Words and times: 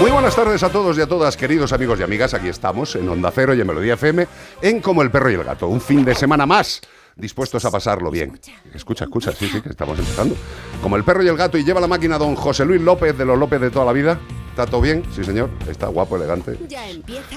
Muy 0.00 0.10
buenas 0.10 0.34
tardes 0.34 0.62
a 0.62 0.72
todos 0.72 0.96
y 0.96 1.02
a 1.02 1.06
todas, 1.06 1.36
queridos 1.36 1.74
amigos 1.74 2.00
y 2.00 2.02
amigas. 2.02 2.32
Aquí 2.32 2.48
estamos 2.48 2.96
en 2.96 3.06
Onda 3.06 3.30
Cero 3.34 3.52
y 3.52 3.60
en 3.60 3.66
Melodía 3.66 3.94
FM, 3.94 4.26
en 4.62 4.80
Como 4.80 5.02
el 5.02 5.10
Perro 5.10 5.30
y 5.30 5.34
el 5.34 5.44
Gato. 5.44 5.68
Un 5.68 5.78
fin 5.78 6.06
de 6.06 6.14
semana 6.14 6.46
más, 6.46 6.80
dispuestos 7.16 7.66
a 7.66 7.70
pasarlo 7.70 8.10
bien. 8.10 8.40
Escucha, 8.72 9.04
escucha, 9.04 9.32
sí, 9.32 9.46
sí, 9.46 9.60
que 9.60 9.68
estamos 9.68 9.98
empezando. 9.98 10.34
Como 10.82 10.96
el 10.96 11.04
Perro 11.04 11.22
y 11.22 11.28
el 11.28 11.36
Gato, 11.36 11.58
y 11.58 11.64
lleva 11.64 11.82
la 11.82 11.86
máquina 11.86 12.16
don 12.16 12.34
José 12.34 12.64
Luis 12.64 12.80
López 12.80 13.16
de 13.18 13.26
los 13.26 13.38
López 13.38 13.60
de 13.60 13.68
toda 13.68 13.84
la 13.84 13.92
vida. 13.92 14.18
¿Está 14.48 14.64
todo 14.64 14.80
bien? 14.80 15.04
Sí, 15.14 15.22
señor. 15.22 15.50
Está 15.68 15.88
guapo, 15.88 16.16
elegante. 16.16 16.56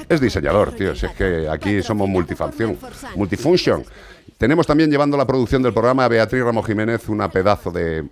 Es 0.08 0.22
diseñador, 0.22 0.72
tío. 0.72 0.95
Si 0.95 1.06
es 1.06 1.11
que 1.11 1.50
aquí 1.50 1.84
somos 1.84 2.08
multifunción. 2.08 2.78
Multifunction. 3.17 3.84
Tenemos 4.38 4.66
también 4.66 4.89
llevando 4.89 5.17
la 5.17 5.28
producción 5.28 5.61
del 5.61 5.73
programa 5.73 6.06
a 6.06 6.07
Beatriz 6.07 6.41
Ramos 6.41 6.66
Jiménez, 6.66 7.09
una 7.09 7.29
pedazo 7.29 7.72
de 7.72 8.07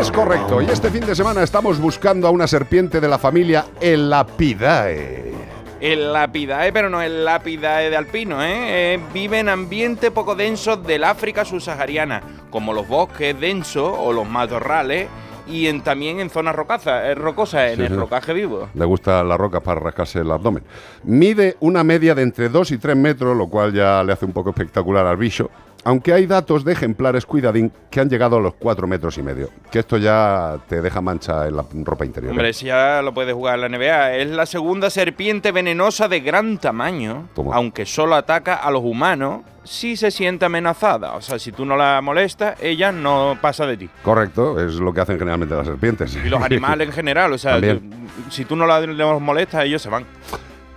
Es 0.00 0.12
correcto, 0.12 0.62
y 0.62 0.66
este 0.66 0.90
fin 0.90 1.04
de 1.04 1.14
semana 1.16 1.42
estamos 1.42 1.80
buscando 1.80 2.28
a 2.28 2.30
una 2.30 2.46
serpiente 2.46 3.00
de 3.00 3.08
la 3.08 3.18
familia 3.18 3.66
Elapidae. 3.80 5.30
El 5.80 6.12
lapidae, 6.12 6.72
pero 6.72 6.90
no 6.90 7.00
el 7.00 7.24
lapidae 7.24 7.88
de 7.88 7.96
alpino, 7.96 8.42
¿eh? 8.44 8.94
Eh, 8.94 9.00
Vive 9.14 9.38
en 9.38 9.48
ambientes 9.48 10.10
poco 10.10 10.34
densos 10.34 10.86
del 10.86 11.04
África 11.04 11.44
subsahariana, 11.44 12.22
como 12.50 12.74
los 12.74 12.86
bosques 12.86 13.38
densos 13.40 13.94
o 13.98 14.12
los 14.12 14.28
matorrales, 14.28 15.08
y 15.50 15.66
en, 15.66 15.82
también 15.82 16.20
en 16.20 16.30
zonas 16.30 16.54
rocazas, 16.54 17.04
eh, 17.06 17.14
rocosas, 17.14 17.70
en 17.72 17.76
Sí, 17.76 17.82
el 17.82 17.88
sí. 17.88 17.94
rocaje 17.94 18.32
vivo. 18.32 18.68
Le 18.74 18.84
gusta 18.84 19.22
la 19.24 19.36
roca 19.36 19.60
para 19.60 19.80
rascarse 19.80 20.20
el 20.20 20.30
abdomen. 20.30 20.62
Mide 21.04 21.56
una 21.60 21.82
media 21.84 22.14
de 22.14 22.22
entre 22.22 22.48
2 22.48 22.70
y 22.72 22.78
3 22.78 22.96
metros, 22.96 23.36
lo 23.36 23.48
cual 23.48 23.72
ya 23.72 24.02
le 24.04 24.12
hace 24.12 24.24
un 24.24 24.32
poco 24.32 24.50
espectacular 24.50 25.06
al 25.06 25.16
bicho. 25.16 25.50
Aunque 25.84 26.12
hay 26.12 26.26
datos 26.26 26.64
de 26.64 26.72
ejemplares 26.72 27.24
cuidadín 27.24 27.72
que 27.90 28.00
han 28.00 28.10
llegado 28.10 28.36
a 28.36 28.40
los 28.40 28.54
4 28.54 28.86
metros 28.86 29.16
y 29.18 29.22
medio. 29.22 29.48
Que 29.70 29.78
esto 29.78 29.96
ya 29.96 30.58
te 30.68 30.82
deja 30.82 31.00
mancha 31.00 31.46
en 31.48 31.56
la 31.56 31.64
ropa 31.84 32.04
interior. 32.04 32.30
¿eh? 32.32 32.36
Hombre, 32.36 32.52
si 32.52 32.66
ya 32.66 33.00
lo 33.02 33.14
puede 33.14 33.32
jugar 33.32 33.58
en 33.58 33.60
la 33.72 33.78
NBA. 33.78 34.16
Es 34.16 34.30
la 34.30 34.44
segunda 34.46 34.90
serpiente 34.90 35.52
venenosa 35.52 36.06
de 36.08 36.20
gran 36.20 36.58
tamaño, 36.58 37.28
Toma. 37.34 37.54
aunque 37.56 37.86
solo 37.86 38.14
ataca 38.14 38.56
a 38.56 38.70
los 38.70 38.82
humanos 38.84 39.40
si 39.64 39.96
se 39.96 40.10
siente 40.10 40.44
amenazada. 40.44 41.14
O 41.14 41.20
sea, 41.22 41.38
si 41.38 41.50
tú 41.52 41.64
no 41.64 41.76
la 41.76 42.00
molestas, 42.02 42.56
ella 42.62 42.92
no 42.92 43.38
pasa 43.40 43.64
de 43.66 43.76
ti. 43.76 43.88
Correcto, 44.02 44.58
es 44.64 44.74
lo 44.74 44.92
que 44.92 45.00
hacen 45.00 45.18
generalmente 45.18 45.54
las 45.54 45.66
serpientes. 45.66 46.14
Y 46.16 46.28
los 46.28 46.42
animales 46.44 46.88
en 46.88 46.92
general, 46.94 47.32
o 47.32 47.38
sea, 47.38 47.52
También. 47.52 47.90
si 48.30 48.44
tú 48.44 48.54
no 48.56 48.66
la- 48.66 48.80
molestas, 49.18 49.64
ellos 49.64 49.80
se 49.80 49.88
van. 49.88 50.04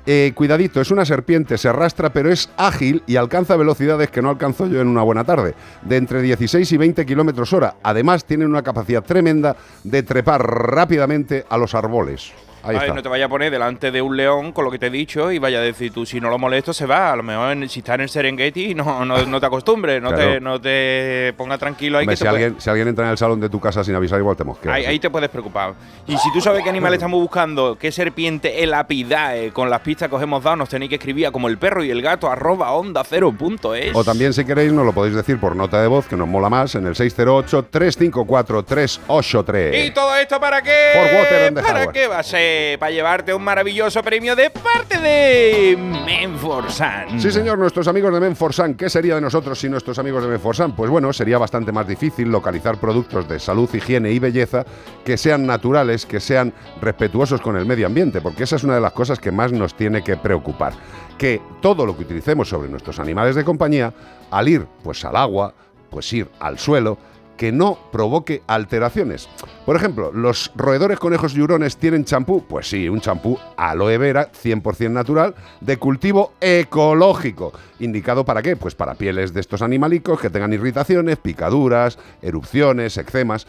Eh, 0.05 0.33
cuidadito, 0.35 0.81
es 0.81 0.91
una 0.91 1.05
serpiente, 1.05 1.57
se 1.57 1.69
arrastra, 1.69 2.11
pero 2.11 2.29
es 2.29 2.49
ágil 2.57 3.03
y 3.07 3.15
alcanza 3.15 3.55
velocidades 3.55 4.11
que 4.11 4.21
no 4.21 4.29
alcanzo 4.29 4.67
yo 4.67 4.81
en 4.81 4.89
una 4.89 5.01
buena 5.01 5.23
tarde, 5.23 5.53
de 5.81 5.95
entre 5.95 6.21
16 6.21 6.69
y 6.71 6.77
20 6.77 7.05
kilómetros 7.05 7.53
hora. 7.53 7.77
Además, 7.83 8.25
tienen 8.25 8.49
una 8.49 8.63
capacidad 8.63 9.03
tremenda 9.03 9.55
de 9.83 10.03
trepar 10.03 10.41
rápidamente 10.41 11.45
a 11.49 11.57
los 11.57 11.73
árboles. 11.73 12.33
Ahí 12.63 12.77
Ay, 12.77 12.83
está. 12.83 12.93
no 12.93 13.03
te 13.03 13.09
vayas 13.09 13.25
a 13.25 13.29
poner 13.29 13.51
delante 13.51 13.91
de 13.91 14.01
un 14.01 14.15
león 14.15 14.53
con 14.53 14.63
lo 14.63 14.71
que 14.71 14.79
te 14.79 14.87
he 14.87 14.89
dicho 14.89 15.29
y 15.31 15.39
vaya 15.39 15.57
a 15.59 15.61
decir 15.61 15.91
tú, 15.91 16.05
si 16.05 16.21
no 16.21 16.29
lo 16.29 16.39
molesto, 16.39 16.71
se 16.73 16.85
va. 16.85 17.11
A 17.11 17.15
lo 17.17 17.23
mejor 17.23 17.51
en- 17.51 17.67
si 17.69 17.79
está 17.79 17.95
en 17.95 18.01
el 18.01 18.09
Serengeti, 18.09 18.73
no, 18.73 19.03
no, 19.05 19.25
no 19.25 19.39
te 19.39 19.45
acostumbres, 19.45 20.01
no, 20.01 20.09
Claro. 20.13 20.31
te, 20.33 20.39
no 20.39 20.61
te 20.61 21.33
ponga 21.37 21.57
tranquilo 21.57 21.97
ahí 21.97 22.03
Hombre, 22.03 22.13
que 22.15 22.21
si, 22.21 22.27
alguien, 22.27 22.55
si 22.59 22.69
alguien 22.69 22.87
entra 22.87 23.03
en 23.05 23.11
el 23.11 23.17
salón 23.17 23.39
de 23.41 23.49
tu 23.49 23.59
casa 23.59 23.83
sin 23.83 23.93
avisar, 23.95 24.19
igual 24.19 24.37
te 24.37 24.43
mosqueas. 24.45 24.75
Ahí, 24.75 24.85
ahí 24.85 24.99
te 24.99 25.09
puedes 25.09 25.29
preocupar. 25.29 25.73
Y 26.07 26.15
si 26.17 26.31
tú 26.31 26.39
sabes 26.41 26.63
qué 26.63 26.69
animal 26.69 26.93
estamos 26.93 27.19
buscando, 27.19 27.77
qué 27.77 27.91
serpiente 27.91 28.63
elapidae, 28.63 29.51
con 29.51 29.69
las 29.69 29.81
pistas 29.81 30.07
que 30.09 30.15
os 30.15 30.23
hemos 30.23 30.41
dado, 30.43 30.55
nos 30.55 30.69
tenéis 30.69 30.89
que 30.89 30.95
escribir 30.95 31.27
a 31.27 31.31
como 31.31 31.47
el 31.49 31.57
perro 31.57 31.83
y 31.83 31.91
el 31.91 32.01
gato, 32.01 32.29
arroba 32.31 32.71
onda 32.71 33.03
cero 33.03 33.33
punto 33.37 33.75
es. 33.75 33.93
O 33.95 34.03
también, 34.05 34.31
si 34.33 34.45
queréis, 34.45 34.71
nos 34.71 34.85
lo 34.85 34.93
podéis 34.93 35.15
decir 35.15 35.37
por 35.39 35.55
nota 35.55 35.81
de 35.81 35.87
voz, 35.87 36.07
que 36.07 36.15
nos 36.15 36.27
mola 36.27 36.49
más, 36.49 36.75
en 36.75 36.85
el 36.87 36.95
608-354-383. 36.95 39.87
¿Y 39.87 39.91
todo 39.91 40.15
esto 40.15 40.39
para 40.39 40.61
qué? 40.61 40.91
For 40.93 41.03
water 41.19 41.47
and 41.47 41.57
the 41.57 41.63
¿Para 41.63 41.87
qué 41.91 42.07
va 42.07 42.19
a 42.19 42.23
ser? 42.23 42.52
Para 42.79 42.91
llevarte 42.91 43.33
un 43.33 43.43
maravilloso 43.43 44.01
premio 44.03 44.35
de 44.35 44.49
parte 44.49 44.99
de 44.99 45.77
Menforsan. 46.05 47.19
Sí, 47.19 47.31
señor, 47.31 47.57
nuestros 47.57 47.87
amigos 47.87 48.13
de 48.13 48.19
Menforsan. 48.19 48.75
¿Qué 48.75 48.89
sería 48.89 49.15
de 49.15 49.21
nosotros 49.21 49.59
sin 49.59 49.71
nuestros 49.71 49.99
amigos 49.99 50.23
de 50.23 50.29
Menforsan? 50.29 50.75
Pues 50.75 50.89
bueno, 50.89 51.13
sería 51.13 51.37
bastante 51.37 51.71
más 51.71 51.87
difícil 51.87 52.29
localizar 52.29 52.77
productos 52.77 53.27
de 53.27 53.39
salud, 53.39 53.69
higiene 53.73 54.11
y 54.11 54.19
belleza 54.19 54.65
que 55.03 55.17
sean 55.17 55.45
naturales, 55.45 56.05
que 56.05 56.19
sean 56.19 56.53
respetuosos 56.81 57.41
con 57.41 57.57
el 57.57 57.65
medio 57.65 57.87
ambiente, 57.87 58.21
porque 58.21 58.43
esa 58.43 58.55
es 58.55 58.63
una 58.63 58.75
de 58.75 58.81
las 58.81 58.93
cosas 58.93 59.19
que 59.19 59.31
más 59.31 59.51
nos 59.51 59.75
tiene 59.75 60.03
que 60.03 60.17
preocupar. 60.17 60.73
Que 61.17 61.41
todo 61.61 61.85
lo 61.85 61.95
que 61.95 62.03
utilicemos 62.03 62.49
sobre 62.49 62.69
nuestros 62.69 62.99
animales 62.99 63.35
de 63.35 63.43
compañía, 63.43 63.93
al 64.31 64.47
ir 64.47 64.65
pues 64.83 65.03
al 65.05 65.15
agua, 65.15 65.53
pues 65.89 66.11
ir 66.13 66.27
al 66.39 66.57
suelo, 66.57 66.97
que 67.37 67.51
no 67.51 67.77
provoque 67.91 68.41
alteraciones. 68.47 69.29
Por 69.65 69.75
ejemplo, 69.75 70.11
¿los 70.11 70.51
roedores 70.55 70.99
conejos 70.99 71.35
y 71.35 71.41
hurones 71.41 71.77
tienen 71.77 72.05
champú? 72.05 72.45
Pues 72.47 72.69
sí, 72.69 72.89
un 72.89 73.01
champú 73.01 73.37
aloe 73.57 73.97
vera 73.97 74.31
100% 74.31 74.91
natural 74.91 75.35
de 75.61 75.77
cultivo 75.77 76.33
ecológico. 76.41 77.53
¿Indicado 77.79 78.25
para 78.25 78.41
qué? 78.41 78.55
Pues 78.55 78.75
para 78.75 78.95
pieles 78.95 79.33
de 79.33 79.41
estos 79.41 79.61
animalicos 79.61 80.19
que 80.19 80.29
tengan 80.29 80.53
irritaciones, 80.53 81.17
picaduras, 81.17 81.97
erupciones, 82.21 82.97
eczemas. 82.97 83.47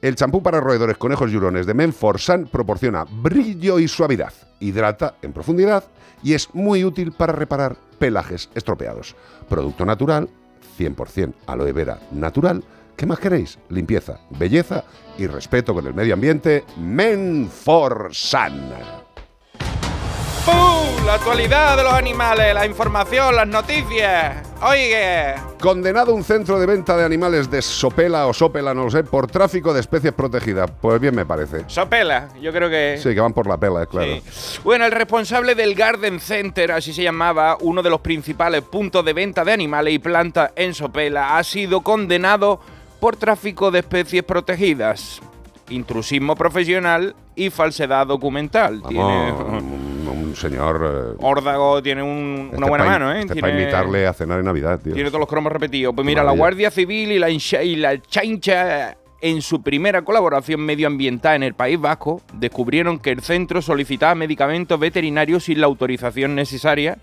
El 0.00 0.14
champú 0.14 0.42
para 0.42 0.60
roedores 0.60 0.96
conejos 0.96 1.32
y 1.32 1.36
hurones 1.36 1.66
de 1.66 1.74
Menforsan 1.74 2.46
proporciona 2.46 3.04
brillo 3.10 3.80
y 3.80 3.88
suavidad, 3.88 4.32
hidrata 4.60 5.16
en 5.22 5.32
profundidad 5.32 5.84
y 6.22 6.34
es 6.34 6.54
muy 6.54 6.84
útil 6.84 7.12
para 7.12 7.32
reparar 7.32 7.76
pelajes 7.98 8.48
estropeados. 8.54 9.16
Producto 9.48 9.84
natural, 9.84 10.28
100% 10.78 11.34
aloe 11.46 11.72
vera 11.72 11.98
natural 12.12 12.62
¿Qué 12.98 13.06
más 13.06 13.20
queréis? 13.20 13.60
Limpieza, 13.68 14.18
belleza 14.28 14.82
y 15.18 15.28
respeto 15.28 15.72
con 15.72 15.86
el 15.86 15.94
medio 15.94 16.14
ambiente. 16.14 16.64
Menforsan. 16.78 18.72
¡Pum! 20.44 21.06
La 21.06 21.14
actualidad 21.14 21.76
de 21.76 21.84
los 21.84 21.92
animales, 21.92 22.52
la 22.54 22.66
información, 22.66 23.36
las 23.36 23.46
noticias. 23.46 24.44
Oye. 24.62 25.34
Condenado 25.60 26.12
un 26.12 26.24
centro 26.24 26.58
de 26.58 26.66
venta 26.66 26.96
de 26.96 27.04
animales 27.04 27.48
de 27.48 27.62
Sopela 27.62 28.26
o 28.26 28.34
Sopela, 28.34 28.74
no 28.74 28.86
lo 28.86 28.90
sé, 28.90 29.04
por 29.04 29.28
tráfico 29.30 29.72
de 29.72 29.78
especies 29.78 30.12
protegidas. 30.12 30.68
Pues 30.80 31.00
bien 31.00 31.14
me 31.14 31.24
parece. 31.24 31.66
Sopela, 31.68 32.30
yo 32.42 32.52
creo 32.52 32.68
que... 32.68 32.98
Sí, 33.00 33.14
que 33.14 33.20
van 33.20 33.32
por 33.32 33.46
la 33.46 33.58
pela, 33.58 33.86
claro. 33.86 34.16
Sí. 34.28 34.58
Bueno, 34.64 34.84
el 34.84 34.90
responsable 34.90 35.54
del 35.54 35.76
Garden 35.76 36.18
Center, 36.18 36.72
así 36.72 36.92
se 36.92 37.04
llamaba, 37.04 37.58
uno 37.60 37.80
de 37.80 37.90
los 37.90 38.00
principales 38.00 38.62
puntos 38.62 39.04
de 39.04 39.12
venta 39.12 39.44
de 39.44 39.52
animales 39.52 39.94
y 39.94 40.00
plantas 40.00 40.50
en 40.56 40.74
Sopela, 40.74 41.38
ha 41.38 41.44
sido 41.44 41.82
condenado 41.82 42.58
por 43.00 43.16
tráfico 43.16 43.70
de 43.70 43.80
especies 43.80 44.22
protegidas, 44.22 45.20
intrusismo 45.70 46.34
profesional 46.34 47.14
y 47.36 47.50
falsedad 47.50 48.06
documental. 48.06 48.80
Vamos, 48.80 48.88
tiene 48.88 49.32
un, 49.32 50.08
un 50.08 50.36
señor. 50.36 51.14
Eh, 51.14 51.16
Órdago 51.20 51.82
tiene 51.82 52.02
un, 52.02 52.50
una 52.54 52.66
buena 52.66 52.84
mano, 52.84 53.12
¿eh? 53.12 53.20
Este 53.20 53.34
tiene, 53.34 53.40
para 53.48 53.60
invitarle 53.60 54.06
a 54.06 54.12
cenar 54.12 54.40
en 54.40 54.46
Navidad, 54.46 54.80
tío. 54.82 54.94
Tiene 54.94 55.10
todos 55.10 55.20
los 55.20 55.28
cromos 55.28 55.52
repetidos. 55.52 55.94
Pues 55.94 56.06
mira, 56.06 56.24
la 56.24 56.32
Guardia 56.32 56.70
Civil 56.70 57.12
y 57.12 57.18
la, 57.18 57.30
y 57.30 57.76
la 57.76 58.00
Chancha 58.00 58.96
en 59.20 59.42
su 59.42 59.62
primera 59.62 60.02
colaboración 60.02 60.60
medioambiental 60.60 61.36
en 61.36 61.42
el 61.42 61.54
País 61.54 61.80
Vasco, 61.80 62.22
descubrieron 62.34 63.00
que 63.00 63.10
el 63.10 63.20
centro 63.20 63.60
solicitaba 63.60 64.14
medicamentos 64.14 64.78
veterinarios 64.78 65.44
sin 65.44 65.60
la 65.60 65.66
autorización 65.66 66.36
necesaria 66.36 66.98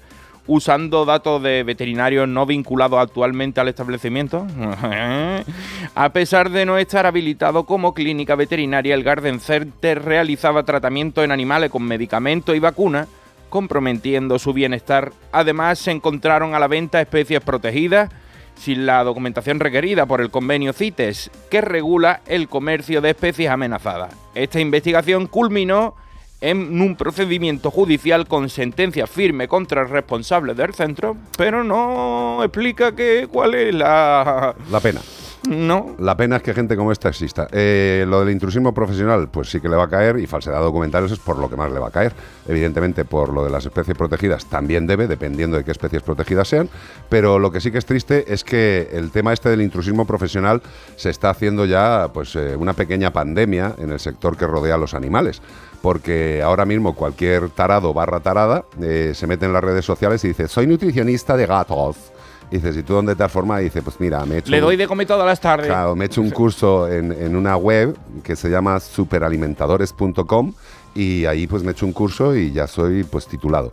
usando 0.48 1.06
datos 1.06 1.42
de 1.42 1.64
veterinarios 1.64 2.28
no 2.28 2.46
vinculados 2.46 3.00
actualmente 3.00 3.60
al 3.60 3.68
establecimiento. 3.68 4.46
A 5.96 6.10
pesar 6.10 6.50
de 6.52 6.66
no 6.66 6.78
estar 6.78 7.06
habilitado 7.06 7.66
como 7.66 7.94
clínica 7.94 8.36
veterinaria, 8.36 8.96
el 8.96 9.04
Garden 9.04 9.40
Center 9.40 10.04
realizaba 10.04 10.64
tratamiento 10.64 11.24
en 11.24 11.32
animales 11.32 11.72
con 11.72 11.84
medicamentos 11.84 12.56
y 12.56 12.60
vacunas, 12.60 13.08
comprometiendo 13.50 14.38
su 14.40 14.54
bienestar. 14.54 15.14
Además, 15.32 15.80
se 15.80 15.92
encontraron 15.92 16.56
a 16.56 16.60
la 16.60 16.68
venta 16.68 17.02
especies 17.02 17.42
protegidas 17.42 18.10
sin 18.56 18.86
la 18.86 19.04
documentación 19.04 19.60
requerida 19.60 20.06
por 20.06 20.22
el 20.22 20.32
convenio 20.32 20.74
CITES, 20.74 21.30
que 21.50 21.62
regula 21.62 22.22
el 22.26 22.48
comercio 22.48 23.02
de 23.02 23.12
especies 23.12 23.50
amenazadas. 23.50 24.16
Esta 24.34 24.60
investigación 24.60 25.28
culminó 25.28 25.96
en 26.46 26.80
un 26.80 26.96
procedimiento 26.96 27.72
judicial 27.72 28.28
con 28.28 28.50
sentencia 28.50 29.08
firme 29.08 29.48
contra 29.48 29.82
el 29.82 29.90
responsable 29.90 30.54
del 30.54 30.76
centro, 30.76 31.18
pero 31.38 31.64
no 31.64 32.44
explica 32.44 32.96
que, 32.96 33.28
cuál 33.32 33.56
es 33.56 33.74
la... 33.74 34.54
La 34.70 34.80
pena. 34.80 35.02
No. 35.50 35.96
La 36.00 36.18
pena 36.18 36.38
es 36.38 36.44
que 36.44 36.54
gente 36.54 36.76
como 36.76 36.92
esta 36.92 37.10
exista. 37.10 37.48
Eh, 37.52 38.06
lo 38.08 38.20
del 38.20 38.32
intrusismo 38.32 38.74
profesional, 38.74 39.30
pues 39.30 39.50
sí 39.50 39.60
que 39.60 39.70
le 39.70 39.76
va 39.76 39.84
a 39.84 39.90
caer, 39.90 40.18
y 40.18 40.28
falsedad 40.28 40.60
documentales 40.62 41.12
es 41.12 41.20
por 41.20 41.38
lo 41.38 41.50
que 41.50 41.56
más 41.56 41.72
le 41.72 41.80
va 41.80 41.88
a 41.88 41.92
caer. 41.92 42.14
Evidentemente, 42.48 43.06
por 43.06 43.34
lo 43.34 43.44
de 43.44 43.52
las 43.52 43.66
especies 43.66 43.98
protegidas 43.98 44.46
también 44.46 44.88
debe, 44.88 45.08
dependiendo 45.08 45.58
de 45.58 45.64
qué 45.64 45.72
especies 45.72 46.02
protegidas 46.02 46.48
sean. 46.48 46.70
Pero 47.10 47.40
lo 47.40 47.52
que 47.52 47.62
sí 47.62 47.72
que 47.72 47.78
es 47.78 47.86
triste 47.86 48.34
es 48.34 48.44
que 48.44 48.90
el 48.92 49.12
tema 49.12 49.34
este 49.34 49.50
del 49.50 49.62
intrusismo 49.62 50.06
profesional 50.06 50.62
se 50.96 51.10
está 51.10 51.30
haciendo 51.30 51.66
ya 51.66 52.10
pues 52.14 52.36
eh, 52.36 52.56
una 52.56 52.74
pequeña 52.74 53.12
pandemia 53.12 53.76
en 53.78 53.92
el 53.92 54.00
sector 54.00 54.38
que 54.38 54.48
rodea 54.48 54.76
a 54.76 54.78
los 54.80 54.94
animales 54.94 55.42
porque 55.86 56.42
ahora 56.42 56.66
mismo 56.66 56.96
cualquier 56.96 57.50
tarado 57.50 57.94
barra 57.94 58.20
tarada 58.20 58.66
eh, 58.82 59.12
se 59.14 59.28
mete 59.28 59.46
en 59.46 59.54
las 59.54 59.64
redes 59.64 59.86
sociales 59.86 60.24
y 60.24 60.30
dice, 60.30 60.48
soy 60.48 60.66
nutricionista 60.66 61.38
de 61.38 61.46
gatos. 61.46 61.96
Y 62.50 62.56
dices, 62.56 62.76
¿y 62.78 62.82
tú 62.82 62.94
dónde 62.94 63.16
te 63.16 63.24
has 63.24 63.32
formado? 63.32 63.62
Y 63.62 63.66
dice, 63.66 63.84
pues 63.84 64.00
mira, 64.00 64.26
me 64.26 64.34
he 64.34 64.38
hecho... 64.40 64.50
Le 64.50 64.62
doy 64.62 64.78
de 64.78 64.88
comer 64.88 65.06
todas 65.06 65.28
las 65.28 65.40
tardes. 65.40 65.68
Claro, 65.68 65.96
me 65.96 66.06
he 66.06 66.08
hecho 66.08 66.22
un 66.22 66.32
curso 66.32 66.92
en, 66.92 67.12
en 67.12 67.36
una 67.36 67.56
web 67.56 67.96
que 68.24 68.36
se 68.36 68.50
llama 68.50 68.80
superalimentadores.com 68.80 70.54
y 70.96 71.26
ahí 71.26 71.46
pues 71.46 71.62
me 71.62 71.70
he 71.70 71.72
hecho 71.74 71.86
un 71.86 71.94
curso 71.94 72.36
y 72.36 72.52
ya 72.52 72.66
soy 72.66 73.04
pues 73.04 73.28
titulado. 73.28 73.72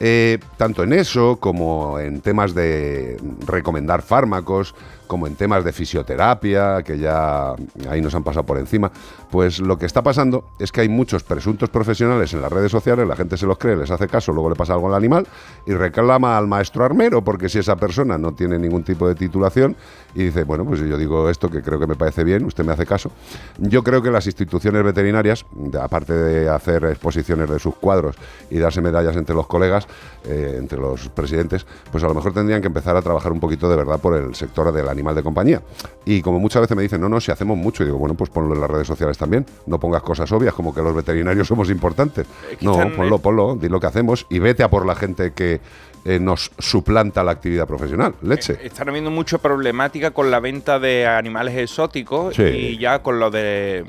Eh, 0.00 0.40
tanto 0.56 0.82
en 0.82 0.92
eso 0.94 1.36
como 1.36 2.00
en 2.00 2.22
temas 2.22 2.56
de 2.56 3.18
recomendar 3.46 4.02
fármacos, 4.02 4.74
como 5.12 5.26
en 5.26 5.36
temas 5.36 5.62
de 5.62 5.74
fisioterapia, 5.74 6.82
que 6.82 6.96
ya 6.96 7.54
ahí 7.90 8.00
nos 8.00 8.14
han 8.14 8.24
pasado 8.24 8.46
por 8.46 8.56
encima, 8.56 8.90
pues 9.30 9.60
lo 9.60 9.76
que 9.76 9.84
está 9.84 10.00
pasando 10.02 10.46
es 10.58 10.72
que 10.72 10.80
hay 10.80 10.88
muchos 10.88 11.22
presuntos 11.22 11.68
profesionales 11.68 12.32
en 12.32 12.40
las 12.40 12.50
redes 12.50 12.72
sociales, 12.72 13.06
la 13.06 13.14
gente 13.14 13.36
se 13.36 13.44
los 13.44 13.58
cree, 13.58 13.76
les 13.76 13.90
hace 13.90 14.08
caso, 14.08 14.32
luego 14.32 14.48
le 14.48 14.56
pasa 14.56 14.72
algo 14.72 14.88
al 14.88 14.94
animal 14.94 15.26
y 15.66 15.74
reclama 15.74 16.38
al 16.38 16.46
maestro 16.46 16.86
armero, 16.86 17.22
porque 17.22 17.50
si 17.50 17.58
esa 17.58 17.76
persona 17.76 18.16
no 18.16 18.32
tiene 18.32 18.58
ningún 18.58 18.84
tipo 18.84 19.06
de 19.06 19.14
titulación 19.14 19.76
y 20.14 20.24
dice, 20.24 20.44
bueno, 20.44 20.64
pues 20.64 20.80
yo 20.80 20.96
digo 20.96 21.28
esto 21.28 21.50
que 21.50 21.60
creo 21.60 21.78
que 21.78 21.86
me 21.86 21.94
parece 21.94 22.24
bien, 22.24 22.46
usted 22.46 22.64
me 22.64 22.72
hace 22.72 22.86
caso. 22.86 23.10
Yo 23.58 23.82
creo 23.82 24.00
que 24.00 24.10
las 24.10 24.24
instituciones 24.24 24.82
veterinarias, 24.82 25.44
aparte 25.78 26.14
de 26.14 26.48
hacer 26.48 26.86
exposiciones 26.86 27.50
de 27.50 27.58
sus 27.58 27.74
cuadros 27.74 28.16
y 28.48 28.58
darse 28.58 28.80
medallas 28.80 29.16
entre 29.16 29.34
los 29.34 29.46
colegas, 29.46 29.86
eh, 30.24 30.56
entre 30.58 30.78
los 30.78 31.10
presidentes, 31.10 31.66
pues 31.90 32.02
a 32.02 32.08
lo 32.08 32.14
mejor 32.14 32.32
tendrían 32.32 32.62
que 32.62 32.68
empezar 32.68 32.96
a 32.96 33.02
trabajar 33.02 33.30
un 33.30 33.40
poquito 33.40 33.68
de 33.68 33.76
verdad 33.76 34.00
por 34.00 34.16
el 34.16 34.34
sector 34.34 34.72
del 34.72 34.88
animal 34.88 35.01
de 35.14 35.22
compañía. 35.22 35.62
Y 36.04 36.22
como 36.22 36.38
muchas 36.38 36.62
veces 36.62 36.76
me 36.76 36.82
dicen, 36.82 37.00
no, 37.00 37.08
no, 37.08 37.20
si 37.20 37.30
hacemos 37.30 37.56
mucho, 37.56 37.82
y 37.82 37.86
digo, 37.86 37.98
bueno, 37.98 38.14
pues 38.14 38.30
ponlo 38.30 38.54
en 38.54 38.60
las 38.60 38.70
redes 38.70 38.86
sociales 38.86 39.18
también, 39.18 39.44
no 39.66 39.78
pongas 39.78 40.02
cosas 40.02 40.30
obvias 40.32 40.54
como 40.54 40.74
que 40.74 40.80
los 40.82 40.94
veterinarios 40.94 41.48
somos 41.48 41.70
importantes. 41.70 42.26
No, 42.60 42.76
ponlo, 42.94 43.18
ponlo, 43.18 43.56
di 43.56 43.68
lo 43.68 43.80
que 43.80 43.86
hacemos 43.86 44.26
y 44.30 44.38
vete 44.38 44.62
a 44.62 44.70
por 44.70 44.86
la 44.86 44.94
gente 44.94 45.32
que 45.32 45.60
eh, 46.04 46.18
nos 46.20 46.50
suplanta 46.58 47.22
la 47.24 47.32
actividad 47.32 47.66
profesional. 47.66 48.14
Leche. 48.22 48.54
Eh, 48.54 48.58
están 48.66 48.88
habiendo 48.88 49.10
mucha 49.10 49.38
problemática 49.38 50.10
con 50.12 50.30
la 50.30 50.38
venta 50.40 50.78
de 50.78 51.06
animales 51.06 51.56
exóticos 51.56 52.34
Sí. 52.36 52.42
y 52.42 52.78
ya 52.78 53.02
con 53.02 53.18
lo 53.18 53.30
de 53.30 53.84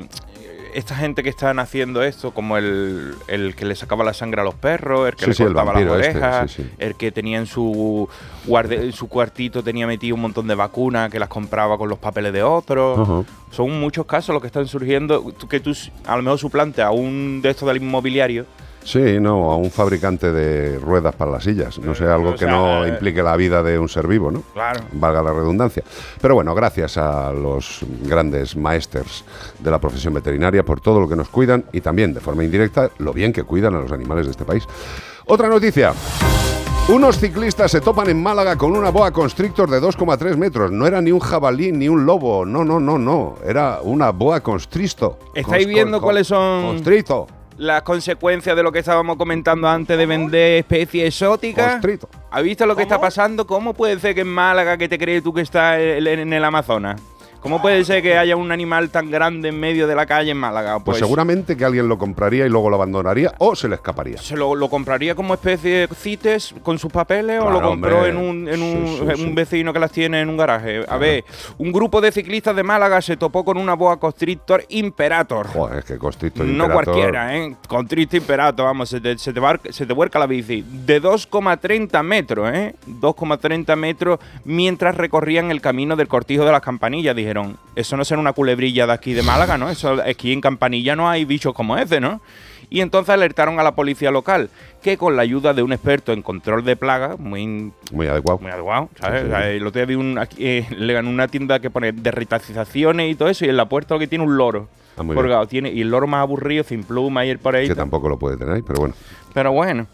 esta 0.74 0.96
gente 0.96 1.24
que 1.24 1.30
están 1.30 1.60
haciendo 1.60 2.02
esto, 2.04 2.32
como 2.32 2.58
el, 2.58 3.14
el 3.28 3.56
que 3.56 3.66
le 3.66 3.76
sacaba 3.76 4.04
la 4.04 4.14
sangre 4.14 4.42
a 4.42 4.44
los 4.44 4.56
perros, 4.56 5.08
el 5.10 5.16
que 5.16 5.26
Sí, 5.26 5.30
le 5.32 5.36
sí, 5.36 5.44
cortaba 5.44 5.74
las 5.74 5.82
este, 5.84 5.92
orejas, 5.94 6.52
sí, 6.52 6.70
el 6.78 6.96
que 6.96 7.12
tenía 7.12 7.38
en 7.38 7.46
su, 7.46 8.08
guarde- 8.46 8.84
en 8.84 8.92
su 8.94 9.08
cuartito 9.08 9.64
tenía 9.64 9.88
metido 9.88 10.16
un 10.16 10.22
montón 10.22 10.48
de 10.48 10.56
vacunas 10.56 11.10
que 11.12 11.20
las 11.20 11.30
compraba 11.30 11.78
con 11.78 11.90
los 11.90 12.00
papeles 12.00 12.34
de 12.34 12.44
otros. 12.44 13.26
Son 13.52 13.80
muchos 13.80 14.06
casos 14.06 14.34
los 14.34 14.42
que 14.42 14.48
están 14.48 14.68
surgiendo, 14.68 15.24
que 15.50 15.60
tú 15.60 15.76
a 16.06 16.16
lo 16.18 16.24
mejor 16.24 16.40
suplantes 16.40 16.84
a 16.84 16.92
un 16.92 17.42
de 17.42 17.50
estos 17.52 17.68
del 17.68 17.78
inmobiliario. 17.78 18.46
Sí, 18.84 19.20
no, 19.20 19.52
a 19.52 19.56
un 19.56 19.72
fabricante 19.72 20.32
de 20.32 20.78
ruedas 20.80 21.16
para 21.16 21.32
las 21.32 21.44
sillas. 21.44 21.80
No 21.80 21.96
sé, 21.96 22.06
algo 22.06 22.32
o 22.32 22.36
que 22.36 22.46
no 22.46 22.84
eh, 22.86 22.90
implique 22.90 23.24
la 23.24 23.36
vida 23.36 23.64
de 23.64 23.80
un 23.80 23.88
ser 23.90 24.08
vivo, 24.08 24.30
¿no? 24.32 24.42
Claro. 24.54 24.82
Valga 24.94 25.24
la 25.24 25.32
redundancia. 25.34 25.84
Pero 26.22 26.36
bueno, 26.36 26.54
gracias 26.54 26.98
a 26.98 27.32
los 27.32 27.80
grandes 28.04 28.56
maestros 28.58 29.24
de 29.60 29.72
la 29.72 29.80
profesión 29.80 30.14
veterinaria 30.14 30.64
por 30.64 30.82
todo 30.82 31.00
lo 31.00 31.08
que 31.08 31.16
nos 31.16 31.30
cuidan 31.30 31.64
y 31.72 31.82
también 31.82 32.14
de 32.14 32.20
forma 32.20 32.44
indirecta 32.44 32.90
lo 33.00 33.14
bien 33.14 33.32
que 33.34 33.44
cuidan 33.44 33.74
a 33.76 33.80
los 33.80 33.92
animales 33.92 34.26
de 34.26 34.32
este 34.32 34.46
país. 34.46 34.64
Otra 35.26 35.48
noticia. 35.48 35.94
Unos 36.90 37.18
ciclistas 37.18 37.72
se 37.72 37.80
topan 37.80 38.10
en 38.10 38.22
Málaga 38.22 38.58
con 38.58 38.76
una 38.76 38.90
boa 38.90 39.10
constrictor 39.12 39.70
de 39.70 39.80
2,3 39.82 40.36
metros. 40.36 40.70
No 40.70 40.86
era 40.86 41.02
ni 41.02 41.14
un 41.14 41.22
jabalí 41.22 41.72
ni 41.72 41.88
un 41.88 42.06
lobo. 42.06 42.46
No, 42.46 42.66
no, 42.66 42.78
no, 42.82 42.98
no. 42.98 43.36
Era 43.46 43.80
una 43.82 44.10
boa 44.12 44.42
constristo. 44.42 45.18
¿Estáis 45.34 45.66
Cons- 45.66 45.70
viendo 45.70 46.02
cuáles 46.02 46.28
son- 46.28 46.64
Constrito. 46.64 47.28
Las 47.58 47.84
consecuencias 47.84 48.56
de 48.56 48.64
lo 48.64 48.72
que 48.72 48.80
estábamos 48.80 49.18
comentando 49.18 49.68
antes 49.68 49.98
de 49.98 50.06
vender 50.06 50.60
especies 50.60 51.08
exóticas. 51.08 51.74
Constrito. 51.74 52.10
¿Has 52.32 52.44
visto 52.44 52.66
lo 52.66 52.76
que 52.76 52.84
está 52.84 53.00
pasando? 53.00 53.46
¿Cómo 53.46 53.74
puede 53.74 54.00
ser 54.00 54.16
que 54.16 54.22
en 54.22 54.28
Málaga, 54.28 54.78
que 54.78 54.90
te 54.90 54.98
crees 54.98 55.24
tú 55.24 55.34
que 55.34 55.42
está 55.42 55.80
en 55.80 56.08
en 56.08 56.34
el 56.34 56.44
Amazonas? 56.44 57.00
¿Cómo 57.44 57.62
puede 57.62 57.84
ser 57.84 58.02
que 58.02 58.18
haya 58.18 58.38
un 58.38 58.54
animal 58.54 58.90
tan 58.90 59.12
grande 59.12 59.50
en 59.50 59.60
medio 59.60 59.86
de 59.86 59.96
la 59.96 60.06
calle 60.06 60.32
en 60.32 60.38
Málaga? 60.38 60.80
Pues, 60.80 61.00
seguramente 61.00 61.58
que 61.58 61.66
alguien 61.66 61.90
lo 61.90 61.98
compraría 61.98 62.46
y 62.46 62.50
luego 62.50 62.70
lo 62.70 62.78
abandonaría 62.78 63.34
o 63.38 63.54
se 63.54 63.68
le 63.68 63.76
escaparía. 63.76 64.18
¿Se 64.18 64.38
lo, 64.38 64.70
compraría 64.70 65.14
como 65.14 65.34
especie 65.34 65.88
de 65.88 65.94
CITES 65.94 66.56
con 66.64 66.80
sus 66.80 66.90
papeles 66.90 67.42
o 67.42 67.50
lo 67.50 67.62
compró 67.62 68.06
en, 68.06 68.16
un, 68.16 68.48
en 68.48 68.62
un, 68.62 69.36
vecino 69.36 69.74
que 69.74 69.80
las 69.80 69.92
tiene 69.92 70.22
en 70.22 70.30
un 70.30 70.38
garaje? 70.38 70.86
A 70.88 70.96
ver, 70.96 71.26
un 71.58 71.74
grupo 71.74 72.00
de 72.00 72.14
ciclistas 72.14 72.56
de 72.56 72.64
Málaga 72.64 73.02
se 73.02 73.18
topó 73.18 73.44
con 73.44 73.58
una 73.58 73.74
boa 73.74 74.00
constrictor 74.00 74.64
imperator. 74.70 75.48
Joder, 75.48 75.80
es 75.80 75.86
que 75.86 75.98
constrictor 75.98 76.46
No 76.46 76.70
cualquiera, 76.72 77.36
¿eh? 77.38 77.58
Constrictor 77.68 78.22
imperator, 78.22 78.68
vamos, 78.68 78.88
se 78.88 79.02
te, 79.02 79.18
se 79.18 79.34
te, 79.34 79.42
se 79.74 79.86
te 79.86 79.94
vuelca 79.94 80.18
la 80.18 80.28
bici. 80.28 80.64
De 80.86 81.02
2,30 81.02 82.04
metros, 82.04 82.50
¿eh? 82.54 82.74
2,30 82.88 83.76
metros 83.76 84.20
mientras 84.46 84.96
recorrían 84.96 85.52
el 85.52 85.60
camino 85.60 85.98
del 85.98 86.08
cortijo 86.08 86.46
de 86.46 86.54
las 86.54 86.62
campanillas. 86.62 87.14
Dijeron, 87.34 87.58
eso 87.76 87.98
no 87.98 88.06
será 88.06 88.22
una 88.22 88.34
culebrilla 88.34 88.86
de 88.86 88.94
aquí 88.94 89.14
de 89.14 89.24
Málaga, 89.24 89.58
¿no? 89.58 89.68
Eso, 89.68 89.98
aquí 90.06 90.32
en 90.32 90.40
Campanilla 90.40 90.96
no 90.96 91.10
hay 91.10 91.26
bichos 91.26 91.52
como 91.56 91.76
ese, 91.76 92.00
¿no? 92.00 92.22
Y 92.70 92.82
entonces 92.82 93.10
alertaron 93.12 93.60
a 93.60 93.64
la 93.64 93.74
policía 93.74 94.12
local, 94.12 94.52
que 94.84 94.98
con 94.98 95.16
la 95.16 95.24
ayuda 95.24 95.56
de 95.56 95.64
un 95.64 95.74
experto 95.74 96.14
en 96.14 96.22
control 96.22 96.64
de 96.64 96.76
plagas, 96.76 97.18
muy, 97.18 97.72
muy 97.92 98.06
adecuado, 98.06 98.38
muy 98.40 98.52
adecuado 98.52 98.90
¿sabes? 99.00 99.24
el 99.24 99.66
otro 99.66 99.80
día 99.80 99.86
vi 99.86 99.96
un, 99.96 100.20
eh, 100.38 100.68
le 100.78 100.94
ganó 100.94 101.10
una 101.10 101.28
tienda 101.28 101.60
que 101.60 101.72
pone 101.72 101.92
derritacizaciones 101.92 103.12
y 103.12 103.16
todo 103.16 103.30
eso, 103.30 103.46
y 103.46 103.50
en 103.50 103.58
la 103.58 103.68
puerta 103.68 103.96
lo 103.96 104.00
que 104.00 104.08
tiene 104.08 104.24
un 104.24 104.38
loro. 104.38 104.68
Ah, 104.96 105.46
tiene, 105.48 105.72
y 105.72 105.82
el 105.82 105.90
loro 105.90 106.06
más 106.06 106.22
aburrido, 106.22 106.64
sin 106.64 106.84
pluma 106.84 107.26
y 107.26 107.32
el 107.32 107.40
por 107.40 107.56
ahí. 107.56 107.68
Que 107.68 107.74
tampoco 107.74 108.10
lo 108.10 108.20
puede 108.20 108.38
tener, 108.38 108.64
pero 108.64 108.80
bueno. 108.80 108.94
Pero 109.34 109.52
bueno, 109.52 109.88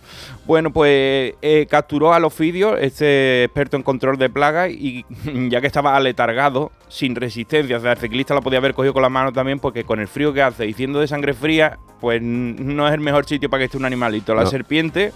bueno, 0.45 0.71
pues 0.71 1.33
eh, 1.41 1.67
capturó 1.69 2.13
a 2.13 2.19
los 2.19 2.33
este 2.39 3.43
experto 3.45 3.77
en 3.77 3.83
control 3.83 4.17
de 4.17 4.29
plagas, 4.29 4.69
y 4.71 5.05
ya 5.49 5.61
que 5.61 5.67
estaba 5.67 5.95
aletargado, 5.95 6.71
sin 6.89 7.15
resistencia, 7.15 7.77
o 7.77 7.79
sea, 7.79 7.93
el 7.93 7.97
ciclista 7.97 8.33
lo 8.33 8.41
podía 8.41 8.59
haber 8.59 8.73
cogido 8.73 8.93
con 8.93 9.01
la 9.01 9.09
mano 9.09 9.31
también, 9.31 9.59
porque 9.59 9.83
con 9.83 9.99
el 9.99 10.07
frío 10.07 10.33
que 10.33 10.41
hace 10.41 10.67
y 10.67 10.73
siendo 10.73 10.99
de 10.99 11.07
sangre 11.07 11.33
fría, 11.33 11.77
pues 12.01 12.21
no 12.21 12.87
es 12.87 12.93
el 12.93 12.99
mejor 12.99 13.25
sitio 13.25 13.49
para 13.49 13.59
que 13.59 13.65
esté 13.65 13.77
un 13.77 13.85
animalito. 13.85 14.33
La 14.35 14.45
serpiente, 14.45 15.13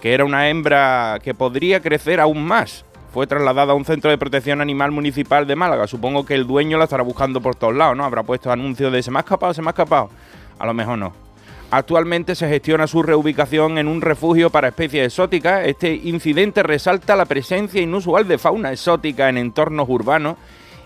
que 0.00 0.14
era 0.14 0.24
una 0.24 0.48
hembra 0.48 1.18
que 1.22 1.34
podría 1.34 1.80
crecer 1.80 2.20
aún 2.20 2.46
más, 2.46 2.84
fue 3.12 3.26
trasladada 3.26 3.72
a 3.72 3.74
un 3.74 3.84
centro 3.84 4.10
de 4.10 4.18
protección 4.18 4.60
animal 4.60 4.90
municipal 4.90 5.46
de 5.46 5.56
Málaga. 5.56 5.86
Supongo 5.86 6.26
que 6.26 6.34
el 6.34 6.46
dueño 6.46 6.76
la 6.78 6.84
estará 6.84 7.02
buscando 7.02 7.40
por 7.40 7.56
todos 7.56 7.74
lados, 7.74 7.96
¿no? 7.96 8.04
Habrá 8.04 8.22
puesto 8.22 8.52
anuncios 8.52 8.92
de 8.92 9.02
se 9.02 9.10
me 9.10 9.18
ha 9.18 9.20
escapado, 9.20 9.54
se 9.54 9.62
me 9.62 9.68
ha 9.68 9.70
escapado. 9.70 10.10
A 10.58 10.66
lo 10.66 10.74
mejor 10.74 10.98
no. 10.98 11.25
Actualmente 11.70 12.36
se 12.36 12.48
gestiona 12.48 12.86
su 12.86 13.02
reubicación 13.02 13.78
en 13.78 13.88
un 13.88 14.00
refugio 14.00 14.50
para 14.50 14.68
especies 14.68 15.06
exóticas. 15.06 15.66
Este 15.66 15.94
incidente 15.94 16.62
resalta 16.62 17.16
la 17.16 17.24
presencia 17.24 17.80
inusual 17.80 18.28
de 18.28 18.38
fauna 18.38 18.72
exótica 18.72 19.28
en 19.28 19.36
entornos 19.36 19.88
urbanos 19.88 20.36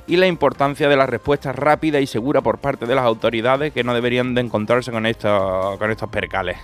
y 0.07 0.17
la 0.17 0.27
importancia 0.27 0.89
de 0.89 0.97
la 0.97 1.07
respuesta 1.07 1.53
rápida 1.53 2.01
y 2.01 2.07
segura 2.07 2.41
por 2.41 2.59
parte 2.59 2.87
de 2.87 2.95
las 2.95 3.05
autoridades 3.05 3.73
que 3.73 3.85
no 3.85 3.95
deberían 3.95 4.35
de 4.35 4.41
encontrarse 4.41 4.91
con 4.91 5.05
estos, 5.05 5.79
con 5.79 5.91
estos 5.91 6.09
percales. 6.09 6.57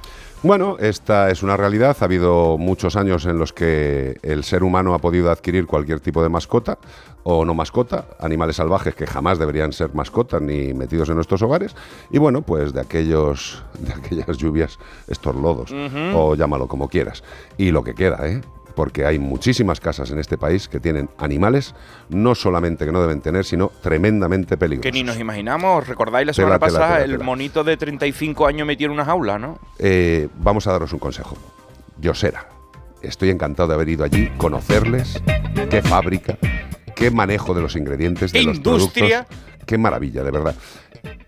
Bueno, 0.47 0.77
esta 0.79 1.29
es 1.33 1.43
una 1.43 1.57
realidad. 1.57 1.97
Ha 1.99 2.05
habido 2.05 2.57
muchos 2.57 2.95
años 2.95 3.27
en 3.27 3.37
los 3.37 3.53
que 3.53 4.21
el 4.23 4.45
ser 4.45 4.63
humano 4.63 4.95
ha 4.95 5.01
podido 5.01 5.33
adquirir 5.33 5.67
cualquier 5.67 5.99
tipo 5.99 6.23
de 6.23 6.29
mascota 6.29 6.79
o 7.25 7.45
no 7.45 7.53
mascota, 7.53 8.05
animales 8.21 8.55
salvajes 8.55 8.95
que 8.95 9.09
jamás 9.09 9.41
deberían 9.41 9.73
ser 9.73 9.93
mascotas 9.93 10.41
ni 10.41 10.73
metidos 10.73 11.09
en 11.09 11.17
nuestros 11.17 11.43
hogares. 11.43 11.75
Y 12.13 12.19
bueno, 12.19 12.43
pues 12.43 12.73
de 12.73 12.81
aquellos, 12.81 13.65
de 13.81 13.93
aquellas 13.93 14.39
lluvias, 14.39 14.79
estos 15.09 15.35
lodos, 15.35 15.75
o 16.15 16.37
llámalo 16.37 16.69
como 16.69 16.89
quieras. 16.89 17.25
Y 17.59 17.73
lo 17.73 17.83
que 17.83 17.97
queda, 17.97 18.29
¿eh? 18.29 18.41
Porque 18.77 19.07
hay 19.07 19.19
muchísimas 19.19 19.81
casas 19.81 20.11
en 20.11 20.19
este 20.19 20.39
país 20.39 20.69
que 20.69 20.79
tienen 20.79 21.09
animales, 21.19 21.75
no 22.11 22.35
solamente 22.35 22.85
que 22.85 22.93
no 22.93 23.01
deben 23.01 23.23
tener, 23.23 23.45
sino 23.45 23.73
tremendamente 23.83 24.57
peligrosos. 24.57 24.85
Que 24.85 24.93
ni 24.93 25.03
nos 25.03 25.19
imaginamos, 25.19 25.89
recordáis 25.89 26.27
la 26.27 26.33
semana 26.35 26.59
pasada, 26.61 27.03
el 27.03 27.19
monito 27.19 27.65
de 27.65 27.77
35 27.77 28.47
años 28.47 28.67
metió 28.67 28.87
en 28.87 28.93
una 28.93 29.05
jaula, 29.05 29.39
¿no? 29.39 29.59
Eh, 29.79 30.29
vamos 30.37 30.67
a 30.67 30.73
daros 30.73 30.93
un 30.93 30.99
consejo. 30.99 31.37
Yosera. 31.99 32.49
Estoy 33.03 33.31
encantado 33.31 33.69
de 33.69 33.75
haber 33.75 33.89
ido 33.89 34.05
allí, 34.05 34.31
conocerles, 34.37 35.23
qué 35.71 35.81
fábrica, 35.81 36.39
qué 36.95 37.11
manejo 37.11 37.55
de 37.55 37.63
los 37.63 37.77
ingredientes, 37.77 38.33
de 38.33 38.43
los 38.43 38.61
productos. 38.61 39.11
Qué 39.67 39.79
maravilla, 39.79 40.23
de 40.23 40.31
verdad. 40.31 40.55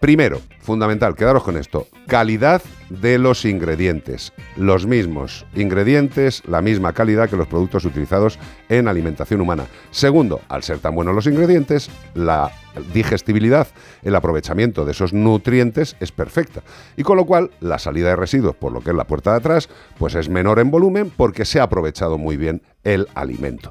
Primero, 0.00 0.40
fundamental, 0.60 1.14
quedaros 1.14 1.42
con 1.42 1.56
esto, 1.56 1.86
calidad 2.06 2.62
de 2.88 3.18
los 3.18 3.44
ingredientes. 3.44 4.32
Los 4.56 4.86
mismos 4.86 5.44
ingredientes, 5.54 6.42
la 6.46 6.62
misma 6.62 6.92
calidad 6.92 7.28
que 7.28 7.36
los 7.36 7.48
productos 7.48 7.84
utilizados 7.84 8.38
en 8.68 8.88
alimentación 8.88 9.40
humana. 9.40 9.66
Segundo, 9.90 10.40
al 10.48 10.62
ser 10.62 10.78
tan 10.78 10.94
buenos 10.94 11.14
los 11.14 11.26
ingredientes, 11.26 11.90
la 12.14 12.52
digestibilidad, 12.94 13.68
el 14.02 14.14
aprovechamiento 14.14 14.84
de 14.84 14.92
esos 14.92 15.12
nutrientes 15.12 15.96
es 16.00 16.12
perfecta. 16.12 16.62
Y 16.96 17.02
con 17.02 17.16
lo 17.16 17.26
cual, 17.26 17.50
la 17.60 17.78
salida 17.78 18.10
de 18.10 18.16
residuos 18.16 18.56
por 18.56 18.72
lo 18.72 18.80
que 18.80 18.90
es 18.90 18.96
la 18.96 19.06
puerta 19.06 19.32
de 19.32 19.38
atrás, 19.38 19.68
pues 19.98 20.14
es 20.14 20.28
menor 20.28 20.58
en 20.60 20.70
volumen 20.70 21.12
porque 21.16 21.44
se 21.44 21.60
ha 21.60 21.64
aprovechado 21.64 22.18
muy 22.18 22.36
bien 22.36 22.62
el 22.84 23.08
alimento. 23.14 23.70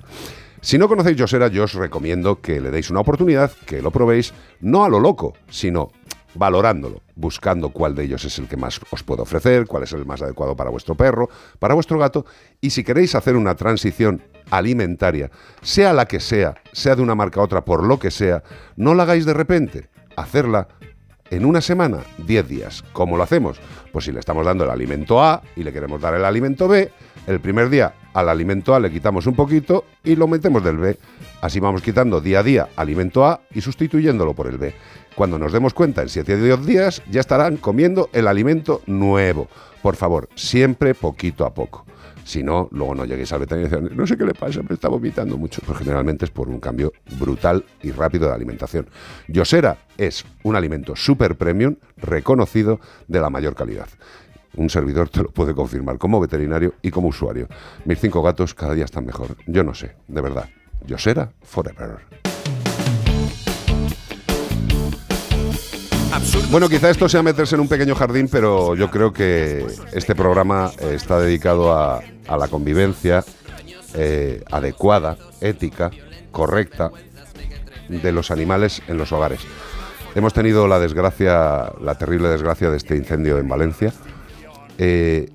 Si 0.62 0.78
no 0.78 0.88
conocéis 0.88 1.18
Yosera, 1.18 1.48
yo 1.48 1.64
os 1.64 1.76
recomiendo 1.76 2.42
que 2.42 2.60
le 2.60 2.72
deis 2.72 2.90
una 2.90 3.00
oportunidad, 3.00 3.52
que 3.66 3.82
lo 3.82 3.92
probéis, 3.92 4.34
no 4.60 4.84
a 4.84 4.90
lo 4.90 5.00
loco, 5.00 5.34
sino 5.50 5.92
valorándolo, 6.38 7.02
buscando 7.16 7.70
cuál 7.70 7.96
de 7.96 8.04
ellos 8.04 8.24
es 8.26 8.38
el 8.40 8.48
que 8.48 8.58
más 8.58 8.80
os 8.92 9.04
puedo 9.04 9.24
ofrecer, 9.24 9.66
cuál 9.66 9.84
es 9.84 9.94
el 9.94 10.06
más 10.06 10.22
adecuado 10.22 10.56
para 10.56 10.70
vuestro 10.70 10.96
perro, 10.96 11.30
para 11.60 11.74
vuestro 11.74 11.98
gato, 11.98 12.26
y 12.62 12.70
si 12.70 12.84
queréis 12.84 13.16
hacer 13.16 13.36
una 13.36 13.56
transición 13.56 14.22
alimentaria, 14.50 15.32
sea 15.62 15.94
la 15.94 16.06
que 16.06 16.20
sea, 16.20 16.56
sea 16.72 16.96
de 16.96 17.02
una 17.02 17.16
marca 17.16 17.40
a 17.40 17.44
otra, 17.44 17.66
por 17.66 17.84
lo 17.84 18.00
que 18.00 18.12
sea, 18.12 18.44
no 18.76 18.94
la 18.94 19.04
hagáis 19.04 19.26
de 19.26 19.34
repente, 19.34 19.90
hacerla 20.16 20.68
en 21.30 21.46
una 21.46 21.62
semana, 21.62 22.00
10 22.26 22.48
días. 22.48 22.84
¿Cómo 22.94 23.18
lo 23.18 23.24
hacemos? 23.24 23.60
Pues 23.92 24.06
si 24.06 24.12
le 24.12 24.20
estamos 24.20 24.46
dando 24.46 24.64
el 24.64 24.70
alimento 24.70 25.22
A 25.22 25.42
y 25.56 25.64
le 25.64 25.74
queremos 25.74 26.00
dar 26.00 26.14
el 26.14 26.24
alimento 26.24 26.68
B, 26.68 26.92
el 27.28 27.40
primer 27.42 27.70
día 27.70 27.94
al 28.14 28.30
alimento 28.30 28.74
A 28.74 28.80
le 28.80 28.90
quitamos 28.90 29.28
un 29.28 29.36
poquito 29.36 29.86
y 30.04 30.16
lo 30.16 30.28
metemos 30.28 30.64
del 30.64 30.78
B. 30.78 30.98
Así 31.42 31.60
vamos 31.60 31.82
quitando 31.82 32.22
día 32.22 32.40
a 32.40 32.44
día 32.44 32.70
alimento 32.76 33.26
A 33.26 33.42
y 33.54 33.62
sustituyéndolo 33.62 34.34
por 34.34 34.48
el 34.48 34.58
B. 34.58 34.74
Cuando 35.18 35.40
nos 35.40 35.52
demos 35.52 35.74
cuenta, 35.74 36.04
en 36.04 36.10
7 36.10 36.36
o 36.36 36.44
10 36.44 36.66
días 36.68 37.02
ya 37.10 37.22
estarán 37.22 37.58
comiendo 37.58 38.08
el 38.14 38.28
alimento 38.28 38.84
nuevo. 38.86 39.48
Por 39.82 39.96
favor, 39.96 40.30
siempre 40.36 40.94
poquito 40.94 41.44
a 41.44 41.56
poco. 41.56 41.88
Si 42.24 42.44
no, 42.44 42.70
luego 42.72 42.94
no 42.94 43.04
lleguéis 43.04 43.34
al 43.34 43.40
veterinario 43.40 43.80
y 43.80 43.82
decís, 43.82 43.98
no 43.98 44.06
sé 44.06 44.16
qué 44.16 44.26
le 44.26 44.36
pasa, 44.36 44.62
me 44.62 44.76
está 44.76 44.90
vomitando 44.90 45.36
mucho. 45.36 45.60
Pues 45.66 45.80
generalmente 45.80 46.26
es 46.26 46.30
por 46.30 46.50
un 46.50 46.60
cambio 46.60 46.94
brutal 47.20 47.66
y 47.82 47.90
rápido 47.90 48.28
de 48.28 48.36
alimentación. 48.36 48.90
Yosera 49.28 49.80
es 49.98 50.24
un 50.44 50.56
alimento 50.56 50.96
super 50.96 51.36
premium, 51.36 51.78
reconocido 51.98 52.80
de 53.08 53.20
la 53.20 53.32
mayor 53.32 53.56
calidad. 53.56 53.88
Un 54.56 54.70
servidor 54.70 55.10
te 55.10 55.24
lo 55.24 55.32
puede 55.32 55.56
confirmar 55.56 55.98
como 55.98 56.20
veterinario 56.20 56.76
y 56.84 56.92
como 56.92 57.08
usuario. 57.08 57.48
Mis 57.86 58.00
cinco 58.00 58.22
gatos 58.22 58.54
cada 58.54 58.76
día 58.76 58.86
están 58.86 59.08
mejor. 59.08 59.36
Yo 59.48 59.64
no 59.64 59.74
sé, 59.74 59.96
de 60.08 60.22
verdad. 60.22 60.48
Yosera 60.86 61.32
Forever. 61.42 62.27
Bueno, 66.50 66.70
quizá 66.70 66.90
esto 66.90 67.08
sea 67.08 67.22
meterse 67.22 67.56
en 67.56 67.62
un 67.62 67.68
pequeño 67.68 67.94
jardín, 67.94 68.28
pero 68.32 68.76
yo 68.76 68.90
creo 68.90 69.14
que 69.14 69.66
este 69.94 70.16
programa 70.16 70.72
está 70.80 71.20
dedicado 71.20 71.74
a, 71.74 72.02
la 72.28 72.48
convivencia 72.48 73.24
eh, 73.94 74.44
adecuada, 74.52 75.18
ética, 75.42 75.92
correcta 76.32 76.92
de 77.90 78.12
los 78.12 78.32
animales 78.32 78.82
en 78.88 78.98
los 78.98 79.12
hogares. 79.12 79.42
Hemos 80.16 80.34
tenido 80.34 80.68
la 80.68 80.80
desgracia, 80.80 81.72
la 81.82 81.96
terrible 81.96 82.30
desgracia 82.30 82.72
de 82.72 82.78
este 82.78 82.96
incendio 82.96 83.38
en 83.38 83.48
Valencia. 83.48 83.94
Eh, 84.78 85.30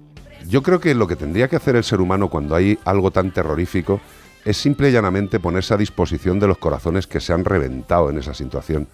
yo 0.48 0.62
creo 0.62 0.80
que 0.80 0.94
lo 0.94 1.06
que 1.06 1.16
tendría 1.16 1.48
que 1.48 1.56
hacer 1.56 1.76
el 1.76 1.84
ser 1.84 2.00
humano 2.00 2.28
cuando 2.28 2.56
hay 2.56 2.78
algo 2.84 3.10
tan 3.10 3.32
terrorífico 3.32 4.00
es 4.44 4.56
simple 4.56 4.88
y 4.88 4.92
llanamente 4.92 5.38
ponerse 5.38 5.74
a 5.74 5.76
disposición 5.76 6.40
de 6.40 6.48
los 6.48 6.58
corazones 6.58 7.06
que 7.06 7.20
se 7.20 7.32
han 7.32 7.44
reventado 7.44 8.10
en 8.10 8.18
esa 8.18 8.34
situación. 8.34 8.88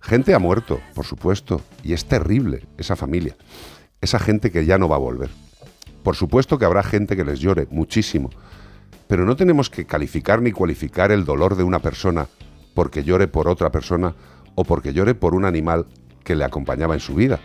Gente 0.00 0.34
ha 0.34 0.38
muerto, 0.38 0.80
por 0.94 1.04
supuesto, 1.04 1.60
y 1.82 1.92
es 1.92 2.06
terrible 2.06 2.66
esa 2.78 2.96
familia, 2.96 3.36
esa 4.00 4.18
gente 4.18 4.50
que 4.50 4.64
ya 4.64 4.78
no 4.78 4.88
va 4.88 4.96
a 4.96 5.00
volver. 5.00 5.30
Por 6.02 6.16
supuesto 6.16 6.58
que 6.58 6.64
habrá 6.64 6.82
gente 6.82 7.16
que 7.16 7.24
les 7.24 7.40
llore 7.40 7.66
muchísimo, 7.70 8.30
pero 9.08 9.24
no 9.24 9.36
tenemos 9.36 9.70
que 9.70 9.86
calificar 9.86 10.40
ni 10.40 10.52
cualificar 10.52 11.10
el 11.10 11.24
dolor 11.24 11.56
de 11.56 11.64
una 11.64 11.80
persona 11.80 12.28
porque 12.74 13.02
llore 13.02 13.26
por 13.26 13.48
otra 13.48 13.70
persona 13.70 14.14
o 14.54 14.64
porque 14.64 14.92
llore 14.92 15.14
por 15.14 15.34
un 15.34 15.44
animal 15.44 15.86
que 16.22 16.36
le 16.36 16.44
acompañaba 16.44 16.94
en 16.94 17.00
su 17.00 17.14
vida, 17.14 17.40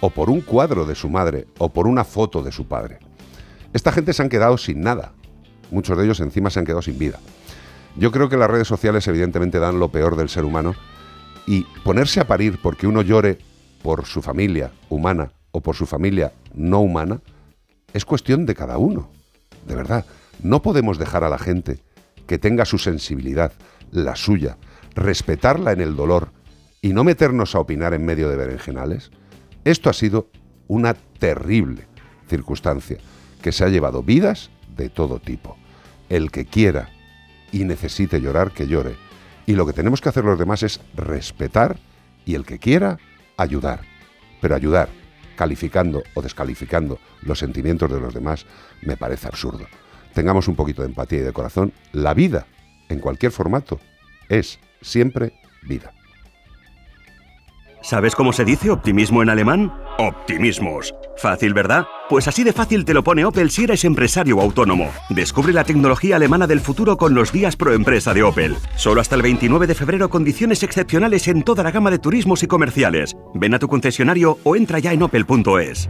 o 0.00 0.10
por 0.10 0.30
un 0.30 0.40
cuadro 0.40 0.86
de 0.86 0.94
su 0.94 1.08
madre, 1.08 1.46
o 1.58 1.68
por 1.70 1.86
una 1.86 2.04
foto 2.04 2.42
de 2.42 2.52
su 2.52 2.66
padre. 2.66 2.98
Esta 3.72 3.92
gente 3.92 4.12
se 4.12 4.22
han 4.22 4.28
quedado 4.28 4.56
sin 4.56 4.80
nada. 4.80 5.12
Muchos 5.70 5.98
de 5.98 6.04
ellos 6.04 6.20
encima 6.20 6.48
se 6.50 6.60
han 6.60 6.64
quedado 6.64 6.82
sin 6.82 6.98
vida. 6.98 7.18
Yo 7.96 8.10
creo 8.10 8.28
que 8.28 8.36
las 8.36 8.50
redes 8.50 8.68
sociales 8.68 9.06
evidentemente 9.08 9.58
dan 9.58 9.78
lo 9.78 9.90
peor 9.90 10.16
del 10.16 10.28
ser 10.28 10.44
humano 10.44 10.74
y 11.46 11.64
ponerse 11.84 12.20
a 12.20 12.26
parir 12.26 12.58
porque 12.62 12.86
uno 12.86 13.02
llore 13.02 13.38
por 13.82 14.06
su 14.06 14.22
familia 14.22 14.72
humana 14.88 15.32
o 15.52 15.60
por 15.60 15.76
su 15.76 15.86
familia 15.86 16.32
no 16.54 16.80
humana 16.80 17.20
es 17.92 18.04
cuestión 18.04 18.46
de 18.46 18.54
cada 18.54 18.78
uno. 18.78 19.10
De 19.66 19.74
verdad, 19.74 20.04
no 20.42 20.62
podemos 20.62 20.98
dejar 20.98 21.24
a 21.24 21.28
la 21.28 21.38
gente 21.38 21.82
que 22.26 22.38
tenga 22.38 22.64
su 22.64 22.78
sensibilidad, 22.78 23.52
la 23.90 24.16
suya, 24.16 24.56
respetarla 24.94 25.72
en 25.72 25.80
el 25.80 25.96
dolor 25.96 26.32
y 26.82 26.92
no 26.92 27.04
meternos 27.04 27.54
a 27.54 27.60
opinar 27.60 27.94
en 27.94 28.04
medio 28.04 28.28
de 28.28 28.36
berenjenales, 28.36 29.10
esto 29.64 29.90
ha 29.90 29.92
sido 29.92 30.30
una 30.68 30.94
terrible 30.94 31.86
circunstancia 32.28 32.98
que 33.42 33.52
se 33.52 33.64
ha 33.64 33.68
llevado 33.68 34.02
vidas 34.02 34.50
de 34.76 34.88
todo 34.88 35.18
tipo. 35.18 35.56
El 36.08 36.30
que 36.30 36.46
quiera 36.46 36.88
y 37.52 37.64
necesite 37.64 38.20
llorar, 38.20 38.52
que 38.52 38.66
llore. 38.66 38.94
Y 39.46 39.54
lo 39.54 39.66
que 39.66 39.72
tenemos 39.72 40.00
que 40.00 40.08
hacer 40.08 40.24
los 40.24 40.38
demás 40.38 40.62
es 40.62 40.80
respetar 40.94 41.78
y 42.24 42.34
el 42.34 42.44
que 42.44 42.58
quiera, 42.58 42.98
ayudar. 43.36 43.80
Pero 44.40 44.54
ayudar, 44.54 44.88
calificando 45.36 46.02
o 46.14 46.22
descalificando 46.22 46.98
los 47.22 47.38
sentimientos 47.38 47.90
de 47.90 48.00
los 48.00 48.14
demás, 48.14 48.46
me 48.82 48.96
parece 48.96 49.26
absurdo. 49.26 49.66
Tengamos 50.14 50.48
un 50.48 50.56
poquito 50.56 50.82
de 50.82 50.88
empatía 50.88 51.20
y 51.20 51.22
de 51.22 51.32
corazón. 51.32 51.72
La 51.92 52.14
vida, 52.14 52.46
en 52.88 52.98
cualquier 52.98 53.32
formato, 53.32 53.80
es 54.28 54.58
siempre 54.80 55.32
vida. 55.62 55.92
¿Sabes 57.82 58.14
cómo 58.14 58.32
se 58.32 58.44
dice 58.44 58.70
optimismo 58.70 59.22
en 59.22 59.30
alemán? 59.30 59.72
Optimismos. 59.98 60.94
Fácil, 61.16 61.54
¿verdad? 61.54 61.86
Pues 62.10 62.26
así 62.26 62.42
de 62.42 62.52
fácil 62.52 62.84
te 62.84 62.92
lo 62.92 63.04
pone 63.04 63.24
Opel 63.24 63.52
si 63.52 63.62
eres 63.62 63.84
empresario 63.84 64.38
o 64.38 64.40
autónomo. 64.40 64.90
Descubre 65.10 65.52
la 65.52 65.62
tecnología 65.62 66.16
alemana 66.16 66.48
del 66.48 66.58
futuro 66.58 66.96
con 66.96 67.14
los 67.14 67.30
días 67.30 67.54
pro 67.54 67.72
empresa 67.72 68.12
de 68.12 68.24
Opel. 68.24 68.56
Solo 68.74 69.00
hasta 69.00 69.14
el 69.14 69.22
29 69.22 69.68
de 69.68 69.76
febrero 69.76 70.10
condiciones 70.10 70.64
excepcionales 70.64 71.28
en 71.28 71.44
toda 71.44 71.62
la 71.62 71.70
gama 71.70 71.88
de 71.88 72.00
turismos 72.00 72.42
y 72.42 72.48
comerciales. 72.48 73.16
Ven 73.34 73.54
a 73.54 73.60
tu 73.60 73.68
concesionario 73.68 74.38
o 74.42 74.56
entra 74.56 74.80
ya 74.80 74.92
en 74.92 75.04
opel.es. 75.04 75.88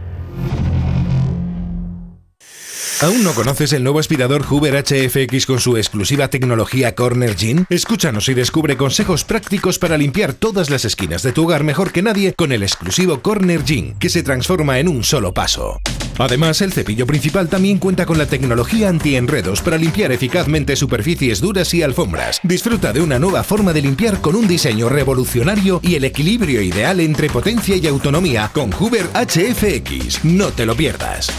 ¿Aún 3.01 3.23
no 3.23 3.33
conoces 3.33 3.73
el 3.73 3.81
nuevo 3.81 3.97
aspirador 3.97 4.43
Hoover 4.43 4.75
HFX 4.75 5.47
con 5.47 5.59
su 5.59 5.75
exclusiva 5.75 6.27
tecnología 6.27 6.93
Corner 6.93 7.35
Gene? 7.35 7.65
Escúchanos 7.67 8.29
y 8.29 8.35
descubre 8.35 8.77
consejos 8.77 9.23
prácticos 9.23 9.79
para 9.79 9.97
limpiar 9.97 10.33
todas 10.33 10.69
las 10.69 10.85
esquinas 10.85 11.23
de 11.23 11.31
tu 11.31 11.45
hogar 11.45 11.63
mejor 11.63 11.91
que 11.91 12.03
nadie 12.03 12.35
con 12.35 12.51
el 12.51 12.61
exclusivo 12.61 13.23
Corner 13.23 13.65
Gene, 13.65 13.95
que 13.97 14.09
se 14.09 14.21
transforma 14.21 14.77
en 14.77 14.87
un 14.87 15.03
solo 15.03 15.33
paso. 15.33 15.81
Además, 16.21 16.61
el 16.61 16.71
cepillo 16.71 17.07
principal 17.07 17.49
también 17.49 17.79
cuenta 17.79 18.05
con 18.05 18.19
la 18.19 18.27
tecnología 18.27 18.89
anti-enredos 18.89 19.61
para 19.61 19.77
limpiar 19.77 20.11
eficazmente 20.11 20.75
superficies 20.75 21.41
duras 21.41 21.73
y 21.73 21.81
alfombras. 21.81 22.39
Disfruta 22.43 22.93
de 22.93 23.01
una 23.01 23.17
nueva 23.17 23.43
forma 23.43 23.73
de 23.73 23.81
limpiar 23.81 24.21
con 24.21 24.35
un 24.35 24.47
diseño 24.47 24.87
revolucionario 24.87 25.79
y 25.81 25.95
el 25.95 26.03
equilibrio 26.03 26.61
ideal 26.61 26.99
entre 26.99 27.27
potencia 27.27 27.75
y 27.75 27.87
autonomía 27.87 28.51
con 28.53 28.71
Hoover 28.71 29.07
HFX. 29.13 30.23
No 30.23 30.49
te 30.49 30.67
lo 30.67 30.75
pierdas. 30.75 31.31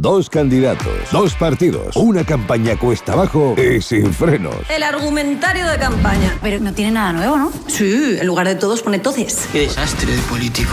Dos 0.00 0.30
candidatos, 0.30 0.94
dos 1.12 1.34
partidos, 1.34 1.94
una 1.94 2.24
campaña 2.24 2.78
cuesta 2.78 3.12
abajo 3.12 3.54
y 3.58 3.82
sin 3.82 4.14
frenos. 4.14 4.56
El 4.70 4.82
argumentario 4.82 5.66
de 5.66 5.76
campaña. 5.76 6.38
Pero 6.40 6.58
no 6.60 6.72
tiene 6.72 6.92
nada 6.92 7.12
nuevo, 7.12 7.36
¿no? 7.36 7.52
Sí, 7.66 8.16
en 8.18 8.26
lugar 8.26 8.48
de 8.48 8.54
todos 8.54 8.80
pone 8.80 8.98
todes. 8.98 9.46
Qué 9.52 9.60
desastre 9.60 10.16
de 10.16 10.22
político. 10.22 10.72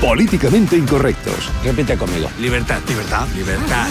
Políticamente 0.00 0.78
incorrectos. 0.78 1.50
Repite 1.62 1.94
conmigo. 1.96 2.28
Libertad, 2.40 2.80
libertad, 2.88 3.28
libertad, 3.36 3.86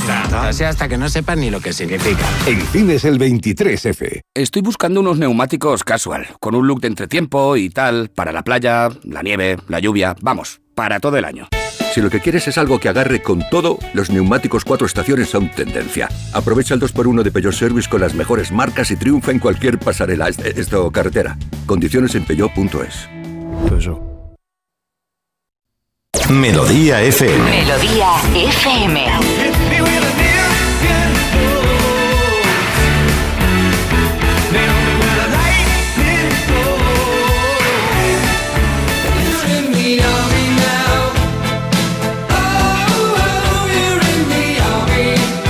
libertad. 0.00 0.48
O 0.48 0.52
sea, 0.52 0.68
hasta 0.68 0.88
que 0.88 0.96
no 0.96 1.08
sepan 1.08 1.40
ni 1.40 1.50
lo 1.50 1.60
que 1.60 1.72
significa. 1.72 2.24
En 2.46 2.60
cines 2.60 3.04
el 3.04 3.18
23F. 3.18 4.20
Estoy 4.34 4.62
buscando 4.62 5.00
unos 5.00 5.18
neumáticos 5.18 5.82
casual, 5.82 6.28
con 6.38 6.54
un 6.54 6.68
look 6.68 6.80
de 6.80 6.86
entretiempo 6.86 7.56
y 7.56 7.70
tal, 7.70 8.08
para 8.10 8.30
la 8.30 8.44
playa, 8.44 8.88
la 9.02 9.22
nieve, 9.22 9.56
la 9.66 9.80
lluvia, 9.80 10.14
vamos, 10.20 10.60
para 10.76 11.00
todo 11.00 11.16
el 11.16 11.24
año. 11.24 11.48
Si 11.92 12.00
lo 12.00 12.08
que 12.08 12.20
quieres 12.20 12.46
es 12.46 12.56
algo 12.56 12.78
que 12.78 12.88
agarre 12.88 13.20
con 13.20 13.42
todo, 13.50 13.80
los 13.94 14.10
neumáticos 14.10 14.64
cuatro 14.64 14.86
estaciones 14.86 15.28
son 15.28 15.50
tendencia. 15.50 16.08
Aprovecha 16.32 16.74
el 16.74 16.80
2x1 16.80 17.22
de 17.24 17.32
Peugeot 17.32 17.54
Service 17.54 17.90
con 17.90 18.00
las 18.00 18.14
mejores 18.14 18.52
marcas 18.52 18.92
y 18.92 18.96
triunfa 18.96 19.32
en 19.32 19.40
cualquier 19.40 19.80
pasarela, 19.80 20.28
esto 20.28 20.88
carretera. 20.92 21.36
Condiciones 21.66 22.14
en 22.14 22.24
peugeot.es. 22.24 23.08
Melodía 26.30 27.00
FM. 27.00 27.50
Melodía 27.50 28.10
FM. 28.34 29.06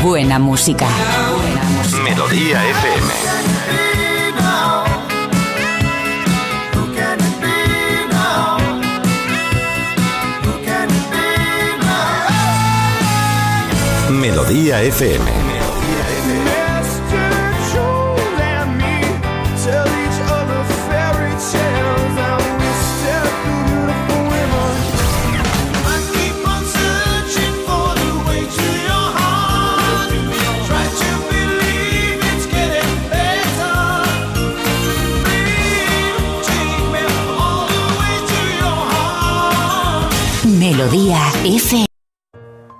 Buena 0.00 0.38
música. 0.38 0.88
Melodía 2.04 2.64
FM. 2.68 3.27
Melodía 14.28 14.82
FM. 14.82 15.24
Melodía 40.44 41.32
F. 41.44 41.88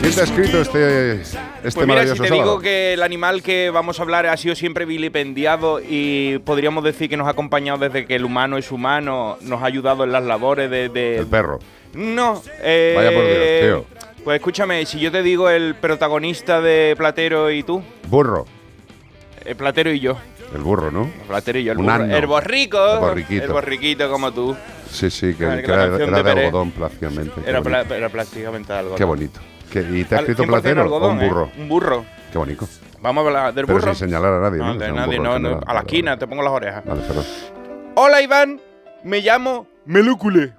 ¿Quién 0.00 0.14
te 0.14 0.20
ha 0.20 0.24
escrito 0.24 0.60
este, 0.60 1.12
este 1.20 1.38
pues 1.62 1.76
mira, 1.76 1.86
maravilloso 1.86 2.16
si 2.16 2.22
te 2.22 2.28
sábado? 2.28 2.44
digo 2.50 2.60
que 2.60 2.94
el 2.94 3.02
animal 3.02 3.42
que 3.42 3.70
vamos 3.70 3.98
a 3.98 4.02
hablar 4.02 4.26
ha 4.26 4.36
sido 4.36 4.54
siempre 4.54 4.84
vilipendiado 4.84 5.80
y 5.80 6.38
podríamos 6.44 6.82
decir 6.84 7.08
que 7.08 7.16
nos 7.16 7.26
ha 7.26 7.30
acompañado 7.30 7.78
desde 7.78 8.06
que 8.06 8.14
el 8.16 8.24
humano 8.24 8.58
es 8.58 8.70
humano, 8.72 9.36
nos 9.42 9.62
ha 9.62 9.66
ayudado 9.66 10.04
en 10.04 10.12
las 10.12 10.24
labores 10.24 10.70
de... 10.70 10.88
de- 10.88 11.18
El 11.18 11.26
perro. 11.26 11.58
No, 11.94 12.42
eh, 12.62 12.92
Vaya 12.96 13.12
por 13.12 13.24
Dios, 13.24 13.84
tío. 13.86 14.24
Pues 14.24 14.36
escúchame, 14.36 14.84
si 14.86 14.98
yo 15.00 15.10
te 15.10 15.22
digo 15.22 15.48
el 15.50 15.74
protagonista 15.74 16.60
de 16.60 16.94
Platero 16.96 17.50
y 17.50 17.62
tú, 17.62 17.82
Burro. 18.08 18.44
eh, 19.44 19.54
Platero 19.54 19.90
y 19.92 20.00
yo. 20.00 20.16
El 20.54 20.62
burro, 20.62 20.90
¿no? 20.90 21.10
Flaterillo, 21.26 21.72
el 21.72 21.78
Un 21.78 21.86
burro. 21.86 22.04
El 22.04 22.26
borrico. 22.26 22.92
El 22.94 22.98
borriquito. 23.00 23.44
El 23.44 23.52
borriquito 23.52 24.10
como 24.10 24.32
tú. 24.32 24.56
Sí, 24.90 25.10
sí, 25.10 25.34
que, 25.34 25.38
que 25.38 25.44
era, 25.44 25.84
era 25.84 26.22
de 26.22 26.30
algodón 26.46 26.70
prácticamente. 26.70 27.42
Era, 27.44 27.60
pla- 27.60 27.82
era 27.82 28.08
prácticamente 28.08 28.72
algo. 28.72 28.94
Qué 28.94 29.04
bonito. 29.04 29.40
¿Qué- 29.70 29.80
¿Y 29.92 30.04
te 30.04 30.14
ha 30.14 30.20
escrito 30.20 30.44
100% 30.44 30.46
platero 30.46 30.80
o 30.80 30.84
algodón, 30.84 31.18
un 31.18 31.22
¿eh? 31.22 31.28
burro? 31.28 31.50
Un 31.58 31.68
burro. 31.68 32.04
Qué 32.32 32.38
bonito. 32.38 32.66
Vamos 33.00 33.22
a 33.22 33.26
hablar 33.26 33.54
del 33.54 33.66
Pero 33.66 33.78
burro. 33.78 33.94
sin 33.94 34.08
señalar 34.08 34.32
a 34.32 34.40
nadie, 34.40 34.58
¿no? 34.58 34.74
No, 34.74 34.80
de 34.80 34.92
nadie, 34.92 35.18
burro. 35.18 35.60
A 35.66 35.74
la 35.74 35.80
esquina, 35.80 36.18
te 36.18 36.26
pongo 36.26 36.42
las 36.42 36.52
orejas. 36.52 36.84
Vale, 36.84 37.02
perdón. 37.02 37.24
Hola 37.94 38.22
Iván, 38.22 38.60
me 39.04 39.20
llamo 39.20 39.66
Melúcule 39.84 40.52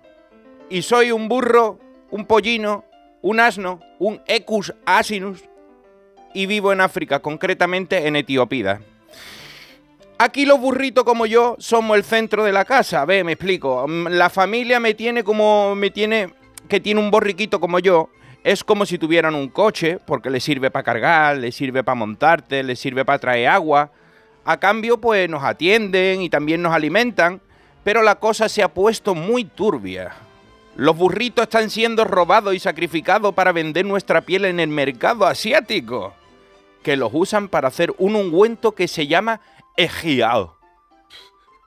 y 0.69 0.81
soy 0.83 1.11
un 1.11 1.27
burro, 1.27 1.79
un 2.11 2.25
pollino, 2.25 2.85
un 3.21 3.39
asno, 3.39 3.79
un 3.97 4.21
Ecus 4.27 4.73
asinus 4.85 5.43
y 6.33 6.45
vivo 6.45 6.71
en 6.71 6.81
África, 6.81 7.19
concretamente 7.19 8.07
en 8.07 8.15
Etiopía. 8.15 8.81
Aquí 10.21 10.45
los 10.45 10.59
burritos 10.59 11.05
como 11.05 11.25
yo 11.25 11.55
somos 11.59 11.95
el 11.95 12.03
centro 12.03 12.43
de 12.43 12.51
la 12.51 12.65
casa, 12.65 13.05
ve, 13.05 13.23
me 13.23 13.31
explico. 13.31 13.85
Mm, 13.87 14.07
La 14.07 14.29
familia 14.29 14.77
me 14.81 14.93
tiene 14.93 15.23
como 15.23 15.75
me 15.75 15.91
tiene 15.91 16.33
que 16.67 16.81
tiene 16.81 16.99
un 16.99 17.09
borriquito 17.09 17.61
como 17.61 17.79
yo. 17.79 18.09
Es 18.43 18.65
como 18.65 18.85
si 18.85 18.97
tuvieran 18.97 19.33
un 19.33 19.47
coche, 19.47 19.97
porque 20.05 20.29
le 20.29 20.41
sirve 20.41 20.71
para 20.71 20.83
cargar, 20.83 21.37
le 21.37 21.53
sirve 21.53 21.85
para 21.85 21.95
montarte, 21.95 22.63
le 22.63 22.75
sirve 22.75 23.05
para 23.05 23.17
traer 23.17 23.47
agua. 23.47 23.91
A 24.43 24.57
cambio, 24.57 24.99
pues 24.99 25.29
nos 25.29 25.41
atienden 25.41 26.21
y 26.21 26.29
también 26.29 26.61
nos 26.61 26.73
alimentan, 26.73 27.39
pero 27.85 28.01
la 28.01 28.15
cosa 28.15 28.49
se 28.49 28.61
ha 28.61 28.73
puesto 28.73 29.15
muy 29.15 29.45
turbia. 29.45 30.11
Los 30.75 30.97
burritos 30.97 31.43
están 31.43 31.69
siendo 31.69 32.03
robados 32.03 32.53
y 32.53 32.59
sacrificados 32.59 33.33
para 33.33 33.53
vender 33.53 33.85
nuestra 33.85 34.19
piel 34.19 34.43
en 34.43 34.59
el 34.59 34.67
mercado 34.67 35.25
asiático, 35.25 36.13
que 36.83 36.97
los 36.97 37.11
usan 37.13 37.47
para 37.47 37.69
hacer 37.69 37.93
un 37.97 38.17
ungüento 38.17 38.73
que 38.73 38.89
se 38.89 39.07
llama 39.07 39.39
ejiao, 39.79 40.57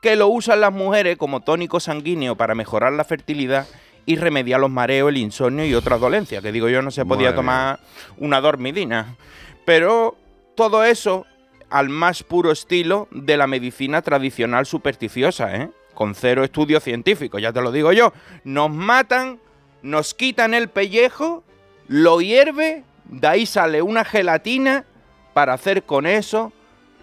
que 0.00 0.16
lo 0.16 0.28
usan 0.28 0.60
las 0.60 0.72
mujeres 0.72 1.16
como 1.16 1.40
tónico 1.40 1.80
sanguíneo 1.80 2.36
para 2.36 2.54
mejorar 2.54 2.92
la 2.92 3.04
fertilidad 3.04 3.66
y 4.04 4.16
remediar 4.16 4.60
los 4.60 4.70
mareos, 4.70 5.10
el 5.10 5.16
insomnio 5.16 5.64
y 5.64 5.74
otras 5.74 6.00
dolencias, 6.00 6.42
que 6.42 6.52
digo 6.52 6.68
yo 6.68 6.82
no 6.82 6.90
se 6.90 7.04
podía 7.04 7.28
Madre 7.28 7.36
tomar 7.36 7.80
una 8.18 8.40
dormidina. 8.40 9.16
Pero 9.64 10.16
todo 10.56 10.84
eso 10.84 11.24
al 11.70 11.88
más 11.88 12.22
puro 12.22 12.50
estilo 12.50 13.08
de 13.10 13.36
la 13.36 13.46
medicina 13.46 14.02
tradicional 14.02 14.66
supersticiosa, 14.66 15.56
¿eh? 15.56 15.70
Con 15.94 16.14
cero 16.14 16.44
estudio 16.44 16.80
científico, 16.80 17.38
ya 17.38 17.52
te 17.52 17.60
lo 17.60 17.70
digo 17.70 17.92
yo. 17.92 18.12
Nos 18.44 18.70
matan, 18.70 19.40
nos 19.82 20.14
quitan 20.14 20.52
el 20.52 20.68
pellejo, 20.68 21.44
lo 21.86 22.20
hierve, 22.20 22.84
de 23.04 23.28
ahí 23.28 23.46
sale 23.46 23.82
una 23.82 24.04
gelatina 24.04 24.84
para 25.32 25.54
hacer 25.54 25.84
con 25.84 26.06
eso, 26.06 26.52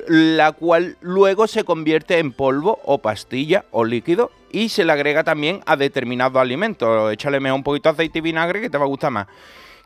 la 0.07 0.51
cual 0.51 0.97
luego 1.01 1.47
se 1.47 1.63
convierte 1.63 2.19
en 2.19 2.31
polvo 2.31 2.79
o 2.85 2.99
pastilla 2.99 3.65
o 3.71 3.83
líquido 3.85 4.31
y 4.51 4.69
se 4.69 4.85
le 4.85 4.91
agrega 4.91 5.23
también 5.23 5.61
a 5.65 5.75
determinados 5.75 6.41
alimentos. 6.41 7.11
Échale 7.11 7.39
mejor 7.39 7.57
un 7.57 7.63
poquito 7.63 7.89
de 7.89 7.93
aceite 7.93 8.19
y 8.19 8.21
vinagre 8.21 8.61
que 8.61 8.69
te 8.69 8.77
va 8.77 8.85
a 8.85 8.87
gustar 8.87 9.11
más. 9.11 9.27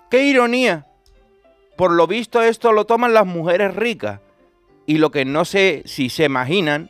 ¡Qué 0.10 0.26
ironía! 0.26 0.86
Por 1.76 1.92
lo 1.92 2.06
visto 2.06 2.42
esto 2.42 2.72
lo 2.72 2.86
toman 2.86 3.14
las 3.14 3.26
mujeres 3.26 3.76
ricas 3.76 4.20
y 4.86 4.98
lo 4.98 5.12
que 5.12 5.26
no 5.26 5.44
sé 5.46 5.82
si 5.86 6.10
se 6.10 6.26
imaginan 6.26 6.90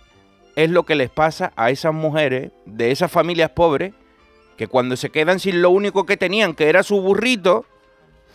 es 0.55 0.69
lo 0.69 0.83
que 0.83 0.95
les 0.95 1.09
pasa 1.09 1.53
a 1.55 1.69
esas 1.69 1.93
mujeres 1.93 2.51
de 2.65 2.91
esas 2.91 3.11
familias 3.11 3.51
pobres 3.51 3.93
que 4.57 4.67
cuando 4.67 4.97
se 4.97 5.09
quedan 5.09 5.39
sin 5.39 5.61
lo 5.61 5.69
único 5.69 6.05
que 6.05 6.17
tenían, 6.17 6.53
que 6.53 6.69
era 6.69 6.83
su 6.83 7.01
burrito, 7.01 7.65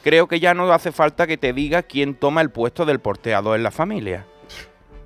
creo 0.02 0.26
que 0.26 0.40
ya 0.40 0.54
no 0.54 0.72
hace 0.72 0.90
falta 0.90 1.26
que 1.26 1.36
te 1.36 1.52
diga 1.52 1.82
quién 1.82 2.14
toma 2.14 2.40
el 2.40 2.50
puesto 2.50 2.84
del 2.86 2.98
porteador 2.98 3.56
en 3.56 3.62
la 3.62 3.70
familia. 3.70 4.26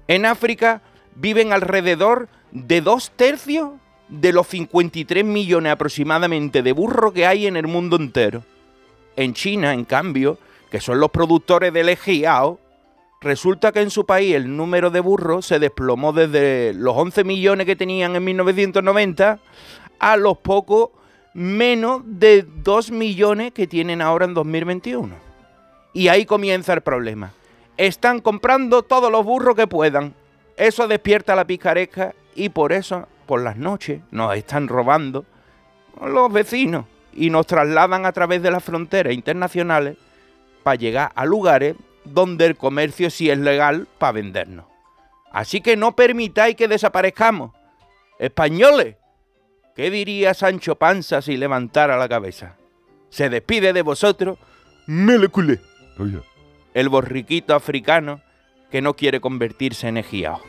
En 0.09 0.27
África 0.27 0.83
viven 1.15 1.53
alrededor 1.53 2.29
de 2.51 2.81
dos 2.81 3.13
tercios 3.17 3.71
de 4.09 4.33
los 4.33 4.47
53 4.49 5.25
millones 5.25 5.73
aproximadamente 5.73 6.63
de 6.63 6.73
burros 6.73 7.13
que 7.13 7.27
hay 7.27 7.47
en 7.47 7.57
el 7.57 7.67
mundo 7.67 7.97
entero. 7.97 8.45
En 9.17 9.35
China, 9.35 9.73
en 9.73 9.85
cambio, 9.85 10.39
que 10.71 10.81
son 10.81 11.01
los 11.01 11.11
productores 11.11 11.73
del 11.73 11.89
ejiao, 11.89 12.59
resulta 13.21 13.73
que 13.73 13.81
en 13.81 13.91
su 13.91 14.05
país 14.05 14.35
el 14.35 14.55
número 14.57 14.91
de 14.91 15.01
burros 15.01 15.47
se 15.47 15.59
desplomó 15.59 16.13
desde 16.13 16.75
los 16.75 16.97
11 16.97 17.25
millones 17.25 17.67
que 17.67 17.77
tenían 17.77 18.17
en 18.17 18.25
1990 18.25 19.39
a 19.99 20.17
los 20.17 20.39
pocos 20.39 20.91
menos 21.35 22.03
de 22.05 22.43
2 22.43 22.91
millones 22.91 23.53
que 23.53 23.67
tienen 23.67 24.03
ahora 24.03 24.27
en 24.27 24.35
2021. 24.35 25.15
Y 25.95 26.09
ahí 26.09 26.27
comienza 26.27 26.73
el 26.73 26.81
problema. 26.81 27.33
Están 27.77 28.21
comprando 28.21 28.83
todos 28.83 29.11
los 29.11 29.25
burros 29.25 29.57
que 29.57 29.67
puedan. 29.67 30.15
Eso 30.57 30.87
despierta 30.89 31.35
la 31.35 31.47
picaresca 31.47 32.15
y 32.35 32.51
por 32.51 32.73
eso, 32.73 33.09
por 33.27 33.43
las 33.43 33.57
noches, 33.57 34.01
nos 34.11 34.37
están 34.37 34.69
robando 34.69 35.25
los 36.01 36.33
vecinos 36.33 36.87
y 37.13 37.31
nos 37.31 37.47
trasladan 37.47 38.07
a 38.07 38.13
través 38.13 38.43
de 38.43 38.51
las 38.51 38.65
fronteras 38.65 39.13
internacionales 39.13 39.97
para 40.63 40.77
llegar 40.77 41.13
a 41.15 41.25
lugares 41.25 41.77
donde 42.05 42.47
el 42.47 42.57
comercio 42.57 43.11
sí 43.11 43.31
es 43.31 43.39
legal 43.39 43.87
para 43.99 44.13
vendernos. 44.13 44.67
Así 45.31 45.61
que 45.61 45.77
no 45.77 45.97
permitáis 45.97 46.57
que 46.57 46.69
desaparezcamos. 46.69 47.53
Españoles, 48.19 48.97
¿qué 49.75 49.91
diría 49.91 50.35
Sancho 50.35 50.77
Panza 50.77 51.23
si 51.23 51.37
levantara 51.37 51.97
la 51.97 52.09
cabeza? 52.09 52.57
Se 53.09 53.29
despide 53.29 53.73
de 53.73 53.83
vosotros, 53.83 54.39
Meleculé, 54.87 55.61
el 56.75 56.89
borriquito 56.89 57.55
africano 57.55 58.21
que 58.71 58.81
no 58.81 58.95
quiere 58.95 59.21
convertirse 59.21 59.89
en 59.89 59.99
ejiao. 59.99 60.41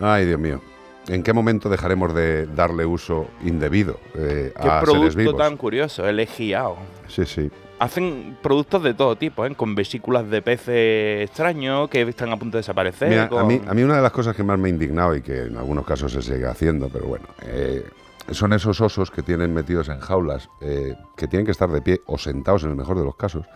Ay, 0.00 0.26
Dios 0.26 0.38
mío. 0.38 0.60
¿En 1.08 1.22
qué 1.22 1.32
momento 1.32 1.68
dejaremos 1.70 2.14
de 2.14 2.46
darle 2.46 2.84
uso 2.84 3.28
indebido 3.42 3.98
eh, 4.14 4.52
Qué 4.54 4.68
a 4.68 4.80
seres 4.80 4.84
producto 4.84 5.18
vivos? 5.18 5.36
tan 5.36 5.56
curioso, 5.56 6.06
el 6.06 6.20
ejiao. 6.20 6.76
Sí, 7.08 7.24
sí. 7.24 7.50
Hacen 7.78 8.36
productos 8.42 8.82
de 8.82 8.92
todo 8.92 9.16
tipo, 9.16 9.46
¿eh? 9.46 9.54
con 9.54 9.74
vesículas 9.74 10.28
de 10.28 10.42
peces 10.42 11.28
extraños 11.28 11.88
que 11.88 12.02
están 12.02 12.30
a 12.30 12.36
punto 12.36 12.56
de 12.56 12.60
desaparecer. 12.60 13.08
Mira, 13.08 13.28
a, 13.40 13.44
mí, 13.44 13.60
a 13.66 13.72
mí 13.72 13.82
una 13.82 13.96
de 13.96 14.02
las 14.02 14.12
cosas 14.12 14.36
que 14.36 14.42
más 14.42 14.58
me 14.58 14.68
ha 14.68 14.70
indignado 14.70 15.16
y 15.16 15.22
que 15.22 15.44
en 15.44 15.56
algunos 15.56 15.86
casos 15.86 16.12
se 16.12 16.20
sigue 16.20 16.46
haciendo, 16.46 16.88
pero 16.88 17.06
bueno, 17.06 17.26
eh, 17.42 17.84
son 18.32 18.52
esos 18.52 18.80
osos 18.80 19.10
que 19.10 19.22
tienen 19.22 19.54
metidos 19.54 19.88
en 19.88 20.00
jaulas, 20.00 20.50
eh, 20.60 20.94
que 21.16 21.28
tienen 21.28 21.46
que 21.46 21.52
estar 21.52 21.70
de 21.70 21.80
pie 21.80 22.00
o 22.06 22.18
sentados 22.18 22.64
en 22.64 22.70
el 22.70 22.76
mejor 22.76 22.98
de 22.98 23.04
los 23.04 23.16
casos, 23.16 23.46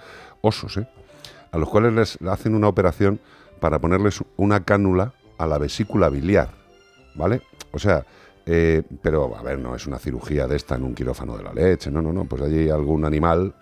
osos, 0.40 0.76
¿eh? 0.78 0.86
A 1.52 1.58
los 1.58 1.68
cuales 1.68 1.92
les 1.92 2.18
hacen 2.28 2.54
una 2.54 2.68
operación 2.68 3.20
para 3.60 3.78
ponerles 3.78 4.22
una 4.36 4.64
cánula 4.64 5.14
a 5.38 5.46
la 5.46 5.58
vesícula 5.58 6.08
biliar, 6.08 6.50
¿vale? 7.14 7.42
O 7.72 7.78
sea, 7.78 8.04
eh, 8.44 8.82
pero 9.00 9.36
a 9.36 9.42
ver, 9.42 9.58
no 9.58 9.76
es 9.76 9.86
una 9.86 9.98
cirugía 9.98 10.48
de 10.48 10.56
esta 10.56 10.74
en 10.74 10.82
un 10.82 10.94
quirófano 10.94 11.36
de 11.36 11.44
la 11.44 11.52
leche, 11.52 11.90
no, 11.90 12.02
no, 12.02 12.12
no, 12.12 12.24
pues 12.24 12.42
allí 12.42 12.70
algún 12.70 13.04
animal 13.04 13.54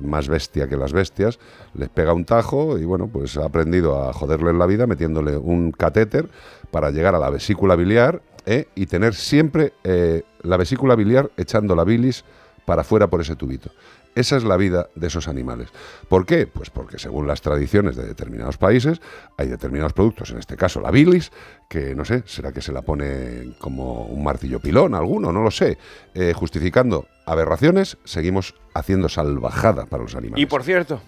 más 0.00 0.28
bestia 0.28 0.68
que 0.68 0.76
las 0.76 0.92
bestias 0.92 1.40
les 1.74 1.88
pega 1.88 2.12
un 2.12 2.24
tajo 2.24 2.78
y 2.78 2.84
bueno, 2.84 3.08
pues 3.08 3.36
ha 3.36 3.46
aprendido 3.46 4.00
a 4.08 4.12
joderle 4.12 4.52
la 4.52 4.66
vida 4.66 4.86
metiéndole 4.86 5.36
un 5.36 5.72
catéter 5.72 6.28
para 6.70 6.90
llegar 6.90 7.16
a 7.16 7.18
la 7.18 7.30
vesícula 7.30 7.74
biliar 7.74 8.22
¿eh? 8.46 8.68
y 8.74 8.86
tener 8.86 9.14
siempre 9.14 9.72
eh, 9.82 10.22
la 10.42 10.56
vesícula 10.56 10.94
biliar 10.94 11.30
echando 11.36 11.74
la 11.74 11.84
bilis 11.84 12.24
para 12.64 12.82
afuera 12.82 13.08
por 13.08 13.20
ese 13.20 13.34
tubito. 13.34 13.70
Esa 14.14 14.36
es 14.36 14.44
la 14.44 14.56
vida 14.56 14.88
de 14.94 15.06
esos 15.06 15.28
animales. 15.28 15.68
¿Por 16.08 16.26
qué? 16.26 16.46
Pues 16.46 16.70
porque 16.70 16.98
según 16.98 17.26
las 17.26 17.40
tradiciones 17.40 17.96
de 17.96 18.06
determinados 18.06 18.56
países 18.56 19.00
hay 19.36 19.48
determinados 19.48 19.92
productos, 19.92 20.30
en 20.30 20.38
este 20.38 20.56
caso 20.56 20.80
la 20.80 20.90
bilis, 20.90 21.30
que 21.68 21.94
no 21.94 22.04
sé, 22.04 22.22
será 22.26 22.52
que 22.52 22.60
se 22.60 22.72
la 22.72 22.82
pone 22.82 23.54
como 23.58 24.04
un 24.04 24.24
martillo 24.24 24.60
pilón 24.60 24.94
alguno, 24.94 25.32
no 25.32 25.42
lo 25.42 25.50
sé. 25.50 25.78
Eh, 26.14 26.32
justificando 26.34 27.06
aberraciones, 27.26 27.98
seguimos 28.04 28.54
haciendo 28.74 29.08
salvajada 29.08 29.86
para 29.86 30.02
los 30.02 30.14
animales. 30.14 30.42
Y 30.42 30.46
por 30.46 30.62
cierto, 30.62 31.00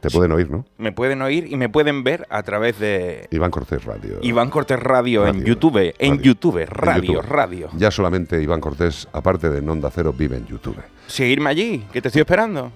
te 0.00 0.10
pueden 0.10 0.32
oír, 0.32 0.50
¿no? 0.50 0.64
me 0.78 0.92
pueden 0.92 1.20
oír 1.22 1.46
y 1.50 1.56
me 1.56 1.68
pueden 1.68 2.04
ver 2.04 2.26
a 2.30 2.42
través 2.42 2.78
de 2.78 3.26
Iván 3.30 3.50
Cortés 3.50 3.84
Radio. 3.84 4.18
Iván 4.22 4.50
Cortés 4.50 4.78
Radio, 4.78 5.26
en 5.26 5.34
Radio, 5.34 5.46
YouTube, 5.46 5.94
en 5.98 6.10
radio. 6.18 6.22
YouTube, 6.22 6.58
En 6.58 6.66
radio, 6.68 7.12
YouTube. 7.14 7.22
radio. 7.28 7.68
Ya 7.76 7.90
solamente 7.90 8.40
Iván 8.40 8.60
Cortés, 8.60 9.08
aparte 9.12 9.50
de 9.50 9.60
Nonda 9.60 9.90
Cero, 9.90 10.14
vive 10.16 10.36
en 10.36 10.46
YouTube. 10.46 10.76
Seguirme 11.06 11.50
allí, 11.50 11.84
que 11.92 12.00
te 12.00 12.08
estoy 12.08 12.20
esperando. 12.20 12.72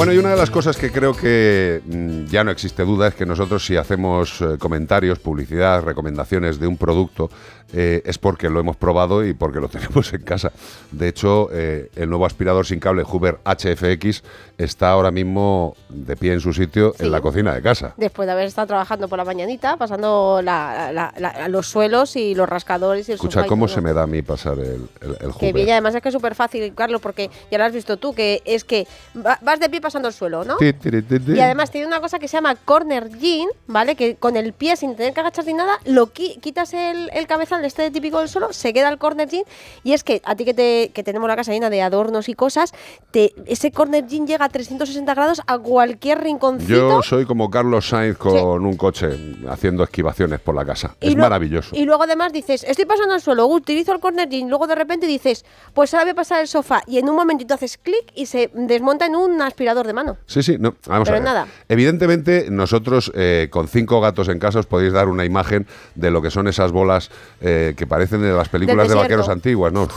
Bueno, 0.00 0.14
y 0.14 0.18
una 0.18 0.30
de 0.30 0.36
las 0.36 0.50
cosas 0.50 0.78
que 0.78 0.90
creo 0.90 1.14
que 1.14 1.82
mm, 1.84 2.24
ya 2.26 2.42
no 2.42 2.50
existe 2.50 2.84
duda 2.84 3.08
es 3.08 3.14
que 3.14 3.26
nosotros 3.26 3.66
si 3.66 3.76
hacemos 3.76 4.40
eh, 4.40 4.56
comentarios, 4.58 5.18
publicidad, 5.18 5.82
recomendaciones 5.82 6.58
de 6.58 6.66
un 6.66 6.78
producto, 6.78 7.28
eh, 7.72 8.02
es 8.04 8.18
porque 8.18 8.48
lo 8.50 8.60
hemos 8.60 8.76
probado 8.76 9.24
y 9.24 9.32
porque 9.34 9.60
lo 9.60 9.68
tenemos 9.70 10.12
en 10.12 10.22
casa. 10.22 10.52
De 10.92 11.08
hecho, 11.08 11.48
eh, 11.52 11.90
el 11.96 12.08
nuevo 12.08 12.26
aspirador 12.26 12.66
sin 12.66 12.80
cable 12.80 13.02
Hoover 13.04 13.38
HFX 13.44 14.22
está 14.58 14.90
ahora 14.90 15.10
mismo 15.10 15.76
de 15.88 16.16
pie 16.16 16.32
en 16.34 16.40
su 16.40 16.52
sitio 16.52 16.94
en 16.98 17.10
la 17.10 17.20
cocina 17.20 17.54
de 17.54 17.62
casa. 17.62 17.94
Después 17.96 18.26
de 18.26 18.32
haber 18.32 18.46
estado 18.46 18.66
trabajando 18.66 19.08
por 19.08 19.18
la 19.18 19.24
mañanita, 19.24 19.76
pasando 19.76 20.40
la- 20.42 20.92
la- 20.92 21.14
la- 21.18 21.48
los 21.48 21.66
suelos 21.66 22.16
y 22.16 22.34
los 22.34 22.48
rascadores 22.48 23.08
y 23.08 23.12
el 23.12 23.16
Escucha, 23.16 23.44
y 23.46 23.48
¿cómo 23.48 23.68
se 23.68 23.80
me 23.80 23.92
da 23.92 24.02
a 24.02 24.06
mí 24.06 24.22
pasar 24.22 24.58
el, 24.58 24.88
el, 25.00 25.10
el 25.12 25.16
Que 25.18 25.26
Hoover? 25.46 25.54
bien, 25.54 25.68
y 25.68 25.70
además 25.72 25.94
es 25.94 26.02
que 26.02 26.08
es 26.08 26.12
súper 26.14 26.34
fácil, 26.34 26.74
Carlos, 26.74 27.00
porque 27.00 27.30
ya 27.50 27.58
lo 27.58 27.64
has 27.64 27.72
visto 27.72 27.96
tú, 27.96 28.14
que 28.14 28.42
es 28.44 28.64
que 28.64 28.86
va- 29.16 29.38
vas 29.42 29.60
de 29.60 29.68
pie 29.70 29.80
pasando 29.80 30.08
el 30.08 30.14
suelo, 30.14 30.44
¿no? 30.44 30.56
Ti, 30.56 30.72
tiri, 30.74 31.02
ti, 31.02 31.18
ti. 31.20 31.32
Y 31.32 31.40
además 31.40 31.70
tiene 31.70 31.86
una 31.86 32.00
cosa 32.00 32.18
que 32.18 32.28
se 32.28 32.36
llama 32.36 32.54
corner 32.56 33.08
jean, 33.18 33.48
¿vale? 33.66 33.96
Que 33.96 34.16
con 34.16 34.36
el 34.36 34.52
pie, 34.52 34.76
sin 34.76 34.94
tener 34.96 35.14
que 35.14 35.20
agachar 35.20 35.46
ni 35.46 35.54
nada, 35.54 35.78
lo 35.86 36.12
qui- 36.12 36.38
quitas 36.40 36.74
el, 36.74 37.08
el 37.14 37.26
cabezal 37.26 37.59
de 37.60 37.68
este 37.68 37.90
típico 37.90 38.18
del 38.20 38.28
suelo, 38.28 38.52
se 38.52 38.72
queda 38.72 38.88
el 38.88 38.98
corner 38.98 39.28
jean. 39.28 39.44
Y 39.84 39.92
es 39.92 40.04
que 40.04 40.20
a 40.24 40.34
ti 40.36 40.44
que, 40.44 40.54
te, 40.54 40.90
que 40.94 41.02
tenemos 41.02 41.28
la 41.28 41.36
casa 41.36 41.52
llena 41.52 41.70
de 41.70 41.82
adornos 41.82 42.28
y 42.28 42.34
cosas, 42.34 42.72
te, 43.10 43.32
ese 43.46 43.70
corner 43.72 44.06
jean 44.06 44.26
llega 44.26 44.44
a 44.44 44.48
360 44.48 45.14
grados 45.14 45.40
a 45.46 45.58
cualquier 45.58 46.20
rinconcito. 46.22 46.70
Yo 46.72 47.02
soy 47.02 47.24
como 47.26 47.50
Carlos 47.50 47.88
Sainz 47.88 48.16
con 48.18 48.64
un 48.66 48.76
coche 48.76 49.08
haciendo 49.48 49.82
esquivaciones 49.84 50.40
por 50.40 50.54
la 50.54 50.64
casa. 50.64 50.96
Y 51.00 51.08
es 51.08 51.14
lo- 51.14 51.22
maravilloso. 51.22 51.74
Y 51.76 51.84
luego 51.84 52.02
además 52.04 52.32
dices, 52.32 52.64
estoy 52.64 52.84
pasando 52.84 53.14
al 53.14 53.20
suelo, 53.20 53.46
utilizo 53.46 53.92
el 53.92 54.00
corner 54.00 54.28
jean, 54.28 54.48
luego 54.48 54.66
de 54.66 54.74
repente 54.74 55.06
dices, 55.06 55.44
pues 55.74 55.92
ahora 55.94 56.04
voy 56.04 56.10
a 56.12 56.14
pasar 56.14 56.40
el 56.40 56.48
sofá 56.48 56.82
y 56.86 56.98
en 56.98 57.08
un 57.08 57.16
momentito 57.16 57.54
haces 57.54 57.78
clic 57.78 58.12
y 58.14 58.26
se 58.26 58.50
desmonta 58.54 59.06
en 59.06 59.16
un 59.16 59.40
aspirador 59.42 59.86
de 59.86 59.92
mano. 59.92 60.16
Sí, 60.26 60.42
sí, 60.42 60.56
no, 60.58 60.74
vamos 60.86 61.06
Pero 61.08 61.16
a 61.16 61.20
ver. 61.20 61.22
nada. 61.22 61.46
Evidentemente, 61.68 62.48
nosotros 62.50 63.10
eh, 63.14 63.48
con 63.50 63.66
cinco 63.68 64.00
gatos 64.00 64.28
en 64.28 64.38
casa 64.38 64.58
os 64.60 64.66
podéis 64.66 64.92
dar 64.92 65.08
una 65.08 65.24
imagen 65.24 65.66
de 65.94 66.10
lo 66.10 66.20
que 66.22 66.30
son 66.30 66.46
esas 66.46 66.72
bolas 66.72 67.10
eh, 67.40 67.49
que 67.76 67.86
parecen 67.86 68.22
de 68.22 68.32
las 68.32 68.48
películas 68.48 68.88
de 68.88 68.94
vaqueros 68.94 69.28
antiguas, 69.28 69.72
¿no? 69.72 69.88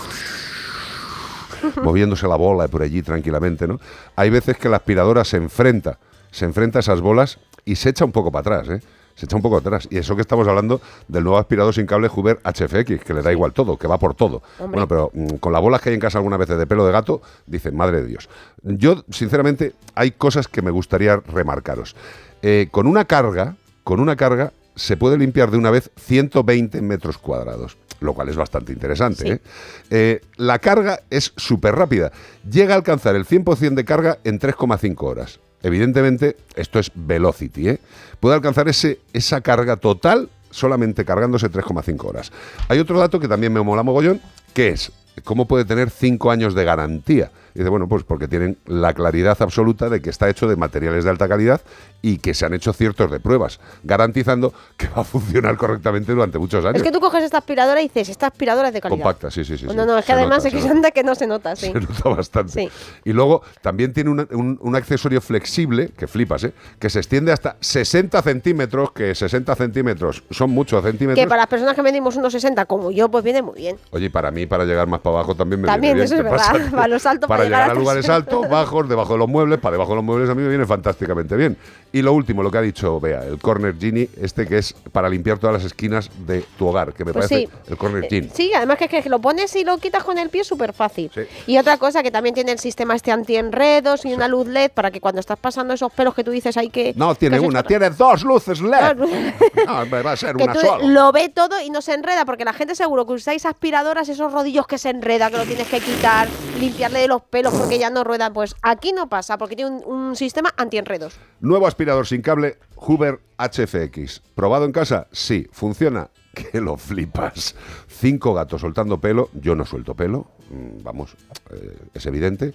Moviéndose 1.84 2.28
la 2.28 2.36
bola 2.36 2.68
por 2.68 2.82
allí 2.82 3.02
tranquilamente, 3.02 3.68
¿no? 3.68 3.80
Hay 4.16 4.30
veces 4.30 4.58
que 4.58 4.70
la 4.70 4.78
aspiradora 4.78 5.24
se 5.24 5.38
enfrenta, 5.38 5.98
se 6.32 6.46
enfrenta 6.46 6.80
a 6.80 6.82
esas 6.82 7.02
bolas 7.02 7.40
y 7.66 7.76
se 7.76 7.90
echa 7.90 8.06
un 8.06 8.12
poco 8.12 8.32
para 8.32 8.58
atrás, 8.58 8.70
¿eh? 8.78 8.86
Se 9.16 9.26
echa 9.26 9.36
un 9.36 9.44
poco 9.44 9.58
atrás. 9.58 9.88
Y 9.92 9.98
eso 9.98 10.16
que 10.16 10.22
estamos 10.22 10.48
hablando 10.48 10.82
del 11.08 11.24
nuevo 11.24 11.38
aspirador 11.38 11.74
sin 11.74 11.86
cable 11.86 12.10
Huber 12.14 12.40
HFX, 12.44 13.04
que 13.04 13.14
le 13.14 13.22
da 13.22 13.32
igual 13.32 13.54
todo, 13.54 13.78
que 13.78 13.88
va 13.88 14.00
por 14.00 14.16
todo. 14.16 14.42
Hombre. 14.58 14.86
Bueno, 14.86 14.88
pero 14.88 15.12
mm, 15.14 15.36
con 15.36 15.54
las 15.54 15.62
bolas 15.62 15.82
que 15.82 15.90
hay 15.90 15.96
en 15.96 16.02
casa 16.02 16.18
algunas 16.18 16.40
veces 16.40 16.58
de 16.58 16.66
pelo 16.66 16.86
de 16.86 16.92
gato, 16.92 17.22
dicen, 17.46 17.76
madre 17.76 18.02
de 18.02 18.08
Dios. 18.08 18.28
Yo, 18.64 19.04
sinceramente, 19.12 19.74
hay 19.94 20.12
cosas 20.12 20.48
que 20.48 20.64
me 20.64 20.72
gustaría 20.72 21.18
remarcaros. 21.18 21.96
Eh, 22.42 22.68
con 22.72 22.88
una 22.88 23.06
carga, 23.06 23.56
con 23.84 24.00
una 24.00 24.16
carga, 24.16 24.52
se 24.76 24.98
puede 24.98 25.18
limpiar 25.18 25.52
de 25.52 25.58
una 25.58 25.72
vez 25.72 25.92
120 25.98 26.82
metros 26.82 27.18
cuadrados, 27.18 27.78
lo 28.00 28.14
cual 28.14 28.30
es 28.30 28.36
bastante 28.36 28.74
interesante. 28.74 29.34
¿eh? 29.34 29.42
Eh, 29.90 30.22
la 30.38 30.60
carga 30.60 31.02
es 31.10 31.34
súper 31.38 31.76
rápida. 31.76 32.12
Llega 32.50 32.74
a 32.74 32.78
alcanzar 32.78 33.16
el 33.16 33.26
100% 33.26 33.76
de 33.76 33.86
carga 33.86 34.20
en 34.24 34.40
3,5 34.40 34.96
horas. 35.04 35.40
Evidentemente, 35.62 36.38
esto 36.56 36.80
es 36.80 36.92
velocity. 36.94 37.70
¿eh? 37.70 37.80
Puede 38.20 38.36
alcanzar 38.36 38.68
ese, 38.68 39.00
esa 39.14 39.42
carga 39.42 39.78
total 39.78 40.30
solamente 40.50 41.06
cargándose 41.06 41.50
3,5 41.50 42.06
horas. 42.06 42.32
Hay 42.68 42.80
otro 42.80 43.00
dato 43.00 43.20
que 43.20 43.28
también 43.28 43.54
me 43.54 43.62
mola 43.62 43.84
mogollón, 43.84 44.22
que 44.54 44.70
es 44.70 44.92
cómo 45.24 45.48
puede 45.48 45.66
tener 45.66 45.90
5 45.90 46.32
años 46.32 46.54
de 46.54 46.64
garantía. 46.64 47.32
Y 47.56 47.60
dice, 47.60 47.70
bueno, 47.70 47.88
pues 47.88 48.04
porque 48.04 48.28
tienen 48.28 48.58
la 48.66 48.94
claridad 48.94 49.38
absoluta 49.42 49.90
de 49.90 50.02
que 50.02 50.10
está 50.10 50.30
hecho 50.30 50.48
de 50.48 50.56
materiales 50.56 51.04
de 51.04 51.10
alta 51.12 51.28
calidad 51.28 51.62
y 52.02 52.18
que 52.18 52.34
se 52.34 52.46
han 52.46 52.54
hecho 52.54 52.74
ciertos 52.74 53.12
de 53.12 53.20
pruebas, 53.20 53.60
garantizando 53.84 54.54
que 54.76 54.88
va 54.88 55.02
a 55.02 55.04
funcionar 55.04 55.56
correctamente 55.58 56.12
durante 56.14 56.40
muchos 56.40 56.66
años. 56.66 56.78
Es 56.78 56.84
que 56.84 56.92
tú 56.92 57.00
coges 57.00 57.24
esta 57.24 57.38
aspiradora 57.38 57.80
y 57.82 57.86
dices, 57.88 58.10
esta 58.10 58.28
aspiradora 58.28 58.70
es 58.70 58.74
de 58.74 58.82
calidad. 58.82 58.98
Compacta, 59.04 59.30
sí, 59.32 59.46
sí, 59.46 59.58
sí. 59.58 59.66
no, 59.68 59.86
no, 59.86 59.98
es 59.98 60.06
que 60.06 60.08
Se 60.08 60.14
además 60.14 60.44
nota, 60.44 60.58
es 60.58 60.64
que 60.64 60.70
anda 60.70 60.92
que 60.92 61.04
no 61.04 61.16
se 61.16 61.28
nota, 61.28 61.56
sí. 61.56 61.72
Se 61.72 61.80
nota 61.80 62.10
bastante. 62.10 62.52
Sí. 62.54 62.70
Y 63.06 63.14
luego 63.14 63.44
también 63.62 63.94
tiene 63.94 64.10
una- 64.10 64.28
un, 64.32 64.58
un 64.62 64.76
accesorio 64.76 65.22
flexible, 65.22 65.92
que 65.98 66.08
flipas, 66.08 66.44
¿eh? 66.46 66.54
que 66.80 66.90
se 66.90 67.00
extiende 67.00 67.32
hasta 67.32 67.56
60 67.60 68.22
centímetros, 68.22 68.92
que 68.92 69.14
60 69.16 69.56
centímetros 69.56 70.24
son 70.32 70.50
muchos 70.50 70.84
centímetros. 70.84 71.24
Que 71.24 71.30
para 71.30 71.44
las 71.44 71.48
personas 71.50 71.76
que 71.76 71.84
medimos 71.84 72.16
unos 72.16 72.34
60 72.34 72.66
como 72.66 72.92
yo, 72.92 73.10
pues 73.10 73.24
viene 73.24 73.42
muy 73.42 73.56
bien. 73.56 73.78
Oye, 73.92 74.10
para 74.10 74.32
mí, 74.32 74.46
para 74.46 74.66
llegar 74.66 74.88
más 74.88 75.00
para 75.02 75.18
abajo 75.18 75.36
también 75.36 75.62
me 75.62 75.68
También, 75.68 75.94
viene 75.96 76.10
bien. 76.10 76.14
eso 76.14 76.16
es 76.16 76.24
verdad. 76.24 76.72
Para 76.72 76.88
los 76.88 77.06
altos, 77.06 77.28
Para 77.28 77.43
para 77.50 77.64
llegar 77.64 77.72
a 77.72 77.80
lugares 77.80 78.06
300. 78.06 78.34
altos, 78.34 78.50
bajos, 78.52 78.90
debajo 78.90 79.14
de 79.14 79.20
los 79.20 79.28
muebles, 79.30 79.60
para 79.60 79.74
debajo 79.74 79.92
de 79.92 79.96
los 79.98 80.04
muebles 80.06 80.30
a 80.30 80.36
mí 80.36 80.42
me 80.42 80.50
viene 80.50 80.66
fantásticamente 80.66 81.36
bien. 81.36 81.58
Y 81.92 82.02
lo 82.02 82.14
último, 82.14 82.42
lo 82.42 82.50
que 82.50 82.58
ha 82.58 82.62
dicho 82.62 83.00
Bea, 83.00 83.24
el 83.24 83.38
Corner 83.40 83.76
Genie, 83.80 84.10
este 84.20 84.48
que 84.48 84.58
es 84.58 84.74
para 84.92 85.08
limpiar 85.10 85.38
todas 85.38 85.54
las 85.56 85.64
esquinas 85.64 86.10
de 86.26 86.44
tu 86.58 86.68
hogar, 86.68 86.92
que 86.94 87.06
me 87.06 87.14
Pues 87.14 87.28
parece 87.28 87.48
sí. 87.48 87.54
el 87.72 87.78
Corner 87.78 88.08
Genie. 88.10 88.32
Sí, 88.34 88.52
además 88.56 88.78
que, 88.78 88.88
que 88.88 89.10
lo 89.10 89.20
pones 89.20 89.56
y 89.56 89.64
lo 89.64 89.78
quitas 89.78 90.04
con 90.04 90.18
el 90.18 90.30
pie 90.30 90.42
es 90.42 90.48
súper 90.48 90.74
fácil. 90.74 91.12
Y 91.46 91.58
otra 91.60 91.78
cosa 91.78 92.02
que 92.02 92.10
también 92.10 92.34
tiene 92.34 92.52
el 92.52 92.60
sistema 92.60 92.96
este 92.96 93.12
anti-enredos 93.12 94.06
y 94.06 94.14
una 94.14 94.28
luz 94.28 94.48
LED 94.48 94.72
para 94.72 94.90
que 94.90 95.00
cuando 95.02 95.20
estás 95.20 95.38
pasando 95.38 95.74
esos 95.76 95.92
pelos 95.94 96.16
que 96.16 96.24
tú 96.24 96.32
dices 96.32 96.58
hay 96.58 96.70
que... 96.70 96.94
No 96.96 97.14
tiene 97.16 97.40
que 97.40 97.46
una, 97.46 97.62
tiene 97.64 97.90
dos 97.92 98.24
luces 98.24 98.60
LED. 98.62 98.96
Dos 98.96 99.10
No, 99.68 99.90
va 100.04 100.12
a 100.12 100.18
ser 100.18 100.36
que 100.36 100.44
una 100.44 100.54
tú 100.54 100.60
sola. 100.62 100.86
lo 100.86 101.12
ve 101.12 101.30
todo 101.30 101.62
y 101.62 101.70
no 101.70 101.82
se 101.82 101.94
enreda, 101.94 102.26
porque 102.26 102.44
la 102.44 102.54
gente 102.54 102.76
seguro 102.76 103.06
que 103.06 103.14
usáis 103.14 103.46
aspiradoras, 103.46 104.10
esos 104.10 104.32
rodillos 104.34 104.66
que 104.68 104.78
se 104.78 104.90
enredan, 104.90 105.32
que 105.32 105.38
lo 105.38 105.44
tienes 105.46 105.68
que 105.68 105.80
quitar, 105.80 106.28
limpiarle 106.60 107.00
de 107.00 107.08
los 107.08 107.22
pelos 107.34 107.54
porque 107.54 107.80
ya 107.80 107.90
no 107.90 108.04
ruedan. 108.06 108.32
Pues 108.32 108.56
aquí 108.62 108.94
no 108.94 109.10
pasa, 109.10 109.38
porque 109.38 109.56
tiene 109.58 109.72
un, 109.72 109.84
un 109.86 110.16
sistema 110.16 110.54
anti-enredos. 110.56 111.16
Nuevo 111.42 111.68
aspirador 111.68 112.08
sin 112.08 112.22
cable 112.22 112.58
Huber 112.78 113.20
HFX. 113.38 114.22
¿Probado 114.36 114.66
en 114.66 114.72
casa? 114.72 115.08
Sí. 115.12 115.48
¿Funciona? 115.52 116.10
Que 116.34 116.62
lo 116.62 116.78
flipas. 116.78 117.54
Cinco 117.88 118.34
gatos 118.34 118.62
soltando 118.62 119.00
pelo. 119.00 119.30
Yo 119.34 119.54
no 119.56 119.66
suelto 119.66 119.94
pelo. 119.94 120.26
mm, 120.50 120.82
Vamos, 120.84 121.16
eh, 121.52 121.78
es 121.94 122.06
evidente. 122.08 122.54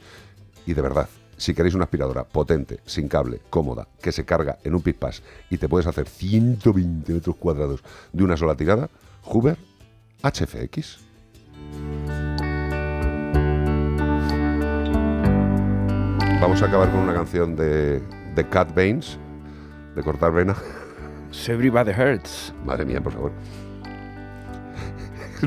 Y 0.67 0.75
de 0.75 0.83
verdad, 0.83 1.09
si 1.37 1.55
queréis 1.55 1.75
una 1.77 1.85
aspiradora 1.85 2.25
potente, 2.25 2.81
sin 2.87 3.07
cable, 3.09 3.41
cómoda, 3.51 3.87
que 4.03 4.11
se 4.11 4.25
carga 4.25 4.59
en 4.65 4.75
un 4.75 4.83
pispás 4.83 5.23
y 5.49 5.59
te 5.59 5.69
puedes 5.69 5.87
hacer 5.87 6.09
120 6.09 7.13
metros 7.13 7.37
cuadrados 7.37 7.85
de 8.13 8.25
una 8.25 8.37
sola 8.37 8.57
tirada, 8.57 8.91
Huber 9.25 9.57
HFX. 10.25 10.99
Vamos 16.41 16.63
a 16.63 16.67
acabar 16.67 16.91
con 16.91 17.01
una 17.01 17.15
canción 17.15 17.57
de, 17.57 18.01
de 18.35 18.49
Cat 18.49 18.75
Baines, 18.75 19.19
de 19.95 20.03
cortar 20.03 20.33
vena. 20.33 20.55
Everybody 21.47 21.91
Hurts. 21.91 22.55
Madre 22.65 22.85
mía, 22.85 23.01
por 23.01 23.13
favor. 23.13 23.33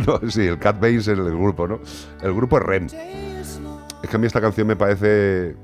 No, 0.06 0.20
sí, 0.30 0.48
el 0.48 0.58
Cat 0.58 0.80
Baines 0.80 1.08
es 1.08 1.18
el 1.18 1.24
grupo, 1.26 1.68
¿no? 1.68 1.80
El 2.22 2.34
grupo 2.34 2.58
es 2.58 2.64
REM. 2.64 2.86
Es 2.86 4.10
que 4.10 4.16
a 4.16 4.20
mí 4.20 4.26
esta 4.26 4.40
canción 4.40 4.66
me 4.68 4.76
parece, 4.78 5.56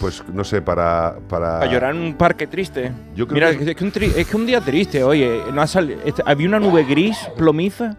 pues, 0.00 0.22
no 0.32 0.42
sé, 0.42 0.60
para... 0.62 1.16
Para, 1.28 1.60
Para 1.60 1.70
llorar 1.70 1.94
en 1.94 2.02
un 2.02 2.14
parque 2.14 2.46
triste. 2.48 2.90
Yo 3.14 3.26
creo 3.28 3.34
Mira, 3.34 3.56
que- 3.56 3.70
es, 3.70 3.76
que 3.76 3.84
un 3.84 3.92
tri- 3.92 4.12
es 4.16 4.26
que 4.26 4.36
un 4.36 4.46
día 4.46 4.60
triste, 4.60 5.04
oye. 5.04 5.42
No 5.52 5.62
ha 5.62 5.66
sali- 5.68 5.96
este- 6.04 6.22
había 6.26 6.48
una 6.48 6.58
nube 6.58 6.82
gris, 6.84 7.16
plomiza, 7.36 7.96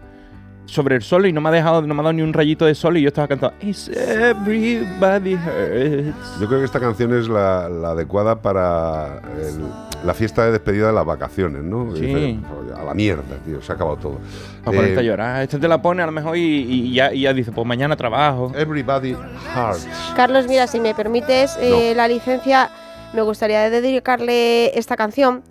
sobre 0.66 0.96
el 0.96 1.02
sol 1.02 1.26
y 1.26 1.32
no 1.32 1.40
me 1.40 1.50
ha 1.50 1.52
dejado, 1.52 1.82
no 1.82 1.94
me 1.94 2.00
ha 2.00 2.04
dado 2.04 2.12
ni 2.14 2.22
un 2.22 2.32
rayito 2.32 2.64
de 2.64 2.74
sol 2.74 2.96
y 2.96 3.02
yo 3.02 3.08
estaba 3.08 3.28
cantando 3.28 3.54
It's 3.60 3.88
everybody 3.88 5.34
hurts. 5.34 6.40
Yo 6.40 6.46
creo 6.48 6.60
que 6.60 6.64
esta 6.64 6.80
canción 6.80 7.16
es 7.16 7.28
la, 7.28 7.68
la 7.68 7.90
adecuada 7.90 8.40
para 8.40 9.20
el- 9.40 9.64
la 10.06 10.12
fiesta 10.12 10.44
de 10.44 10.52
despedida 10.52 10.88
de 10.88 10.92
las 10.92 11.04
vacaciones, 11.06 11.62
¿no? 11.62 11.94
Sí. 11.94 12.02
Dice, 12.02 12.14
"Oye, 12.16 12.38
a 12.78 12.84
la 12.84 12.92
mierda, 12.94 13.22
tío, 13.44 13.62
se 13.62 13.72
ha 13.72 13.74
acabado 13.74 13.96
todo. 13.96 14.18
Para 14.62 14.76
ponerte 14.76 14.96
Eh, 14.96 15.00
a 15.00 15.02
llorar. 15.02 15.42
Este 15.42 15.58
te 15.58 15.66
la 15.68 15.80
pone 15.80 16.02
a 16.02 16.06
lo 16.06 16.12
mejor 16.12 16.36
y, 16.36 16.40
y 16.42 16.92
ya, 16.92 17.12
y 17.12 17.22
ya 17.22 17.32
dice, 17.32 17.52
pues 17.52 17.66
mañana 17.66 17.96
trabajo. 17.96 18.52
Everybody 18.54 19.14
Hurts. 19.14 19.88
Carlos, 20.14 20.46
mira, 20.46 20.66
si 20.66 20.78
me 20.80 20.94
permites 20.94 21.56
eh, 21.60 21.94
la 21.96 22.06
licencia, 22.08 22.68
me 23.14 23.22
gustaría 23.22 23.70
dedicarle 23.70 24.78
esta 24.78 24.96
canción 24.96 25.42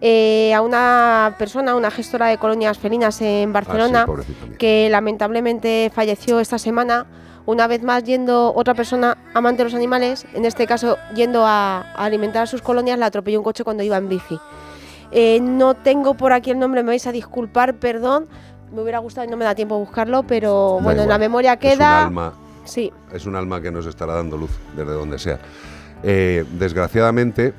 eh, 0.00 0.52
a 0.54 0.60
una 0.62 1.34
persona, 1.38 1.74
una 1.74 1.90
gestora 1.90 2.26
de 2.28 2.38
colonias 2.38 2.78
felinas 2.78 3.20
en 3.20 3.52
Barcelona, 3.52 4.06
pobrecita 4.06 4.46
mía. 4.46 4.56
que 4.58 4.88
lamentablemente 4.90 5.90
falleció 5.94 6.40
esta 6.40 6.58
semana. 6.58 7.06
Una 7.46 7.66
vez 7.66 7.82
más 7.82 8.04
yendo 8.04 8.52
otra 8.54 8.74
persona 8.74 9.16
amante 9.34 9.58
de 9.58 9.64
los 9.64 9.74
animales, 9.74 10.26
en 10.34 10.44
este 10.44 10.66
caso 10.66 10.96
yendo 11.14 11.44
a, 11.46 11.80
a 11.80 12.04
alimentar 12.04 12.42
a 12.42 12.46
sus 12.46 12.62
colonias, 12.62 12.98
la 12.98 13.06
atropelló 13.06 13.38
un 13.40 13.44
coche 13.44 13.64
cuando 13.64 13.82
iba 13.82 13.96
en 13.96 14.08
bici. 14.08 14.38
Eh, 15.10 15.40
no 15.42 15.74
tengo 15.74 16.14
por 16.14 16.32
aquí 16.32 16.50
el 16.50 16.58
nombre, 16.58 16.82
me 16.82 16.88
vais 16.88 17.06
a 17.06 17.12
disculpar, 17.12 17.74
perdón. 17.74 18.28
Me 18.72 18.82
hubiera 18.82 18.98
gustado 19.00 19.26
y 19.26 19.30
no 19.30 19.36
me 19.36 19.44
da 19.44 19.54
tiempo 19.56 19.74
a 19.74 19.78
buscarlo, 19.78 20.22
pero 20.22 20.76
Da 20.78 20.84
bueno, 20.84 21.02
en 21.02 21.08
la 21.08 21.18
memoria 21.18 21.54
Es 21.54 21.56
un 21.56 21.70
queda. 21.78 22.04
alma 22.04 22.32
Sí. 22.64 22.92
es 23.12 23.26
un 23.26 23.34
alma 23.34 23.60
que 23.60 23.72
nos 23.72 23.86
estará 23.86 24.14
dando 24.14 24.36
luz 24.36 24.50
desde 24.76 24.92
donde 24.92 25.18
sea. 25.18 25.40
Eh, 26.04 26.44
desgraciadamente, 26.52 27.52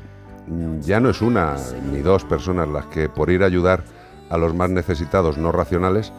ya 0.81 0.99
no 0.99 1.09
es 1.09 1.21
una 1.21 1.55
ni 1.91 1.99
dos 1.99 2.25
personas 2.25 2.67
las 2.67 2.85
que 2.87 3.09
por 3.09 3.29
ir 3.29 3.43
a 3.43 3.45
ayudar 3.45 3.83
a 4.29 4.37
los 4.37 4.55
más 4.55 4.69
necesitados 4.69 5.37
no 5.37 5.51
racionales 5.51 6.11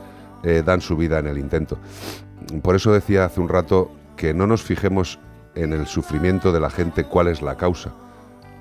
eh, 0.43 0.63
dan 0.65 0.81
su 0.81 0.97
vida 0.97 1.19
en 1.19 1.27
el 1.27 1.39
intento. 1.39 1.79
Por 2.63 2.77
eso 2.77 2.93
decía 2.93 3.25
hace 3.25 3.41
un 3.41 3.49
rato 3.49 3.91
que 4.17 4.35
no 4.35 4.47
nos 4.47 4.63
fijemos 4.63 5.19
en 5.55 5.73
el 5.73 5.87
sufrimiento 5.87 6.53
de 6.53 6.61
la 6.61 6.71
gente 6.71 7.05
cuál 7.05 7.29
es 7.29 7.43
la 7.43 7.57
causa. 7.57 7.93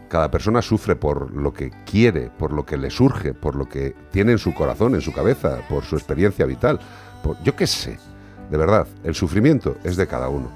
Cada 0.09 0.29
persona 0.29 0.61
sufre 0.61 0.95
por 0.95 1.31
lo 1.31 1.53
que 1.53 1.71
quiere, 1.85 2.29
por 2.37 2.51
lo 2.51 2.65
que 2.65 2.77
le 2.77 2.89
surge, 2.89 3.33
por 3.33 3.55
lo 3.55 3.69
que 3.69 3.95
tiene 4.11 4.33
en 4.33 4.37
su 4.37 4.53
corazón, 4.53 4.95
en 4.95 5.01
su 5.01 5.13
cabeza, 5.13 5.59
por 5.69 5.83
su 5.83 5.95
experiencia 5.95 6.45
vital. 6.45 6.79
Por, 7.23 7.41
yo 7.43 7.55
qué 7.55 7.65
sé, 7.65 7.97
de 8.49 8.57
verdad, 8.57 8.87
el 9.03 9.15
sufrimiento 9.15 9.77
es 9.83 9.95
de 9.95 10.07
cada 10.07 10.27
uno. 10.27 10.49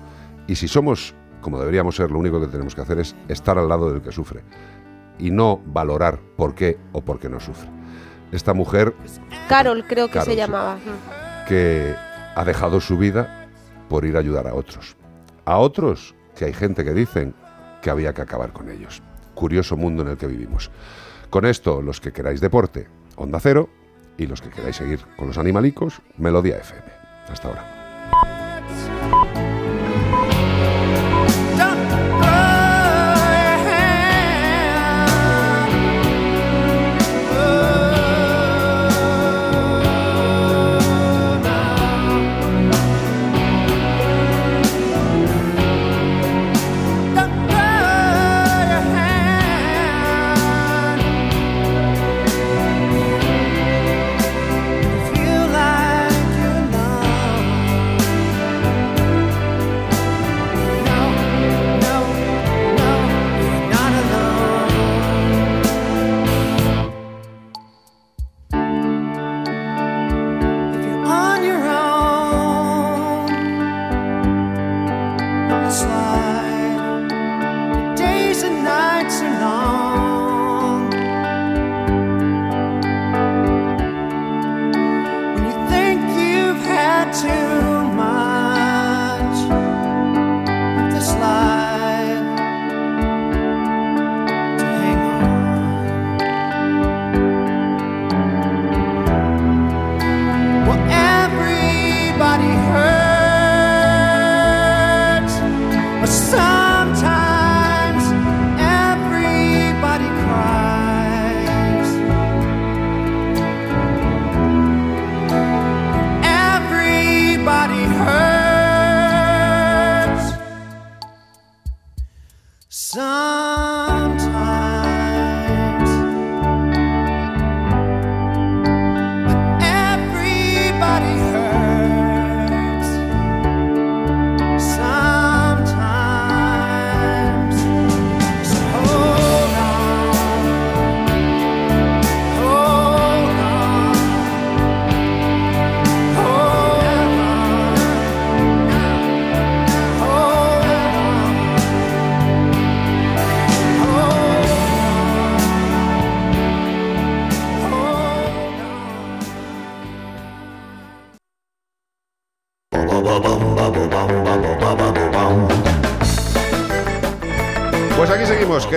Y 0.48 0.56
si 0.56 0.68
somos, 0.68 1.16
como 1.40 1.58
deberíamos 1.58 1.96
ser, 1.96 2.12
lo 2.12 2.20
único 2.20 2.42
que 2.42 2.48
tenemos 2.48 2.76
que 2.76 2.82
hacer 2.82 3.00
es 3.00 3.16
estar 3.30 3.58
al 3.58 3.70
lado 3.70 3.92
del 3.92 4.02
que 4.02 4.12
sufre 4.12 4.44
y 5.20 5.32
no 5.32 5.62
valorar 5.66 6.20
por 6.38 6.56
qué 6.56 6.78
o 6.92 7.02
por 7.02 7.20
qué 7.20 7.30
no 7.30 7.40
sufre. 7.40 7.70
Esta 8.32 8.54
mujer 8.54 8.94
Carol 9.48 9.86
creo 9.88 10.08
que 10.08 10.14
Carol, 10.14 10.26
se 10.26 10.32
sí. 10.32 10.38
llamaba. 10.38 10.78
que 11.48 11.96
ha 12.36 12.44
dejado 12.44 12.82
su 12.82 12.98
vida 12.98 13.48
por 13.90 14.06
ir 14.06 14.16
a 14.16 14.20
ayudar 14.20 14.48
a 14.48 14.54
otros. 14.54 14.98
A 15.46 15.58
otros 15.58 16.16
que 16.36 16.46
hay 16.46 16.54
gente 16.54 16.84
que 16.84 16.94
dicen 16.94 17.34
que 17.82 17.90
había 17.90 18.14
que 18.14 18.22
acabar 18.22 18.52
con 18.52 18.70
ellos. 18.70 19.02
Curioso 19.36 19.78
mundo 19.78 20.04
en 20.04 20.10
el 20.10 20.18
que 20.18 20.28
vivimos. 20.28 20.72
Con 21.30 21.46
esto, 21.46 21.82
los 21.82 22.02
que 22.02 22.12
queráis 22.12 22.42
deporte, 22.42 22.88
Onda 23.16 23.40
Cero, 23.40 23.70
y 24.18 24.26
los 24.28 24.42
que 24.42 24.50
queráis 24.50 24.76
seguir 24.78 25.00
con 25.18 25.28
los 25.28 25.38
animalicos, 25.38 26.02
Melodía 26.18 26.58
FM. 26.58 26.84
Hasta 27.30 27.48
ahora. 27.50 27.64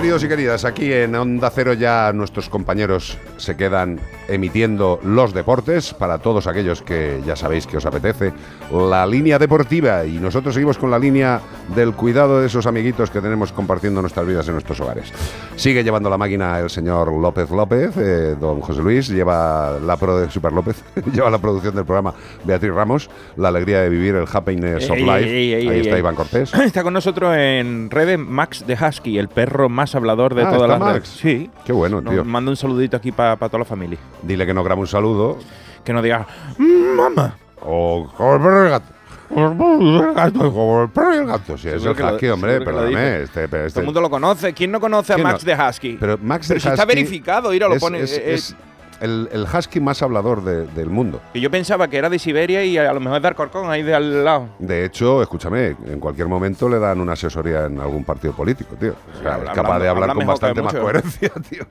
Queridos 0.09 0.25
y 0.25 0.29
queridas. 0.29 0.65
Aquí 0.65 0.91
en 0.91 1.15
Onda 1.15 1.51
Cero 1.55 1.75
ya 1.75 2.15
nuestros 2.15 2.49
compañeros 2.49 3.19
se 3.39 3.57
quedan 3.57 3.99
emitiendo 4.29 5.01
los 5.03 5.33
deportes 5.33 5.95
para 5.95 6.19
todos 6.19 6.47
aquellos 6.47 6.83
que 6.83 7.21
ya 7.27 7.35
sabéis 7.35 7.67
que 7.67 7.79
os 7.79 7.87
apetece. 7.87 8.33
La 8.71 9.07
línea 9.07 9.39
deportiva 9.39 10.05
y 10.05 10.19
nosotros 10.19 10.55
seguimos 10.55 10.77
con 10.79 10.91
la 10.91 10.99
línea 10.99 11.41
del 11.75 11.95
cuidado 11.95 12.41
de 12.41 12.47
esos 12.47 12.67
amiguitos 12.67 13.11
que 13.11 13.21
tenemos 13.21 13.53
compartiendo 13.53 14.01
nuestras 14.03 14.27
vidas 14.27 14.47
en 14.49 14.53
nuestros 14.55 14.79
hogares. 14.81 15.13
Sigue 15.57 15.83
llevando 15.83 16.11
la 16.11 16.19
máquina 16.19 16.59
el 16.61 16.69
señor 16.71 17.11
López 17.13 17.51
López, 17.51 17.97
eh, 17.97 18.37
don 18.39 18.61
José 18.61 18.83
Luis, 18.83 19.09
lleva 19.09 19.79
la 19.85 19.97
pro 19.97 20.19
de 20.19 20.31
Super 20.31 20.53
López, 20.53 20.83
lleva 21.13 21.31
la 21.31 21.39
producción 21.39 21.75
del 21.75 21.85
programa 21.85 22.13
Beatriz 22.45 22.73
Ramos, 22.73 23.11
la 23.37 23.49
alegría 23.49 23.81
de 23.81 23.89
vivir 23.89 24.15
el 24.15 24.27
happiness 24.31 24.91
of 24.91 24.99
life. 24.99 25.25
ey, 25.25 25.55
ey, 25.55 25.69
Ahí 25.69 25.81
está. 25.81 25.99
Iván 25.99 26.15
Cortés. 26.15 26.53
Está 26.69 26.83
con 26.83 26.93
nosotros 26.93 27.35
en 27.37 27.91
redes 27.91 28.19
Max 28.19 28.65
de 28.67 28.75
Husky, 28.75 29.19
el 29.19 29.29
perro 29.29 29.69
más 29.69 29.95
hablador 29.95 30.35
de 30.35 30.43
Ah, 30.43 30.51
todas 30.51 30.63
¿está 30.63 30.67
las 30.69 30.81
Max? 30.81 30.93
redes. 30.95 31.09
Sí. 31.09 31.51
Qué 31.65 31.73
bueno, 31.73 32.01
Nos 32.01 32.13
tío. 32.15 32.25
manda 32.25 32.51
un 32.51 32.57
saludito 32.57 32.97
aquí 32.97 33.11
para 33.13 33.28
toda 33.37 33.59
la 33.59 33.65
familia. 33.65 33.99
Dile 34.23 34.47
que 34.47 34.55
no 34.55 34.63
graba 34.65 34.81
un 34.81 34.87
saludo. 34.87 35.39
Que 35.85 35.93
no 35.93 36.03
diga, 36.03 36.27
mamá. 36.59 37.37
O 37.63 38.11
como 38.17 38.35
el 38.35 38.41
perro 38.41 38.63
y 38.63 38.65
el 38.67 38.71
gato. 38.71 38.93
Como 39.29 40.03
el 40.05 40.15
gato, 40.15 40.39
como 40.53 40.83
el 40.85 40.89
perro 40.91 41.15
y 41.15 41.19
el 41.19 41.27
gato. 41.27 41.59
Sí, 41.59 41.69
es 41.69 41.85
el 41.85 41.95
que 41.95 42.03
lo- 42.03 42.13
husky, 42.15 42.29
hombre, 42.29 42.61
perdóname. 42.61 43.21
dice. 43.21 43.23
Este, 43.25 43.45
este- 43.45 43.69
Todo 43.71 43.81
el 43.81 43.87
mundo 43.87 44.01
lo 44.01 44.11
conoce. 44.11 44.53
¿Quién 44.55 44.71
no 44.71 44.81
conoce 44.81 45.13
a 45.13 45.17
¿Quién 45.17 45.27
Max 45.27 45.45
no? 45.45 45.53
de 45.57 45.69
Husky? 45.69 45.97
Pero 46.01 46.19
Max 46.23 46.47
Pero 46.49 46.57
de 46.57 46.61
si 46.61 46.69
está 46.69 46.83
Husky 46.85 46.87
verificado, 46.97 47.51
mira, 47.51 47.69
lo 47.69 47.75
es- 47.75 47.81
pone. 47.81 48.01
Es, 48.01 48.13
eh, 48.17 48.35
es 48.35 48.57
el, 49.01 49.29
el 49.33 49.45
husky 49.45 49.81
más 49.81 50.03
hablador 50.03 50.43
de- 50.45 50.67
del 50.67 50.91
mundo. 50.91 51.21
que 51.33 51.41
yo 51.41 51.51
pensaba 51.51 51.89
que 51.89 51.97
era 51.99 52.09
de 52.11 52.19
Siberia 52.19 52.65
y 52.65 52.77
a 52.79 52.93
lo 52.93 53.01
mejor 53.01 53.17
es 53.19 53.23
de 53.23 53.29
Alcorcón, 53.29 53.71
ahí 53.71 53.83
de 53.83 53.95
al 53.95 54.25
lado. 54.25 54.49
De 54.59 54.85
hecho, 54.85 55.23
escúchame, 55.23 55.77
en 55.87 56.01
cualquier 56.01 56.27
momento 56.29 56.69
le 56.69 56.79
dan 56.79 57.01
una 57.01 57.13
asesoría 57.13 57.67
en 57.67 57.79
algún 57.81 58.05
partido 58.05 58.33
político, 58.35 58.75
tío. 58.77 58.95
O 59.19 59.23
sea, 59.23 59.35
Habla- 59.35 59.51
es 59.51 59.57
capaz 59.57 59.73
habla- 59.75 59.85
de 59.85 59.89
hablar 59.91 60.11
habla 60.11 60.15
con 60.15 60.27
bastante 60.27 60.63
más 60.63 60.73
mucho. 60.75 60.83
coherencia, 60.85 61.31
tío. 61.51 61.63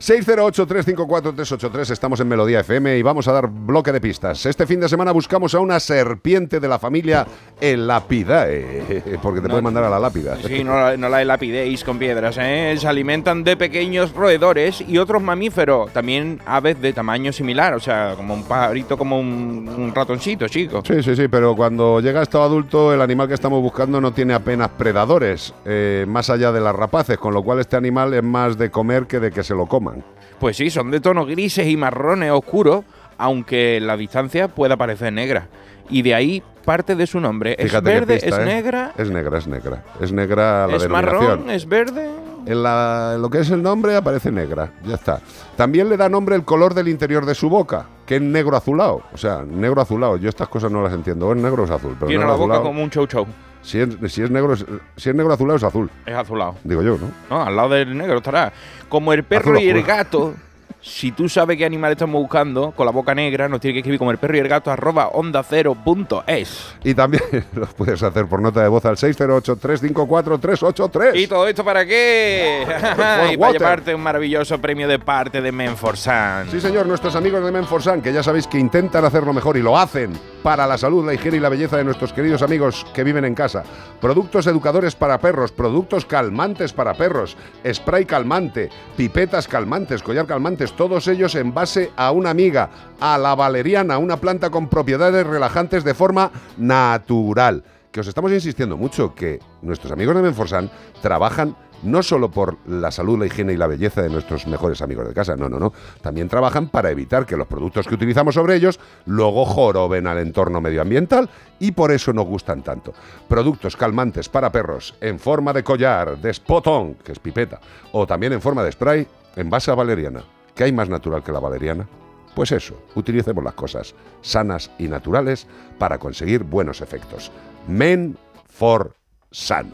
608-354-383, 0.00 1.90
estamos 1.90 2.20
en 2.20 2.28
Melodía 2.28 2.60
FM 2.60 2.96
y 2.98 3.02
vamos 3.02 3.26
a 3.28 3.32
dar 3.32 3.48
bloque 3.48 3.92
de 3.92 4.00
pistas. 4.00 4.46
Este 4.46 4.66
fin 4.66 4.80
de 4.80 4.88
semana 4.88 5.12
buscamos 5.12 5.54
a 5.54 5.60
una 5.60 5.80
serpiente 5.80 6.60
de 6.60 6.68
la 6.68 6.78
familia 6.78 7.26
Elapidae, 7.60 9.02
porque 9.22 9.40
te 9.40 9.48
No, 9.48 9.52
puede 9.52 9.62
mandar 9.62 9.84
a 9.84 9.90
la 9.90 9.98
lápida. 9.98 10.36
Sí, 10.46 10.62
no, 10.64 10.74
la- 10.74 10.96
no 10.96 11.08
la 11.08 11.24
lapidéis 11.24 11.84
con 11.84 11.98
piedras, 11.98 12.36
¿eh? 12.40 12.74
Se 12.78 12.86
alimentan 12.88 13.44
de 13.44 13.56
pequeños 13.56 14.12
roedores 14.12 14.80
y 14.86 14.98
otros 14.98 15.22
mamíferos, 15.22 15.92
también 15.92 16.40
aves 16.46 16.75
de 16.80 16.92
tamaño 16.92 17.32
similar, 17.32 17.74
o 17.74 17.80
sea, 17.80 18.14
como 18.16 18.34
un 18.34 18.44
pajarito, 18.44 18.96
como 18.96 19.18
un, 19.18 19.68
un 19.76 19.94
ratoncito, 19.94 20.48
chico. 20.48 20.82
Sí, 20.86 21.02
sí, 21.02 21.16
sí, 21.16 21.28
pero 21.28 21.54
cuando 21.56 22.00
llega 22.00 22.20
a 22.20 22.22
estado 22.22 22.44
adulto, 22.44 22.92
el 22.92 23.00
animal 23.00 23.28
que 23.28 23.34
estamos 23.34 23.60
buscando 23.62 24.00
no 24.00 24.12
tiene 24.12 24.34
apenas 24.34 24.68
predadores, 24.70 25.54
eh, 25.64 26.04
más 26.08 26.30
allá 26.30 26.52
de 26.52 26.60
las 26.60 26.74
rapaces, 26.74 27.18
con 27.18 27.34
lo 27.34 27.42
cual 27.42 27.60
este 27.60 27.76
animal 27.76 28.14
es 28.14 28.22
más 28.22 28.56
de 28.58 28.70
comer 28.70 29.06
que 29.06 29.20
de 29.20 29.30
que 29.30 29.42
se 29.42 29.54
lo 29.54 29.66
coman. 29.66 30.04
Pues 30.38 30.56
sí, 30.56 30.70
son 30.70 30.90
de 30.90 31.00
tonos 31.00 31.26
grises 31.26 31.66
y 31.66 31.76
marrones 31.76 32.30
oscuros, 32.30 32.84
aunque 33.18 33.80
la 33.80 33.96
distancia 33.96 34.48
pueda 34.48 34.76
parecer 34.76 35.12
negra. 35.12 35.48
Y 35.88 36.02
de 36.02 36.14
ahí 36.14 36.42
parte 36.64 36.96
de 36.96 37.06
su 37.06 37.20
nombre. 37.20 37.54
es 37.58 37.66
Fíjate 37.66 37.84
qué 37.88 37.94
verde, 37.94 38.14
pista, 38.14 38.28
es 38.28 38.38
¿eh? 38.38 38.44
negra, 38.44 38.92
Es 38.98 39.10
negra, 39.10 39.38
es 39.38 39.46
negra. 39.46 39.84
Es 40.00 40.12
negra 40.12 40.66
la 40.66 40.76
es 40.76 40.82
denominación. 40.82 41.24
marrón, 41.24 41.50
es 41.50 41.66
verde. 41.68 42.08
En, 42.46 42.62
la- 42.62 43.12
en 43.16 43.22
lo 43.22 43.28
que 43.28 43.40
es 43.40 43.50
el 43.50 43.62
nombre 43.62 43.96
aparece 43.96 44.30
negra, 44.30 44.72
ya 44.84 44.94
está. 44.94 45.20
También 45.56 45.88
le 45.88 45.96
da 45.96 46.08
nombre 46.08 46.36
el 46.36 46.44
color 46.44 46.74
del 46.74 46.86
interior 46.88 47.26
de 47.26 47.34
su 47.34 47.50
boca, 47.50 47.86
que 48.06 48.16
es 48.16 48.22
negro 48.22 48.56
azulado. 48.56 49.02
O 49.12 49.16
sea, 49.18 49.42
negro 49.44 49.80
azulado. 49.80 50.16
Yo 50.16 50.28
estas 50.28 50.48
cosas 50.48 50.70
no 50.70 50.80
las 50.82 50.92
entiendo. 50.92 51.26
O 51.26 51.32
es 51.34 51.42
negro 51.42 51.62
o 51.62 51.64
es 51.66 51.70
azul. 51.72 51.94
Pero 51.98 52.06
Tiene 52.06 52.24
negro 52.24 52.32
la 52.32 52.38
boca 52.38 52.54
azulado- 52.54 52.62
como 52.70 52.82
un 52.84 52.90
chow 52.90 53.06
chow. 53.06 53.26
Si 53.62 53.80
es, 53.80 53.88
si 54.12 54.22
es 54.22 54.30
negro, 54.30 54.52
es- 54.52 54.64
si 54.96 55.10
es 55.10 55.14
negro 55.16 55.32
azulado 55.32 55.56
es 55.56 55.64
azul. 55.64 55.90
Es 56.06 56.14
azulado. 56.14 56.54
Digo 56.62 56.82
yo, 56.82 56.96
¿no? 56.98 57.10
No, 57.28 57.42
al 57.42 57.56
lado 57.56 57.70
del 57.70 57.96
negro 57.98 58.18
estará. 58.18 58.52
Como 58.88 59.12
el 59.12 59.24
perro 59.24 59.50
Azul 59.54 59.62
y 59.64 59.68
el 59.70 59.82
gato. 59.82 60.34
Si 60.86 61.10
tú 61.10 61.28
sabes 61.28 61.58
qué 61.58 61.64
animal 61.64 61.90
estamos 61.92 62.22
buscando, 62.22 62.70
con 62.70 62.86
la 62.86 62.92
boca 62.92 63.12
negra, 63.12 63.48
nos 63.48 63.58
tiene 63.60 63.72
que 63.74 63.80
escribir 63.80 63.98
como 63.98 64.12
el 64.12 64.18
perro 64.18 64.36
y 64.36 64.38
el 64.38 64.46
gato 64.46 64.70
arroba 64.70 65.08
onda 65.08 65.42
cero 65.42 65.76
punto 65.84 66.22
es. 66.28 66.76
Y 66.84 66.94
también 66.94 67.24
lo 67.54 67.66
puedes 67.66 68.00
hacer 68.04 68.26
por 68.26 68.40
nota 68.40 68.62
de 68.62 68.68
voz 68.68 68.84
al 68.84 68.94
608-354-383. 68.96 71.16
¿Y 71.16 71.26
todo 71.26 71.48
esto 71.48 71.64
para 71.64 71.84
qué? 71.84 72.64
y 73.32 73.36
para 73.36 73.52
llevarte 73.52 73.96
un 73.96 74.00
maravilloso 74.00 74.60
premio 74.60 74.86
de 74.86 75.00
parte 75.00 75.42
de 75.42 75.50
Menforsan. 75.50 76.48
Sí, 76.52 76.60
señor, 76.60 76.86
nuestros 76.86 77.16
amigos 77.16 77.44
de 77.44 77.50
Menforsan, 77.50 78.00
que 78.00 78.12
ya 78.12 78.22
sabéis 78.22 78.46
que 78.46 78.58
intentan 78.58 79.04
hacerlo 79.04 79.32
mejor 79.32 79.56
y 79.56 79.62
lo 79.62 79.76
hacen 79.76 80.12
para 80.44 80.68
la 80.68 80.78
salud, 80.78 81.04
la 81.04 81.14
higiene 81.14 81.38
y 81.38 81.40
la 81.40 81.48
belleza 81.48 81.76
de 81.76 81.82
nuestros 81.82 82.12
queridos 82.12 82.42
amigos 82.42 82.86
que 82.94 83.02
viven 83.02 83.24
en 83.24 83.34
casa. 83.34 83.64
Productos 84.00 84.46
educadores 84.46 84.94
para 84.94 85.18
perros, 85.18 85.50
productos 85.50 86.06
calmantes 86.06 86.72
para 86.72 86.94
perros, 86.94 87.36
spray 87.68 88.04
calmante, 88.04 88.70
pipetas 88.96 89.48
calmantes, 89.48 90.04
collar 90.04 90.26
calmantes, 90.26 90.75
todos 90.76 91.08
ellos 91.08 91.34
en 91.34 91.52
base 91.54 91.90
a 91.96 92.10
una 92.12 92.30
amiga, 92.30 92.70
a 93.00 93.18
la 93.18 93.34
valeriana, 93.34 93.98
una 93.98 94.18
planta 94.18 94.50
con 94.50 94.68
propiedades 94.68 95.26
relajantes 95.26 95.84
de 95.84 95.94
forma 95.94 96.30
natural. 96.56 97.64
Que 97.90 98.00
os 98.00 98.06
estamos 98.06 98.30
insistiendo 98.32 98.76
mucho 98.76 99.14
que 99.14 99.40
nuestros 99.62 99.90
amigos 99.92 100.14
de 100.14 100.22
Menforsan 100.22 100.70
trabajan 101.00 101.56
no 101.82 102.02
solo 102.02 102.30
por 102.30 102.58
la 102.66 102.90
salud, 102.90 103.18
la 103.18 103.26
higiene 103.26 103.52
y 103.52 103.56
la 103.56 103.66
belleza 103.66 104.02
de 104.02 104.08
nuestros 104.08 104.46
mejores 104.46 104.82
amigos 104.82 105.06
de 105.06 105.14
casa, 105.14 105.36
no, 105.36 105.48
no, 105.48 105.58
no. 105.58 105.72
También 106.00 106.28
trabajan 106.28 106.68
para 106.68 106.90
evitar 106.90 107.26
que 107.26 107.36
los 107.36 107.46
productos 107.46 107.86
que 107.86 107.94
utilizamos 107.94 108.34
sobre 108.34 108.56
ellos 108.56 108.80
luego 109.04 109.44
joroben 109.44 110.06
al 110.06 110.18
entorno 110.18 110.60
medioambiental 110.60 111.28
y 111.58 111.72
por 111.72 111.92
eso 111.92 112.12
nos 112.12 112.26
gustan 112.26 112.62
tanto. 112.62 112.92
Productos 113.28 113.76
calmantes 113.76 114.28
para 114.28 114.52
perros 114.52 114.94
en 115.00 115.18
forma 115.18 115.52
de 115.52 115.64
collar, 115.64 116.18
de 116.18 116.30
spot-on, 116.30 116.94
que 116.94 117.12
es 117.12 117.18
pipeta, 117.18 117.60
o 117.92 118.06
también 118.06 118.32
en 118.32 118.40
forma 118.40 118.62
de 118.62 118.72
spray 118.72 119.06
en 119.36 119.50
base 119.50 119.70
a 119.70 119.74
valeriana. 119.74 120.35
¿Qué 120.56 120.64
hay 120.64 120.72
más 120.72 120.88
natural 120.88 121.22
que 121.22 121.32
la 121.32 121.38
valeriana? 121.38 121.86
Pues 122.34 122.50
eso, 122.50 122.82
utilicemos 122.94 123.44
las 123.44 123.54
cosas 123.54 123.94
sanas 124.22 124.70
y 124.78 124.88
naturales 124.88 125.46
para 125.78 125.98
conseguir 125.98 126.42
buenos 126.44 126.80
efectos. 126.80 127.30
Men 127.68 128.16
for 128.46 128.94
Sun. 129.30 129.72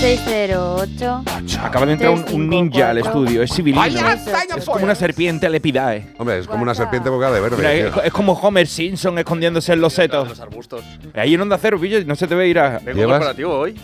608. 0.00 1.24
Acaba 1.62 1.86
de 1.86 1.92
entrar 1.92 2.10
un, 2.10 2.24
un 2.32 2.48
ninja 2.48 2.90
al 2.90 2.98
estudio, 2.98 3.42
es 3.42 3.52
civilino. 3.52 3.80
Vaya, 3.80 4.14
Es 4.56 4.64
como 4.64 4.84
una 4.84 4.94
serpiente 4.94 5.48
lepidae. 5.48 6.14
Hombre, 6.18 6.38
es 6.38 6.46
como 6.46 6.62
una 6.62 6.74
serpiente 6.74 7.08
boca 7.10 7.30
de 7.30 7.40
verde. 7.40 7.56
Mira, 7.56 7.72
es, 7.72 7.92
tío. 7.92 8.02
es 8.02 8.12
como 8.12 8.32
Homer 8.32 8.66
Simpson 8.66 9.18
escondiéndose 9.18 9.72
en 9.74 9.80
los 9.80 9.92
setos. 9.92 10.28
Los 10.28 10.40
arbustos. 10.40 10.84
Ahí 11.14 11.34
en 11.34 11.40
Onda 11.40 11.58
Cero, 11.58 11.78
pillo, 11.78 12.02
no 12.06 12.14
se 12.14 12.26
te 12.26 12.34
ve 12.34 12.48
ir 12.48 12.58
a... 12.58 12.78
Vengo 12.78 12.98
¿Llevas? 12.98 13.18
corporativo 13.18 13.58
hoy. 13.58 13.78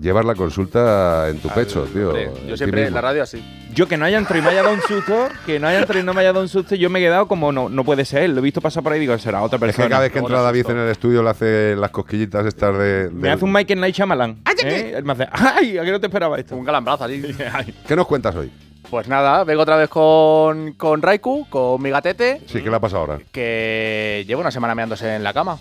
Llevas 0.00 0.24
la 0.24 0.34
consulta 0.36 1.28
en 1.28 1.38
tu 1.38 1.48
pecho, 1.48 1.84
tío. 1.92 2.08
Hombre, 2.10 2.30
Yo 2.46 2.56
siempre 2.56 2.86
en 2.86 2.94
la 2.94 3.00
radio 3.00 3.22
así. 3.24 3.42
Yo 3.74 3.88
que 3.88 3.96
no 3.96 4.04
haya 4.04 4.18
entrado 4.18 4.40
y 4.40 4.42
me 4.44 4.50
haya 4.50 4.62
dado 4.62 4.74
un 4.74 4.80
susto, 4.80 5.28
que 5.44 5.58
no 5.58 5.66
haya 5.66 5.80
entrado 5.80 6.00
y 6.00 6.04
no 6.04 6.14
me 6.14 6.20
haya 6.20 6.28
dado 6.32 6.42
un 6.42 6.48
susto, 6.48 6.74
yo 6.76 6.88
me 6.88 7.00
he 7.00 7.02
quedado 7.02 7.26
como 7.26 7.50
no, 7.50 7.68
no 7.68 7.84
puede 7.84 8.04
ser. 8.04 8.30
Lo 8.30 8.38
he 8.38 8.42
visto 8.42 8.60
pasar 8.60 8.82
por 8.84 8.92
ahí 8.92 8.98
y 8.98 9.00
digo, 9.02 9.18
será 9.18 9.42
otra 9.42 9.56
Es 9.56 9.60
persona. 9.60 9.86
que 9.86 9.90
cada 9.90 10.02
vez 10.02 10.12
que 10.12 10.18
entra 10.20 10.40
David 10.40 10.60
susto. 10.60 10.72
en 10.72 10.78
el 10.84 10.88
estudio 10.90 11.22
le 11.22 11.30
hace 11.30 11.74
las 11.76 11.90
cosquillitas 11.90 12.46
estas 12.46 12.78
de... 12.78 13.10
Me 13.12 13.30
hace 13.30 13.44
un 13.44 13.52
Michael 13.52 13.80
Night 13.80 13.94
Shyamalan. 13.96 14.38
¿eh? 14.64 14.92
Él 14.96 15.04
me 15.04 15.12
hace, 15.14 15.26
¡ay! 15.32 15.78
¿A 15.78 15.84
qué 15.84 15.90
no 15.90 15.98
te 16.00 16.06
esperaba 16.06 16.38
esto? 16.38 16.56
Un 16.56 16.64
galambrazo 16.64 17.04
así. 17.04 17.22
¿Qué 17.88 17.96
nos 17.96 18.06
cuentas 18.06 18.34
hoy? 18.36 18.50
Pues 18.88 19.06
nada, 19.08 19.42
vengo 19.44 19.62
otra 19.62 19.76
vez 19.76 19.88
con, 19.90 20.72
con 20.74 21.02
Raiku, 21.02 21.46
con 21.50 21.82
mi 21.82 21.90
gatete, 21.90 22.40
Sí, 22.46 22.62
¿qué 22.62 22.70
le 22.70 22.76
ha 22.76 22.80
pasado 22.80 23.00
ahora? 23.02 23.18
que 23.32 24.24
lleva 24.26 24.40
una 24.40 24.50
semana 24.52 24.74
meándose 24.74 25.16
en 25.16 25.22
la 25.24 25.34
cama. 25.34 25.58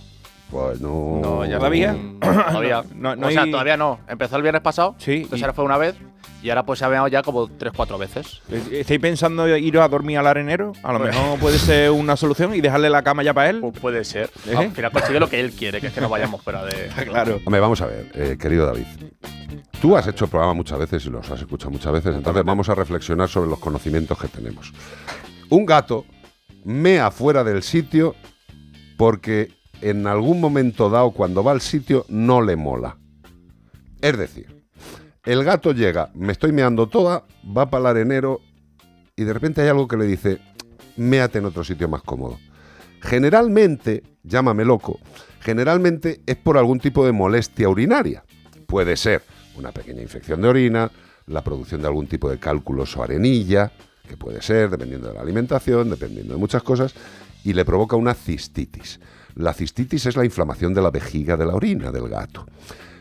Pues 0.50 0.80
no... 0.80 1.20
No, 1.22 1.45
ya 1.45 1.58
¿Todavía? 1.58 1.95
Todavía. 2.22 2.84
No, 2.95 3.16
no 3.16 3.28
o 3.28 3.32
sea, 3.32 3.41
hay- 3.43 3.52
todavía 3.52 3.76
no. 3.78 4.00
Empezó 4.08 4.38
el 4.38 4.41
viernes 4.43 4.62
pasado. 4.62 4.95
Sí, 4.98 5.16
Entonces 5.16 5.39
y- 5.39 5.43
ahora 5.43 5.54
fue 5.54 5.66
una 5.66 5.78
vez. 5.78 5.95
Y 6.43 6.50
ahora 6.50 6.64
pues 6.66 6.80
se 6.80 6.86
ha 6.86 6.89
meado 6.89 7.08
ya 7.08 7.22
como 7.24 7.48
tres, 7.48 7.74
cuatro 7.76 7.98
veces. 7.98 8.41
¿Estáis 8.72 9.00
pensando 9.00 9.48
iros 9.58 9.84
a 9.84 9.88
dormir 9.88 10.18
al 10.20 10.28
arenero? 10.28 10.72
A 10.84 10.93
lo 10.93 11.00
mejor 11.00 11.39
puede 11.39 11.58
ser 11.58 11.89
una 11.91 12.16
solución 12.16 12.54
y 12.54 12.62
dejarle 12.62 12.89
la 12.89 13.02
cama 13.02 13.24
ya 13.24 13.34
para 13.34 13.50
él. 13.50 13.60
Pues 13.60 13.80
puede 13.80 14.04
ser. 14.06 14.30
¿Eh? 14.48 14.56
Al 14.56 14.72
final 14.72 14.91
consigue 14.91 15.20
lo 15.20 15.30
que 15.30 15.39
él 15.39 15.52
quiere, 15.52 15.82
que 15.82 15.88
es 15.88 15.93
que 15.93 16.00
no 16.02 16.10
vayamos 16.10 16.41
fuera 16.43 16.64
de. 16.64 16.89
Claro. 17.08 17.39
Hombre, 17.43 17.60
vamos 17.60 17.82
a 17.82 17.88
ver, 17.88 18.12
eh, 18.14 18.38
querido 18.39 18.66
David. 18.68 18.86
Tú 19.82 19.98
has 19.98 20.08
hecho 20.08 20.26
el 20.26 20.32
programa 20.32 20.54
muchas 20.54 20.78
veces 20.80 21.06
y 21.06 21.10
los 21.10 21.30
has 21.30 21.39
escuchado 21.39 21.72
muchas 21.72 21.91
veces, 21.91 22.16
entonces 22.16 22.43
vamos 22.43 22.70
a 22.70 22.76
reflexionar 22.76 23.28
sobre 23.30 23.50
los 23.50 23.60
conocimientos 23.60 24.18
que 24.20 24.28
tenemos. 24.28 24.72
Un 25.50 25.66
gato 25.66 26.06
mea 26.64 27.10
fuera 27.12 27.43
del 27.43 27.64
sitio 27.64 28.16
porque 28.98 29.52
en 29.82 30.07
algún 30.07 30.41
momento 30.41 30.89
dado, 30.89 31.11
cuando 31.11 31.43
va 31.43 31.51
al 31.51 31.61
sitio, 31.61 32.05
no 32.09 32.41
le 32.41 32.55
mola. 32.55 32.97
Es 34.01 34.17
decir, 34.17 34.63
el 35.25 35.43
gato 35.43 35.71
llega, 35.73 36.11
me 36.13 36.32
estoy 36.32 36.51
meando 36.51 36.88
toda, 36.88 37.25
va 37.45 37.69
para 37.69 37.82
el 37.82 37.88
arenero 37.97 38.39
y 39.15 39.23
de 39.23 39.34
repente 39.34 39.61
hay 39.61 39.67
algo 39.67 39.88
que 39.88 39.97
le 39.97 40.05
dice, 40.05 40.39
méate 40.95 41.39
en 41.39 41.45
otro 41.45 41.63
sitio 41.63 41.89
más 41.89 42.01
cómodo. 42.01 42.38
Generalmente, 43.01 44.03
llámame 44.23 44.65
loco, 44.65 44.99
generalmente 45.41 46.21
es 46.25 46.36
por 46.36 46.57
algún 46.57 46.80
tipo 46.80 47.05
de 47.05 47.11
molestia 47.11 47.69
urinaria. 47.69 48.23
Puede 48.67 48.95
ser 48.95 49.23
una 49.55 49.71
pequeña 49.71 50.01
infección 50.01 50.41
de 50.41 50.47
orina, 50.47 50.91
la 51.25 51.43
producción 51.43 51.82
de 51.82 51.88
algún 51.88 52.07
tipo 52.07 52.30
de 52.30 52.39
cálculos 52.39 52.95
o 52.95 53.03
arenilla, 53.03 53.71
que 54.07 54.17
puede 54.17 54.41
ser 54.41 54.69
dependiendo 54.69 55.09
de 55.09 55.15
la 55.15 55.21
alimentación, 55.21 55.89
dependiendo 55.89 56.34
de 56.34 56.39
muchas 56.39 56.63
cosas, 56.63 56.93
y 57.43 57.53
le 57.53 57.65
provoca 57.65 57.95
una 57.95 58.13
cistitis. 58.13 58.99
La 59.38 59.54
cistitis 59.54 60.06
es 60.08 60.18
la 60.18 60.26
inflamación 60.26 60.74
de 60.74 60.82
la 60.82 60.90
vejiga 60.90 61.38
de 61.38 61.46
la 61.46 61.54
orina 61.54 61.92
del 61.92 62.10
gato. 62.10 62.46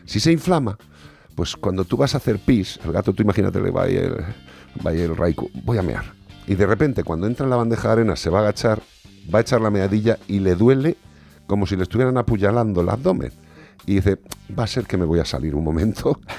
Si 0.05 0.19
se 0.19 0.31
inflama, 0.31 0.77
pues 1.35 1.55
cuando 1.55 1.83
tú 1.83 1.97
vas 1.97 2.13
a 2.13 2.17
hacer 2.17 2.39
pis, 2.39 2.79
el 2.85 2.91
gato, 2.91 3.11
tú 3.11 3.23
imagínate, 3.23 3.59
le 3.59 3.71
va 3.71 3.83
ahí 3.83 3.95
el, 3.95 4.17
va 4.85 4.91
ahí 4.91 5.01
el 5.01 5.15
raico, 5.15 5.49
voy 5.63 5.79
a 5.79 5.81
mear. 5.81 6.05
Y 6.45 6.55
de 6.55 6.67
repente, 6.67 7.03
cuando 7.03 7.25
entra 7.25 7.43
en 7.43 7.49
la 7.49 7.55
bandeja 7.55 7.87
de 7.87 7.93
arena, 7.93 8.15
se 8.15 8.29
va 8.29 8.39
a 8.39 8.41
agachar, 8.43 8.81
va 9.33 9.39
a 9.39 9.41
echar 9.41 9.61
la 9.61 9.71
meadilla 9.71 10.19
y 10.27 10.39
le 10.39 10.55
duele 10.55 10.97
como 11.47 11.65
si 11.65 11.75
le 11.75 11.83
estuvieran 11.83 12.17
apuñalando 12.17 12.81
el 12.81 12.89
abdomen. 12.89 13.31
Y 13.87 13.95
dice, 13.95 14.19
va 14.57 14.65
a 14.65 14.67
ser 14.67 14.85
que 14.85 14.97
me 14.97 15.05
voy 15.05 15.19
a 15.19 15.25
salir 15.25 15.55
un 15.55 15.63
momento. 15.63 16.19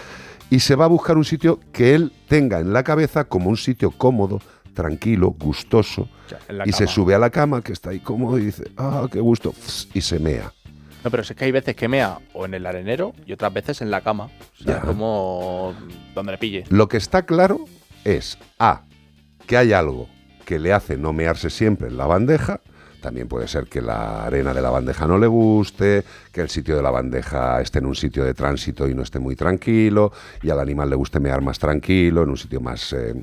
Y 0.51 0.61
se 0.61 0.77
va 0.77 0.87
a 0.87 0.89
buscar 0.89 1.19
un 1.19 1.27
sitio 1.27 1.61
que 1.73 1.95
él 1.95 2.11
tenga 2.27 2.59
en 2.59 2.73
la 2.73 2.83
cabeza 2.83 3.25
como 3.25 3.51
un 3.51 3.59
sitio 3.59 3.91
cómodo, 3.91 4.41
tranquilo, 4.83 5.35
gustoso. 5.37 6.09
Y 6.64 6.70
se 6.72 6.87
sube 6.87 7.12
a 7.14 7.18
la 7.18 7.31
cama, 7.31 7.62
que 7.62 7.72
está 7.72 7.91
ahí 7.91 7.99
cómodo, 7.99 8.39
y 8.39 8.45
dice, 8.47 8.70
ah, 8.76 9.09
qué 9.11 9.18
gusto. 9.20 9.53
Y 9.93 10.01
se 10.01 10.20
mea. 10.20 10.53
No, 11.03 11.11
pero 11.11 11.22
es 11.24 11.33
que 11.35 11.45
hay 11.45 11.51
veces 11.53 11.74
que 11.74 11.89
mea 11.89 12.18
o 12.33 12.45
en 12.45 12.55
el 12.55 12.64
arenero 12.64 13.12
y 13.26 13.33
otras 13.33 13.53
veces 13.53 13.83
en 13.83 13.91
la 13.91 14.01
cama. 14.03 14.26
O 14.61 14.62
sea, 14.64 14.74
Ya. 14.76 14.81
como 14.83 15.74
donde 16.14 16.33
le 16.33 16.39
pille. 16.39 16.64
Lo 16.70 16.89
que 16.89 16.97
está 16.97 17.22
claro 17.22 17.64
es 18.05 18.39
A, 18.59 18.83
que 19.47 19.57
hay 19.57 19.72
algo 19.72 20.09
que 20.45 20.59
le 20.61 20.72
hace 20.72 20.97
no 20.97 21.12
mearse 21.12 21.51
siempre 21.51 21.89
en 21.89 21.97
la 21.97 22.07
bandeja. 22.07 22.61
También 23.01 23.29
puede 23.29 23.47
ser 23.47 23.66
que 23.66 23.81
la 23.81 24.24
arena 24.26 24.53
de 24.53 24.61
la 24.61 24.70
bandeja 24.70 25.07
no 25.07 25.18
le 25.18 25.29
guste, 25.29 26.03
que 26.33 26.41
el 26.41 26.49
sitio 26.49 26.74
de 26.76 26.83
la 26.83 26.91
bandeja 26.91 27.61
esté 27.61 27.79
en 27.79 27.87
un 27.87 27.95
sitio 27.95 28.24
de 28.24 28.35
tránsito 28.35 28.89
y 28.89 28.95
no 28.95 29.03
esté 29.03 29.20
muy 29.20 29.37
tranquilo, 29.37 30.11
y 30.43 30.51
al 30.51 30.59
animal 30.59 30.91
le 30.91 30.97
guste 30.97 31.20
mear 31.20 31.41
más 31.41 31.61
tranquilo, 31.61 32.24
en 32.24 32.31
un 32.31 32.37
sitio 32.37 32.61
más 32.61 32.93
eh, 32.93 33.14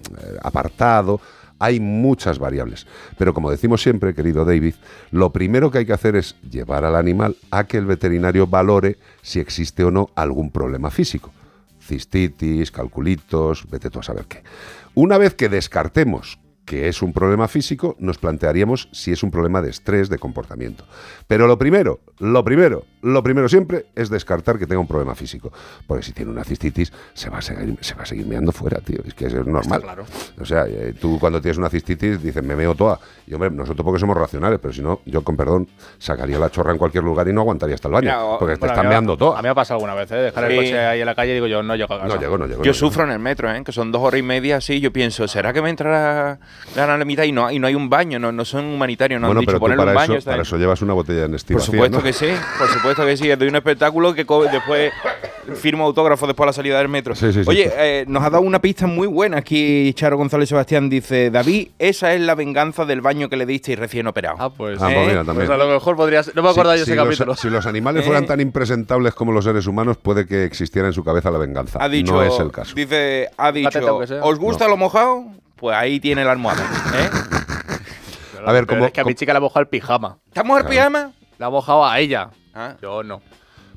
apartado. 0.42 1.20
Hay 1.60 1.80
muchas 1.80 2.40
variables. 2.40 2.86
Pero 3.18 3.34
como 3.34 3.52
decimos 3.52 3.82
siempre, 3.82 4.14
querido 4.14 4.46
David, 4.46 4.76
lo 5.12 5.32
primero 5.32 5.72
que 5.72 5.80
hay 5.80 5.86
que 5.86 5.94
hacer 5.94 6.16
es 6.16 6.36
llevar 6.50 6.84
al 6.84 6.96
animal 6.96 7.38
a 7.52 7.64
que 7.64 7.78
el 7.78 7.86
veterinario 7.86 8.48
valore 8.48 8.98
si 9.22 9.40
existe 9.40 9.84
o 9.84 9.92
no 9.92 10.10
algún 10.16 10.52
problema 10.52 10.92
físico 10.92 11.32
cistitis, 11.86 12.72
calculitos, 12.72 13.70
vete 13.70 13.90
tú 13.90 14.00
a 14.00 14.04
saber 14.04 14.26
qué. 14.26 14.44
Una 14.94 15.18
vez 15.18 15.36
que 15.36 15.50
descartemos 15.50 16.40
que 16.66 16.88
es 16.88 17.02
un 17.04 17.14
problema 17.14 17.48
físico, 17.48 17.96
nos 18.00 18.18
plantearíamos 18.18 18.90
si 18.92 19.12
es 19.12 19.22
un 19.22 19.30
problema 19.30 19.62
de 19.62 19.70
estrés, 19.70 20.10
de 20.10 20.18
comportamiento. 20.18 20.84
Pero 21.28 21.46
lo 21.46 21.58
primero, 21.60 22.00
lo 22.18 22.44
primero, 22.44 22.86
lo 23.04 23.22
primero 23.22 23.48
siempre 23.48 23.86
es 23.94 24.10
descartar 24.10 24.58
que 24.58 24.66
tenga 24.66 24.80
un 24.80 24.88
problema 24.88 25.14
físico. 25.14 25.54
Porque 25.86 26.04
si 26.04 26.12
tiene 26.12 26.32
una 26.32 26.44
cistitis, 26.44 26.92
se 27.14 27.30
va 27.30 27.38
a 27.38 27.42
seguir, 27.44 27.78
se 27.82 27.94
va 27.94 28.02
a 28.02 28.06
seguir 28.08 28.26
meando 28.26 28.52
fuera, 28.52 28.80
tío. 28.80 28.98
Es 29.06 29.14
que 29.14 29.28
eso 29.28 29.42
es 29.42 29.46
normal. 29.48 29.82
claro. 29.84 30.06
O 30.42 30.46
sea, 30.46 30.66
eh, 30.68 30.96
tú 31.00 31.20
cuando 31.20 31.40
tienes 31.40 31.58
una 31.60 31.70
cistitis 31.70 32.22
dices, 32.22 32.44
me 32.44 32.56
meo 32.56 32.74
toda. 32.74 33.00
Y 33.28 33.34
hombre, 33.36 33.52
nosotros 33.52 33.84
porque 33.86 34.00
somos 34.00 34.18
racionales, 34.18 34.58
pero 34.60 34.74
si 34.74 34.82
no, 34.82 35.02
yo 35.06 35.24
con 35.24 35.38
perdón, 35.38 35.68
sacaría 36.00 36.40
la 36.40 36.50
chorra 36.50 36.72
en 36.72 36.80
cualquier 36.80 37.04
lugar 37.04 37.28
y 37.28 37.34
no 37.34 37.42
aguantaría 37.42 37.76
hasta 37.76 37.90
el 37.90 37.94
baño. 37.94 38.06
Mira, 38.10 38.40
porque 38.40 38.56
te 38.56 38.60
bueno, 38.62 38.74
están 38.74 38.86
me 38.86 38.88
ha- 38.88 38.90
meando 38.90 39.16
toda. 39.18 39.38
A 39.38 39.42
mí 39.42 39.44
me 39.44 39.50
ha 39.50 39.56
pasado 39.56 39.76
alguna 39.78 39.94
vez, 39.94 40.12
¿eh? 40.12 40.16
Dejar 40.16 40.48
Sí. 40.48 40.54
el 40.54 40.58
coche 40.64 40.80
ahí 40.80 41.00
en 41.02 41.06
la 41.06 41.14
calle 41.14 41.32
y 41.32 41.36
digo 41.36 41.46
yo, 41.48 41.62
no 41.62 41.76
llego 41.76 41.94
a 41.94 42.00
casa. 42.02 42.16
No 42.16 42.20
llego, 42.20 42.38
no 42.40 42.48
llego. 42.48 42.64
Yo 42.64 42.74
sufro 42.74 43.04
en 43.04 43.12
el 43.12 43.20
metro, 43.20 43.54
¿eh? 43.54 43.64
que 43.64 43.72
son 43.72 43.92
dos 43.92 44.02
horas 44.02 44.20
y 44.20 44.24
media 44.24 44.58
así. 44.58 44.80
Yo 44.80 44.92
pienso, 44.92 45.28
¿será 45.28 45.54
que 45.54 45.62
me 45.62 45.70
la, 46.76 46.98
la 46.98 47.06
mitad 47.06 47.24
y 47.24 47.32
no, 47.32 47.50
y 47.52 47.60
no 47.60 47.68
hay 47.68 47.76
un 47.76 47.90
baño? 47.90 48.20
No, 48.20 48.32
no 48.32 48.44
son 48.46 48.66
humanitarios, 48.66 49.22
no 49.22 49.28
bueno, 49.28 49.40
han 49.40 49.46
pero 49.46 49.58
dicho 49.58 49.60
tú 49.60 49.66
ponerle 49.66 49.82
para, 49.86 49.92
un 49.92 49.96
baño. 50.08 50.18
eso, 50.20 50.30
para 50.30 50.42
eso 50.42 50.58
llevas 50.58 50.82
una 50.82 50.94
botella 50.94 51.26
en 51.26 51.36
estilo 51.36 51.60
Por 51.60 51.66
supuesto 51.66 52.04
que 52.04 52.14
sí, 52.14 52.28
por 52.58 52.68
supuesto 52.70 53.06
que 53.06 53.18
sí. 53.18 53.28
Doy 53.30 53.48
un 53.48 53.56
espectáculo 53.56 54.14
que 54.14 54.26
después 54.52 54.92
firmo 55.56 55.86
autógrafo 55.86 56.26
después 56.28 56.46
a 56.46 56.48
la 56.48 56.54
salida 56.54 56.78
del 56.80 56.90
metro. 56.90 57.14
Sí, 57.16 57.32
sí, 57.32 57.42
Oye, 57.46 57.66
sí. 57.66 57.72
eh, 57.78 58.06
nos 58.08 58.24
ha 58.24 58.30
dado 58.32 58.44
una 58.44 58.60
pista 58.60 58.88
muy 58.88 59.08
buena 59.08 59.38
aquí 59.38 59.94
Charo 59.94 60.18
González 60.18 60.50
Sebastián. 60.50 60.90
Dice, 60.90 61.30
David, 61.30 61.70
esa 61.80 62.14
es 62.14 62.22
la 62.22 62.34
venganza 62.36 62.84
del 62.86 63.02
baño 63.02 63.30
que 63.30 63.38
le 63.38 63.46
diste 63.46 63.76
recién 63.76 64.08
operado. 64.08 64.38
Ah, 64.40 64.50
pues, 64.50 64.82
Ah, 64.82 64.90
pues 64.94 65.08
mira, 65.08 65.24
también. 65.24 65.48
Pues 65.48 65.50
a 65.50 65.58
lo 65.64 65.68
mejor 65.72 65.96
podría 65.96 66.24
ser. 66.24 66.36
No 66.36 66.42
me 66.42 66.50
acuerdo 66.50 66.74
Si- 66.74 66.80
yo 66.80 66.86
si 66.86 66.92
ese 66.92 66.96
los- 66.96 67.06
capítulo. 67.06 67.36
si 67.36 67.50
los 67.50 67.66
animales 67.68 68.02
Eh. 68.04 68.06
fueran 68.06 68.26
tan 68.26 68.40
impresentables 68.42 69.14
como 69.14 69.32
los 69.32 69.46
seres 69.46 69.68
humanos, 69.68 69.98
puede 69.98 70.26
que 70.26 70.44
existiera 70.46 70.88
en 70.88 70.94
su 70.94 71.04
cabeza 71.04 71.30
la 71.32 71.38
venganza. 71.38 71.78
Ha 71.82 71.90
dicho, 71.90 72.14
no 72.14 72.24
es 72.24 72.40
el 72.40 72.52
caso. 72.52 72.74
Dice, 72.76 73.30
ha 73.38 73.52
dicho. 73.52 74.00
¿os 74.24 74.40
gusta 74.40 74.68
lo 74.68 74.78
mojado? 74.78 75.26
Pues 75.56 75.76
ahí 75.76 76.00
tiene 76.00 76.24
la 76.24 76.32
almohada. 76.32 76.64
¿eh? 76.96 77.10
A 78.46 78.52
ver, 78.52 78.66
como- 78.68 78.86
es 78.86 78.92
que 78.92 79.02
a 79.02 79.06
mi 79.06 79.16
chica 79.16 79.34
le 79.34 79.38
ha 79.38 79.42
mojado 79.42 79.62
el 79.62 79.68
pijama. 79.68 80.18
¿Te 80.34 80.40
has 80.40 80.46
mojado 80.46 80.68
el 80.68 80.72
Claro. 80.74 80.90
pijama? 80.92 81.14
Le 81.40 81.46
ha 81.46 81.50
mojado 81.50 81.86
a 81.86 82.00
ella. 82.00 82.30
Ah. 82.54 82.76
Yo 82.82 83.04
no. 83.04 83.22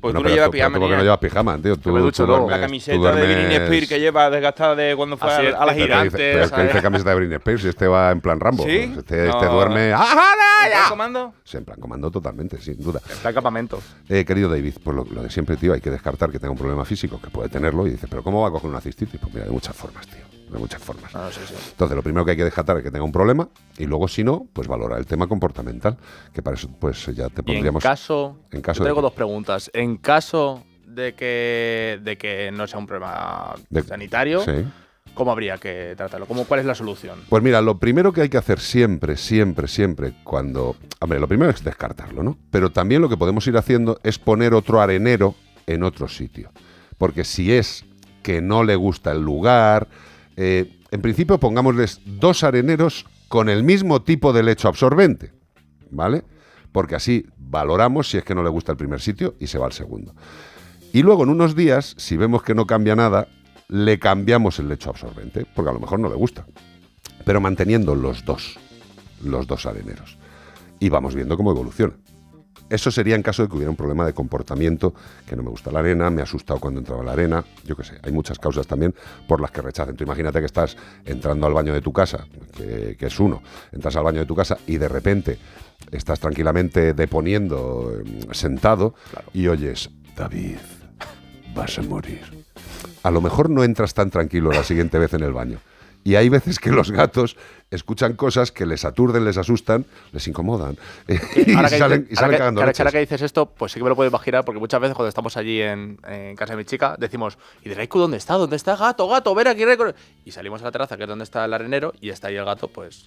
Pues 0.01 0.13
Bueno, 0.13 0.19
tú 0.19 0.29
no 0.29 0.33
llevas 0.33 0.47
tú- 0.47 0.51
pijama 0.53 0.79
¿Por 0.79 0.89
qué 0.89 0.95
no 0.95 1.03
llevas 1.03 1.17
pijama, 1.17 1.57
tío? 1.57 1.75
Tú, 1.75 1.91
me 1.91 1.99
ducho 1.99 2.23
tú 2.23 2.27
luego. 2.27 2.45
duermes- 2.47 2.51
La 2.57 2.61
camiseta 2.67 2.97
tú 2.97 3.03
de 3.03 3.21
Britney 3.35 3.55
Spears 3.57 3.89
que 3.89 3.99
lleva 3.99 4.29
desgastada 4.29 4.73
de 4.75 4.95
cuando 4.95 5.17
fue 5.17 5.29
Así 5.29 5.47
a, 5.47 5.49
a 5.49 5.65
la 5.65 5.73
pero 5.73 5.85
gira. 5.85 6.03
dice- 6.05 6.17
Pero 6.17 6.43
es 6.45 6.51
que 6.53 6.61
dice 6.63 6.81
camiseta 6.81 7.09
de 7.09 7.15
Britney 7.17 7.35
Spears 7.35 7.63
y 7.65 7.67
este 7.67 7.87
va 7.87 8.11
en 8.11 8.21
plan 8.21 8.39
Rambo. 8.39 8.63
¿Sí? 8.63 8.93
Este, 8.97 9.27
este 9.27 9.45
No. 9.45 9.53
duerme. 9.55 9.91
¡Ah, 9.93 10.35
¿Está 10.67 10.89
comando? 10.89 11.33
Sí, 11.43 11.57
en 11.57 11.65
plan 11.65 11.79
comando 11.81 12.09
totalmente, 12.11 12.61
sin 12.61 12.77
duda. 12.81 13.01
Está 13.09 13.27
en 13.29 13.35
campamento. 13.35 13.81
Eh, 14.07 14.23
querido 14.23 14.49
David, 14.49 14.75
pues 14.81 14.95
lo, 14.95 15.03
lo 15.03 15.21
de 15.23 15.29
siempre, 15.29 15.57
tío, 15.57 15.73
hay 15.73 15.81
que 15.81 15.89
descartar 15.91 16.31
que 16.31 16.39
tenga 16.39 16.51
un 16.51 16.57
problema 16.57 16.85
físico, 16.85 17.19
que 17.21 17.29
puede 17.29 17.49
tenerlo, 17.49 17.85
y 17.85 17.89
dices, 17.91 18.07
pero 18.09 18.23
¿cómo 18.23 18.41
va 18.41 18.47
a 18.47 18.51
coger 18.51 18.69
una 18.69 18.79
cistitis? 18.79 19.19
Pues 19.19 19.33
mira, 19.33 19.47
de 19.47 19.51
muchas 19.51 19.75
formas, 19.75 20.07
tío, 20.07 20.23
de 20.51 20.57
muchas 20.59 20.81
formas. 20.81 21.15
Ah, 21.15 21.29
sí, 21.31 21.39
sí. 21.47 21.53
Entonces, 21.71 21.95
lo 21.95 22.01
primero 22.03 22.25
que 22.25 22.31
hay 22.31 22.37
que 22.37 22.43
descartar 22.43 22.77
es 22.77 22.83
que 22.83 22.91
tenga 22.91 23.03
un 23.05 23.11
problema, 23.11 23.47
y 23.77 23.85
luego, 23.85 24.07
si 24.07 24.23
no, 24.23 24.47
pues 24.53 24.67
valorar 24.67 24.99
el 24.99 25.05
tema 25.05 25.27
comportamental, 25.27 25.97
que 26.33 26.41
para 26.41 26.55
eso, 26.57 26.69
pues 26.79 27.05
ya 27.07 27.29
te 27.29 27.41
Y 27.45 27.51
en 27.51 27.55
pondríamos... 27.55 27.83
caso, 27.83 28.37
en 28.51 28.61
caso 28.61 28.79
yo 28.83 28.85
tengo 28.87 29.01
dos 29.01 29.13
preguntas. 29.13 29.69
En 29.73 29.97
caso 29.97 30.63
de 30.87 31.13
que, 31.13 31.99
de 32.03 32.17
que 32.17 32.51
no 32.51 32.65
sea 32.67 32.79
un 32.79 32.87
problema 32.87 33.53
De- 33.69 33.83
sanitario, 33.83 34.41
Sí. 34.43 34.65
¿cómo 35.13 35.31
habría 35.31 35.57
que 35.57 35.93
tratarlo? 35.95 36.25
¿Cómo, 36.25 36.45
¿Cuál 36.45 36.61
es 36.61 36.65
la 36.65 36.73
solución? 36.75 37.19
Pues 37.29 37.43
mira, 37.43 37.61
lo 37.61 37.77
primero 37.77 38.11
que 38.11 38.21
hay 38.21 38.29
que 38.29 38.37
hacer 38.37 38.59
siempre, 38.59 39.15
siempre, 39.17 39.67
siempre, 39.67 40.13
cuando... 40.23 40.75
Hombre, 40.99 41.19
lo 41.19 41.27
primero 41.27 41.51
es 41.51 41.63
descartarlo, 41.63 42.23
¿no? 42.23 42.37
Pero 42.51 42.71
también 42.71 43.01
lo 43.01 43.09
que 43.09 43.17
podemos 43.17 43.45
ir 43.47 43.55
haciendo 43.57 43.99
es 44.03 44.17
poner 44.17 44.53
otro 44.53 44.81
arenero 44.81 45.35
en 45.67 45.83
otro 45.83 46.07
sitio. 46.07 46.51
Porque 46.97 47.23
si 47.23 47.53
es 47.53 47.85
que 48.23 48.41
no 48.41 48.63
le 48.63 48.75
gusta 48.75 49.11
el 49.11 49.21
lugar, 49.21 49.87
eh, 50.41 50.79
en 50.91 51.01
principio 51.01 51.37
pongámosles 51.37 51.99
dos 52.05 52.45
areneros 52.45 53.05
con 53.27 53.49
el 53.49 53.61
mismo 53.65 54.03
tipo 54.03 54.31
de 54.31 54.41
lecho 54.41 54.69
absorbente, 54.69 55.33
¿vale? 55.91 56.23
Porque 56.71 56.95
así 56.95 57.25
valoramos 57.37 58.09
si 58.09 58.19
es 58.19 58.23
que 58.23 58.33
no 58.33 58.41
le 58.41 58.49
gusta 58.49 58.71
el 58.71 58.77
primer 58.77 59.01
sitio 59.01 59.35
y 59.37 59.47
se 59.47 59.57
va 59.57 59.65
al 59.65 59.73
segundo. 59.73 60.15
Y 60.93 61.03
luego 61.03 61.23
en 61.23 61.29
unos 61.29 61.57
días, 61.57 61.93
si 61.97 62.15
vemos 62.15 62.41
que 62.41 62.55
no 62.55 62.65
cambia 62.65 62.95
nada, 62.95 63.27
le 63.67 63.99
cambiamos 63.99 64.59
el 64.59 64.69
lecho 64.69 64.91
absorbente, 64.91 65.45
porque 65.53 65.71
a 65.71 65.73
lo 65.73 65.81
mejor 65.81 65.99
no 65.99 66.07
le 66.07 66.15
gusta. 66.15 66.45
Pero 67.25 67.41
manteniendo 67.41 67.93
los 67.93 68.23
dos, 68.23 68.57
los 69.21 69.45
dos 69.45 69.65
areneros. 69.65 70.17
Y 70.79 70.87
vamos 70.87 71.15
viendo 71.15 71.35
cómo 71.35 71.51
evoluciona. 71.51 71.95
Eso 72.69 72.91
sería 72.91 73.15
en 73.15 73.23
caso 73.23 73.43
de 73.43 73.49
que 73.49 73.55
hubiera 73.55 73.69
un 73.69 73.75
problema 73.75 74.05
de 74.05 74.13
comportamiento, 74.13 74.93
que 75.25 75.35
no 75.35 75.43
me 75.43 75.49
gusta 75.49 75.71
la 75.71 75.79
arena, 75.79 76.09
me 76.09 76.21
ha 76.21 76.23
asustado 76.23 76.59
cuando 76.59 76.79
entraba 76.79 77.01
a 77.01 77.05
la 77.05 77.13
arena, 77.13 77.43
yo 77.65 77.75
qué 77.75 77.83
sé, 77.83 77.99
hay 78.03 78.11
muchas 78.11 78.37
causas 78.37 78.67
también 78.67 78.93
por 79.27 79.41
las 79.41 79.51
que 79.51 79.61
rechacen. 79.61 79.95
Tú 79.95 80.03
imagínate 80.03 80.39
que 80.39 80.45
estás 80.45 80.77
entrando 81.05 81.47
al 81.47 81.53
baño 81.53 81.73
de 81.73 81.81
tu 81.81 81.91
casa, 81.91 82.25
que, 82.55 82.95
que 82.97 83.05
es 83.07 83.19
uno, 83.19 83.41
entras 83.71 83.95
al 83.95 84.03
baño 84.03 84.19
de 84.19 84.25
tu 84.25 84.35
casa 84.35 84.57
y 84.67 84.77
de 84.77 84.87
repente 84.87 85.39
estás 85.91 86.19
tranquilamente 86.19 86.93
deponiendo, 86.93 87.91
eh, 88.05 88.27
sentado, 88.31 88.93
y 89.33 89.47
oyes, 89.47 89.89
David, 90.15 90.57
vas 91.55 91.79
a 91.79 91.81
morir. 91.81 92.45
A 93.03 93.11
lo 93.11 93.21
mejor 93.21 93.49
no 93.49 93.63
entras 93.63 93.93
tan 93.93 94.09
tranquilo 94.09 94.51
la 94.51 94.63
siguiente 94.63 94.99
vez 94.99 95.13
en 95.13 95.23
el 95.23 95.33
baño. 95.33 95.59
Y 96.03 96.15
hay 96.15 96.29
veces 96.29 96.59
que 96.59 96.71
los 96.71 96.91
gatos 96.91 97.35
escuchan 97.71 98.13
cosas 98.13 98.51
que 98.51 98.65
les 98.65 98.85
aturden, 98.85 99.25
les 99.25 99.37
asustan, 99.37 99.85
les 100.11 100.27
incomodan. 100.27 100.77
y 101.07 101.53
Ahora 101.53 101.69
que, 101.69 101.77
salen, 101.77 102.07
y 102.09 102.15
ahora 102.15 102.15
salen 102.15 102.31
que- 102.31 102.37
cagando 102.37 102.61
ahora- 102.61 102.69
leches. 102.71 102.79
ahora 102.79 102.91
que 102.91 102.99
dices 102.99 103.21
esto, 103.21 103.45
pues 103.47 103.71
sí 103.73 103.79
que 103.79 103.83
me 103.83 103.89
lo 103.89 103.95
puedo 103.95 104.09
imaginar, 104.09 104.43
porque 104.45 104.59
muchas 104.59 104.79
veces 104.81 104.95
cuando 104.95 105.09
estamos 105.09 105.35
allí 105.37 105.61
en, 105.61 105.99
en 106.07 106.35
casa 106.35 106.53
de 106.53 106.57
mi 106.57 106.65
chica, 106.65 106.95
decimos, 106.97 107.37
¿y 107.63 107.69
Draiku 107.69 107.99
dónde 107.99 108.17
está? 108.17 108.35
¿Dónde 108.35 108.55
está 108.55 108.75
gato? 108.75 109.07
Gato, 109.07 109.35
ven 109.35 109.47
aquí. 109.47 109.65
Draiku". 109.65 109.93
Y 110.25 110.31
salimos 110.31 110.61
a 110.61 110.65
la 110.65 110.71
terraza, 110.71 110.95
que 110.97 111.03
es 111.03 111.09
donde 111.09 111.23
está 111.25 111.43
el 111.45 111.53
arenero, 111.53 111.93
y 112.01 112.09
está 112.09 112.29
ahí 112.29 112.37
el 112.37 112.45
gato, 112.45 112.69
pues, 112.69 113.05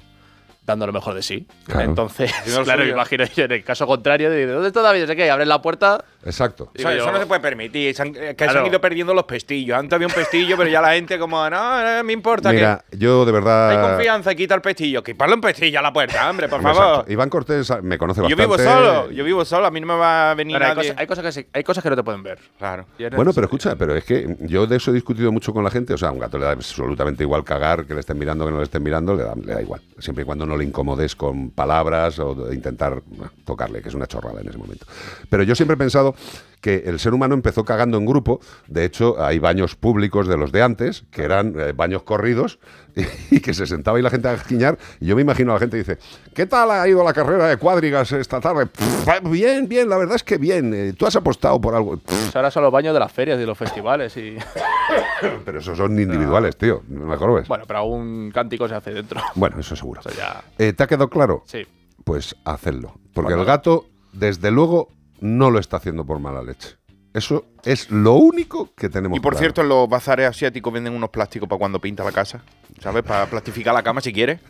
dando 0.64 0.86
lo 0.86 0.92
mejor 0.92 1.14
de 1.14 1.22
sí. 1.22 1.46
Claro. 1.66 1.82
Entonces, 1.82 2.32
claro, 2.44 2.78
me 2.80 2.84
suyo. 2.84 2.94
imagino 2.94 3.24
yo 3.24 3.44
en 3.44 3.52
el 3.52 3.64
caso 3.64 3.86
contrario, 3.86 4.30
de 4.30 4.46
¿dónde 4.46 4.68
está 4.68 4.80
David? 4.82 5.06
Sé 5.06 5.16
qué, 5.16 5.30
abren 5.30 5.48
la 5.48 5.60
puerta. 5.60 6.04
Exacto. 6.24 6.70
Eso, 6.74 6.88
eso 6.88 7.10
no 7.10 7.18
se 7.18 7.26
puede 7.26 7.40
permitir. 7.40 7.94
se 7.94 8.02
han- 8.02 8.12
que 8.12 8.20
se 8.28 8.34
Claro. 8.36 8.60
han 8.60 8.66
ido 8.66 8.80
perdiendo 8.80 9.12
los 9.12 9.24
pestillos. 9.24 9.76
Antes 9.76 9.94
había 9.96 10.06
un 10.06 10.12
pestillo, 10.12 10.56
pero 10.56 10.70
ya 10.70 10.80
la 10.80 10.92
gente 10.94 11.18
como, 11.18 11.48
no, 11.50 11.96
no 11.96 12.04
me 12.04 12.12
importa 12.12 12.52
Mira, 12.52 12.84
yo 12.92 13.24
de 13.24 13.32
que 13.32 13.36
hay 13.38 13.42
verdad... 13.44 13.90
confianza 13.90 14.32
y 14.32 14.36
quita 14.36 14.54
el 14.54 14.60
pestillo. 14.60 15.02
Que 15.02 15.16
un 15.18 15.40
pestillo 15.40 15.78
a 15.78 15.82
la 15.82 15.92
puerta, 15.92 16.30
hombre, 16.30 16.48
por 16.48 16.60
Exacto. 16.60 16.78
favor. 16.80 17.04
Iván 17.10 17.28
Cortés 17.28 17.72
me 17.82 17.98
conoce 17.98 18.20
Yo 18.20 18.36
bastante. 18.36 18.42
vivo 18.42 18.58
solo, 18.58 19.10
yo 19.10 19.24
vivo 19.24 19.44
solo, 19.44 19.66
a 19.66 19.70
mí 19.70 19.80
no 19.80 19.86
me 19.88 19.94
va 19.96 20.30
a 20.30 20.34
venir 20.34 20.56
Claro, 20.56 20.72
hay, 20.72 20.76
nadie. 20.76 20.88
cosas, 20.90 21.00
hay, 21.00 21.06
cosas 21.06 21.24
que 21.24 21.32
sí- 21.32 21.46
hay 21.52 21.64
cosas 21.64 21.82
que 21.82 21.90
no 21.90 21.96
te 21.96 22.02
pueden 22.04 22.22
ver. 22.22 22.38
Claro. 22.58 22.86
Bueno, 23.16 23.32
pero 23.32 23.46
escucha, 23.46 23.74
pero 23.76 23.96
es 23.96 24.04
que 24.04 24.36
yo 24.40 24.66
de 24.66 24.76
eso 24.76 24.90
he 24.90 24.94
discutido 24.94 25.32
mucho 25.32 25.52
con 25.52 25.64
la 25.64 25.70
gente. 25.70 25.92
O 25.94 25.98
sea, 25.98 26.08
a 26.08 26.12
un 26.12 26.18
gato 26.20 26.38
le 26.38 26.44
da 26.44 26.52
absolutamente 26.52 27.24
igual 27.24 27.42
cagar, 27.44 27.84
que 27.86 27.94
le 27.94 28.00
estén 28.00 28.18
mirando, 28.18 28.44
que 28.44 28.52
no 28.52 28.58
le 28.58 28.64
estén 28.64 28.82
mirando, 28.82 29.14
le 29.14 29.24
da, 29.24 29.34
le 29.34 29.54
da 29.54 29.60
igual. 29.62 29.80
Siempre 29.98 30.22
y 30.22 30.24
cuando 30.26 30.46
no 30.46 30.51
le 30.56 30.64
incomodes 30.64 31.16
con 31.16 31.50
palabras 31.50 32.18
o 32.18 32.52
intentar 32.52 33.02
tocarle, 33.44 33.82
que 33.82 33.88
es 33.88 33.94
una 33.94 34.06
chorrada 34.06 34.40
en 34.40 34.48
ese 34.48 34.58
momento. 34.58 34.86
Pero 35.28 35.42
yo 35.42 35.54
siempre 35.54 35.74
he 35.74 35.78
pensado 35.78 36.14
que 36.62 36.84
el 36.86 36.98
ser 36.98 37.12
humano 37.12 37.34
empezó 37.34 37.64
cagando 37.66 37.98
en 37.98 38.06
grupo. 38.06 38.40
De 38.68 38.86
hecho, 38.86 39.22
hay 39.22 39.38
baños 39.38 39.76
públicos 39.76 40.26
de 40.28 40.38
los 40.38 40.50
de 40.52 40.62
antes, 40.62 41.04
que 41.10 41.24
eran 41.24 41.54
eh, 41.58 41.72
baños 41.72 42.04
corridos, 42.04 42.58
y, 43.30 43.40
que 43.40 43.52
se 43.52 43.66
sentaba 43.66 43.96
ahí 43.98 44.02
la 44.02 44.10
gente 44.10 44.28
a 44.28 44.38
giñar. 44.38 44.78
Y 45.00 45.06
yo 45.06 45.16
me 45.16 45.22
imagino 45.22 45.50
a 45.50 45.54
la 45.54 45.60
gente 45.60 45.76
dice, 45.76 45.98
¿qué 46.34 46.46
tal 46.46 46.70
ha 46.70 46.86
ido 46.88 47.02
la 47.04 47.12
carrera 47.12 47.48
de 47.48 47.56
cuádrigas 47.56 48.12
esta 48.12 48.40
tarde? 48.40 48.66
"Pff, 48.66 49.28
bien, 49.30 49.66
bien, 49.68 49.88
la 49.88 49.96
verdad 49.98 50.16
es 50.16 50.22
que 50.22 50.38
bien. 50.38 50.72
eh, 50.72 50.92
Tú 50.96 51.04
has 51.06 51.16
apostado 51.16 51.60
por 51.60 51.74
algo. 51.74 51.96
"Pff, 51.96 52.04
Pues 52.06 52.36
ahora 52.36 52.50
son 52.50 52.62
los 52.62 52.72
baños 52.72 52.94
de 52.94 53.00
las 53.00 53.10
ferias 53.12 53.36
y 53.36 53.40
de 53.40 53.46
los 53.46 53.58
festivales. 53.58 54.16
y 54.16 54.36
Pero 55.44 55.58
esos 55.58 55.76
son 55.76 55.98
individuales, 55.98 56.56
tío. 56.56 56.82
Mejor 56.88 57.34
ves. 57.34 57.48
Bueno, 57.48 57.64
pero 57.66 57.80
algún 57.80 58.30
cántico 58.32 58.68
se 58.68 58.74
hace 58.74 58.92
dentro. 58.92 59.20
Bueno, 59.34 59.58
eso 59.58 59.74
seguro. 59.76 60.00
Ya. 60.16 60.42
Eh, 60.58 60.72
¿Te 60.72 60.82
ha 60.82 60.86
quedado 60.86 61.08
claro? 61.08 61.42
Sí. 61.46 61.66
Pues 62.04 62.36
hacedlo. 62.44 62.94
Porque 63.14 63.34
el 63.34 63.44
gato, 63.44 63.86
desde 64.12 64.50
luego, 64.50 64.88
no 65.22 65.50
lo 65.50 65.58
está 65.58 65.78
haciendo 65.78 66.04
por 66.04 66.18
mala 66.18 66.42
leche. 66.42 66.76
Eso 67.14 67.44
es 67.64 67.90
lo 67.90 68.14
único 68.14 68.70
que 68.74 68.88
tenemos 68.88 69.16
Y 69.16 69.20
por 69.20 69.32
claro. 69.32 69.40
cierto, 69.40 69.60
en 69.60 69.68
los 69.68 69.88
bazares 69.88 70.26
asiáticos 70.26 70.72
venden 70.72 70.94
unos 70.94 71.10
plásticos 71.10 71.48
para 71.48 71.58
cuando 71.58 71.80
pinta 71.80 72.02
la 72.02 72.12
casa. 72.12 72.42
¿Sabes? 72.80 73.02
Para 73.04 73.26
plastificar 73.26 73.74
la 73.74 73.82
cama 73.82 74.00
si 74.00 74.12
quieres. 74.12 74.40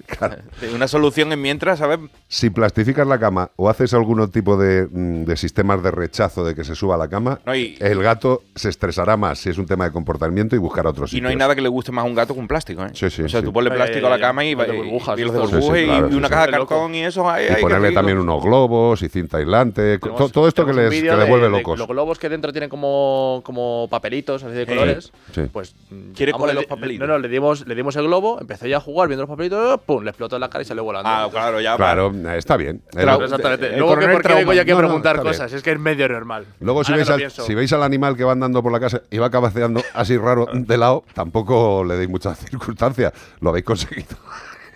Una 0.75 0.89
solución 0.89 1.33
en 1.33 1.41
mientras, 1.43 1.79
¿sabes? 1.79 1.99
Si 2.29 2.51
plastificas 2.51 3.07
la 3.07 3.19
cama 3.19 3.51
o 3.57 3.69
haces 3.69 3.93
algún 3.95 4.31
tipo 4.31 4.57
de, 4.57 4.87
mm, 4.91 5.25
de 5.25 5.37
sistemas 5.37 5.83
de 5.83 5.91
rechazo 5.91 6.45
de 6.45 6.55
que 6.55 6.65
se 6.65 6.75
suba 6.75 6.95
a 6.95 6.99
la 6.99 7.09
cama, 7.09 7.41
No, 7.45 7.55
y- 7.55 7.77
el 7.81 8.03
gato 8.03 8.43
se 8.55 8.69
estresará 8.71 9.17
más 9.17 9.39
si 9.39 9.51
es 9.51 9.59
un 9.59 9.67
tema 9.67 9.85
de 9.85 9.93
comportamiento 9.93 10.57
y 10.57 10.59
buscará 10.59 10.91
otros 10.91 11.13
Y 11.13 11.21
no 11.21 11.29
hay 11.29 11.33
sitios. 11.35 11.39
nada 11.41 11.55
que 11.55 11.61
le 11.63 11.69
guste 11.69 11.93
más 11.93 12.05
a 12.05 12.09
un 12.09 12.15
gato 12.15 12.35
que 12.35 12.41
un 12.41 12.49
plástico, 12.49 12.85
¿eh? 12.85 12.91
Sí, 12.95 13.11
sí, 13.11 13.23
o 13.23 13.29
sea, 13.29 13.41
sí. 13.41 13.47
tú 13.47 13.53
ponle 13.53 13.71
Ay, 13.71 13.77
plástico 13.77 14.07
ay, 14.07 14.07
a 14.07 14.09
la 14.11 14.15
ay, 14.17 14.21
cama 14.23 14.45
y, 14.45 14.55
de 14.55 14.73
burbujas, 14.73 15.19
y 15.19 15.23
los 15.25 15.33
de 15.33 15.39
estos. 15.39 15.51
burbujas 15.51 15.77
Sí, 15.79 15.81
sí, 15.81 15.85
y- 15.85 15.89
claro, 15.89 16.07
y 16.07 16.11
sí, 16.11 16.17
una 16.17 16.29
sí. 16.29 16.33
caja 16.33 16.47
de 16.47 16.53
cartón 16.53 16.95
y 16.95 17.05
eso. 17.05 17.31
hay 17.31 17.47
Y 17.59 17.61
ponerle 17.61 17.93
también 17.93 18.19
unos 18.19 18.43
globos 18.43 19.03
y 19.03 19.09
cinta 19.09 19.39
aislante, 19.39 19.99
to- 19.99 20.29
todo 20.31 20.49
esto 20.49 20.65
que 20.65 20.73
les, 20.73 20.91
que 20.91 21.03
les 21.17 21.29
vuelve 21.29 21.47
de 21.47 21.51
locos. 21.51 21.79
Los 21.79 21.89
globos 21.89 22.19
que 22.19 22.29
dentro 22.29 22.53
tienen 22.53 22.71
como, 22.71 23.43
como 23.45 23.89
papelitos 23.91 24.43
así 24.43 24.55
de 24.55 24.67
colores. 24.67 25.13
Sí. 25.35 25.43
Pues. 25.53 25.75
mm, 25.91 26.13
¿Quiere 26.13 26.33
le- 26.33 26.55
los 26.55 26.67
papelitos? 26.67 27.07
No, 27.07 27.15
no, 27.15 27.19
le 27.19 27.29
dimos, 27.29 27.67
le 27.67 27.75
dimos 27.75 27.97
el 27.97 28.05
globo, 28.05 28.12
empezó 28.41 28.67
ya 28.67 28.79
a 28.79 28.81
jugar 28.81 29.09
viendo 29.09 29.23
los 29.23 29.31
papelitos, 29.31 29.81
¡pum! 29.87 30.03
Le 30.03 30.11
explotó 30.11 30.37
en 30.37 30.41
la 30.41 30.51
cara 30.51 30.63
y 30.63 30.65
salió 30.65 30.85
volando. 30.85 31.09
Ah, 31.09 31.29
claro, 31.31 31.61
ya. 31.61 31.77
Claro, 31.77 32.13
eh, 32.13 32.37
está 32.37 32.57
bien. 32.57 32.83
Claro, 32.91 33.25
exactamente. 33.25 33.75
el 33.75 33.79
Luego 33.79 33.99
que 33.99 34.09
por 34.09 34.23
qué 34.23 34.35
vengo 34.35 34.53
yo 34.53 34.63
aquí 34.63 34.71
a 34.71 34.77
trauma. 34.77 34.83
No, 34.83 34.83
no, 34.83 34.89
preguntar 34.89 35.17
bien. 35.17 35.27
cosas, 35.27 35.53
es 35.53 35.63
que 35.63 35.73
es 35.73 35.79
medio 35.79 36.09
normal. 36.09 36.47
Luego, 36.61 36.85
si 36.85 36.93
veis, 36.93 37.07
que 37.07 37.25
al, 37.25 37.31
si 37.31 37.55
veis 37.55 37.73
al 37.73 37.83
animal 37.83 38.17
que 38.17 38.25
va 38.25 38.33
andando 38.33 38.63
por 38.63 38.73
la 38.73 38.81
casa 38.81 39.03
y 39.11 39.19
va 39.19 39.31
cabeceando 39.31 39.83
así 39.95 40.17
raro 40.17 40.47
de 40.53 40.77
lado, 40.79 41.05
tampoco 41.15 41.85
le 41.85 41.97
deis 41.97 42.09
mucha 42.09 42.35
circunstancia. 42.35 43.13
Lo 43.41 43.51
habéis 43.51 43.65
conseguido. 43.65 44.17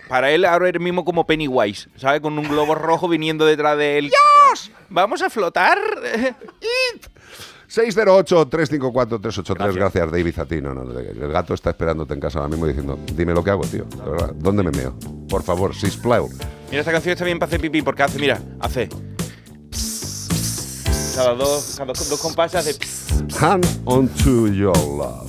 Para 0.07 0.31
él 0.31 0.45
ahora 0.45 0.69
eres 0.69 0.81
mismo 0.81 1.03
como 1.03 1.25
Pennywise, 1.25 1.89
¿sabes? 1.97 2.21
Con 2.21 2.39
un 2.39 2.47
globo 2.47 2.75
rojo 2.75 3.09
viniendo 3.09 3.45
detrás 3.45 3.77
de 3.77 3.97
él. 3.97 4.05
¡Dios! 4.05 4.71
¿Vamos 4.89 5.21
a 5.21 5.29
flotar? 5.29 5.77
608-354-383. 7.69 9.73
Gracias. 9.73 10.11
David, 10.11 10.39
a 10.39 10.45
ti. 10.45 10.61
No, 10.61 10.73
no, 10.73 10.97
el 10.97 11.31
gato 11.31 11.53
está 11.53 11.71
esperándote 11.71 12.13
en 12.13 12.19
casa 12.19 12.39
ahora 12.39 12.49
mismo 12.49 12.65
diciendo, 12.65 12.97
dime 13.13 13.33
lo 13.33 13.43
que 13.43 13.51
hago, 13.51 13.63
tío. 13.63 13.85
De 13.85 14.09
verdad, 14.09 14.33
¿Dónde 14.35 14.63
me 14.63 14.71
meo? 14.71 14.95
Por 15.29 15.43
favor, 15.43 15.75
sisplau. 15.75 16.29
Mira, 16.69 16.79
esta 16.79 16.91
canción 16.91 17.13
está 17.13 17.25
bien 17.25 17.39
para 17.39 17.47
hacer 17.47 17.61
pipí 17.61 17.81
porque 17.81 18.03
hace, 18.03 18.19
mira, 18.19 18.41
hace. 18.59 18.89
Cada 21.15 21.33
dos, 21.33 21.75
cada 21.77 21.93
dos, 21.93 22.09
dos. 22.09 23.41
Hand 23.41 23.65
onto 23.85 24.47
your 24.47 24.77
love. 24.77 25.27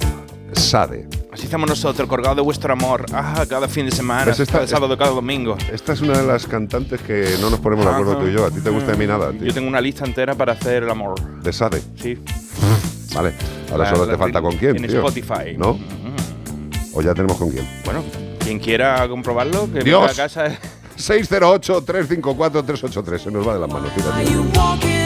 Sade. 0.52 1.08
Así 1.38 1.44
estamos 1.46 1.68
nosotros, 1.68 2.08
colgados 2.08 2.34
de 2.36 2.42
vuestro 2.42 2.72
amor. 2.72 3.06
Ah, 3.12 3.44
cada 3.48 3.68
fin 3.68 3.86
de 3.86 3.92
semana, 3.92 4.24
Pues 4.24 4.40
esta- 4.40 4.54
cada 4.54 4.66
sábado, 4.66 4.98
cada 4.98 5.12
domingo. 5.12 5.56
Esta 5.72 5.92
es 5.92 6.00
una 6.00 6.18
de 6.18 6.26
las 6.26 6.48
cantantes 6.48 7.00
que 7.00 7.36
no 7.40 7.48
nos 7.48 7.60
ponemos 7.60 7.84
de 7.86 7.92
acuerdo 7.92 8.10
Ajá. 8.12 8.20
tú 8.20 8.26
y 8.26 8.32
yo. 8.32 8.44
A 8.44 8.50
ti 8.50 8.60
te 8.60 8.70
gusta 8.70 8.90
de 8.90 8.98
mí 8.98 9.06
nada, 9.06 9.30
tío. 9.30 9.44
Yo 9.44 9.54
tengo 9.54 9.68
una 9.68 9.80
lista 9.80 10.04
entera 10.04 10.34
para 10.34 10.54
hacer 10.54 10.82
el 10.82 10.90
amor. 10.90 11.14
De 11.40 11.52
Sade. 11.52 11.80
Sí. 11.94 12.18
Vale. 13.14 13.34
Ahora 13.70 13.84
La- 13.84 13.90
solo 13.90 14.06
la- 14.06 14.12
te 14.14 14.18
falta 14.18 14.42
con 14.42 14.56
quién, 14.56 14.76
en 14.78 14.86
tío. 14.88 14.98
Spotify. 15.06 15.56
¿No? 15.56 15.78
O 16.92 17.02
ya 17.02 17.14
tenemos 17.14 17.36
con 17.36 17.50
quién. 17.50 17.64
Bueno, 17.84 18.02
quien 18.40 18.58
quiera 18.58 19.08
comprobarlo, 19.08 19.72
que 19.72 19.84
Dios. 19.84 20.00
venga 20.00 20.12
a 20.12 20.16
casa. 20.28 20.46
608-354-383. 20.98 23.18
Se 23.22 23.30
nos 23.30 23.46
va 23.46 23.54
de 23.54 23.60
las 23.60 23.70
manos, 23.70 23.92
fíjate. 23.94 24.97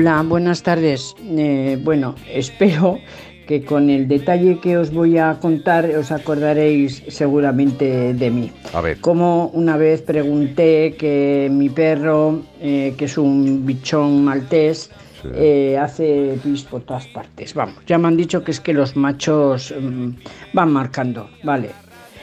Hola, 0.00 0.22
buenas 0.22 0.62
tardes. 0.62 1.14
Eh, 1.22 1.78
bueno, 1.84 2.14
espero 2.26 3.00
que 3.46 3.62
con 3.66 3.90
el 3.90 4.08
detalle 4.08 4.58
que 4.58 4.78
os 4.78 4.90
voy 4.90 5.18
a 5.18 5.36
contar 5.38 5.84
os 5.84 6.10
acordaréis 6.10 7.02
seguramente 7.08 8.14
de 8.14 8.30
mí. 8.30 8.50
A 8.72 8.80
ver. 8.80 8.98
Como 9.02 9.48
una 9.48 9.76
vez 9.76 10.00
pregunté 10.00 10.96
que 10.98 11.50
mi 11.52 11.68
perro, 11.68 12.40
eh, 12.62 12.94
que 12.96 13.04
es 13.04 13.18
un 13.18 13.66
bichón 13.66 14.24
maltés, 14.24 14.90
eh, 15.34 15.76
hace 15.76 16.38
pis 16.42 16.62
por 16.62 16.80
todas 16.80 17.06
partes. 17.08 17.52
Vamos, 17.52 17.84
ya 17.86 17.98
me 17.98 18.08
han 18.08 18.16
dicho 18.16 18.42
que 18.42 18.52
es 18.52 18.60
que 18.60 18.72
los 18.72 18.96
machos 18.96 19.74
mm, 19.78 20.12
van 20.54 20.72
marcando, 20.72 21.28
vale. 21.42 21.72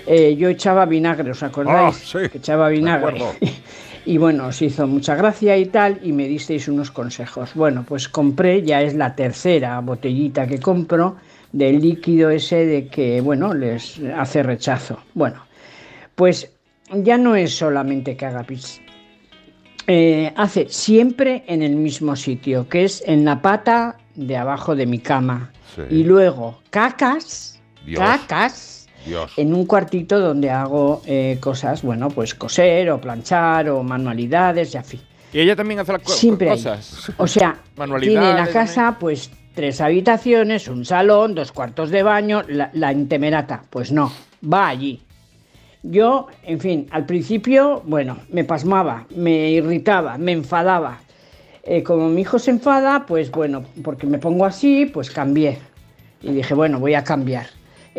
Eh, 0.07 0.35
yo 0.35 0.49
echaba 0.49 0.85
vinagre, 0.85 1.29
¿os 1.29 1.43
acordáis? 1.43 1.95
Ah, 1.95 2.19
sí, 2.21 2.29
Que 2.31 2.39
echaba 2.39 2.69
vinagre. 2.69 3.21
Y 4.07 4.17
bueno, 4.17 4.47
os 4.47 4.61
hizo 4.61 4.87
mucha 4.87 5.15
gracia 5.15 5.57
y 5.57 5.65
tal, 5.65 5.99
y 6.01 6.13
me 6.13 6.29
disteis 6.29 6.69
unos 6.69 6.91
consejos. 6.91 7.51
Bueno, 7.55 7.83
pues 7.85 8.07
compré, 8.07 8.63
ya 8.63 8.81
es 8.81 8.95
la 8.95 9.13
tercera 9.13 9.81
botellita 9.81 10.47
que 10.47 10.59
compro 10.59 11.17
del 11.51 11.81
líquido 11.81 12.29
ese 12.29 12.65
de 12.65 12.87
que, 12.87 13.19
bueno, 13.19 13.53
les 13.53 13.99
hace 14.15 14.43
rechazo. 14.43 14.97
Bueno, 15.13 15.43
pues 16.15 16.49
ya 16.89 17.17
no 17.17 17.35
es 17.35 17.57
solamente 17.57 18.15
que 18.15 18.25
haga 18.25 18.43
pis. 18.43 18.79
Eh, 19.87 20.31
hace 20.37 20.69
siempre 20.69 21.43
en 21.45 21.61
el 21.61 21.75
mismo 21.75 22.15
sitio, 22.15 22.69
que 22.69 22.85
es 22.85 23.03
en 23.05 23.25
la 23.25 23.41
pata 23.41 23.97
de 24.15 24.37
abajo 24.37 24.73
de 24.73 24.85
mi 24.85 24.99
cama. 24.99 25.51
Sí. 25.75 25.81
Y 25.89 26.03
luego 26.05 26.61
cacas, 26.69 27.61
Dios. 27.85 27.99
cacas 27.99 28.76
Dios. 29.07 29.31
en 29.37 29.53
un 29.53 29.65
cuartito 29.65 30.19
donde 30.19 30.49
hago 30.51 31.01
eh, 31.05 31.37
cosas, 31.39 31.81
bueno, 31.81 32.09
pues 32.09 32.35
coser 32.35 32.89
o 32.91 32.99
planchar 33.01 33.69
o 33.69 33.83
manualidades 33.83 34.73
y 34.73 34.77
así. 34.77 35.01
Y 35.33 35.39
ella 35.39 35.55
también 35.55 35.79
hace 35.79 35.93
las 35.93 36.01
co- 36.03 36.11
Siempre 36.11 36.49
cosas. 36.49 37.11
O 37.17 37.27
sea, 37.27 37.57
Manualidades 37.75 38.19
tiene 38.29 38.33
la 38.39 38.47
casa 38.51 38.97
pues 38.99 39.29
tres 39.53 39.81
habitaciones, 39.81 40.67
un 40.67 40.85
salón, 40.85 41.35
dos 41.35 41.51
cuartos 41.51 41.89
de 41.89 42.03
baño, 42.03 42.43
la, 42.47 42.69
la 42.73 42.91
intemerata. 42.93 43.63
Pues 43.69 43.91
no, 43.91 44.11
va 44.51 44.67
allí. 44.69 45.01
Yo, 45.83 46.27
en 46.43 46.59
fin, 46.59 46.87
al 46.91 47.05
principio, 47.05 47.81
bueno, 47.85 48.17
me 48.29 48.43
pasmaba, 48.43 49.05
me 49.15 49.51
irritaba, 49.51 50.17
me 50.17 50.31
enfadaba. 50.33 50.99
Eh, 51.63 51.83
como 51.83 52.09
mi 52.09 52.21
hijo 52.21 52.39
se 52.39 52.51
enfada, 52.51 53.05
pues 53.05 53.29
bueno, 53.31 53.63
porque 53.83 54.07
me 54.07 54.17
pongo 54.17 54.45
así, 54.45 54.85
pues 54.85 55.11
cambié. 55.11 55.59
Y 56.21 56.31
dije, 56.31 56.53
bueno, 56.53 56.79
voy 56.79 56.93
a 56.95 57.03
cambiar. 57.03 57.47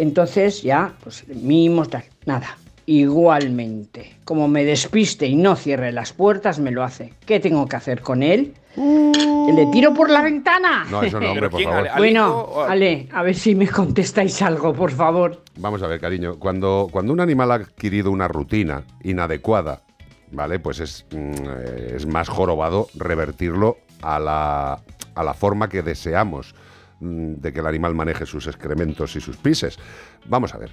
Entonces 0.02 0.62
ya, 0.62 0.92
pues 1.02 1.26
mimos, 1.28 1.90
tal, 1.90 2.04
nada. 2.24 2.56
Igualmente, 2.86 4.14
como 4.24 4.46
me 4.46 4.64
despiste 4.64 5.26
y 5.26 5.34
no 5.34 5.56
cierre 5.56 5.90
las 5.90 6.12
puertas, 6.12 6.60
me 6.60 6.70
lo 6.70 6.84
hace. 6.84 7.12
¿Qué 7.26 7.40
tengo 7.40 7.66
que 7.66 7.74
hacer 7.74 8.00
con 8.00 8.22
él? 8.22 8.54
¿Le 8.76 9.66
tiro 9.72 9.92
por 9.92 10.08
la 10.08 10.22
ventana? 10.22 10.86
No, 10.88 11.02
eso 11.02 11.18
no, 11.18 11.30
hombre, 11.32 11.50
por 11.50 11.60
favor. 11.62 11.78
Ale- 11.88 11.90
Bueno, 11.98 12.46
Ale, 12.68 13.08
a 13.12 13.24
ver 13.24 13.34
si 13.34 13.56
me 13.56 13.68
contestáis 13.68 14.40
algo, 14.40 14.72
por 14.72 14.92
favor. 14.92 15.42
Vamos 15.56 15.82
a 15.82 15.88
ver, 15.88 15.98
cariño. 16.00 16.38
Cuando, 16.38 16.86
cuando 16.92 17.12
un 17.12 17.18
animal 17.18 17.50
ha 17.50 17.54
adquirido 17.56 18.12
una 18.12 18.28
rutina 18.28 18.84
inadecuada, 19.02 19.82
¿vale? 20.30 20.60
Pues 20.60 20.78
es, 20.78 21.06
mm, 21.10 21.16
eh, 21.16 21.92
es 21.96 22.06
más 22.06 22.28
jorobado 22.28 22.86
revertirlo 22.94 23.78
a 24.00 24.20
la, 24.20 24.80
a 25.16 25.24
la 25.24 25.34
forma 25.34 25.68
que 25.68 25.82
deseamos 25.82 26.54
mm, 26.54 26.67
de 27.00 27.52
que 27.52 27.60
el 27.60 27.66
animal 27.66 27.94
maneje 27.94 28.26
sus 28.26 28.46
excrementos 28.46 29.14
y 29.16 29.20
sus 29.20 29.36
pises. 29.36 29.78
Vamos 30.26 30.54
a 30.54 30.58
ver. 30.58 30.70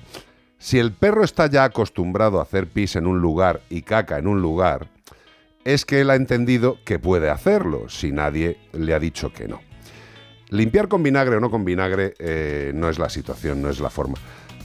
Si 0.57 0.79
el 0.79 0.93
perro 0.93 1.23
está 1.23 1.47
ya 1.47 1.63
acostumbrado 1.63 2.39
a 2.39 2.43
hacer 2.43 2.67
pis 2.67 2.95
en 2.95 3.07
un 3.07 3.19
lugar 3.19 3.61
y 3.69 3.81
caca 3.81 4.17
en 4.17 4.27
un 4.27 4.41
lugar, 4.41 4.89
es 5.63 5.85
que 5.85 6.01
él 6.01 6.09
ha 6.09 6.15
entendido 6.15 6.77
que 6.85 6.99
puede 6.99 7.29
hacerlo, 7.29 7.89
si 7.89 8.11
nadie 8.11 8.57
le 8.71 8.93
ha 8.93 8.99
dicho 8.99 9.33
que 9.33 9.47
no. 9.47 9.61
Limpiar 10.49 10.87
con 10.87 11.03
vinagre 11.03 11.37
o 11.37 11.39
no 11.39 11.49
con 11.49 11.65
vinagre 11.65 12.13
eh, 12.19 12.71
no 12.73 12.89
es 12.89 12.99
la 12.99 13.09
situación, 13.09 13.61
no 13.61 13.69
es 13.69 13.79
la 13.79 13.89
forma. 13.89 14.15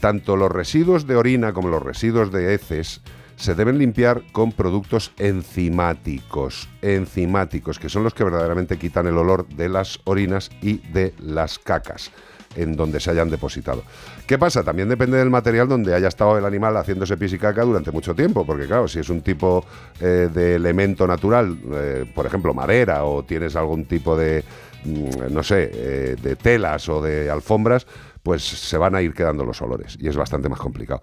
Tanto 0.01 0.37
los 0.37 0.53
residuos 0.53 1.07
de 1.07 1.17
orina 1.17 1.53
como 1.53 1.69
los 1.69 1.83
residuos 1.83 2.31
de 2.31 2.55
heces 2.55 3.03
se 3.41 3.55
deben 3.55 3.79
limpiar 3.79 4.23
con 4.33 4.53
productos 4.53 5.13
enzimáticos, 5.19 6.69
enzimáticos, 6.83 7.79
que 7.79 7.89
son 7.89 8.05
los 8.05 8.13
que 8.13 8.23
verdaderamente 8.23 8.77
quitan 8.77 9.07
el 9.07 9.17
olor 9.17 9.49
de 9.49 9.71
las 9.71 9.99
orinas 10.05 10.51
y 10.61 10.79
de 10.93 11.15
las 11.19 11.59
cacas 11.59 12.13
en 12.55 12.77
donde 12.77 13.01
se 13.01 13.11
hayan 13.11 13.31
depositado. 13.31 13.83
¿Qué 14.27 14.37
pasa? 14.37 14.63
También 14.63 14.89
depende 14.89 15.17
del 15.17 15.31
material 15.31 15.69
donde 15.69 15.95
haya 15.95 16.09
estado 16.09 16.37
el 16.37 16.45
animal 16.45 16.77
haciéndose 16.77 17.17
pis 17.17 17.33
y 17.33 17.39
caca 17.39 17.63
durante 17.63 17.93
mucho 17.93 18.15
tiempo, 18.15 18.45
porque 18.45 18.67
claro, 18.67 18.89
si 18.89 18.99
es 18.99 19.09
un 19.09 19.23
tipo 19.23 19.65
eh, 20.01 20.29
de 20.33 20.57
elemento 20.57 21.07
natural, 21.07 21.57
eh, 21.73 22.05
por 22.15 22.27
ejemplo 22.27 22.53
madera, 22.53 23.05
o 23.05 23.25
tienes 23.25 23.57
algún 23.57 23.87
tipo 23.87 24.17
de, 24.17 24.45
mm, 24.85 25.33
no 25.33 25.43
sé, 25.43 25.71
eh, 25.73 26.17
de 26.21 26.37
telas 26.37 26.89
o 26.89 27.01
de 27.01 27.31
alfombras, 27.31 27.87
pues 28.23 28.43
se 28.43 28.77
van 28.77 28.95
a 28.95 29.01
ir 29.01 29.15
quedando 29.15 29.45
los 29.45 29.63
olores 29.63 29.97
y 29.99 30.09
es 30.09 30.17
bastante 30.17 30.49
más 30.49 30.59
complicado. 30.59 31.03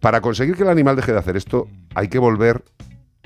Para 0.00 0.20
conseguir 0.20 0.56
que 0.56 0.62
el 0.62 0.68
animal 0.68 0.96
deje 0.96 1.12
de 1.12 1.18
hacer 1.18 1.36
esto, 1.36 1.68
hay 1.94 2.08
que 2.08 2.18
volver 2.18 2.64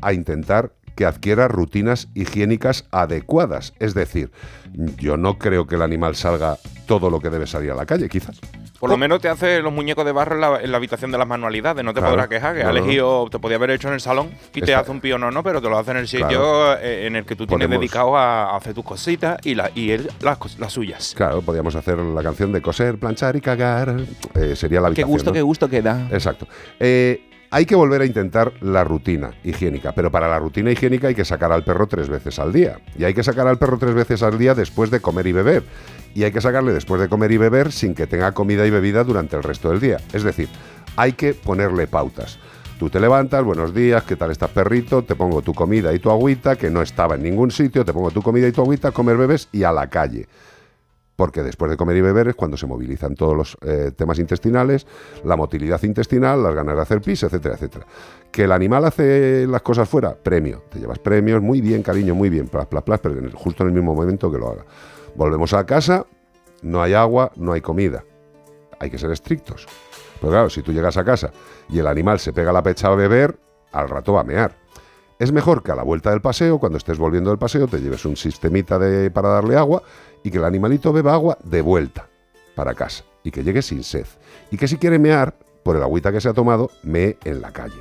a 0.01 0.13
intentar 0.13 0.73
que 0.97 1.05
adquiera 1.07 1.49
rutinas 1.49 2.09
higiénicas 2.15 2.87
adecuadas. 2.91 3.75
Es 3.79 3.95
decir, 3.95 4.31
yo 4.99 5.17
no 5.17 5.39
creo 5.39 5.67
que 5.67 5.77
el 5.77 5.83
animal 5.83 6.17
salga 6.17 6.59
todo 6.87 7.11
lo 7.11 7.21
que 7.21 7.31
debe 7.31 7.47
salir 7.47 7.71
a 7.71 7.75
la 7.75 7.87
calle, 7.87 8.09
quizás. 8.09 8.41
Por 8.83 8.91
lo 8.91 8.97
menos 8.97 9.21
te 9.21 9.29
hace 9.29 9.61
los 9.63 9.73
muñecos 9.73 10.05
de 10.05 10.11
barro 10.11 10.35
en 10.35 10.41
la, 10.41 10.61
en 10.61 10.73
la 10.73 10.77
habitación 10.77 11.13
de 11.13 11.17
las 11.19 11.29
manualidades. 11.29 11.85
No 11.85 11.95
te 11.95 12.01
Claro. 12.01 12.15
podrás 12.15 12.27
quejar, 12.29 12.57
que 12.57 12.63
No, 12.65 12.69
ha 12.69 12.73
elegido, 12.73 13.29
te 13.31 13.39
podía 13.39 13.57
haber 13.57 13.71
hecho 13.71 13.87
en 13.87 13.95
el 13.95 14.01
salón 14.01 14.33
y 14.53 14.61
te 14.61 14.75
hace 14.75 14.91
un 14.91 15.01
pío 15.01 15.19
no, 15.19 15.31
no, 15.31 15.45
pero 15.45 15.63
te 15.63 15.69
lo 15.69 15.79
hace 15.79 15.93
en 15.93 15.99
el 15.99 16.09
sitio 16.09 16.27
Claro. 16.29 16.79
eh, 16.81 17.07
en 17.07 17.15
el 17.15 17.25
que 17.25 17.37
tú 17.37 17.47
tienes 17.47 17.71
dedicado 17.71 18.17
a, 18.17 18.57
hacer 18.57 18.75
tus 18.75 18.85
cositas 18.85 19.39
y, 19.45 19.55
la, 19.55 19.71
y 19.77 19.93
él 19.93 20.11
las, 20.21 20.59
las 20.59 20.73
suyas. 20.73 21.15
Claro, 21.17 21.43
podríamos 21.43 21.77
hacer 21.77 21.97
la 21.99 22.25
canción 22.25 22.51
de 22.53 22.61
coser, 22.61 22.99
planchar 22.99 23.37
y 23.37 23.41
cagar. 23.41 23.95
eh, 24.35 24.57
sería 24.57 24.81
la 24.81 24.89
Qué 24.89 25.03
habitación. 25.03 25.09
gusto, 25.11 25.31
¿no? 25.31 25.35
qué 25.35 25.43
gusto 25.43 25.69
que 25.69 25.81
da. 25.81 26.09
Exacto. 26.11 26.49
Eh, 26.81 27.29
hay 27.53 27.67
que 27.67 27.75
volver 27.75 28.01
a 28.01 28.07
intentar 28.07 28.55
la 28.63 28.83
rutina 28.83 29.35
higiénica, 29.45 29.93
pero 29.93 30.11
para 30.11 30.27
la 30.27 30.39
rutina 30.39 30.71
higiénica 30.71 31.09
hay 31.09 31.15
que 31.15 31.27
sacar 31.27 31.53
al 31.53 31.63
perro 31.63 31.87
tres 31.87 32.09
veces 32.09 32.39
al 32.39 32.51
día. 32.51 32.81
Y 32.97 33.05
hay 33.05 33.13
que 33.13 33.23
sacar 33.23 33.47
al 33.47 33.59
perro 33.59 33.77
tres 33.77 33.93
veces 33.93 34.23
al 34.23 34.39
día 34.39 34.55
después 34.55 34.91
de 34.91 35.01
comer 35.01 35.27
y 35.27 35.33
beber. 35.33 35.63
Y 36.15 36.25
hay 36.25 36.33
que 36.33 36.41
sacarle 36.41 36.73
después 36.73 36.99
de 36.99 37.11
comer 37.11 37.31
y 37.31 37.37
beber 37.37 37.71
sin 37.71 37.95
que 37.95 38.07
tenga 38.07 38.33
comida 38.33 38.67
y 38.67 38.71
bebida 38.71 39.05
durante 39.05 39.37
el 39.37 39.43
resto 39.43 39.69
del 39.69 39.81
día. 39.81 39.99
Es 40.15 40.23
decir, 40.23 40.49
hay 40.97 41.13
que 41.13 41.35
ponerle 41.35 41.87
pautas. 41.87 42.39
Tú 42.79 42.89
te 42.89 42.99
levantas, 42.99 43.45
buenos 43.45 43.75
días, 43.75 44.03
¿qué 44.05 44.17
tal 44.17 44.31
estás 44.31 44.49
perrito? 44.49 45.05
Te 45.05 45.15
pongo 45.15 45.43
tu 45.43 45.53
comida 45.53 45.93
y 45.93 45.99
tu 45.99 46.11
agüita, 46.11 46.57
que 46.57 46.71
no 46.71 46.81
estaba 46.81 47.17
en 47.17 47.23
ningún 47.23 47.51
sitio, 47.51 47.85
te 47.85 47.93
pongo 47.93 48.11
tu 48.11 48.23
comida 48.23 48.49
y 48.49 48.53
tu 48.53 48.63
agüita, 48.63 48.93
comer, 48.93 49.19
bebes 49.19 49.51
y 49.53 49.65
a 49.65 49.73
la 49.73 49.91
calle 49.91 50.27
porque 51.17 51.43
después 51.43 51.71
de 51.71 51.77
comer 51.77 51.97
y 51.97 52.01
beber 52.01 52.29
es 52.29 52.35
cuando 52.35 52.57
se 52.57 52.67
movilizan 52.67 53.15
todos 53.15 53.37
los 53.37 53.57
eh, 53.63 53.93
temas 53.95 54.19
intestinales, 54.19 54.87
la 55.25 55.37
motilidad 55.37 55.83
intestinal, 55.83 56.43
las 56.43 56.55
ganas 56.55 56.75
de 56.77 56.83
hacer 56.83 57.01
pis, 57.01 57.23
etcétera, 57.23 57.55
etcétera. 57.55 57.87
Que 58.31 58.45
el 58.45 58.53
animal 58.53 58.85
hace 58.87 59.47
las 59.47 59.63
cosas 59.63 59.89
fuera, 59.89 60.15
premio. 60.15 60.65
Te 60.71 60.79
llevas 60.79 60.99
premios, 60.99 61.43
muy 61.43 61.61
bien, 61.61 61.83
cariño, 61.83 62.15
muy 62.15 62.31
bien, 62.31 62.49
plas, 62.49 62.67
plas, 62.67 62.83
plas, 62.83 63.01
pero 63.01 63.19
en 63.19 63.27
el- 63.27 63.35
justo 63.35 63.63
en 63.63 63.69
el 63.69 63.75
mismo 63.75 63.95
momento 63.95 64.33
que 64.33 64.39
lo 64.39 64.49
haga. 64.51 64.65
Volvemos 65.15 65.53
a 65.53 65.67
casa, 65.67 66.07
no 66.63 66.83
hay 66.83 66.95
agua, 66.95 67.31
no 67.37 67.53
hay 67.53 67.61
comida. 67.61 68.05
Hay 68.81 68.91
que 68.91 68.99
ser 68.99 69.11
estrictos. 69.11 69.67
Pero 70.21 70.31
claro, 70.33 70.51
si 70.51 70.63
tú 70.63 70.73
llegas 70.73 70.97
a 70.97 71.05
casa 71.05 71.31
y 71.69 71.79
el 71.79 71.87
animal 71.87 72.19
se 72.21 72.33
pega 72.33 72.53
la 72.53 72.63
pecha 72.63 72.89
a 72.89 72.95
beber, 72.95 73.39
al 73.73 73.89
rato 73.89 74.15
va 74.15 74.21
a 74.23 74.25
mear. 74.25 74.57
Es 75.19 75.31
mejor 75.31 75.63
que 75.63 75.71
a 75.71 75.75
la 75.77 75.83
vuelta 75.85 76.11
del 76.11 76.21
paseo, 76.21 76.59
cuando 76.59 76.79
estés 76.79 76.99
volviendo 76.99 77.31
del 77.31 77.39
paseo, 77.39 77.69
te 77.69 77.79
lleves 77.81 78.05
un 78.07 78.17
sistemita 78.17 78.79
de, 78.79 79.11
para 79.11 79.29
darle 79.29 79.57
agua 79.57 79.83
y 80.23 80.31
que 80.31 80.39
el 80.39 80.45
animalito 80.45 80.93
beba 80.93 81.13
agua 81.15 81.39
de 81.45 81.63
vuelta 81.63 82.09
para 82.55 82.75
casa 82.75 83.05
y 83.25 83.31
que 83.31 83.43
llegue 83.43 83.63
sin 83.63 83.83
sed. 83.83 84.07
Y 84.51 84.57
que 84.57 84.69
si 84.69 84.77
quiere 84.77 84.99
mear, 84.99 85.35
por 85.63 85.77
el 85.77 85.83
agüita 85.83 86.11
que 86.13 86.21
se 86.21 86.29
ha 86.29 86.33
tomado, 86.35 86.71
mee 86.83 87.17
en 87.25 87.41
la 87.41 87.53
calle. 87.53 87.81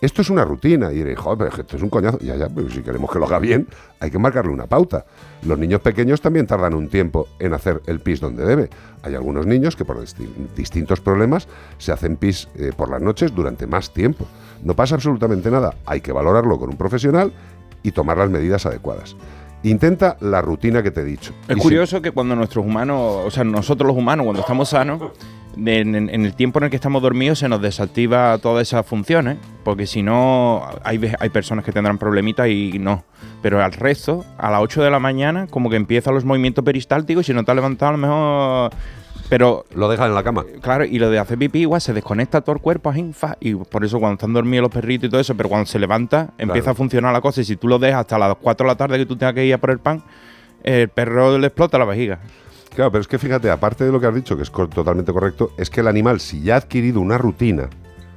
Esto 0.00 0.22
es 0.22 0.30
una 0.30 0.44
rutina 0.44 0.90
y 0.90 0.96
diréis, 0.96 1.18
esto 1.58 1.76
es 1.76 1.82
un 1.82 1.88
coñazo. 1.88 2.18
Ya, 2.18 2.34
ya, 2.34 2.48
pero 2.48 2.68
si 2.68 2.82
queremos 2.82 3.08
que 3.08 3.20
lo 3.20 3.26
haga 3.26 3.38
bien, 3.38 3.68
hay 4.00 4.10
que 4.10 4.18
marcarle 4.18 4.50
una 4.50 4.66
pauta. 4.66 5.06
Los 5.44 5.56
niños 5.56 5.80
pequeños 5.80 6.20
también 6.20 6.48
tardan 6.48 6.74
un 6.74 6.88
tiempo 6.88 7.28
en 7.38 7.54
hacer 7.54 7.80
el 7.86 8.00
pis 8.00 8.18
donde 8.18 8.44
debe. 8.44 8.68
Hay 9.04 9.14
algunos 9.14 9.46
niños 9.46 9.76
que 9.76 9.84
por 9.84 9.98
disti- 10.00 10.28
distintos 10.56 11.00
problemas 11.00 11.46
se 11.78 11.92
hacen 11.92 12.16
pis 12.16 12.48
eh, 12.56 12.72
por 12.76 12.90
las 12.90 13.00
noches 13.00 13.32
durante 13.32 13.68
más 13.68 13.92
tiempo. 13.92 14.26
No 14.64 14.74
pasa 14.74 14.96
absolutamente 14.96 15.52
nada. 15.52 15.76
Hay 15.86 16.00
que 16.00 16.10
valorarlo 16.10 16.58
con 16.58 16.70
un 16.70 16.76
profesional 16.76 17.32
y 17.84 17.92
tomar 17.92 18.18
las 18.18 18.28
medidas 18.28 18.66
adecuadas. 18.66 19.14
Intenta 19.64 20.16
la 20.20 20.40
rutina 20.42 20.82
que 20.82 20.90
te 20.90 21.02
he 21.02 21.04
dicho. 21.04 21.32
Es 21.48 21.56
Y 21.56 21.60
curioso 21.60 22.02
que 22.02 22.10
cuando 22.10 22.34
nuestros 22.34 22.64
humanos, 22.64 23.22
o 23.24 23.30
sea, 23.30 23.44
nosotros 23.44 23.86
los 23.86 23.96
humanos, 23.96 24.24
cuando 24.24 24.40
estamos 24.40 24.68
sanos, 24.70 25.00
en, 25.56 25.94
en- 25.94 26.08
en 26.10 26.24
el 26.24 26.34
tiempo 26.34 26.58
en 26.58 26.64
el 26.64 26.70
que 26.70 26.76
estamos 26.76 27.02
dormidos 27.02 27.38
se 27.38 27.48
nos 27.48 27.60
desactiva 27.62 28.38
todas 28.38 28.66
esas 28.66 28.84
funciones, 28.86 29.36
porque 29.64 29.86
si 29.86 30.02
no, 30.02 30.62
hay, 30.82 30.98
hay 31.20 31.28
personas 31.28 31.64
que 31.64 31.70
tendrán 31.72 31.98
problemitas 31.98 32.48
y 32.48 32.78
no. 32.80 33.04
Pero 33.42 33.62
al 33.62 33.72
resto, 33.72 34.24
a 34.38 34.50
las 34.50 34.60
8 34.62 34.82
de 34.82 34.90
la 34.90 34.98
mañana, 34.98 35.46
como 35.48 35.68
que 35.70 35.76
empiezan 35.76 36.14
los 36.14 36.24
movimientos 36.24 36.64
peristálticos 36.64 37.24
y 37.24 37.26
si 37.28 37.34
no 37.34 37.44
te 37.44 37.50
has 37.52 37.56
levantado, 37.56 37.90
a 37.90 37.92
lo 37.92 37.98
mejor 37.98 38.70
Pero 39.32 39.64
Lo 39.74 39.88
dejan 39.88 40.10
en 40.10 40.14
la 40.14 40.22
cama. 40.22 40.44
Claro, 40.60 40.84
y 40.84 40.98
lo 40.98 41.08
de 41.08 41.18
hacer 41.18 41.38
pipí 41.38 41.60
igual 41.60 41.80
se 41.80 41.94
desconecta 41.94 42.42
todo 42.42 42.54
el 42.54 42.60
cuerpo, 42.60 42.90
así, 42.90 43.14
fa, 43.14 43.38
y 43.40 43.54
por 43.54 43.82
eso 43.82 43.98
cuando 43.98 44.16
están 44.16 44.34
dormidos 44.34 44.64
los 44.64 44.70
perritos 44.70 45.08
y 45.08 45.10
todo 45.10 45.22
eso, 45.22 45.34
pero 45.34 45.48
cuando 45.48 45.64
se 45.64 45.78
levanta 45.78 46.34
empieza 46.36 46.72
a 46.72 46.74
funcionar 46.74 47.14
la 47.14 47.22
cosa 47.22 47.40
y 47.40 47.44
si 47.44 47.56
tú 47.56 47.66
lo 47.66 47.78
dejas 47.78 48.00
hasta 48.00 48.18
las 48.18 48.34
4 48.34 48.66
de 48.66 48.70
la 48.70 48.76
tarde 48.76 48.98
que 48.98 49.06
tú 49.06 49.16
tengas 49.16 49.34
que 49.34 49.46
ir 49.46 49.54
a 49.54 49.58
por 49.58 49.70
el 49.70 49.78
pan, 49.78 50.02
el 50.62 50.90
perro 50.90 51.38
le 51.38 51.46
explota 51.46 51.78
la 51.78 51.86
vejiga. 51.86 52.18
Claro, 52.74 52.92
pero 52.92 53.00
es 53.00 53.08
que 53.08 53.18
fíjate, 53.18 53.50
aparte 53.50 53.84
de 53.84 53.92
lo 53.92 53.98
que 53.98 54.06
has 54.06 54.14
dicho, 54.14 54.36
que 54.36 54.42
es 54.42 54.52
totalmente 54.52 55.14
correcto, 55.14 55.52
es 55.56 55.70
que 55.70 55.80
el 55.80 55.88
animal, 55.88 56.20
si 56.20 56.42
ya 56.42 56.56
ha 56.56 56.58
adquirido 56.58 57.00
una 57.00 57.16
rutina. 57.16 57.70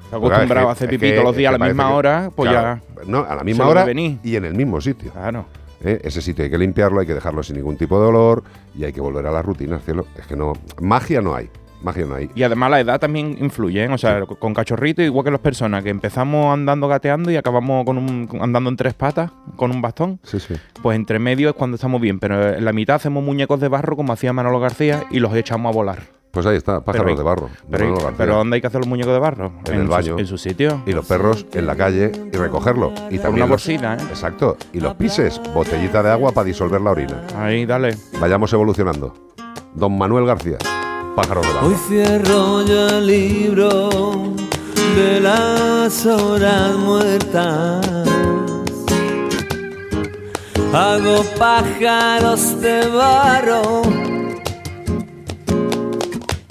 Está 0.04 0.18
acostumbrado 0.18 0.68
a 0.68 0.74
hacer 0.74 0.90
pipí 0.90 1.12
todos 1.12 1.24
los 1.24 1.36
días 1.38 1.54
a 1.54 1.58
la 1.58 1.66
misma 1.66 1.96
hora, 1.96 2.30
pues 2.36 2.52
ya. 2.52 2.82
No, 3.08 3.20
a 3.20 3.36
la 3.36 3.44
misma 3.46 3.70
hora 3.70 3.86
y 3.90 4.36
en 4.36 4.44
el 4.44 4.54
mismo 4.54 4.82
sitio. 4.82 5.14
Claro. 5.14 5.46
¿Eh? 5.84 6.00
Ese 6.04 6.22
sitio 6.22 6.44
hay 6.46 6.50
que 6.50 6.58
limpiarlo, 6.58 7.00
hay 7.02 7.08
que 7.08 7.14
dejarlo 7.14 7.44
sin 7.44 7.58
ningún 7.58 7.78
tipo 7.78 8.00
de 8.00 8.08
olor 8.08 8.44
y 8.78 8.84
hay 8.86 8.94
que 8.94 9.02
volver 9.02 9.26
a 9.28 9.32
la 9.32 9.42
rutina, 9.42 9.80
cielo. 9.80 10.06
Es 10.18 10.26
que 10.26 10.36
no. 10.36 10.54
Magia 10.82 11.22
no 11.22 11.36
hay. 11.36 11.50
Magia 11.84 12.06
no 12.06 12.16
hay. 12.16 12.30
Y 12.34 12.42
además 12.42 12.72
la 12.72 12.80
edad 12.80 13.00
también 13.00 13.38
influye, 13.40 13.84
¿eh? 13.84 13.90
o 13.90 13.98
sea, 13.98 14.26
con 14.26 14.54
cachorritos 14.56 15.06
igual 15.06 15.26
que 15.26 15.30
las 15.32 15.42
personas, 15.42 15.84
que 15.84 15.90
empezamos 15.92 16.52
andando 16.52 16.88
gateando 16.88 17.30
y 17.30 17.36
acabamos 17.36 17.86
con 17.86 17.98
un, 18.00 18.26
con- 18.26 18.42
andando 18.42 18.70
en 18.72 18.76
tres 18.78 18.94
patas, 18.96 19.32
con 19.56 19.70
un 19.70 19.82
bastón. 19.82 20.20
Sí, 20.24 20.40
sí. 20.40 20.56
Pues 20.82 20.96
entre 20.96 21.20
medio 21.20 21.50
es 21.50 21.56
cuando 21.56 21.76
estamos 21.76 22.02
bien, 22.02 22.20
pero 22.20 22.56
en 22.56 22.66
la 22.66 22.74
mitad 22.74 22.96
hacemos 22.96 23.24
muñecos 23.24 23.60
de 23.60 23.68
barro 23.68 23.96
como 23.96 24.14
hacía 24.14 24.34
Manolo 24.34 24.60
García 24.60 25.04
y 25.12 25.20
los 25.20 25.36
echamos 25.36 25.72
a 25.72 25.76
volar. 25.76 26.00
Pues 26.36 26.46
ahí 26.46 26.58
está, 26.58 26.82
pájaros 26.82 27.06
Pero- 27.06 27.18
de 27.18 27.24
barro. 27.24 27.50
Pero, 28.18 28.36
¿dónde 28.36 28.56
hay 28.56 28.62
que 28.62 28.68
hacer 28.68 28.82
los 28.82 28.88
muñecos 28.90 29.14
de 29.14 29.20
barro? 29.20 29.54
en, 29.68 29.74
el 29.80 29.86
su- 29.86 29.92
baño. 29.92 30.20
en 30.20 30.28
su 30.28 30.38
sitio. 30.38 30.82
Y 30.86 30.92
los 30.92 31.06
perros 31.06 31.46
en 31.54 31.66
la 31.66 31.78
calle 31.78 32.12
y 32.32 32.36
recogerlo. 32.36 32.92
Y 33.10 33.18
también 33.20 33.36
una 33.36 33.40
los- 33.46 33.50
bolsita, 33.52 33.94
¿eh? 33.96 33.98
Exacto. 34.10 34.58
Y 34.74 34.82
los 34.82 34.96
pises, 34.96 35.40
botellita 35.54 36.04
de 36.04 36.12
agua 36.12 36.34
para 36.34 36.44
disolver 36.44 36.82
la 36.82 36.92
orina. 36.92 37.22
Ahí, 37.38 37.66
dale. 37.66 37.96
Vayamos 38.20 38.52
evolucionando. 38.52 39.14
Don 39.74 39.98
Manuel 39.98 40.26
García, 40.26 40.58
pájaros 41.16 41.48
de 41.48 41.54
barro. 41.54 41.68
Hoy 41.68 41.76
cierro 41.88 42.66
yo 42.66 42.88
el 42.90 43.08
libro 43.08 43.90
de 44.98 45.22
las 45.22 46.06
horas 46.06 46.76
muertas. 46.76 47.88
Hago 50.74 51.24
pájaros 51.40 52.60
de 52.60 52.88
barro. 52.90 53.82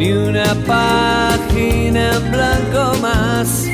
Ni 0.00 0.12
una 0.12 0.54
página 0.66 2.16
en 2.16 2.30
blanco 2.32 2.98
más. 3.02 3.66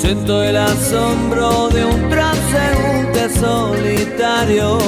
Siento 0.00 0.42
el 0.42 0.56
asombro 0.56 1.68
de 1.68 1.84
un 1.84 2.08
transeúnte 2.08 3.28
solitario. 3.38 4.78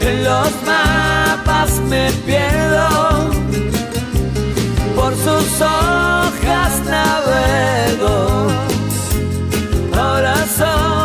En 0.00 0.22
los 0.22 0.52
mapas 0.64 1.80
me 1.88 2.12
pierdo, 2.24 3.30
por 4.94 5.12
sus 5.16 5.60
hojas 5.60 6.72
navego. 6.88 8.46
Ahora 9.92 10.36
sopla 10.56 10.99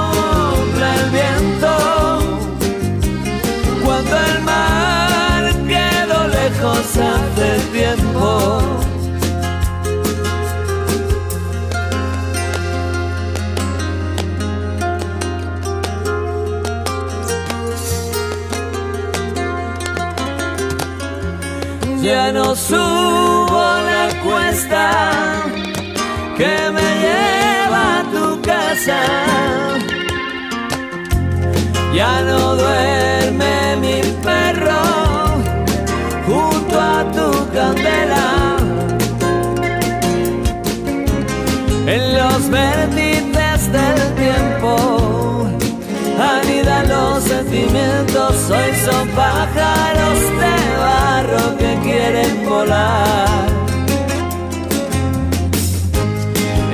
Ya 22.05 22.31
no 22.31 22.55
subo 22.55 23.63
la 23.89 24.09
cuesta 24.23 24.91
que 26.37 26.55
me 26.75 26.87
lleva 27.03 27.99
a 27.99 28.03
tu 28.13 28.41
casa. 28.43 29.01
Ya 31.95 32.21
no 32.21 32.55
duerme 32.55 33.24
pájaros 49.15 50.19
de 50.41 50.55
barro 50.83 51.57
que 51.57 51.79
quieren 51.83 52.49
volar. 52.49 53.47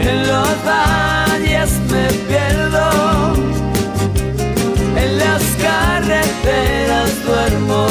En 0.01 0.27
los 0.27 0.49
valles 0.65 1.71
me 1.91 2.05
pierdo, 2.27 2.87
en 5.03 5.17
las 5.19 5.43
carreteras 5.67 7.09
duermo. 7.25 7.85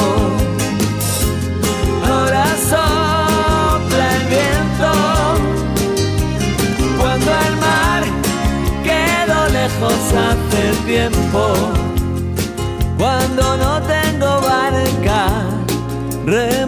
Ahora 2.08 2.46
sopla 2.70 4.06
el 4.16 4.24
viento, 4.34 4.92
cuando 6.98 7.30
el 7.46 7.56
mar 7.66 8.02
quedó 8.82 9.48
lejos 9.58 10.00
hace 10.26 10.62
tiempo. 10.86 11.42
Cuando 12.98 13.56
no 13.56 13.79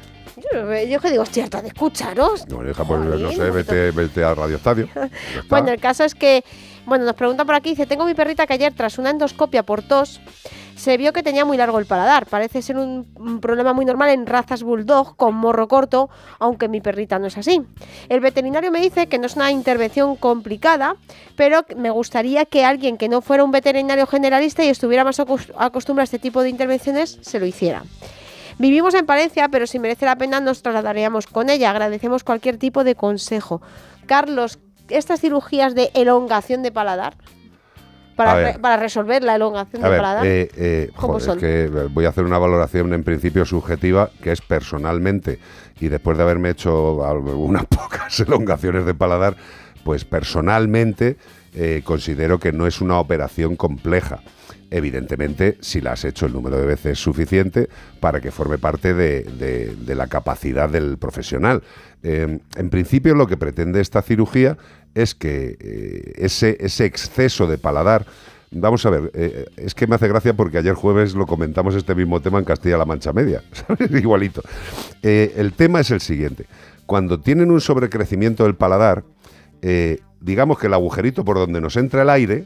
Yo, 0.53 0.83
yo 0.83 0.99
que 0.99 1.11
digo, 1.11 1.23
harta 1.23 1.61
de 1.61 1.67
escucharos. 1.67 2.47
No, 2.47 2.67
hija, 2.67 2.83
pues 2.85 3.01
Joder, 3.01 3.19
no 3.19 3.31
sé, 3.31 3.51
vete, 3.51 3.91
vete 3.91 4.23
al 4.23 4.35
Radio 4.37 4.55
Estadio. 4.55 4.87
Bueno, 5.49 5.69
el 5.69 5.79
caso 5.79 6.03
es 6.03 6.15
que, 6.15 6.43
bueno, 6.85 7.05
nos 7.05 7.15
preguntan 7.15 7.45
por 7.45 7.55
aquí, 7.55 7.71
dice, 7.71 7.85
tengo 7.85 8.05
mi 8.05 8.13
perrita 8.13 8.45
que 8.45 8.53
ayer 8.53 8.73
tras 8.73 8.97
una 8.97 9.09
endoscopia 9.09 9.63
por 9.63 9.81
tos, 9.81 10.21
se 10.75 10.97
vio 10.97 11.13
que 11.13 11.23
tenía 11.23 11.45
muy 11.45 11.55
largo 11.55 11.79
el 11.79 11.85
paladar. 11.85 12.25
Parece 12.25 12.61
ser 12.61 12.77
un, 12.77 13.39
problema 13.41 13.73
muy 13.73 13.85
normal 13.85 14.09
en 14.09 14.25
razas 14.25 14.63
bulldog 14.63 15.15
con 15.15 15.35
morro 15.35 15.67
corto, 15.67 16.09
aunque 16.39 16.67
mi 16.67 16.81
perrita 16.81 17.19
no 17.19 17.27
es 17.27 17.37
así. 17.37 17.61
El 18.09 18.19
veterinario 18.19 18.71
me 18.71 18.81
dice 18.81 19.07
que 19.07 19.17
no 19.19 19.27
es 19.27 19.35
una 19.35 19.51
intervención 19.51 20.15
complicada, 20.15 20.95
pero 21.35 21.63
me 21.77 21.89
gustaría 21.89 22.45
que 22.45 22.65
alguien 22.65 22.97
que 22.97 23.07
no 23.07 23.21
fuera 23.21 23.43
un 23.43 23.51
veterinario 23.51 24.07
generalista 24.07 24.63
y 24.63 24.69
estuviera 24.69 25.03
más 25.03 25.19
acos- 25.19 25.53
acostumbrado 25.57 26.03
a 26.03 26.05
este 26.05 26.19
tipo 26.19 26.41
de 26.41 26.49
intervenciones 26.49 27.19
se 27.21 27.39
lo 27.39 27.45
hiciera. 27.45 27.83
Vivimos 28.59 28.93
en 28.93 29.05
Palencia, 29.05 29.49
pero 29.49 29.65
si 29.67 29.79
merece 29.79 30.05
la 30.05 30.15
pena 30.15 30.39
nos 30.39 30.61
trasladaríamos 30.61 31.27
con 31.27 31.49
ella. 31.49 31.71
Agradecemos 31.71 32.23
cualquier 32.23 32.57
tipo 32.57 32.83
de 32.83 32.95
consejo. 32.95 33.61
Carlos, 34.05 34.59
estas 34.89 35.19
cirugías 35.21 35.75
de 35.75 35.91
elongación 35.93 36.63
de 36.63 36.71
paladar, 36.71 37.15
para, 38.15 38.35
re- 38.53 38.59
para 38.59 38.77
resolver 38.77 39.23
la 39.23 39.35
elongación 39.35 39.83
A 39.83 39.87
de 39.87 39.91
ver, 39.91 39.99
paladar, 39.99 40.25
eh, 40.27 40.49
eh, 40.55 40.91
es 40.91 40.95
que 41.39 41.63
eh, 41.63 41.87
voy 41.89 42.05
a 42.05 42.09
hacer 42.09 42.23
una 42.25 42.37
valoración 42.37 42.93
en 42.93 43.03
principio 43.03 43.43
subjetiva, 43.43 44.11
que 44.21 44.31
es 44.31 44.41
personalmente, 44.41 45.39
y 45.79 45.87
después 45.87 46.17
de 46.17 46.23
haberme 46.23 46.51
hecho 46.51 47.03
algunas 47.05 47.65
pocas 47.69 48.19
elongaciones 48.19 48.85
de 48.85 48.93
paladar, 48.93 49.35
pues 49.83 50.05
personalmente 50.05 51.17
eh, 51.55 51.81
considero 51.83 52.39
que 52.39 52.51
no 52.51 52.67
es 52.67 52.81
una 52.81 52.99
operación 52.99 53.55
compleja. 53.55 54.19
Evidentemente, 54.75 55.57
si 55.59 55.81
la 55.81 55.91
has 55.91 56.03
hecho 56.03 56.25
el 56.25 56.33
número 56.33 56.57
de 56.57 56.65
veces 56.65 56.97
suficiente 56.97 57.69
para 57.99 58.19
que 58.21 58.31
forme 58.31 58.57
parte 58.57 58.95
de, 58.95 59.75
la 59.85 60.07
capacidad 60.07 60.67
del 60.67 60.97
profesional. 60.97 61.61
Eh, 62.01 62.39
en 62.55 62.69
principio, 62.71 63.13
lo 63.13 63.27
que 63.27 63.37
pretende 63.37 63.81
esta 63.81 64.01
cirugía 64.01 64.57
es 64.95 65.13
que 65.13 65.57
eh, 65.59 66.13
ese, 66.15 66.85
exceso 66.85 67.45
de 67.45 67.59
paladar 67.59 68.07
Vamos 68.55 68.85
a 68.85 68.91
ver, 68.91 69.09
eh, 69.15 69.45
es 69.57 69.73
que 69.73 69.87
me 69.87 69.95
hace 69.95 70.07
gracia 70.07 70.35
porque 70.35 70.59
ayer 70.59 70.75
jueves 70.75 71.15
lo 71.15 71.25
comentamos 71.25 71.73
este 71.73 71.95
mismo 71.95 72.21
tema 72.21 72.37
en 72.37 72.45
Castilla-La 72.45 72.85
Mancha 72.85 73.11
Media. 73.11 73.41
Igualito. 73.89 74.43
El 75.01 75.53
tema 75.53 75.79
es 75.79 75.89
el 75.89 76.01
siguiente. 76.01 76.45
Cuando 76.85 77.19
tienen 77.19 77.49
un 77.49 77.61
sobrecrecimiento 77.61 78.43
del 78.43 78.53
paladar, 78.53 79.03
digamos 80.21 80.59
que 80.59 80.67
el 80.67 80.73
agujerito 80.75 81.25
por 81.25 81.37
donde 81.37 81.61
nos 81.61 81.77
entra 81.77 82.03
el 82.03 82.11
aire, 82.11 82.45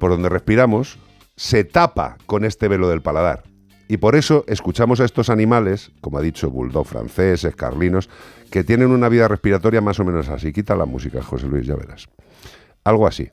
por 0.00 0.10
donde 0.10 0.28
respiramos, 0.28 0.98
se 1.36 1.64
tapa 1.64 2.16
con 2.26 2.44
este 2.44 2.68
velo 2.68 2.88
del 2.88 3.02
paladar. 3.02 3.44
Y 3.88 3.98
por 3.98 4.16
eso 4.16 4.44
escuchamos 4.48 5.00
a 5.00 5.04
estos 5.04 5.30
animales, 5.30 5.92
como 6.00 6.18
ha 6.18 6.22
dicho 6.22 6.50
Bulldog 6.50 6.86
franceses, 6.86 7.54
carlinos, 7.54 8.08
que 8.50 8.64
tienen 8.64 8.90
una 8.90 9.08
vida 9.08 9.28
respiratoria 9.28 9.80
más 9.80 10.00
o 10.00 10.04
menos 10.04 10.28
así. 10.28 10.52
Quita 10.52 10.74
la 10.74 10.86
música, 10.86 11.22
José 11.22 11.46
Luis, 11.46 11.66
ya 11.66 11.76
verás. 11.76 12.06
Algo 12.82 13.06
así. 13.06 13.30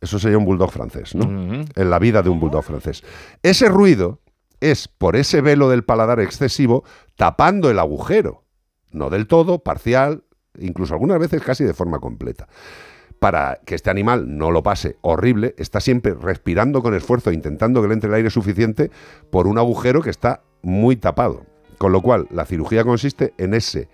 Eso 0.00 0.18
sería 0.18 0.38
un 0.38 0.44
bulldog 0.44 0.70
francés, 0.70 1.14
¿no? 1.14 1.64
En 1.74 1.90
la 1.90 1.98
vida 1.98 2.22
de 2.22 2.30
un 2.30 2.38
bulldog 2.38 2.62
francés. 2.62 3.02
Ese 3.42 3.68
ruido 3.68 4.20
es 4.60 4.86
por 4.86 5.16
ese 5.16 5.40
velo 5.40 5.68
del 5.68 5.84
paladar 5.84 6.20
excesivo 6.20 6.84
tapando 7.16 7.68
el 7.68 7.78
agujero. 7.78 8.44
No 8.90 9.10
del 9.10 9.26
todo, 9.26 9.58
parcial, 9.58 10.22
incluso 10.60 10.94
algunas 10.94 11.18
veces 11.18 11.42
casi 11.42 11.64
de 11.64 11.74
forma 11.74 11.98
completa. 11.98 12.48
Para 13.18 13.60
que 13.64 13.74
este 13.74 13.90
animal 13.90 14.38
no 14.38 14.50
lo 14.50 14.62
pase 14.62 14.96
horrible, 15.00 15.54
está 15.58 15.80
siempre 15.80 16.14
respirando 16.14 16.82
con 16.82 16.94
esfuerzo, 16.94 17.32
intentando 17.32 17.82
que 17.82 17.88
le 17.88 17.94
entre 17.94 18.08
el 18.08 18.14
aire 18.14 18.30
suficiente 18.30 18.90
por 19.30 19.48
un 19.48 19.58
agujero 19.58 20.02
que 20.02 20.10
está 20.10 20.42
muy 20.62 20.96
tapado. 20.96 21.44
Con 21.78 21.92
lo 21.92 22.00
cual, 22.00 22.28
la 22.30 22.44
cirugía 22.44 22.84
consiste 22.84 23.34
en 23.38 23.54
ese 23.54 23.88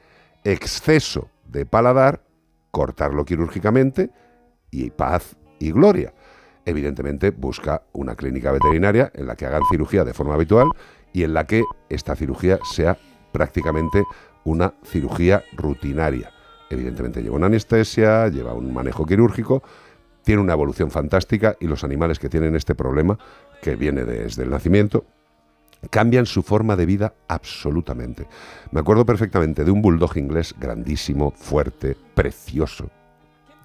exceso 0.44 1.28
de 1.46 1.64
paladar, 1.64 2.22
cortarlo 2.70 3.24
quirúrgicamente 3.24 4.10
y 4.70 4.90
paz 4.90 5.36
y 5.58 5.72
gloria. 5.72 6.12
Evidentemente 6.66 7.30
busca 7.30 7.82
una 7.92 8.16
clínica 8.16 8.52
veterinaria 8.52 9.10
en 9.14 9.26
la 9.26 9.36
que 9.36 9.46
hagan 9.46 9.62
cirugía 9.70 10.04
de 10.04 10.14
forma 10.14 10.34
habitual 10.34 10.68
y 11.12 11.24
en 11.24 11.34
la 11.34 11.46
que 11.46 11.62
esta 11.88 12.16
cirugía 12.16 12.58
sea 12.64 12.98
prácticamente 13.32 14.04
una 14.44 14.74
cirugía 14.84 15.42
rutinaria. 15.56 16.32
Evidentemente 16.70 17.22
lleva 17.22 17.36
una 17.36 17.46
anestesia, 17.46 18.28
lleva 18.28 18.54
un 18.54 18.72
manejo 18.72 19.04
quirúrgico, 19.04 19.62
tiene 20.22 20.40
una 20.40 20.54
evolución 20.54 20.90
fantástica 20.90 21.56
y 21.60 21.66
los 21.66 21.84
animales 21.84 22.18
que 22.18 22.28
tienen 22.28 22.56
este 22.56 22.74
problema, 22.74 23.18
que 23.62 23.76
viene 23.76 24.04
desde 24.04 24.42
el 24.42 24.50
nacimiento, 24.50 25.04
cambian 25.90 26.26
su 26.26 26.42
forma 26.42 26.76
de 26.76 26.86
vida 26.86 27.14
absolutamente. 27.28 28.26
Me 28.70 28.80
acuerdo 28.80 29.04
perfectamente 29.04 29.64
de 29.64 29.70
un 29.70 29.82
bulldog 29.82 30.16
inglés 30.16 30.54
grandísimo, 30.58 31.30
fuerte, 31.30 31.96
precioso, 32.14 32.90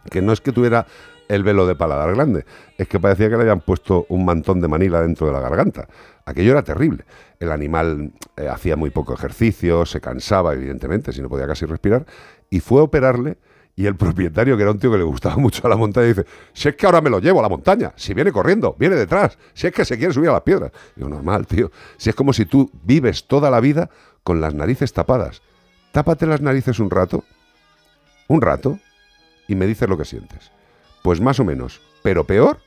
que 0.09 0.21
no 0.21 0.33
es 0.33 0.41
que 0.41 0.51
tuviera 0.51 0.85
el 1.29 1.43
velo 1.43 1.67
de 1.67 1.75
paladar 1.75 2.13
grande, 2.15 2.43
es 2.77 2.87
que 2.87 2.99
parecía 2.99 3.29
que 3.29 3.35
le 3.35 3.43
habían 3.43 3.61
puesto 3.61 4.05
un 4.09 4.25
mantón 4.25 4.59
de 4.59 4.67
manila 4.67 5.01
dentro 5.01 5.27
de 5.27 5.33
la 5.33 5.39
garganta. 5.39 5.87
Aquello 6.25 6.51
era 6.51 6.63
terrible. 6.63 7.05
El 7.39 7.51
animal 7.51 8.11
eh, 8.35 8.47
hacía 8.47 8.75
muy 8.75 8.89
poco 8.89 9.13
ejercicio, 9.13 9.85
se 9.85 10.01
cansaba, 10.01 10.53
evidentemente, 10.53 11.13
si 11.13 11.21
no 11.21 11.29
podía 11.29 11.47
casi 11.47 11.65
respirar, 11.65 12.05
y 12.49 12.59
fue 12.59 12.81
a 12.81 12.83
operarle. 12.83 13.37
Y 13.75 13.85
el 13.85 13.95
propietario, 13.97 14.57
que 14.57 14.63
era 14.63 14.71
un 14.71 14.79
tío 14.79 14.91
que 14.91 14.97
le 14.97 15.03
gustaba 15.03 15.37
mucho 15.37 15.65
a 15.67 15.69
la 15.69 15.77
montaña, 15.77 16.07
dice: 16.07 16.25
Si 16.51 16.67
es 16.67 16.75
que 16.75 16.85
ahora 16.87 16.99
me 16.99 17.11
lo 17.11 17.19
llevo 17.19 17.39
a 17.39 17.43
la 17.43 17.49
montaña, 17.49 17.93
si 17.95 18.13
viene 18.13 18.31
corriendo, 18.31 18.75
viene 18.77 18.95
detrás, 18.95 19.37
si 19.53 19.67
es 19.67 19.73
que 19.73 19.85
se 19.85 19.97
quiere 19.97 20.13
subir 20.13 20.29
a 20.29 20.33
las 20.33 20.41
piedras. 20.41 20.71
Digo, 20.95 21.09
normal, 21.09 21.45
tío. 21.45 21.71
Si 21.97 22.09
es 22.09 22.15
como 22.15 22.33
si 22.33 22.45
tú 22.45 22.71
vives 22.83 23.27
toda 23.27 23.51
la 23.51 23.59
vida 23.59 23.89
con 24.23 24.41
las 24.41 24.55
narices 24.55 24.93
tapadas. 24.93 25.41
Tápate 25.91 26.25
las 26.25 26.41
narices 26.41 26.79
un 26.79 26.89
rato, 26.89 27.23
un 28.27 28.41
rato, 28.41 28.79
y 29.49 29.55
me 29.55 29.65
dices 29.65 29.89
lo 29.89 29.97
que 29.97 30.05
sientes. 30.05 30.51
Pues 31.03 31.19
más 31.19 31.39
o 31.39 31.43
menos, 31.43 31.81
pero 32.03 32.23
peor, 32.23 32.59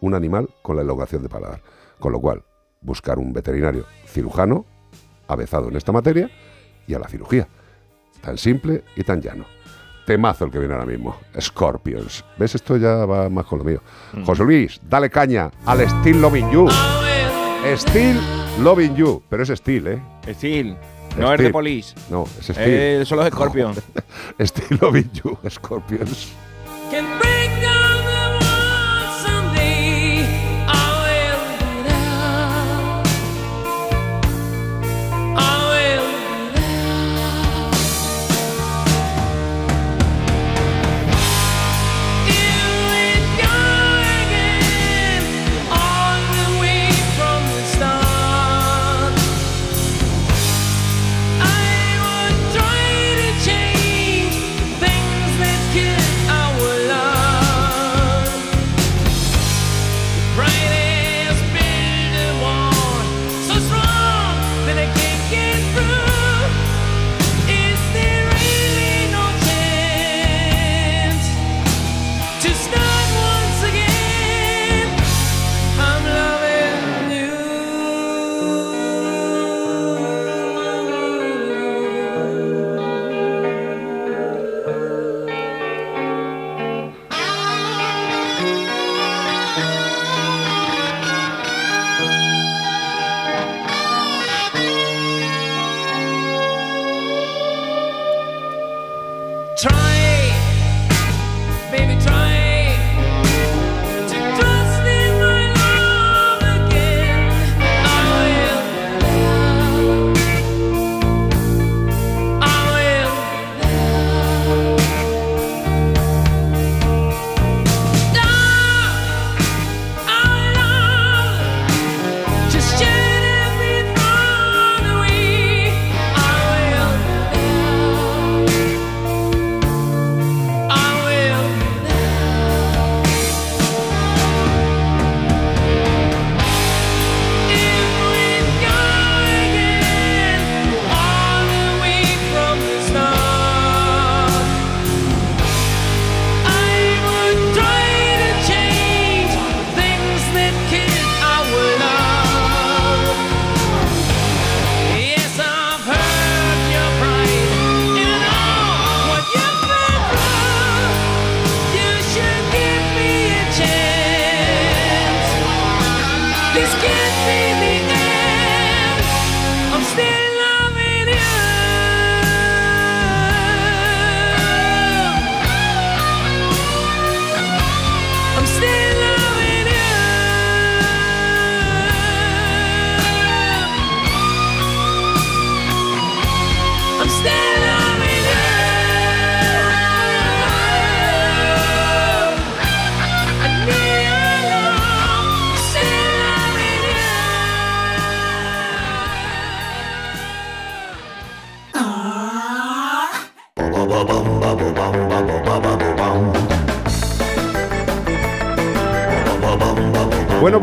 un 0.00 0.14
animal 0.14 0.48
con 0.62 0.76
la 0.76 0.82
elongación 0.82 1.22
de 1.22 1.28
paladar. 1.28 1.60
Con 1.98 2.12
lo 2.12 2.20
cual, 2.20 2.44
buscar 2.80 3.18
un 3.18 3.32
veterinario 3.32 3.84
cirujano, 4.06 4.64
avezado 5.26 5.68
en 5.68 5.76
esta 5.76 5.92
materia, 5.92 6.30
y 6.86 6.94
a 6.94 6.98
la 7.00 7.08
cirugía. 7.08 7.48
Tan 8.22 8.38
simple 8.38 8.84
y 8.96 9.02
tan 9.02 9.20
llano. 9.20 9.44
Temazo 10.06 10.44
el 10.44 10.50
que 10.50 10.60
viene 10.60 10.74
ahora 10.74 10.86
mismo. 10.86 11.16
Scorpions. 11.38 12.24
¿Ves? 12.38 12.54
Esto 12.54 12.76
ya 12.76 13.04
va 13.04 13.28
más 13.28 13.44
con 13.44 13.58
lo 13.58 13.64
mío. 13.64 13.82
José 14.24 14.44
Luis, 14.44 14.80
dale 14.88 15.10
caña 15.10 15.50
al 15.66 15.80
Still 15.80 16.20
Loving 16.20 16.50
You. 16.50 16.68
Still 17.74 18.18
Loving 18.60 18.94
You. 18.94 19.22
Pero 19.28 19.42
es 19.42 19.48
Steel, 19.50 19.86
¿eh? 19.88 20.02
Steel. 20.28 20.76
No 21.16 21.32
es 21.32 21.40
de. 21.40 21.50
Police. 21.50 21.94
No, 22.10 22.24
es 22.38 22.46
Steel. 22.46 22.56
Eh, 22.58 23.02
son 23.04 23.18
los 23.18 23.28
Scorpions. 23.28 23.80
Loving 24.80 25.10
You, 25.12 25.38
Scorpions. 25.48 26.28
Can 26.90 27.04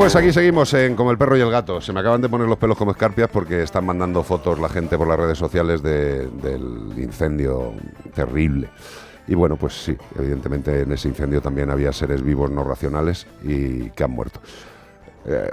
pues 0.06 0.16
aquí 0.16 0.32
seguimos 0.32 0.72
en 0.76 0.96
Como 0.96 1.10
el 1.10 1.18
perro 1.18 1.36
y 1.36 1.42
el 1.42 1.50
gato. 1.50 1.82
Se 1.82 1.92
me 1.92 2.00
acaban 2.00 2.22
de 2.22 2.30
poner 2.30 2.48
los 2.48 2.60
pelos 2.60 2.78
como 2.78 2.92
escarpias 2.92 3.28
porque 3.28 3.64
están 3.64 3.86
mandando 3.88 4.22
fotos 4.22 4.60
la 4.60 4.70
gente 4.70 4.98
por 5.00 5.08
las 5.08 5.18
redes 5.18 5.36
sociales 5.38 5.82
de- 5.82 6.28
del 6.28 6.94
incendio 6.98 7.74
terrible. 8.14 8.70
Y 9.28 9.34
bueno, 9.34 9.56
pues 9.56 9.74
sí, 9.74 9.98
evidentemente 10.20 10.82
en 10.82 10.92
ese 10.92 11.08
incendio 11.08 11.42
también 11.42 11.72
había 11.72 11.92
seres 11.92 12.22
vivos 12.22 12.52
no 12.52 12.64
racionales 12.64 13.26
y 13.44 13.90
que 13.90 14.04
han 14.04 14.12
muerto. 14.12 14.40
Eh, 15.26 15.50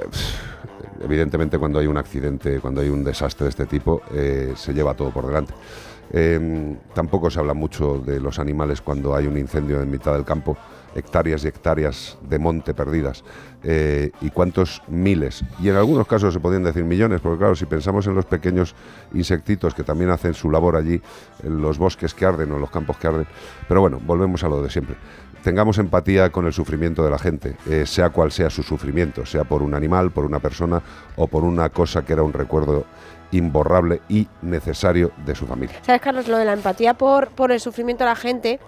evidentemente 1.03 1.59
cuando 1.59 1.79
hay 1.79 1.87
un 1.87 1.97
accidente, 1.97 2.61
cuando 2.61 2.83
hay 2.83 2.91
un 2.91 3.03
desastre 3.03 3.45
de 3.45 3.51
este 3.51 3.65
tipo, 3.65 4.03
eh, 4.13 4.53
se 4.55 4.75
lleva 4.75 4.93
todo 4.93 5.09
por 5.11 5.27
delante. 5.27 5.55
Eh, 6.13 6.77
tampoco 6.93 7.31
se 7.31 7.41
habla 7.41 7.55
mucho 7.55 7.97
de 8.05 8.21
los 8.21 8.39
animales 8.39 8.83
cuando 8.83 9.17
hay 9.17 9.27
un 9.27 9.39
incendio 9.39 9.81
en 9.81 9.91
mitad 9.91 10.13
del 10.13 10.27
campo, 10.27 10.59
hectáreas 10.95 11.45
y 11.45 11.49
hectáreas 11.49 12.19
de 12.23 12.39
monte 12.39 12.75
perdidas, 12.75 13.25
eh, 13.63 14.11
y 14.21 14.31
cuántos 14.31 14.83
miles, 14.89 15.45
y 15.61 15.69
en 15.69 15.77
algunos 15.77 16.07
casos 16.07 16.35
se 16.35 16.41
podrían 16.41 16.65
decir 16.65 16.85
millones, 16.85 17.21
porque 17.21 17.39
claro, 17.39 17.55
si 17.55 17.67
pensamos 17.67 18.07
en 18.07 18.15
los 18.15 18.27
pequeños 18.27 18.75
insectitos 19.15 19.75
que 19.75 19.85
también 19.85 20.11
hacen 20.11 20.35
su 20.35 20.51
labor 20.51 20.77
allí, 20.77 21.01
en 21.43 21.61
los 21.61 21.79
bosques 21.79 22.15
que 22.15 22.27
arden 22.27 22.51
o 22.53 22.55
en 22.57 22.61
los 22.61 22.71
campos 22.71 22.97
que 22.97 23.07
arden, 23.07 23.27
pero 23.69 23.81
bueno, 23.81 24.01
volvemos 24.05 24.43
a 24.45 24.49
lo 24.49 24.63
de 24.63 24.71
siempre. 24.71 24.97
Tengamos 25.43 25.79
empatía 25.79 26.31
con 26.31 26.47
el 26.47 26.53
sufrimiento 26.53 27.05
de 27.05 27.11
la 27.11 27.19
gente, 27.19 27.57
eh, 27.69 27.85
sea 27.85 28.11
cual 28.11 28.31
sea 28.31 28.49
su 28.49 28.63
sufrimiento, 28.63 29.27
sea 29.27 29.43
por 29.43 29.63
un 29.63 29.75
animal, 29.75 30.13
por 30.13 30.25
una 30.25 30.39
persona 30.39 30.81
o 31.17 31.27
por 31.27 31.43
una 31.43 31.69
cosa 31.71 32.05
que 32.05 32.13
era 32.13 32.23
un 32.23 32.33
recuerdo 32.33 32.85
imborrable 33.33 34.03
y 34.09 34.29
necesario 34.43 35.11
de 35.25 35.35
su 35.35 35.47
familia. 35.47 35.77
¿Sabes, 35.83 36.01
Carlos? 36.01 36.29
Lo 36.29 36.37
de 36.37 36.45
la 36.45 36.53
empatía 36.53 36.95
por, 36.95 37.29
por 37.29 37.51
el 37.51 37.59
sufrimiento 37.59 38.05
de 38.05 38.11
la 38.11 38.17
gente. 38.17 38.61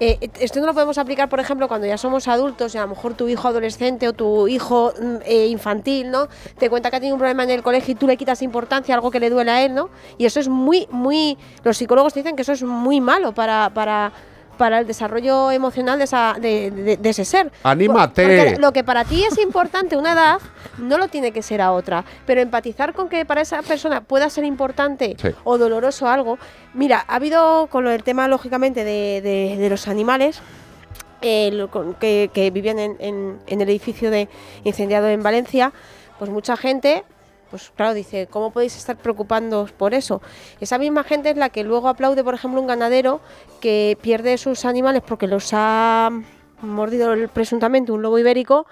Eh, 0.00 0.30
esto 0.40 0.60
no 0.60 0.66
lo 0.66 0.74
podemos 0.74 0.98
aplicar, 0.98 1.28
por 1.28 1.40
ejemplo, 1.40 1.68
cuando 1.68 1.86
ya 1.86 1.96
somos 1.96 2.26
adultos 2.28 2.74
y 2.74 2.78
a 2.78 2.82
lo 2.82 2.88
mejor 2.88 3.14
tu 3.14 3.28
hijo 3.28 3.48
adolescente 3.48 4.08
o 4.08 4.12
tu 4.12 4.48
hijo 4.48 4.92
mm, 5.00 5.16
eh, 5.24 5.46
infantil, 5.46 6.10
¿no? 6.10 6.28
Te 6.58 6.68
cuenta 6.68 6.90
que 6.90 6.96
ha 6.96 7.00
tenido 7.00 7.14
un 7.14 7.20
problema 7.20 7.44
en 7.44 7.50
el 7.50 7.62
colegio 7.62 7.92
y 7.92 7.94
tú 7.94 8.06
le 8.06 8.16
quitas 8.16 8.42
importancia 8.42 8.94
algo 8.94 9.10
que 9.10 9.20
le 9.20 9.30
duele 9.30 9.50
a 9.50 9.64
él, 9.64 9.74
¿no? 9.74 9.90
Y 10.18 10.26
eso 10.26 10.40
es 10.40 10.48
muy, 10.48 10.88
muy. 10.90 11.38
Los 11.62 11.76
psicólogos 11.76 12.14
dicen 12.14 12.36
que 12.36 12.42
eso 12.42 12.52
es 12.52 12.62
muy 12.62 13.00
malo 13.00 13.32
para. 13.32 13.70
para 13.72 14.12
para 14.56 14.78
el 14.80 14.86
desarrollo 14.86 15.50
emocional 15.50 15.98
de, 15.98 16.04
esa, 16.04 16.34
de, 16.40 16.70
de- 16.70 16.96
de 16.96 17.08
ese 17.10 17.24
ser. 17.24 17.50
¡Anímate! 17.62 18.22
Porque 18.24 18.56
lo 18.60 18.72
que 18.72 18.84
para 18.84 19.04
ti 19.04 19.24
es 19.24 19.38
importante 19.38 19.96
una 19.96 20.12
edad, 20.12 20.38
no 20.78 20.98
lo 20.98 21.08
tiene 21.08 21.32
que 21.32 21.42
ser 21.42 21.60
a 21.60 21.72
otra. 21.72 22.04
Pero 22.26 22.40
empatizar 22.40 22.92
con 22.94 23.08
que 23.08 23.24
para 23.24 23.40
esa 23.40 23.62
persona 23.62 24.00
pueda 24.02 24.30
ser 24.30 24.44
importante 24.44 25.16
Sí. 25.20 25.28
o 25.44 25.58
doloroso 25.58 26.08
algo. 26.08 26.38
Mira, 26.72 27.04
ha 27.06 27.16
habido 27.16 27.66
con 27.68 27.84
del 27.90 28.02
tema, 28.02 28.28
lógicamente, 28.28 28.84
de, 28.84 29.20
los 29.70 29.88
animales. 29.88 30.40
eh, 31.26 31.50
lo- 31.52 31.70
que, 31.98 32.30
que 32.34 32.50
vivían 32.50 32.78
en, 32.78 32.96
en- 32.98 33.38
en 33.46 33.60
el 33.62 33.68
edificio 33.70 34.10
de 34.10 34.28
incendiado 34.64 35.08
en 35.08 35.22
Valencia, 35.22 35.72
pues 36.18 36.30
mucha 36.30 36.54
gente, 36.56 37.02
pues 37.54 37.70
claro, 37.76 37.94
dice, 37.94 38.26
¿cómo 38.28 38.50
podéis 38.50 38.76
estar 38.76 38.96
preocupándoos 38.96 39.70
por 39.70 39.94
eso? 39.94 40.20
Esa 40.60 40.76
misma 40.76 41.04
gente 41.04 41.30
es 41.30 41.36
la 41.36 41.50
que 41.50 41.62
luego 41.62 41.86
aplaude, 41.86 42.24
por 42.24 42.34
ejemplo, 42.34 42.60
un 42.60 42.66
ganadero 42.66 43.20
que 43.60 43.96
pierde 44.02 44.36
sus 44.38 44.64
animales 44.64 45.02
porque 45.06 45.28
los 45.28 45.50
ha 45.52 46.10
mordido 46.62 47.14
presuntamente 47.32 47.92
un 47.92 48.02
lobo 48.02 48.18
ibérico 48.18 48.66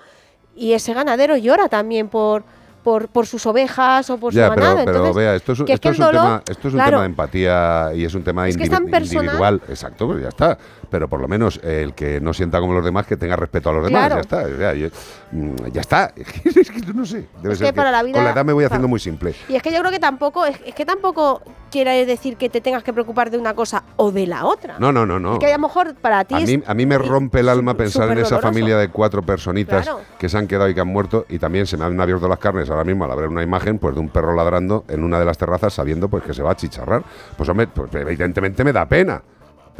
y 0.57 0.72
ese 0.72 0.95
ganadero 0.95 1.37
llora 1.37 1.68
también 1.68 2.09
por, 2.09 2.43
por, 2.83 3.07
por 3.07 3.28
sus 3.28 3.47
ovejas 3.47 4.11
o 4.11 4.18
por 4.18 4.33
Ya, 4.33 4.49
su 4.49 4.55
pero, 4.57 4.62
ganado. 4.66 4.85
pero 4.85 4.97
Entonces, 4.99 5.16
vea, 5.16 5.35
esto 5.37 5.53
es, 5.53 5.61
un- 5.61 5.70
es 5.70 5.78
que 5.80 5.89
es 5.91 5.97
tema, 5.97 6.43
esto 6.49 6.66
es 6.68 6.74
un 6.74 6.78
claro, 6.80 6.91
tema 6.91 7.01
de 7.03 7.07
empatía 7.07 7.91
y 7.95 8.05
es 8.05 8.14
un 8.16 8.24
tema 8.24 8.49
Es 8.49 8.57
que 8.57 8.64
es 8.64 8.68
indivi- 8.68 8.72
tan 8.72 8.87
personal. 8.87 9.24
individual. 9.26 9.62
Exacto, 9.68 10.07
pues 10.09 10.22
ya 10.22 10.28
está. 10.30 10.59
Pero 10.93 11.09
por 11.09 11.20
lo 11.22 11.26
menos 11.26 11.59
eh, 11.64 11.80
el 11.82 11.95
que 11.95 12.20
no 12.20 12.34
sienta 12.34 12.61
como 12.61 12.74
los 12.74 12.84
demás, 12.84 13.07
que 13.07 13.16
tenga 13.16 13.34
respeto 13.34 13.70
a 13.70 13.72
los 13.72 13.84
demás. 13.84 14.09
Claro. 14.09 14.14
Ya 14.16 14.20
está. 14.20 14.93
mm, 15.32 15.55
ya 15.72 15.80
está. 15.80 16.12
es 16.45 16.70
que 16.70 16.93
no 16.93 17.07
sé. 17.07 17.26
Debe 17.40 17.55
Es 17.55 17.59
ser 17.59 17.68
que 17.68 17.72
para 17.72 17.90
la 17.90 18.03
vida- 18.03 18.16
con 18.16 18.24
la 18.24 18.32
edad 18.32 18.45
me 18.45 18.53
voy 18.53 18.64
haciendo 18.64 18.82
claro. 18.82 18.88
muy 18.90 19.01
simple. 19.01 19.34
Y 19.49 19.57
es 19.57 19.62
que 19.62 19.72
yo 19.72 19.78
creo 19.80 19.90
que 19.90 19.99
tampoco, 19.99 20.45
es, 20.45 20.55
es 20.66 20.74
que 20.74 20.84
tampoco 20.84 21.40
quiere 21.70 22.05
decir 22.05 22.36
que 22.36 22.51
te 22.51 22.61
tengas 22.61 22.82
que 22.84 22.93
preocupar 22.93 23.30
de 23.30 23.38
una 23.38 23.55
cosa 23.55 23.84
o 23.97 24.12
de 24.12 24.26
la 24.26 24.45
otra. 24.45 24.78
No, 24.78 24.93
no, 24.93 25.07
no, 25.07 25.18
no. 25.18 25.32
Es 25.32 25.38
que 25.38 25.47
a 25.51 25.57
lo 25.57 25.62
mejor 25.66 25.95
para 25.95 26.24
ti 26.26 26.34
A 26.34 26.38
es 26.40 26.47
mí, 26.51 26.62
a 26.66 26.74
mí 26.74 26.84
me 26.84 26.99
rompe 26.99 27.40
el 27.40 27.49
alma 27.49 27.74
pensar 27.74 28.05
en 28.11 28.18
esa 28.18 28.34
doloroso. 28.36 28.49
familia 28.49 28.76
de 28.76 28.88
cuatro 28.90 29.22
personitas 29.22 29.84
Claro. 29.86 30.01
que 30.18 30.28
se 30.28 30.36
han 30.36 30.47
quedado 30.47 30.68
y 30.68 30.74
que 30.74 30.82
han 30.82 30.88
muerto 30.88 31.24
y 31.30 31.38
también 31.38 31.66
se 31.66 31.78
me 31.78 31.86
han 31.86 31.99
abierto 31.99 32.28
las 32.28 32.38
carnes 32.38 32.68
ahora 32.68 32.84
mismo 32.84 33.07
al 33.07 33.16
ver 33.16 33.28
una 33.28 33.43
imagen 33.43 33.78
pues 33.78 33.95
de 33.95 34.01
un 34.03 34.11
perro 34.11 34.34
ladrando 34.34 34.84
en 34.88 35.03
una 35.03 35.18
de 35.18 35.24
las 35.24 35.38
terrazas 35.38 35.72
sabiendo 35.72 36.09
pues 36.11 36.22
que 36.22 36.34
se 36.34 36.43
va 36.43 36.51
a 36.51 36.57
chicharrar. 36.57 37.03
Pues 37.34 37.49
hombre, 37.49 37.66
pues, 37.68 37.95
evidentemente 37.95 38.62
me 38.62 38.74
da 38.74 38.86
pena, 38.86 39.22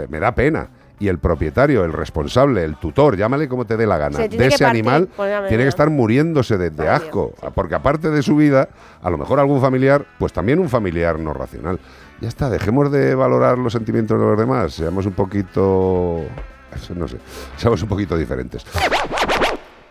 me 0.09 0.19
da 0.19 0.35
pena. 0.35 0.71
Y 1.03 1.09
el 1.09 1.19
propietario, 1.19 1.85
el 1.85 1.93
responsable, 1.93 2.63
el 2.63 2.77
tutor, 2.77 3.17
llámale 3.17 3.49
como 3.49 3.65
te 3.65 3.77
dé 3.77 3.89
la 3.89 3.99
gana, 3.99 4.19
de 4.19 4.27
ese 4.27 4.39
partir, 4.39 4.67
animal 4.67 5.09
tiene 5.49 5.65
que 5.65 5.69
estar 5.69 5.91
muriéndose 5.91 6.57
de, 6.57 6.71
de 6.71 6.89
asco. 6.89 7.35
Porque 7.57 7.75
aparte 7.75 8.09
de 8.09 8.23
su 8.23 8.37
vida, 8.37 8.69
a 9.03 9.11
lo 9.11 9.19
mejor 9.19 9.41
algún 9.41 9.61
familiar, 9.61 10.07
pues 10.21 10.33
también 10.33 10.61
un 10.61 10.69
familiar 10.69 11.19
no 11.19 11.33
racional. 11.33 11.81
Ya 12.21 12.29
está, 12.29 12.49
dejemos 12.49 12.93
de 12.93 13.17
valorar 13.17 13.59
los 13.59 13.73
sentimientos 13.73 14.17
de 14.17 14.25
los 14.25 14.39
demás, 14.39 14.75
seamos 14.75 15.05
un 15.05 15.13
poquito. 15.13 16.21
No 16.95 17.09
sé, 17.09 17.17
seamos 17.57 17.83
un 17.83 17.89
poquito 17.89 18.17
diferentes. 18.17 18.65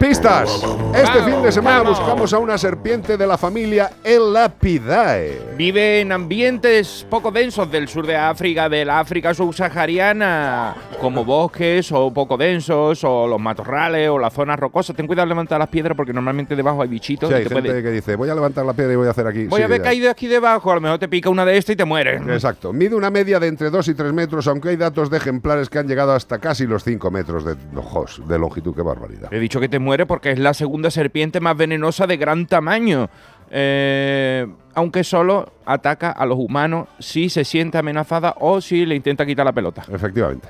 Pistas. 0.02 0.66
Este 0.95 1.22
fin 1.22 1.43
de 1.43 1.52
semana 1.52 1.84
vamos. 1.84 1.99
buscamos 1.99 2.34
a 2.34 2.39
una 2.39 2.58
serpiente 2.58 3.18
de 3.18 3.28
la 3.28 3.38
familia 3.38 3.91
Elapidae. 4.04 5.54
Vive 5.56 6.02
en 6.02 6.12
ambientes 6.12 7.06
poco 7.08 7.30
densos 7.32 7.72
del 7.72 7.88
sur 7.88 8.08
de 8.08 8.16
África, 8.18 8.68
del 8.68 8.89
África 8.89 9.32
subsahariana, 9.36 10.74
como 10.99 11.24
bosques 11.24 11.91
o 11.91 12.12
poco 12.12 12.36
densos, 12.36 13.04
o 13.04 13.28
los 13.28 13.39
matorrales, 13.39 14.10
o 14.10 14.18
las 14.18 14.34
zonas 14.34 14.60
rocosas. 14.60 14.95
Ten 14.95 15.06
cuidado 15.06 15.28
de 15.28 15.30
levantar 15.36 15.60
las 15.60 15.70
piedras 15.70 15.95
porque 15.95 16.14
normalmente 16.14 16.56
debajo 16.56 16.82
hay 16.82 16.89
bichitos. 16.89 17.30
Sí, 17.30 17.36
y 17.36 17.38
hay 17.38 17.43
te 17.43 17.49
gente 17.54 17.70
puede- 17.70 17.84
que 17.84 17.91
dice, 17.91 18.16
voy 18.16 18.30
a 18.30 18.34
levantar 18.34 18.66
la 18.66 18.74
piedra 18.74 18.93
y 18.93 18.95
voy 18.95 19.08
a 19.08 19.12
hacer 19.12 19.28
aquí. 19.28 19.45
Voy 19.45 19.58
Sí, 19.60 19.62
a 19.62 19.66
haber 19.66 19.84
caído 19.84 20.10
aquí 20.10 20.26
debajo, 20.26 20.72
a 20.72 20.76
lo 20.76 20.82
mejor 20.82 20.97
te 20.97 21.08
pica 21.10 21.30
una 21.30 21.45
de 21.45 21.58
estas 21.58 21.74
y 21.74 21.78
te 21.78 21.86
mueres. 21.86 22.24
Exacto. 22.28 22.74
Mide 22.74 22.95
una 22.95 23.12
media 23.12 23.39
de 23.39 23.45
entre 23.47 23.70
2 23.70 23.88
y 23.89 23.93
3 23.93 24.12
metros, 24.14 24.47
aunque 24.47 24.70
hay 24.70 24.78
datos 24.78 25.12
de 25.12 25.18
ejemplares 25.18 25.70
que 25.70 25.78
han 25.78 25.88
llegado 25.88 26.12
hasta 26.14 26.39
casi 26.39 26.66
los 26.66 26.84
5 26.84 27.12
metros 27.12 27.45
de, 27.45 27.56
ojos, 27.78 28.20
de 28.28 28.39
longitud. 28.39 28.74
Qué 28.76 28.82
barbaridad. 28.82 29.32
He 29.32 29.38
dicho 29.39 29.60
que 29.60 29.70
te 29.70 29.78
porque 30.08 30.32
es 30.32 30.39
la 30.39 30.54
segunda 30.54 30.89
serpiente 30.92 31.39
más 31.39 31.56
venenosa 31.58 32.08
de 32.08 32.18
gran 32.18 32.48
tamaño. 32.48 33.10
Eh, 33.52 34.48
aunque 34.74 35.03
solo 35.03 35.51
ataca 35.65 36.11
a 36.11 36.26
los 36.26 36.38
humanos 36.38 36.88
si 36.99 37.30
se 37.30 37.45
siente 37.45 37.78
amenazada 37.78 38.36
o 38.39 38.61
si 38.61 38.86
le 38.86 38.95
intenta 38.95 39.26
quitar 39.26 39.45
la 39.45 39.53
pelota. 39.53 39.84
Efectivamente. 39.91 40.47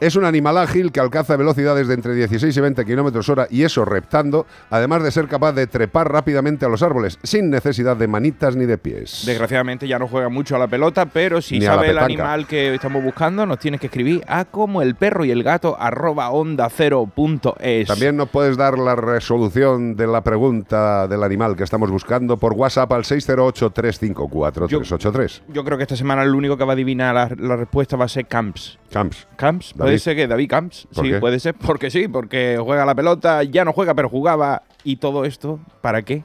Es 0.00 0.16
un 0.16 0.24
animal 0.24 0.58
ágil 0.58 0.90
que 0.90 1.00
alcanza 1.00 1.36
velocidades 1.36 1.88
de 1.88 1.94
entre 1.94 2.14
16 2.14 2.56
y 2.56 2.60
20 2.60 2.84
kilómetros 2.84 3.28
hora 3.28 3.46
y 3.50 3.62
eso 3.62 3.84
reptando, 3.84 4.46
además 4.70 5.02
de 5.02 5.10
ser 5.10 5.28
capaz 5.28 5.52
de 5.52 5.66
trepar 5.66 6.10
rápidamente 6.10 6.64
a 6.64 6.68
los 6.68 6.82
árboles 6.82 7.18
sin 7.22 7.50
necesidad 7.50 7.96
de 7.96 8.08
manitas 8.08 8.56
ni 8.56 8.66
de 8.66 8.78
pies. 8.78 9.22
Desgraciadamente 9.26 9.86
ya 9.86 9.98
no 9.98 10.08
juega 10.08 10.28
mucho 10.28 10.56
a 10.56 10.58
la 10.58 10.68
pelota, 10.68 11.06
pero 11.06 11.40
si 11.40 11.58
Ni 11.58 11.66
sabe 11.66 11.90
el 11.90 11.98
animal 11.98 12.46
que 12.46 12.74
estamos 12.74 13.02
buscando, 13.02 13.46
nos 13.46 13.58
tienes 13.58 13.80
que 13.80 13.86
escribir 13.86 14.24
a 14.26 14.44
como 14.44 14.82
el 14.82 14.96
perro 14.96 15.24
y 15.24 15.30
el 15.30 15.42
gato 15.42 15.76
arroba 15.78 16.30
onda 16.30 16.68
cero 16.68 17.08
punto 17.12 17.56
es. 17.60 17.86
También 17.86 18.16
nos 18.16 18.28
puedes 18.28 18.56
dar 18.56 18.78
la 18.78 18.96
resolución 18.96 19.94
de 19.96 20.06
la 20.06 20.22
pregunta 20.22 21.06
del 21.06 21.22
animal 21.22 21.56
que 21.56 21.64
estamos 21.64 21.90
buscando 21.90 22.36
por 22.38 22.54
WhatsApp 22.54 22.92
al 22.92 23.04
608-354-383. 23.70 25.42
Yo 25.48 25.64
creo 25.64 25.76
que 25.78 25.82
esta 25.84 25.96
semana 25.96 26.22
el 26.22 26.34
único 26.34 26.56
que 26.56 26.64
va 26.64 26.72
a 26.72 26.74
adivinar 26.74 27.14
la, 27.14 27.30
la 27.38 27.56
respuesta 27.56 27.96
va 27.96 28.04
a 28.06 28.08
ser 28.08 28.26
Camps. 28.26 28.78
Camps. 28.90 29.26
Camps, 29.36 29.72
puede 29.74 29.90
David. 29.90 29.98
ser 30.00 30.16
que 30.16 30.26
David 30.26 30.48
Camps. 30.50 30.88
¿Por 30.94 31.04
Sí, 31.04 31.10
qué? 31.12 31.18
puede 31.18 31.40
ser. 31.40 31.54
Porque 31.54 31.90
sí, 31.90 32.08
porque 32.08 32.58
juega 32.62 32.84
la 32.84 32.94
pelota, 32.94 33.42
ya 33.42 33.64
no 33.64 33.72
juega, 33.72 33.94
pero 33.94 34.08
jugaba. 34.08 34.62
Y 34.84 34.96
todo 34.96 35.24
esto, 35.24 35.60
¿para 35.80 36.02
qué? 36.02 36.24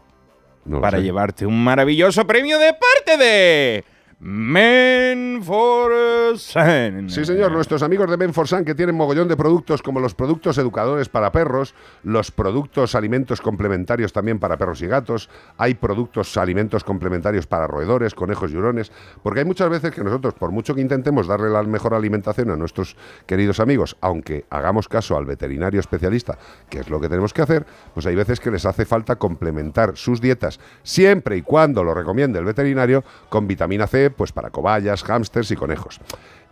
No 0.66 0.82
Para 0.82 0.98
sé. 0.98 1.04
llevarte 1.04 1.46
un 1.46 1.64
maravilloso 1.64 2.26
premio 2.28 2.60
de 2.60 2.74
parte 2.74 3.18
de 3.24 3.84
Men 4.20 5.44
for 5.44 5.92
Sun. 6.36 7.08
Sí, 7.08 7.24
señor, 7.24 7.52
nuestros 7.52 7.84
amigos 7.84 8.10
de 8.10 8.18
Menforsan 8.18 8.66
que 8.66 8.74
tienen 8.74 8.96
mogollón 8.96 9.28
de 9.28 9.38
productos 9.38 9.84
como 9.84 10.00
los 10.00 10.16
productos 10.16 10.58
educadores 10.58 11.08
para 11.08 11.32
perros, 11.32 11.76
los 12.04 12.32
productos 12.32 12.96
alimentos 12.96 13.42
complementarios 13.42 14.12
también 14.14 14.40
para 14.40 14.58
perros 14.58 14.82
y 14.82 14.88
gatos, 14.88 15.30
hay 15.58 15.76
productos 15.76 16.36
alimentos 16.36 16.84
complementarios 16.84 17.46
para 17.46 17.68
roedores, 17.68 18.16
conejos 18.16 18.52
y 18.52 18.58
hurones, 18.58 18.92
porque 19.22 19.42
hay 19.42 19.46
muchas 19.46 19.70
veces 19.70 19.94
que 19.94 20.04
nosotros, 20.04 20.34
por 20.34 20.52
mucho 20.52 20.74
que 20.74 20.82
intentemos 20.82 21.28
darle 21.28 21.50
la 21.50 21.62
mejor 21.64 21.94
alimentación 21.94 22.50
a 22.50 22.56
nuestros 22.56 22.98
queridos 23.28 23.60
amigos, 23.60 23.98
aunque 24.02 24.46
hagamos 24.50 24.88
caso 24.88 25.16
al 25.16 25.26
veterinario 25.26 25.80
especialista, 25.80 26.40
que 26.70 26.80
es 26.80 26.90
lo 26.90 27.00
que 27.00 27.08
tenemos 27.08 27.34
que 27.34 27.44
hacer, 27.44 27.68
pues 27.94 28.06
hay 28.08 28.16
veces 28.16 28.40
que 28.40 28.50
les 28.50 28.66
hace 28.66 28.86
falta 28.86 29.18
complementar 29.18 29.96
sus 29.96 30.20
dietas, 30.22 30.60
siempre 30.82 31.38
y 31.38 31.44
cuando 31.44 31.84
lo 31.84 31.94
recomiende 31.94 32.40
el 32.40 32.46
veterinario, 32.46 33.04
con 33.30 33.48
vitamina 33.48 33.86
C, 33.86 34.07
pues 34.12 34.32
para 34.32 34.50
cobayas, 34.50 35.04
hámsters 35.04 35.52
y 35.52 35.56
conejos. 35.56 36.00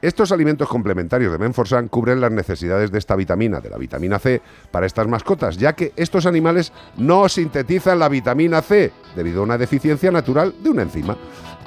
Estos 0.02 0.32
alimentos 0.32 0.68
complementarios 0.68 1.32
de 1.32 1.38
Menforsan 1.38 1.88
cubren 1.88 2.22
las 2.22 2.32
necesidades 2.32 2.92
de 2.92 3.00
esta 3.00 3.16
vitamina, 3.16 3.60
de 3.60 3.70
la 3.70 3.78
vitamina 3.78 4.20
C, 4.20 4.42
para 4.70 4.86
estas 4.86 5.08
mascotas, 5.08 5.58
ya 5.58 5.74
que 5.74 5.94
estos 5.96 6.26
animales 6.26 6.74
no 6.98 7.28
sintetizan 7.30 8.00
la 8.00 8.10
vitamina 8.10 8.62
C 8.62 8.92
debido 9.16 9.40
a 9.40 9.44
una 9.44 9.58
deficiencia 9.58 10.12
natural 10.12 10.54
de 10.62 10.70
una 10.70 10.84
enzima. 10.84 11.18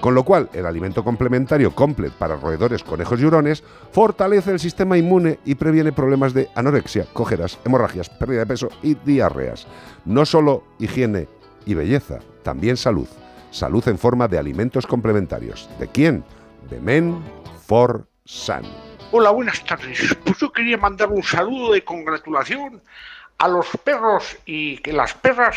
Con 0.00 0.14
lo 0.14 0.22
cual, 0.22 0.48
el 0.52 0.66
alimento 0.66 1.02
complementario 1.02 1.74
Complet 1.74 2.12
para 2.12 2.36
roedores, 2.36 2.84
conejos 2.84 3.20
y 3.20 3.24
hurones 3.24 3.64
fortalece 3.90 4.52
el 4.52 4.60
sistema 4.60 4.96
inmune 4.96 5.40
y 5.44 5.56
previene 5.56 5.90
problemas 5.90 6.34
de 6.34 6.48
anorexia, 6.54 7.06
cojeras, 7.12 7.58
hemorragias, 7.64 8.08
pérdida 8.08 8.40
de 8.40 8.46
peso 8.46 8.68
y 8.82 8.94
diarreas. 8.94 9.66
No 10.04 10.24
solo 10.24 10.62
higiene 10.78 11.26
y 11.66 11.74
belleza, 11.74 12.20
también 12.44 12.76
salud. 12.76 13.08
Salud 13.50 13.86
en 13.88 13.98
forma 13.98 14.28
de 14.28 14.38
alimentos 14.38 14.86
complementarios. 14.86 15.68
¿De 15.78 15.88
quién? 15.88 16.24
De 16.68 16.80
Men 16.80 17.22
for 17.66 18.06
Sun. 18.24 18.62
Hola, 19.10 19.30
buenas 19.30 19.64
tardes. 19.64 20.16
Pues 20.24 20.38
yo 20.38 20.52
quería 20.52 20.76
mandar 20.76 21.08
un 21.10 21.22
saludo 21.22 21.72
de 21.72 21.82
congratulación 21.82 22.82
a 23.38 23.48
los 23.48 23.66
perros 23.82 24.36
y 24.44 24.78
que 24.78 24.92
las 24.92 25.14
perras 25.14 25.56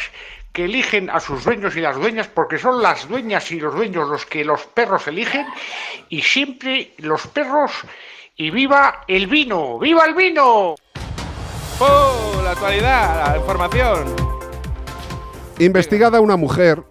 que 0.53 0.65
eligen 0.65 1.09
a 1.09 1.19
sus 1.19 1.43
dueños 1.43 1.75
y 1.75 1.81
las 1.81 1.95
dueñas, 1.95 2.27
porque 2.27 2.57
son 2.57 2.81
las 2.81 3.07
dueñas 3.07 3.51
y 3.51 3.59
los 3.59 3.73
dueños 3.73 4.07
los 4.09 4.25
que 4.25 4.43
los 4.43 4.65
perros 4.67 5.07
eligen, 5.07 5.45
y 6.09 6.21
siempre 6.21 6.93
los 6.97 7.27
perros 7.27 7.71
y 8.35 8.51
viva 8.51 9.03
el 9.07 9.27
vino, 9.27 9.79
viva 9.79 10.05
el 10.05 10.13
vino. 10.13 10.75
¡Oh! 11.79 12.41
La 12.43 12.51
actualidad, 12.51 13.31
la 13.31 13.37
información. 13.37 14.15
Investigada 15.59 16.19
una 16.19 16.37
mujer 16.37 16.83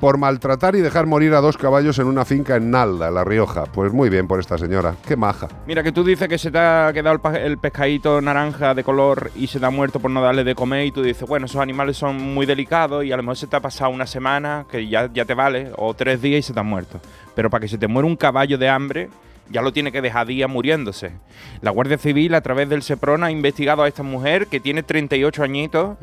por 0.00 0.18
maltratar 0.18 0.76
y 0.76 0.80
dejar 0.80 1.06
morir 1.06 1.34
a 1.34 1.40
dos 1.40 1.56
caballos 1.56 1.98
en 1.98 2.06
una 2.06 2.24
finca 2.24 2.56
en 2.56 2.70
Nalda, 2.70 3.10
La 3.10 3.24
Rioja. 3.24 3.64
Pues 3.64 3.92
muy 3.92 4.08
bien 4.08 4.26
por 4.26 4.40
esta 4.40 4.58
señora, 4.58 4.94
qué 5.06 5.16
maja. 5.16 5.48
Mira, 5.66 5.82
que 5.82 5.92
tú 5.92 6.04
dices 6.04 6.28
que 6.28 6.38
se 6.38 6.50
te 6.50 6.58
ha 6.58 6.90
quedado 6.92 7.20
el, 7.34 7.58
pescadito 7.58 8.20
naranja 8.20 8.74
de 8.74 8.84
color 8.84 9.30
y 9.34 9.46
se 9.46 9.58
te 9.58 9.66
ha 9.66 9.70
muerto 9.70 10.00
por 10.00 10.10
no 10.10 10.20
darle 10.20 10.44
de 10.44 10.54
comer 10.54 10.86
y 10.86 10.92
tú 10.92 11.02
dices, 11.02 11.28
bueno, 11.28 11.46
esos 11.46 11.60
animales 11.60 11.96
son 11.96 12.16
muy 12.16 12.46
delicados 12.46 13.04
y 13.04 13.12
a 13.12 13.16
lo 13.16 13.22
mejor 13.22 13.36
se 13.36 13.46
te 13.46 13.56
ha 13.56 13.60
pasado 13.60 13.90
una 13.90 14.06
semana, 14.06 14.66
que 14.70 14.86
ya, 14.88 15.10
ya 15.12 15.24
te 15.24 15.34
vale, 15.34 15.70
o 15.76 15.94
tres 15.94 16.20
días 16.20 16.40
y 16.40 16.42
se 16.42 16.52
te 16.52 16.60
han 16.60 16.66
muerto. 16.66 17.00
Pero 17.34 17.50
para 17.50 17.62
que 17.62 17.68
se 17.68 17.78
te 17.78 17.88
muera 17.88 18.06
un 18.06 18.16
caballo 18.16 18.58
de 18.58 18.68
hambre, 18.68 19.10
ya 19.50 19.62
lo 19.62 19.72
tiene 19.72 19.92
que 19.92 20.02
dejar 20.02 20.26
día 20.26 20.48
muriéndose. 20.48 21.12
La 21.60 21.70
Guardia 21.70 21.98
Civil, 21.98 22.34
a 22.34 22.40
través 22.40 22.68
del 22.68 22.82
SEPRON, 22.82 23.24
ha 23.24 23.30
investigado 23.30 23.82
a 23.82 23.88
esta 23.88 24.02
mujer 24.02 24.46
que 24.48 24.60
tiene 24.60 24.82
38 24.82 25.42
añitos, 25.42 25.96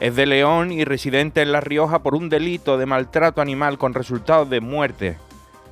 es 0.00 0.14
de 0.16 0.26
León 0.26 0.72
y 0.72 0.84
residente 0.84 1.42
en 1.42 1.52
La 1.52 1.60
Rioja 1.60 2.00
por 2.00 2.14
un 2.14 2.28
delito 2.28 2.78
de 2.78 2.86
maltrato 2.86 3.40
animal 3.40 3.78
con 3.78 3.94
resultados 3.94 4.48
de 4.50 4.60
muerte. 4.60 5.16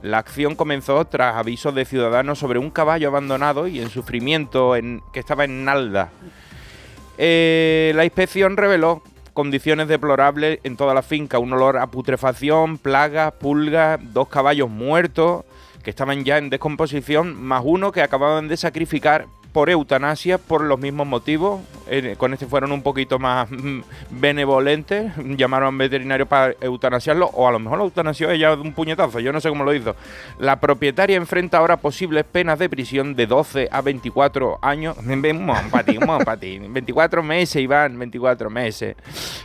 La 0.02 0.18
acción 0.18 0.54
comenzó 0.54 1.04
tras 1.06 1.36
avisos 1.36 1.74
de 1.74 1.84
ciudadanos 1.84 2.38
sobre 2.38 2.58
un 2.58 2.70
caballo 2.70 3.08
abandonado 3.08 3.66
y 3.66 3.80
en 3.80 3.88
sufrimiento 3.88 4.76
en, 4.76 5.02
que 5.12 5.20
estaba 5.20 5.44
en 5.44 5.64
Nalda. 5.64 6.10
Eh, 7.16 7.92
la 7.94 8.04
inspección 8.04 8.56
reveló 8.56 9.02
condiciones 9.32 9.88
deplorables 9.88 10.60
en 10.62 10.76
toda 10.76 10.94
la 10.94 11.02
finca, 11.02 11.38
un 11.38 11.52
olor 11.52 11.78
a 11.78 11.86
putrefacción, 11.86 12.78
plagas, 12.78 13.32
pulgas, 13.32 13.98
dos 14.12 14.28
caballos 14.28 14.68
muertos 14.68 15.44
que 15.84 15.90
estaban 15.90 16.24
ya 16.24 16.38
en 16.38 16.50
descomposición, 16.50 17.40
más 17.40 17.62
uno 17.64 17.92
que 17.92 18.02
acababan 18.02 18.48
de 18.48 18.56
sacrificar 18.56 19.26
por 19.54 19.70
eutanasia 19.70 20.36
por 20.36 20.62
los 20.62 20.80
mismos 20.80 21.06
motivos. 21.06 21.60
Eh, 21.88 22.16
con 22.18 22.32
este 22.32 22.46
fueron 22.46 22.72
un 22.72 22.82
poquito 22.82 23.20
más 23.20 23.48
mm, 23.50 23.80
benevolentes, 24.10 25.12
llamaron 25.36 25.66
a 25.66 25.68
un 25.68 25.78
veterinario 25.78 26.26
para 26.26 26.54
eutanasiarlo, 26.60 27.26
o 27.26 27.46
a 27.46 27.52
lo 27.52 27.60
mejor 27.60 27.78
lo 27.78 27.84
eutanasió 27.84 28.30
ella 28.32 28.56
de 28.56 28.62
un 28.62 28.72
puñetazo, 28.72 29.20
yo 29.20 29.32
no 29.32 29.40
sé 29.40 29.48
cómo 29.48 29.62
lo 29.62 29.72
hizo. 29.72 29.94
La 30.40 30.58
propietaria 30.58 31.16
enfrenta 31.16 31.58
ahora 31.58 31.76
posibles 31.76 32.24
penas 32.24 32.58
de 32.58 32.68
prisión 32.68 33.14
de 33.14 33.26
12 33.28 33.68
a 33.70 33.80
24 33.80 34.58
años. 34.60 34.96
Un 35.06 35.46
mon 35.46 35.70
patín, 35.70 35.98
un 36.02 36.06
mon 36.08 36.24
patín. 36.24 36.72
24 36.74 37.22
meses, 37.22 37.62
Iván, 37.62 37.96
24 37.96 38.50
meses. 38.50 38.96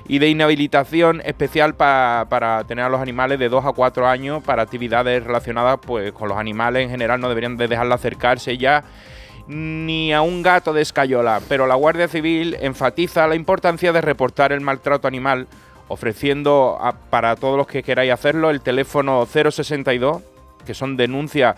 Y 0.08 0.18
de 0.18 0.28
inhabilitación 0.30 1.22
especial 1.24 1.76
pa- 1.76 2.26
para 2.30 2.64
tener 2.64 2.86
a 2.86 2.90
los 2.90 3.00
animales 3.00 3.38
de 3.38 3.48
2 3.48 3.64
a 3.64 3.72
4 3.74 4.08
años 4.08 4.44
para 4.44 4.64
actividades 4.64 5.24
relacionadas 5.24 5.78
pues 5.86 6.12
con 6.14 6.28
los 6.30 6.38
animales 6.38 6.84
en 6.86 6.90
general, 6.90 7.22
no 7.22 7.30
deberían 7.30 7.58
de 7.58 7.68
dejarla 7.68 7.96
acercarse 7.96 8.58
ya 8.58 8.84
ni 9.50 10.14
a 10.14 10.22
un 10.22 10.44
gato 10.44 10.74
de 10.74 10.82
escayola, 10.84 11.42
pero 11.50 11.66
la 11.66 11.74
Guardia 11.76 12.08
Civil 12.08 12.56
enfatiza 12.62 13.28
la 13.28 13.36
importancia 13.36 13.92
de 13.92 14.00
reportar 14.00 14.52
el 14.52 14.62
maltrato 14.62 15.08
animal, 15.08 15.48
ofreciendo 15.88 16.78
a- 16.80 16.94
para 16.94 17.36
todos 17.36 17.58
los 17.58 17.66
que 17.68 17.82
queráis 17.82 18.12
hacerlo 18.14 18.52
el 18.52 18.62
teléfono 18.62 19.26
062, 19.26 20.22
que 20.66 20.74
son 20.76 20.96
denuncias 20.98 21.56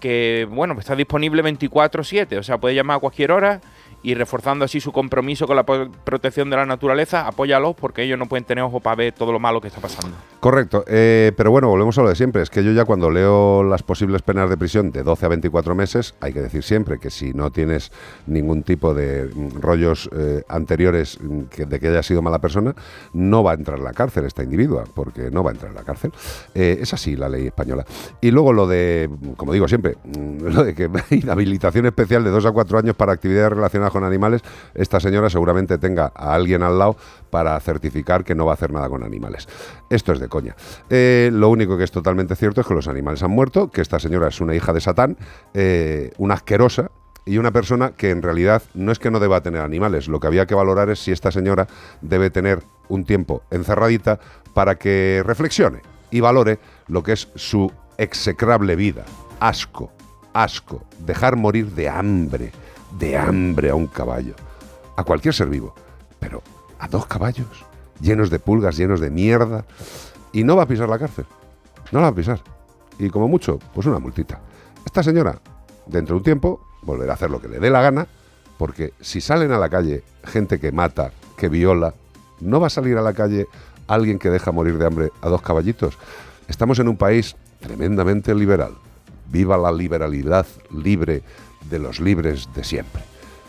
que, 0.00 0.46
bueno, 0.50 0.74
está 0.78 0.96
disponible 0.96 1.42
24/7, 1.42 2.38
o 2.38 2.42
sea, 2.42 2.56
puede 2.58 2.74
llamar 2.74 2.96
a 2.96 3.00
cualquier 3.00 3.30
hora 3.30 3.60
y 4.04 4.14
reforzando 4.14 4.66
así 4.66 4.80
su 4.80 4.92
compromiso 4.92 5.46
con 5.46 5.56
la 5.56 5.64
protección 5.64 6.50
de 6.50 6.56
la 6.56 6.66
naturaleza, 6.66 7.26
apóyalos 7.26 7.74
porque 7.74 8.02
ellos 8.02 8.18
no 8.18 8.26
pueden 8.26 8.44
tener 8.44 8.62
ojo 8.62 8.78
para 8.78 8.96
ver 8.96 9.14
todo 9.14 9.32
lo 9.32 9.40
malo 9.40 9.62
que 9.62 9.68
está 9.68 9.80
pasando. 9.80 10.14
Correcto, 10.40 10.84
eh, 10.86 11.32
pero 11.34 11.50
bueno, 11.50 11.70
volvemos 11.70 11.96
a 11.96 12.02
lo 12.02 12.10
de 12.10 12.14
siempre. 12.14 12.42
Es 12.42 12.50
que 12.50 12.62
yo 12.62 12.72
ya 12.72 12.84
cuando 12.84 13.10
leo 13.10 13.64
las 13.64 13.82
posibles 13.82 14.20
penas 14.20 14.50
de 14.50 14.58
prisión 14.58 14.90
de 14.90 15.02
12 15.02 15.24
a 15.24 15.28
24 15.30 15.74
meses, 15.74 16.14
hay 16.20 16.34
que 16.34 16.42
decir 16.42 16.62
siempre 16.62 16.98
que 16.98 17.08
si 17.08 17.32
no 17.32 17.50
tienes 17.50 17.92
ningún 18.26 18.62
tipo 18.62 18.92
de 18.92 19.24
mm, 19.24 19.60
rollos 19.60 20.10
eh, 20.14 20.42
anteriores 20.48 21.18
mm, 21.18 21.64
de 21.66 21.80
que 21.80 21.88
haya 21.88 22.02
sido 22.02 22.20
mala 22.20 22.40
persona, 22.40 22.74
no 23.14 23.42
va 23.42 23.52
a 23.52 23.54
entrar 23.54 23.78
en 23.78 23.84
la 23.84 23.94
cárcel 23.94 24.26
esta 24.26 24.42
individua, 24.42 24.84
porque 24.92 25.30
no 25.30 25.42
va 25.42 25.50
a 25.50 25.54
entrar 25.54 25.70
en 25.70 25.76
la 25.76 25.84
cárcel. 25.84 26.12
Eh, 26.54 26.76
es 26.82 26.92
así 26.92 27.16
la 27.16 27.30
ley 27.30 27.46
española. 27.46 27.86
Y 28.20 28.30
luego 28.30 28.52
lo 28.52 28.66
de, 28.66 29.08
mm, 29.10 29.30
como 29.30 29.54
digo 29.54 29.66
siempre, 29.66 29.96
lo 30.42 30.62
de 30.62 30.74
que 30.74 30.90
inhabilitación 31.10 31.86
especial 31.86 32.22
de 32.22 32.28
2 32.28 32.44
a 32.44 32.52
4 32.52 32.78
años 32.80 32.96
para 32.96 33.14
actividades 33.14 33.50
relacionadas 33.50 33.93
con 33.94 34.04
animales, 34.04 34.42
esta 34.74 35.00
señora 35.00 35.30
seguramente 35.30 35.78
tenga 35.78 36.12
a 36.14 36.34
alguien 36.34 36.62
al 36.62 36.78
lado 36.78 36.96
para 37.30 37.58
certificar 37.60 38.24
que 38.24 38.34
no 38.34 38.44
va 38.44 38.52
a 38.52 38.54
hacer 38.54 38.72
nada 38.72 38.88
con 38.88 39.02
animales. 39.02 39.48
Esto 39.88 40.12
es 40.12 40.20
de 40.20 40.28
coña. 40.28 40.56
Eh, 40.90 41.30
lo 41.32 41.48
único 41.48 41.78
que 41.78 41.84
es 41.84 41.90
totalmente 41.90 42.36
cierto 42.36 42.60
es 42.60 42.66
que 42.66 42.74
los 42.74 42.88
animales 42.88 43.22
han 43.22 43.30
muerto, 43.30 43.70
que 43.70 43.80
esta 43.80 43.98
señora 43.98 44.28
es 44.28 44.40
una 44.40 44.54
hija 44.54 44.72
de 44.72 44.80
Satán, 44.80 45.16
eh, 45.54 46.10
una 46.18 46.34
asquerosa 46.34 46.90
y 47.24 47.38
una 47.38 47.52
persona 47.52 47.92
que 47.92 48.10
en 48.10 48.22
realidad 48.22 48.62
no 48.74 48.92
es 48.92 48.98
que 48.98 49.10
no 49.10 49.20
deba 49.20 49.40
tener 49.40 49.62
animales, 49.62 50.08
lo 50.08 50.20
que 50.20 50.26
había 50.26 50.46
que 50.46 50.54
valorar 50.54 50.90
es 50.90 50.98
si 50.98 51.12
esta 51.12 51.30
señora 51.30 51.66
debe 52.02 52.30
tener 52.30 52.62
un 52.88 53.04
tiempo 53.04 53.42
encerradita 53.50 54.18
para 54.52 54.74
que 54.74 55.22
reflexione 55.24 55.80
y 56.10 56.20
valore 56.20 56.58
lo 56.88 57.02
que 57.02 57.12
es 57.12 57.28
su 57.34 57.72
execrable 57.96 58.76
vida. 58.76 59.04
Asco, 59.40 59.90
asco, 60.32 60.84
dejar 60.98 61.36
morir 61.36 61.70
de 61.72 61.88
hambre, 61.88 62.52
de 62.98 63.16
hambre 63.16 63.70
a 63.70 63.74
un 63.74 63.86
caballo, 63.86 64.34
a 64.96 65.04
cualquier 65.04 65.34
ser 65.34 65.48
vivo, 65.48 65.74
pero 66.18 66.42
a 66.78 66.88
dos 66.88 67.06
caballos, 67.06 67.64
llenos 68.00 68.30
de 68.30 68.38
pulgas, 68.38 68.76
llenos 68.76 69.00
de 69.00 69.10
mierda, 69.10 69.64
y 70.32 70.44
no 70.44 70.56
va 70.56 70.64
a 70.64 70.68
pisar 70.68 70.88
la 70.88 70.98
cárcel, 70.98 71.26
no 71.92 72.00
la 72.00 72.06
va 72.06 72.12
a 72.12 72.14
pisar, 72.14 72.40
y 72.98 73.10
como 73.10 73.28
mucho, 73.28 73.58
pues 73.74 73.86
una 73.86 73.98
multita. 73.98 74.40
Esta 74.84 75.02
señora, 75.02 75.40
dentro 75.86 76.14
de 76.14 76.18
un 76.18 76.24
tiempo, 76.24 76.60
volverá 76.82 77.12
a 77.12 77.14
hacer 77.14 77.30
lo 77.30 77.40
que 77.40 77.48
le 77.48 77.58
dé 77.58 77.70
la 77.70 77.82
gana, 77.82 78.06
porque 78.58 78.92
si 79.00 79.20
salen 79.20 79.52
a 79.52 79.58
la 79.58 79.68
calle 79.68 80.04
gente 80.24 80.60
que 80.60 80.72
mata, 80.72 81.10
que 81.36 81.48
viola, 81.48 81.94
no 82.40 82.60
va 82.60 82.68
a 82.68 82.70
salir 82.70 82.96
a 82.96 83.02
la 83.02 83.12
calle 83.12 83.46
alguien 83.86 84.18
que 84.18 84.30
deja 84.30 84.52
morir 84.52 84.78
de 84.78 84.86
hambre 84.86 85.12
a 85.20 85.28
dos 85.28 85.42
caballitos. 85.42 85.98
Estamos 86.48 86.78
en 86.78 86.88
un 86.88 86.96
país 86.96 87.36
tremendamente 87.60 88.34
liberal. 88.34 88.74
Viva 89.30 89.56
la 89.56 89.72
liberalidad 89.72 90.46
libre 90.70 91.22
de 91.68 91.78
los 91.78 92.00
libres 92.00 92.48
de 92.54 92.64
siempre. 92.64 93.02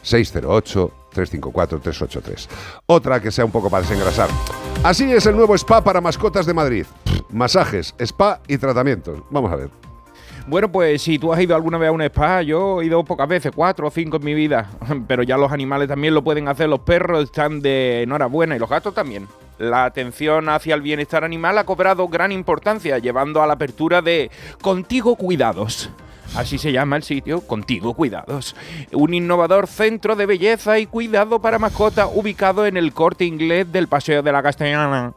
608-354-383. 0.06 2.48
Otra 2.86 3.22
que 3.22 3.32
sea 3.32 3.46
un 3.46 3.52
poco 3.52 3.70
para 3.70 3.82
desengrasar. 3.82 4.30
Así 4.84 5.12
es 5.12 5.26
el 5.26 5.36
nuevo 5.36 5.56
spa 5.56 5.84
para 5.84 6.00
mascotas 6.02 6.46
de 6.46 6.54
Madrid. 6.54 6.86
Masajes, 7.32 7.96
spa 8.00 8.40
y 8.48 8.58
tratamientos. 8.58 9.20
Vamos 9.30 9.52
a 9.52 9.56
ver. 9.56 9.70
Bueno, 10.48 10.72
pues 10.72 11.02
si 11.02 11.18
tú 11.18 11.34
has 11.34 11.42
ido 11.42 11.56
alguna 11.56 11.80
vez 11.80 11.90
a 11.90 11.92
un 11.92 12.04
spa, 12.04 12.44
yo 12.44 12.80
he 12.80 12.86
ido 12.86 13.04
pocas 13.04 13.28
veces, 13.28 13.52
cuatro 13.56 13.88
o 13.88 13.92
cinco 13.92 14.18
en 14.18 14.26
mi 14.26 14.36
vida, 14.36 14.70
pero 15.08 15.24
ya 15.24 15.38
los 15.38 15.52
animales 15.52 15.88
también 15.88 16.14
lo 16.14 16.24
pueden 16.24 16.48
hacer, 16.48 16.70
los 16.70 16.82
perros 16.82 17.24
están 17.24 17.62
de 17.62 18.04
enhorabuena 18.04 18.56
y 18.56 18.60
los 18.60 18.70
gatos 18.70 18.94
también. 18.94 19.28
La 19.58 19.86
atención 19.86 20.48
hacia 20.50 20.76
el 20.76 20.82
bienestar 20.82 21.24
animal 21.24 21.58
ha 21.58 21.64
cobrado 21.64 22.08
gran 22.10 22.32
importancia, 22.32 23.00
llevando 23.00 23.42
a 23.42 23.48
la 23.48 23.54
apertura 23.54 24.04
de 24.04 24.30
Contigo 24.62 25.16
Cuidados. 25.16 25.90
Así 26.34 26.58
se 26.58 26.72
llama 26.72 26.98
el 26.98 27.04
sitio, 27.04 27.42
Contigo 27.42 27.94
Cuidados. 27.94 28.56
Un 28.92 29.14
innovador 29.14 29.68
centro 29.68 30.16
de 30.16 30.26
belleza 30.26 30.80
y 30.80 30.86
cuidado 30.86 31.40
para 31.40 31.60
mascotas 31.60 32.10
ubicado 32.14 32.66
en 32.66 32.78
el 32.78 32.94
corte 32.94 33.26
inglés 33.26 33.72
del 33.72 33.88
Paseo 33.88 34.22
de 34.22 34.32
la 34.32 34.44
Castellana. 34.44 35.14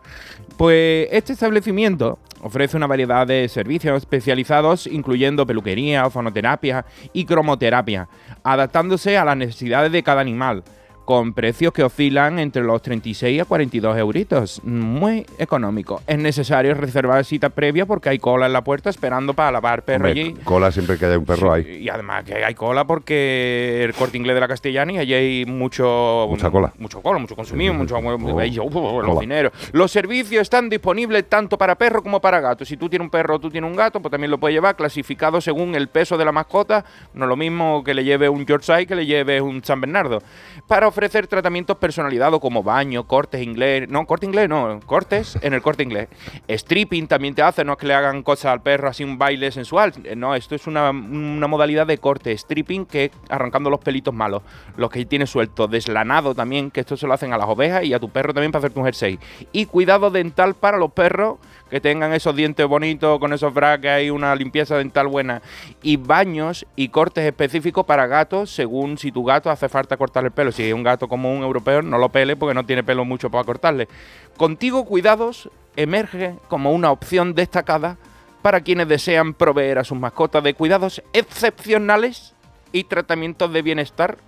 Pues 0.56 1.08
este 1.10 1.32
establecimiento 1.32 2.18
ofrece 2.42 2.76
una 2.76 2.86
variedad 2.86 3.26
de 3.26 3.48
servicios 3.48 3.96
especializados, 3.96 4.86
incluyendo 4.86 5.46
peluquería, 5.46 6.08
fonoterapia 6.10 6.84
y 7.12 7.24
cromoterapia, 7.24 8.08
adaptándose 8.42 9.16
a 9.16 9.24
las 9.24 9.36
necesidades 9.36 9.90
de 9.92 10.02
cada 10.02 10.20
animal. 10.20 10.62
Con 11.08 11.32
precios 11.32 11.72
que 11.72 11.82
oscilan 11.82 12.38
entre 12.38 12.62
los 12.62 12.82
36 12.82 13.40
a 13.40 13.46
42 13.46 13.96
euritos. 13.96 14.60
Muy 14.62 15.24
económico. 15.38 16.02
Es 16.06 16.18
necesario 16.18 16.74
reservar 16.74 17.24
cita 17.24 17.48
previa 17.48 17.86
porque 17.86 18.10
hay 18.10 18.18
cola 18.18 18.44
en 18.44 18.52
la 18.52 18.62
puerta 18.62 18.90
esperando 18.90 19.32
para 19.32 19.52
lavar 19.52 19.84
perro 19.86 20.04
Hombre, 20.04 20.10
allí. 20.10 20.34
cola 20.44 20.70
siempre 20.70 20.98
que 20.98 21.06
haya 21.06 21.16
un 21.16 21.24
perro 21.24 21.50
ahí. 21.50 21.78
Y 21.80 21.88
además 21.88 22.24
que 22.24 22.44
hay 22.44 22.54
cola 22.54 22.86
porque 22.86 23.84
el 23.84 23.94
corte 23.94 24.18
inglés 24.18 24.34
de 24.34 24.40
la 24.40 24.48
Castellana 24.48 24.92
y 24.92 24.98
allí 24.98 25.14
hay 25.14 25.46
mucho. 25.46 26.26
Mucha 26.28 26.50
cola. 26.50 26.74
Mucho 26.76 27.00
cola, 27.00 27.18
mucho 27.18 27.34
consumido, 27.34 27.72
mucho. 27.72 27.96
Oh, 27.96 29.00
los 29.00 29.20
dineros. 29.20 29.54
Los 29.72 29.90
servicios 29.90 30.42
están 30.42 30.68
disponibles 30.68 31.26
tanto 31.26 31.56
para 31.56 31.78
perro 31.78 32.02
como 32.02 32.20
para 32.20 32.40
gato. 32.40 32.66
Si 32.66 32.76
tú 32.76 32.90
tienes 32.90 33.06
un 33.06 33.10
perro 33.10 33.36
o 33.36 33.38
tú 33.38 33.48
tienes 33.48 33.70
un 33.70 33.78
gato, 33.78 34.02
pues 34.02 34.10
también 34.10 34.30
lo 34.30 34.36
puedes 34.36 34.54
llevar 34.54 34.76
clasificado 34.76 35.40
según 35.40 35.74
el 35.74 35.88
peso 35.88 36.18
de 36.18 36.26
la 36.26 36.32
mascota. 36.32 36.84
No 37.14 37.24
es 37.24 37.28
lo 37.30 37.36
mismo 37.36 37.82
que 37.82 37.94
le 37.94 38.04
lleve 38.04 38.28
un 38.28 38.44
Yorkshire 38.44 38.86
que 38.86 38.94
le 38.94 39.06
lleve 39.06 39.40
un 39.40 39.64
San 39.64 39.80
Bernardo. 39.80 40.22
Para 40.66 40.86
ofrecer 40.98 41.28
tratamientos 41.28 41.76
personalizados 41.76 42.40
como 42.40 42.64
baño, 42.64 43.06
cortes 43.06 43.40
inglés. 43.40 43.88
No, 43.88 44.04
corte 44.04 44.26
inglés 44.26 44.48
no, 44.48 44.80
cortes 44.84 45.38
en 45.42 45.54
el 45.54 45.62
corte 45.62 45.84
inglés. 45.84 46.08
Stripping 46.48 47.06
también 47.06 47.36
te 47.36 47.42
hace, 47.42 47.64
no 47.64 47.72
es 47.72 47.78
que 47.78 47.86
le 47.86 47.94
hagan 47.94 48.24
cosas 48.24 48.46
al 48.46 48.62
perro 48.62 48.88
así 48.88 49.04
un 49.04 49.16
baile 49.16 49.52
sensual. 49.52 49.92
Eh, 50.02 50.16
No, 50.16 50.34
esto 50.34 50.56
es 50.56 50.66
una, 50.66 50.90
una 50.90 51.46
modalidad 51.46 51.86
de 51.86 51.98
corte. 51.98 52.36
Stripping 52.36 52.84
que 52.84 53.04
es 53.04 53.10
arrancando 53.28 53.70
los 53.70 53.78
pelitos 53.78 54.12
malos, 54.12 54.42
los 54.76 54.90
que 54.90 55.06
tiene 55.06 55.28
suelto. 55.28 55.68
Deslanado 55.68 56.34
también, 56.34 56.72
que 56.72 56.80
esto 56.80 56.96
se 56.96 57.06
lo 57.06 57.14
hacen 57.14 57.32
a 57.32 57.38
las 57.38 57.48
ovejas 57.48 57.84
y 57.84 57.94
a 57.94 58.00
tu 58.00 58.08
perro 58.08 58.34
también 58.34 58.50
para 58.50 58.60
hacerte 58.60 58.80
un 58.80 58.84
jersey. 58.84 59.20
Y 59.52 59.66
cuidado 59.66 60.10
dental 60.10 60.54
para 60.54 60.78
los 60.78 60.90
perros 60.90 61.38
que 61.70 61.80
tengan 61.80 62.12
esos 62.12 62.34
dientes 62.34 62.66
bonitos 62.66 63.18
con 63.18 63.32
esos 63.32 63.52
brackets 63.52 64.04
y 64.04 64.10
una 64.10 64.34
limpieza 64.34 64.76
dental 64.76 65.06
buena. 65.08 65.42
Y 65.82 65.96
baños 65.96 66.66
y 66.76 66.88
cortes 66.88 67.24
específicos 67.24 67.84
para 67.84 68.06
gatos 68.06 68.50
según 68.50 68.98
si 68.98 69.12
tu 69.12 69.24
gato 69.24 69.50
hace 69.50 69.68
falta 69.68 69.96
cortarle 69.96 70.28
el 70.28 70.32
pelo. 70.34 70.52
Si 70.52 70.62
es 70.64 70.72
un 70.74 70.82
gato 70.82 71.08
como 71.08 71.32
un 71.32 71.42
europeo, 71.42 71.82
no 71.82 71.98
lo 71.98 72.08
pele 72.08 72.36
porque 72.36 72.54
no 72.54 72.64
tiene 72.64 72.82
pelo 72.84 73.04
mucho 73.04 73.30
para 73.30 73.44
cortarle. 73.44 73.88
Contigo 74.36 74.84
Cuidados 74.84 75.50
emerge 75.76 76.34
como 76.48 76.72
una 76.72 76.90
opción 76.90 77.34
destacada 77.34 77.96
para 78.42 78.60
quienes 78.60 78.88
desean 78.88 79.34
proveer 79.34 79.78
a 79.78 79.84
sus 79.84 79.98
mascotas 79.98 80.42
de 80.44 80.54
cuidados 80.54 81.02
excepcionales 81.12 82.34
y 82.72 82.84
tratamientos 82.84 83.52
de 83.52 83.62
bienestar 83.62 84.18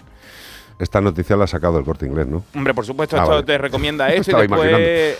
Esta 0.78 1.00
noticia 1.00 1.36
la 1.36 1.44
ha 1.44 1.46
sacado 1.46 1.78
el 1.78 1.84
corte 1.84 2.06
inglés, 2.06 2.26
¿no? 2.26 2.42
Hombre, 2.54 2.72
por 2.74 2.84
supuesto, 2.86 3.16
Ah, 3.16 3.20
esto 3.20 3.30
vale. 3.34 3.46
te 3.46 3.58
recomienda 3.58 4.08
eso 4.12 4.30
y 4.32 4.34
después. 4.34 5.18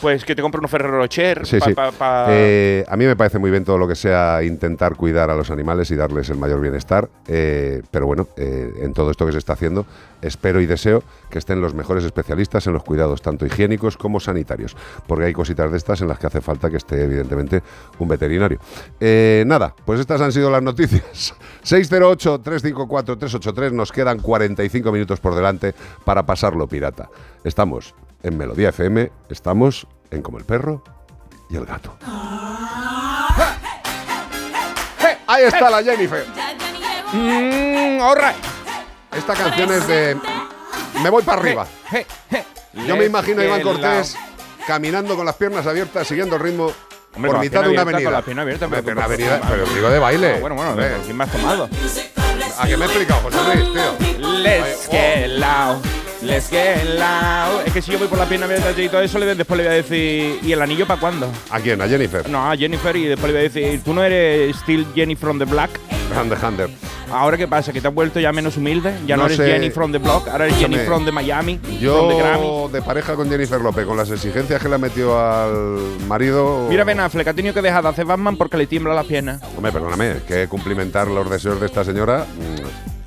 Pues 0.00 0.24
que 0.24 0.34
te 0.34 0.42
compre 0.42 0.58
unos 0.58 0.70
Ferrero 0.70 0.98
Rocher 0.98 1.46
Sí, 1.46 1.58
pa- 1.58 1.66
sí. 1.66 1.74
pa- 1.74 1.92
pa- 1.92 2.26
Eh, 2.30 2.84
a 2.88 2.96
mí 2.96 3.04
me 3.06 3.16
parece 3.16 3.38
muy 3.38 3.50
bien 3.50 3.64
todo 3.64 3.78
lo 3.78 3.86
que 3.88 3.94
sea 3.94 4.42
intentar 4.42 4.96
cuidar 4.96 5.30
a 5.30 5.36
los 5.36 5.50
animales 5.50 5.90
y 5.90 5.96
darles 5.96 6.28
el 6.30 6.36
mayor 6.38 6.60
bienestar, 6.60 7.08
eh, 7.26 7.82
pero 7.90 8.06
bueno, 8.06 8.28
eh, 8.36 8.72
en 8.82 8.92
todo 8.92 9.10
esto 9.10 9.26
que 9.26 9.32
se 9.32 9.38
está 9.38 9.54
haciendo, 9.54 9.86
espero 10.22 10.60
y 10.60 10.66
deseo 10.66 11.02
que 11.30 11.38
estén 11.38 11.60
los 11.60 11.74
mejores 11.74 12.04
especialistas 12.04 12.66
en 12.66 12.72
los 12.72 12.82
cuidados, 12.84 13.22
tanto 13.22 13.46
higiénicos 13.46 13.96
como 13.96 14.20
sanitarios, 14.20 14.76
porque 15.06 15.26
hay 15.26 15.32
cositas 15.32 15.70
de 15.70 15.76
estas 15.76 16.00
en 16.00 16.08
las 16.08 16.18
que 16.18 16.26
hace 16.26 16.40
falta 16.40 16.70
que 16.70 16.76
esté, 16.78 17.02
evidentemente, 17.04 17.62
un 17.98 18.08
veterinario. 18.08 18.58
Nada, 19.46 19.74
pues 19.84 20.00
estas 20.00 20.20
han 20.20 20.32
sido 20.32 20.50
las 20.50 20.62
noticias. 20.62 21.34
608-354-383, 21.64 23.72
nos 23.72 23.92
quedan 23.92 24.18
45 24.20 24.90
minutos 24.92 25.20
por 25.20 25.34
delante 25.34 25.74
para 26.04 26.24
pasarlo 26.24 26.66
pirata. 26.66 27.08
Estamos 27.44 27.94
en 28.22 28.36
Melodía 28.36 28.70
FM, 28.70 29.10
estamos 29.30 29.86
en 30.10 30.22
Como 30.22 30.38
el 30.38 30.44
Perro 30.44 30.82
y 31.50 31.56
el 31.56 31.64
Gato. 31.64 31.96
Ahí 35.26 35.44
está 35.44 35.68
la 35.70 35.82
Jennifer. 35.82 36.24
Mm, 37.12 38.00
all 38.00 38.16
right. 38.16 38.36
Esta 39.16 39.34
canción 39.34 39.72
es 39.72 39.86
de 39.86 40.16
Me 41.02 41.10
voy 41.10 41.22
para 41.22 41.40
arriba. 41.40 41.66
Yo 42.86 42.96
me 42.96 43.04
imagino 43.04 43.42
a 43.42 43.44
Iván 43.44 43.62
Cortés 43.62 44.16
caminando 44.66 45.16
con 45.16 45.24
las 45.26 45.34
piernas 45.36 45.66
abiertas, 45.66 46.06
siguiendo 46.06 46.36
el 46.36 46.42
ritmo 46.42 46.70
Hombre, 47.14 47.30
por 47.30 47.40
mitad 47.40 47.60
pierna 47.62 47.68
de 47.68 47.72
una 47.72 47.82
avenida. 47.82 48.04
con 48.04 48.12
la 48.12 48.22
pierna 48.22 48.42
abierta, 48.42 48.64
Hombre, 48.66 48.82
pero- 48.82 48.96
una 48.96 49.04
avenida, 49.04 49.40
pero 49.48 49.64
digo 49.66 49.90
de 49.90 49.98
baile. 49.98 50.34
Ah, 50.36 50.40
bueno, 50.40 50.56
bueno. 50.56 50.76
¿quién 51.04 51.16
me 51.16 51.24
has 51.24 51.32
tomado? 51.32 51.68
¿A 52.58 52.66
qué 52.66 52.76
me 52.76 52.84
he 52.84 52.88
explicado, 52.88 53.20
José 53.22 53.38
Luis, 53.54 53.72
tío? 53.72 54.28
Let's 54.42 54.88
get 54.90 55.28
loud, 55.38 55.78
let's 56.22 56.48
get 56.50 56.84
loud. 56.98 57.66
Es 57.66 57.72
que 57.72 57.82
si 57.82 57.92
yo 57.92 57.98
voy 57.98 58.08
por 58.08 58.18
la 58.18 58.26
pierna 58.28 58.46
abierta 58.46 58.70
y 58.80 58.88
todo 58.88 59.00
eso, 59.02 59.18
después 59.20 59.58
le 59.58 59.64
voy 59.64 59.72
a 59.72 59.76
decir, 59.76 60.38
¿y 60.42 60.52
el 60.52 60.60
anillo 60.62 60.86
para 60.86 61.00
cuándo? 61.00 61.30
¿A 61.50 61.60
quién? 61.60 61.80
¿A 61.80 61.88
Jennifer? 61.88 62.28
No, 62.28 62.50
a 62.50 62.56
Jennifer 62.56 62.94
y 62.96 63.04
después 63.06 63.32
le 63.32 63.38
voy 63.38 63.46
a 63.46 63.50
decir, 63.50 63.80
¿tú 63.84 63.94
no 63.94 64.02
eres 64.02 64.56
still 64.56 64.86
Jenny 64.94 65.16
from 65.16 65.38
the 65.38 65.44
Black? 65.44 65.70
The 66.08 66.46
Hunter. 66.46 66.68
¿Ahora 67.12 67.36
qué 67.36 67.46
pasa? 67.46 67.72
¿Que 67.72 67.80
te 67.80 67.88
has 67.88 67.94
vuelto 67.94 68.18
ya 68.18 68.32
menos 68.32 68.56
humilde? 68.56 68.92
¿Ya 69.06 69.16
no, 69.16 69.22
No 69.22 69.26
eres 69.26 69.36
sé. 69.38 69.46
Jenny 69.46 69.70
from 69.70 69.92
the 69.92 69.98
Block? 69.98 70.26
¿Ahora 70.28 70.46
eres 70.46 70.56
Jenny 70.58 70.74
Escúchame, 70.76 70.86
from 70.86 71.04
the 71.04 71.12
Miami? 71.12 71.58
from 71.58 71.70
the 71.76 71.78
Yo, 71.80 72.18
Grammy? 72.18 72.72
de 72.72 72.82
pareja 72.82 73.14
con 73.14 73.30
Jennifer 73.30 73.60
López, 73.60 73.86
con 73.86 73.96
las 73.96 74.10
exigencias 74.10 74.60
que 74.60 74.68
le 74.68 74.74
ha 74.74 74.78
metido 74.78 75.18
al 75.18 75.78
marido. 76.06 76.66
Mira 76.68 76.84
Ben 76.84 77.00
Affleck, 77.00 77.28
ha 77.28 77.34
tenido 77.34 77.54
que 77.54 77.62
dejar 77.62 77.82
de 77.82 77.88
hacer 77.90 78.04
Batman 78.04 78.36
porque 78.36 78.56
le 78.56 78.66
tiembla 78.66 78.94
las 78.94 79.06
piernas. 79.06 79.40
Hombre, 79.56 79.70
perdóname, 79.72 80.16
que 80.26 80.48
cumplimentar 80.48 81.08
los 81.08 81.30
deseos 81.30 81.60
de 81.60 81.66
esta 81.66 81.84
señora. 81.84 82.26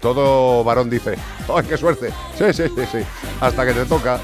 Todo 0.02 0.64
varón 0.64 0.90
dice, 0.90 1.16
¡ay, 1.56 1.66
qué 1.68 1.78
suerte! 1.78 2.12
Sí, 2.38 2.52
sí, 2.54 2.64
sí, 2.76 2.86
sí. 2.92 3.00
Hasta 3.40 3.66
que 3.66 3.74
te 3.74 3.86
toca. 3.86 4.20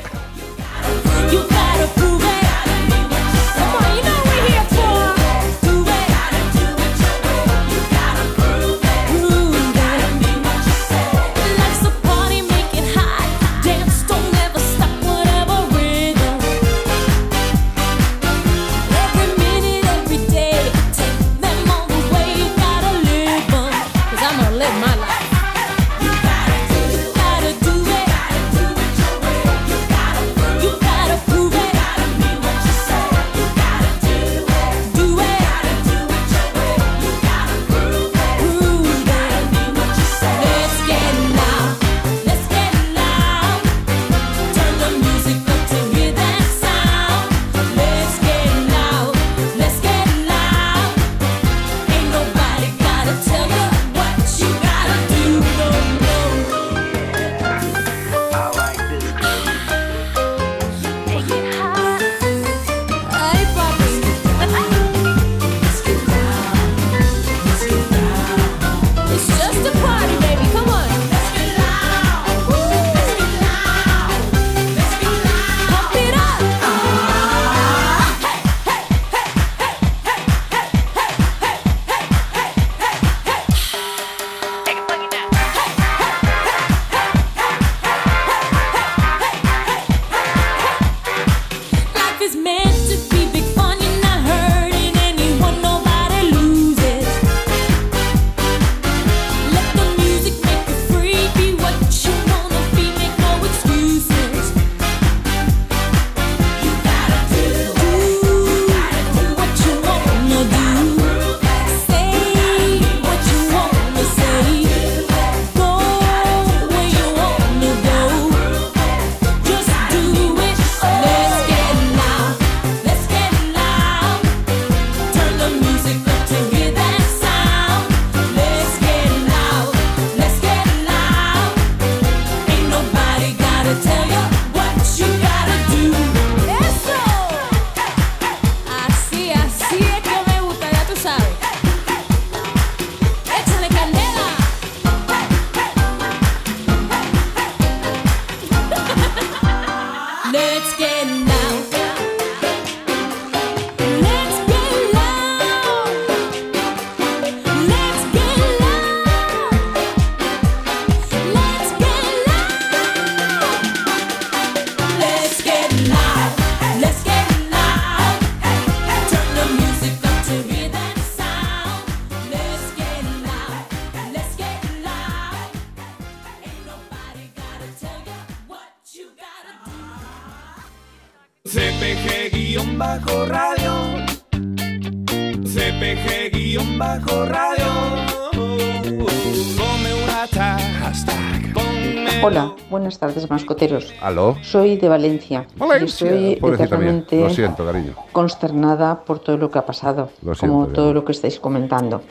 ¿Aló? 194.01 194.35
Soy 194.43 194.77
de 194.77 194.87
Valencia. 194.89 195.47
y 195.79 195.83
estoy 195.83 196.33
eternamente 196.41 197.19
Lo 197.19 197.29
siento, 197.29 197.65
cariño. 197.65 197.93
consternada 198.11 199.03
por 199.03 199.19
todo 199.19 199.37
lo 199.37 199.49
que 199.49 199.59
ha 199.59 199.65
pasado, 199.65 200.09
Lo 200.21 200.35
siento, 200.35 200.53
como 200.55 200.67
todo 200.67 200.93
lo 200.93 201.03
que 201.03 201.11
estáis 201.11 201.39
comentando. 201.39 202.01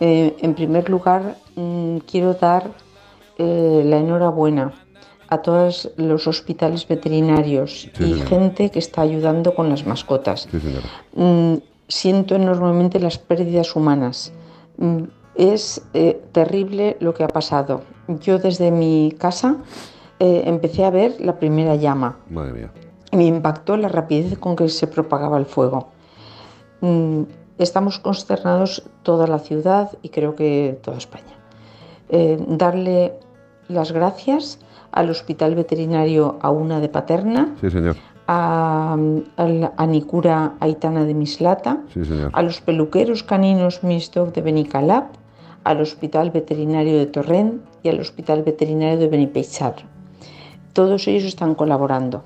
Eh, 0.00 0.36
en 0.40 0.54
primer 0.54 0.88
lugar, 0.88 1.36
mm, 1.56 1.98
quiero 2.10 2.34
dar 2.34 2.70
eh, 3.38 3.82
la 3.86 3.96
enhorabuena 3.98 4.72
a 5.28 5.38
todos 5.42 5.90
los 5.96 6.26
hospitales 6.26 6.86
veterinarios 6.88 7.82
Sí, 7.82 7.90
y 8.04 8.12
señora. 8.14 8.26
gente 8.28 8.70
que 8.70 8.78
está 8.78 9.02
ayudando 9.02 9.54
con 9.54 9.68
las 9.68 9.86
mascotas. 9.86 10.48
Sí. 10.50 10.58
Mm, 11.14 11.54
siento 11.88 12.34
enormemente 12.34 12.98
las 13.00 13.18
pérdidas 13.18 13.74
humanas. 13.76 14.32
Mm, 14.78 15.04
es 15.36 15.82
eh, 15.94 16.20
terrible 16.32 16.96
lo 17.00 17.14
que 17.14 17.24
ha 17.24 17.28
pasado. 17.28 17.82
Yo 18.08 18.38
desde 18.38 18.70
mi 18.70 19.14
casa 19.18 19.56
eh, 20.20 20.42
empecé 20.46 20.84
a 20.84 20.90
ver 20.90 21.16
la 21.20 21.38
primera 21.38 21.74
llama. 21.74 22.18
Madre 22.30 22.52
mía. 22.52 22.70
Me 23.12 23.24
impactó 23.26 23.76
la 23.76 23.88
rapidez 23.88 24.38
con 24.38 24.54
que 24.54 24.68
se 24.68 24.86
propagaba 24.86 25.36
el 25.38 25.46
fuego. 25.46 25.88
Mm, 26.80 27.22
Estamos 27.58 27.98
consternados 27.98 28.84
toda 29.02 29.26
la 29.26 29.38
ciudad 29.38 29.90
y 30.00 30.08
creo 30.08 30.34
que 30.34 30.78
toda 30.82 30.96
España. 30.96 31.34
Eh, 32.08 32.38
darle 32.48 33.12
las 33.68 33.92
gracias 33.92 34.58
al 34.92 35.10
Hospital 35.10 35.54
Veterinario 35.54 36.38
Auna 36.40 36.80
de 36.80 36.88
Paterna, 36.88 37.54
Sí, 37.60 37.70
señor. 37.70 37.96
a, 38.26 38.96
a 39.76 39.86
Nicura 39.86 40.54
Aitana 40.58 41.04
de 41.04 41.12
Mislata, 41.12 41.82
Sí, 41.92 42.02
señor. 42.02 42.30
a 42.32 42.40
los 42.42 42.62
peluqueros 42.62 43.22
caninos 43.24 43.82
Misdog 43.84 44.32
de 44.32 44.40
Benicalap, 44.40 45.12
al 45.64 45.82
Hospital 45.82 46.30
Veterinario 46.30 46.96
de 46.96 47.06
Torrent 47.06 47.60
y 47.82 47.90
al 47.90 48.00
Hospital 48.00 48.42
Veterinario 48.42 48.98
de 48.98 49.08
Benipeixar. 49.08 49.74
Todos 50.72 51.06
ellos 51.08 51.24
están 51.24 51.54
colaborando. 51.54 52.22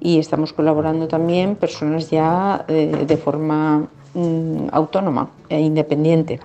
Y 0.00 0.18
estamos 0.18 0.52
colaborando 0.52 1.08
también 1.08 1.56
personas 1.56 2.10
ya 2.10 2.64
eh, 2.68 3.04
de 3.06 3.16
forma 3.16 3.88
mm, 4.14 4.68
autónoma 4.72 5.30
e 5.48 5.60
independiente. 5.60 6.40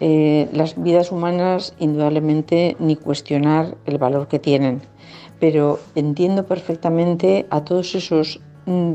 Eh, 0.00 0.48
las 0.52 0.80
vidas 0.80 1.10
humanas, 1.10 1.74
indudablemente, 1.80 2.76
ni 2.78 2.94
cuestionar 2.94 3.76
el 3.84 3.98
valor 3.98 4.28
que 4.28 4.38
tienen, 4.38 4.80
pero 5.40 5.80
entiendo 5.96 6.46
perfectamente 6.46 7.46
a 7.50 7.64
todos 7.64 7.96
esos 7.96 8.40
mm, 8.66 8.94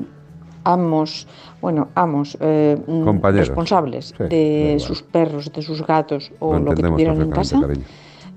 amos, 0.63 1.27
bueno, 1.61 1.89
amos, 1.95 2.37
eh, 2.39 2.77
mm, 2.87 3.21
responsables 3.35 4.13
Sí, 4.17 4.23
de 4.29 4.77
sus 4.79 5.03
perros, 5.03 5.51
de 5.51 5.61
sus 5.61 5.85
gatos 5.85 6.31
o 6.39 6.53
Lo 6.53 6.59
lo, 6.59 6.73
que 6.73 6.83
tuvieran 6.83 7.21
en 7.21 7.31
casa, 7.31 7.59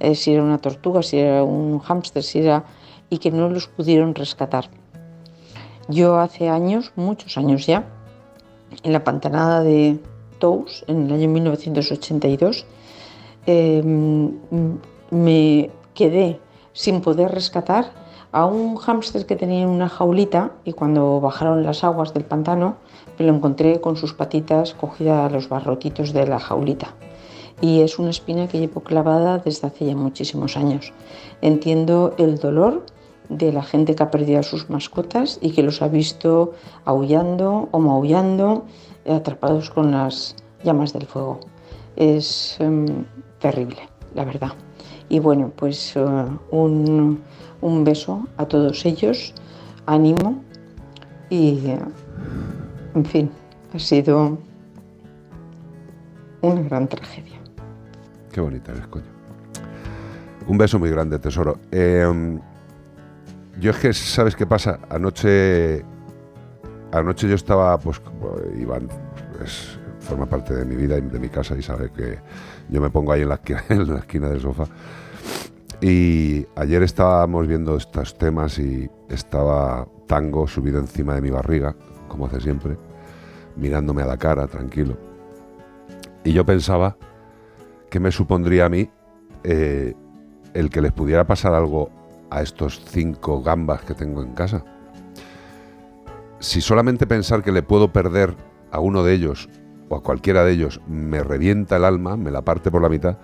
eh, 0.00 0.16
si 0.16 0.32
era 0.32 0.42
una 0.42 0.58
tortuga, 0.58 1.02
si 1.02 1.18
era 1.18 1.44
un 1.44 1.78
hámster, 1.78 2.24
si 2.24 2.40
era 2.40 2.64
y 3.10 3.18
que 3.18 3.30
no 3.30 3.48
los 3.48 3.68
pudieron 3.68 4.14
rescatar. 4.14 4.68
Yo 5.88 6.18
hace 6.18 6.48
años, 6.48 6.92
muchos 6.96 7.36
años 7.38 7.66
ya, 7.66 7.86
en 8.82 8.92
la 8.92 9.04
pantanada 9.04 9.62
de 9.62 9.98
Tous, 10.38 10.84
en 10.88 11.06
el 11.06 11.12
año 11.12 11.28
1982, 11.28 12.66
eh, 13.46 13.78
m- 13.78 14.32
me 15.10 15.70
quedé 15.94 16.40
sin 16.72 17.00
poder 17.00 17.30
rescatar 17.30 17.92
a 18.32 18.44
un 18.44 18.76
hámster 18.76 19.24
que 19.24 19.36
tenía 19.36 19.62
en 19.62 19.68
una 19.68 19.88
jaulita 19.88 20.50
y 20.64 20.72
cuando 20.72 21.20
bajaron 21.20 21.62
las 21.62 21.84
aguas 21.84 22.12
del 22.12 22.24
pantano 22.24 22.76
me 23.18 23.24
lo 23.24 23.34
encontré 23.34 23.80
con 23.80 23.96
sus 23.96 24.12
patitas 24.12 24.74
cogidas 24.74 25.30
a 25.30 25.32
los 25.32 25.48
barrotitos 25.48 26.12
de 26.12 26.26
la 26.26 26.38
jaulita. 26.38 26.94
Y 27.62 27.80
es 27.80 27.98
una 27.98 28.10
espina 28.10 28.46
que 28.48 28.58
llevo 28.58 28.82
clavada 28.82 29.38
desde 29.38 29.68
hace 29.68 29.86
ya 29.86 29.96
muchísimos 29.96 30.58
años. 30.58 30.92
Entiendo 31.40 32.14
el 32.18 32.38
dolor 32.38 32.84
de 33.28 33.52
la 33.52 33.62
gente 33.62 33.94
que 33.94 34.02
ha 34.02 34.10
perdido 34.10 34.40
a 34.40 34.42
sus 34.42 34.70
mascotas 34.70 35.38
y 35.40 35.50
que 35.52 35.62
los 35.62 35.82
ha 35.82 35.88
visto 35.88 36.52
aullando 36.84 37.68
o 37.72 37.78
maullando, 37.78 38.64
atrapados 39.08 39.70
con 39.70 39.90
las 39.90 40.36
llamas 40.64 40.92
del 40.92 41.06
fuego. 41.06 41.40
Es 41.96 42.56
em, 42.60 43.04
terrible, 43.40 43.88
la 44.14 44.24
verdad. 44.24 44.52
Y 45.08 45.20
bueno, 45.20 45.52
pues 45.54 45.96
eh, 45.96 46.04
un, 46.50 47.20
un 47.60 47.84
beso 47.84 48.26
a 48.36 48.46
todos 48.46 48.84
ellos, 48.84 49.34
ánimo 49.86 50.42
y, 51.30 51.70
en 52.94 53.04
fin, 53.04 53.30
ha 53.74 53.78
sido 53.78 54.38
una 56.42 56.62
gran 56.62 56.88
tragedia. 56.88 57.40
Qué 58.32 58.40
bonita 58.40 58.72
eres, 58.72 58.86
coño. 58.88 59.04
Un 60.46 60.58
beso 60.58 60.78
muy 60.78 60.90
grande, 60.90 61.18
tesoro. 61.18 61.58
Eh, 61.72 62.38
yo 63.58 63.70
es 63.70 63.76
que, 63.78 63.92
¿sabes 63.92 64.36
qué 64.36 64.46
pasa? 64.46 64.78
Anoche. 64.90 65.84
Anoche 66.92 67.28
yo 67.28 67.34
estaba, 67.34 67.78
pues, 67.78 68.00
Iván 68.58 68.88
es- 69.44 69.78
forma 70.00 70.26
parte 70.26 70.54
de 70.54 70.64
mi 70.64 70.76
vida 70.76 70.96
y 70.98 71.00
de 71.00 71.18
mi 71.18 71.28
casa 71.28 71.56
y 71.58 71.62
sabe 71.62 71.90
que 71.90 72.18
yo 72.68 72.80
me 72.80 72.90
pongo 72.90 73.10
ahí 73.10 73.22
en 73.22 73.28
la 73.28 73.34
esquina, 73.36 73.64
en 73.68 73.92
la 73.92 73.98
esquina 73.98 74.28
del 74.28 74.40
sofá. 74.40 74.64
Y 75.80 76.46
ayer 76.54 76.82
estábamos 76.84 77.46
viendo 77.48 77.76
estos 77.76 78.16
temas 78.16 78.58
y 78.58 78.88
estaba 79.08 79.86
Tango 80.06 80.46
subido 80.46 80.78
encima 80.78 81.14
de 81.16 81.20
mi 81.20 81.30
barriga, 81.30 81.74
como 82.08 82.26
hace 82.26 82.40
siempre, 82.40 82.76
mirándome 83.56 84.02
a 84.02 84.06
la 84.06 84.16
cara, 84.16 84.46
tranquilo. 84.46 84.96
Y 86.24 86.32
yo 86.32 86.46
pensaba 86.46 86.96
qué 87.90 87.98
me 87.98 88.12
supondría 88.12 88.66
a 88.66 88.68
mí 88.68 88.88
eh, 89.42 89.94
el 90.54 90.70
que 90.70 90.80
les 90.80 90.92
pudiera 90.92 91.26
pasar 91.26 91.52
algo 91.54 91.90
a 92.30 92.42
estos 92.42 92.82
cinco 92.86 93.42
gambas 93.42 93.82
que 93.82 93.94
tengo 93.94 94.22
en 94.22 94.34
casa. 94.34 94.64
Si 96.38 96.60
solamente 96.60 97.06
pensar 97.06 97.42
que 97.42 97.52
le 97.52 97.62
puedo 97.62 97.92
perder 97.92 98.36
a 98.70 98.80
uno 98.80 99.02
de 99.02 99.14
ellos 99.14 99.48
o 99.88 99.96
a 99.96 100.02
cualquiera 100.02 100.44
de 100.44 100.52
ellos 100.52 100.80
me 100.86 101.22
revienta 101.22 101.76
el 101.76 101.84
alma, 101.84 102.16
me 102.16 102.30
la 102.30 102.42
parte 102.42 102.70
por 102.70 102.82
la 102.82 102.88
mitad, 102.88 103.18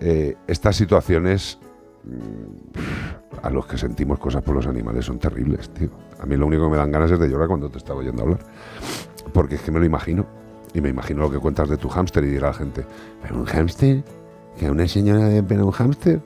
eh, 0.00 0.36
estas 0.46 0.76
situaciones 0.76 1.58
mm, 2.04 3.42
a 3.42 3.50
los 3.50 3.66
que 3.66 3.78
sentimos 3.78 4.18
cosas 4.18 4.42
por 4.42 4.54
los 4.54 4.66
animales 4.66 5.04
son 5.04 5.18
terribles, 5.18 5.70
tío. 5.70 5.90
A 6.20 6.26
mí 6.26 6.36
lo 6.36 6.46
único 6.46 6.64
que 6.64 6.70
me 6.70 6.76
dan 6.76 6.92
ganas 6.92 7.10
es 7.10 7.18
de 7.18 7.28
llorar 7.28 7.48
cuando 7.48 7.70
te 7.70 7.78
estaba 7.78 8.00
oyendo 8.00 8.22
hablar. 8.22 8.40
Porque 9.32 9.56
es 9.56 9.62
que 9.62 9.70
me 9.70 9.78
lo 9.78 9.84
imagino. 9.84 10.26
Y 10.74 10.80
me 10.80 10.90
imagino 10.90 11.22
lo 11.22 11.30
que 11.30 11.38
cuentas 11.38 11.68
de 11.68 11.76
tu 11.76 11.88
hámster 11.88 12.24
y 12.24 12.28
dirá 12.28 12.48
la 12.48 12.54
gente, 12.54 12.84
¿pero 13.22 13.36
un 13.36 13.46
hámster? 13.46 14.04
¿Que 14.58 14.70
una 14.70 14.86
señora 14.86 15.24
de 15.28 15.42
pena 15.42 15.64
un 15.64 15.70
hámster? 15.70 16.20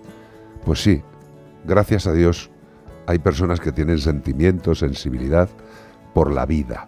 Pues 0.64 0.82
sí, 0.82 1.02
gracias 1.64 2.06
a 2.06 2.12
Dios 2.12 2.50
hay 3.06 3.18
personas 3.18 3.60
que 3.60 3.72
tienen 3.72 3.98
sentimiento, 3.98 4.74
sensibilidad 4.74 5.48
por 6.14 6.32
la 6.32 6.46
vida, 6.46 6.86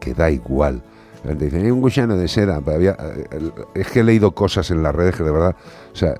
que 0.00 0.14
da 0.14 0.30
igual. 0.30 0.82
La 1.22 1.30
gente 1.30 1.46
dice, 1.46 1.58
hay 1.58 1.70
un 1.70 1.80
gusano 1.82 2.16
de 2.16 2.28
seda. 2.28 2.56
había- 2.66 2.96
eh, 2.98 3.50
es 3.74 3.88
que 3.90 4.00
he 4.00 4.04
leído 4.04 4.34
cosas 4.34 4.70
en 4.70 4.82
las 4.82 4.94
redes 4.94 5.16
que 5.16 5.22
de 5.22 5.30
verdad, 5.30 5.54
o 5.92 5.96
sea, 5.96 6.14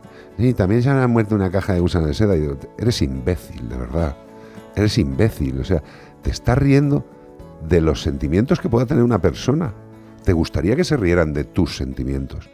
también 0.57 0.83
se 0.83 0.91
ha 0.91 1.07
muerto 1.07 1.35
una 1.35 1.51
caja 1.51 1.73
de 1.75 1.81
gusano 1.81 2.07
de 2.07 2.15
seda. 2.15 2.37
Y 2.37 2.41
digo, 2.41 2.57
eres 2.79 3.01
imbécil, 3.01 3.69
de 3.69 3.77
verdad. 3.77 4.17
Eres 4.77 4.99
imbécil, 4.99 5.59
o 5.61 5.65
sea, 5.65 5.83
te 6.23 6.31
estás 6.31 6.59
riendo 6.59 7.05
de 7.67 7.81
los 7.81 8.03
sentimientos 8.03 8.61
que 8.61 8.69
pueda 8.69 8.87
tener 8.87 9.03
una 9.03 9.21
persona. 9.21 9.73
¿Te 10.25 10.33
gustaría 10.35 10.77
que 10.77 10.85
se 10.85 10.97
rieran 10.99 11.33
de 11.33 11.45
tus 11.45 11.77
sentimientos? 11.77 12.51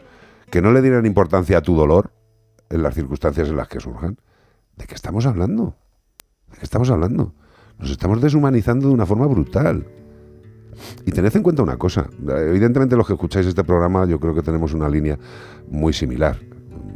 Que 0.50 0.62
no 0.62 0.72
le 0.72 0.82
dieran 0.82 1.04
importancia 1.04 1.58
a 1.58 1.62
tu 1.62 1.74
dolor 1.74 2.12
en 2.70 2.82
las 2.82 2.94
circunstancias 2.94 3.48
en 3.48 3.56
las 3.56 3.66
que 3.68 3.80
surjan. 3.80 4.18
¿De 4.76 4.86
qué 4.86 4.94
estamos 4.94 5.26
hablando? 5.26 5.76
¿De 6.50 6.58
qué 6.58 6.64
estamos 6.64 6.90
hablando? 6.90 7.34
Nos 7.78 7.90
estamos 7.90 8.20
deshumanizando 8.20 8.88
de 8.88 8.94
una 8.94 9.06
forma 9.06 9.26
brutal. 9.26 9.86
Y 11.06 11.12
tened 11.12 11.34
en 11.34 11.42
cuenta 11.42 11.62
una 11.62 11.78
cosa. 11.78 12.08
Evidentemente 12.26 12.96
los 12.96 13.06
que 13.06 13.14
escucháis 13.14 13.46
este 13.46 13.64
programa 13.64 14.06
yo 14.06 14.20
creo 14.20 14.34
que 14.34 14.42
tenemos 14.42 14.74
una 14.74 14.88
línea 14.88 15.18
muy 15.70 15.92
similar, 15.92 16.38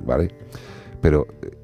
¿vale? 0.05 0.35
Pero 1.01 1.27
eh, 1.43 1.57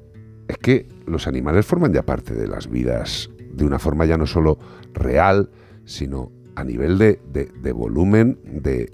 es 0.47 0.57
que 0.57 0.89
los 1.05 1.27
animales 1.27 1.65
forman 1.65 1.93
ya 1.93 2.03
parte 2.03 2.33
de 2.33 2.47
las 2.47 2.67
vidas 2.69 3.29
de 3.53 3.65
una 3.65 3.79
forma 3.79 4.05
ya 4.05 4.17
no 4.17 4.25
solo 4.25 4.57
real, 4.93 5.49
sino 5.85 6.31
a 6.55 6.63
nivel 6.63 6.97
de, 6.97 7.19
de- 7.31 7.71
volumen, 7.71 8.39
de 8.43 8.89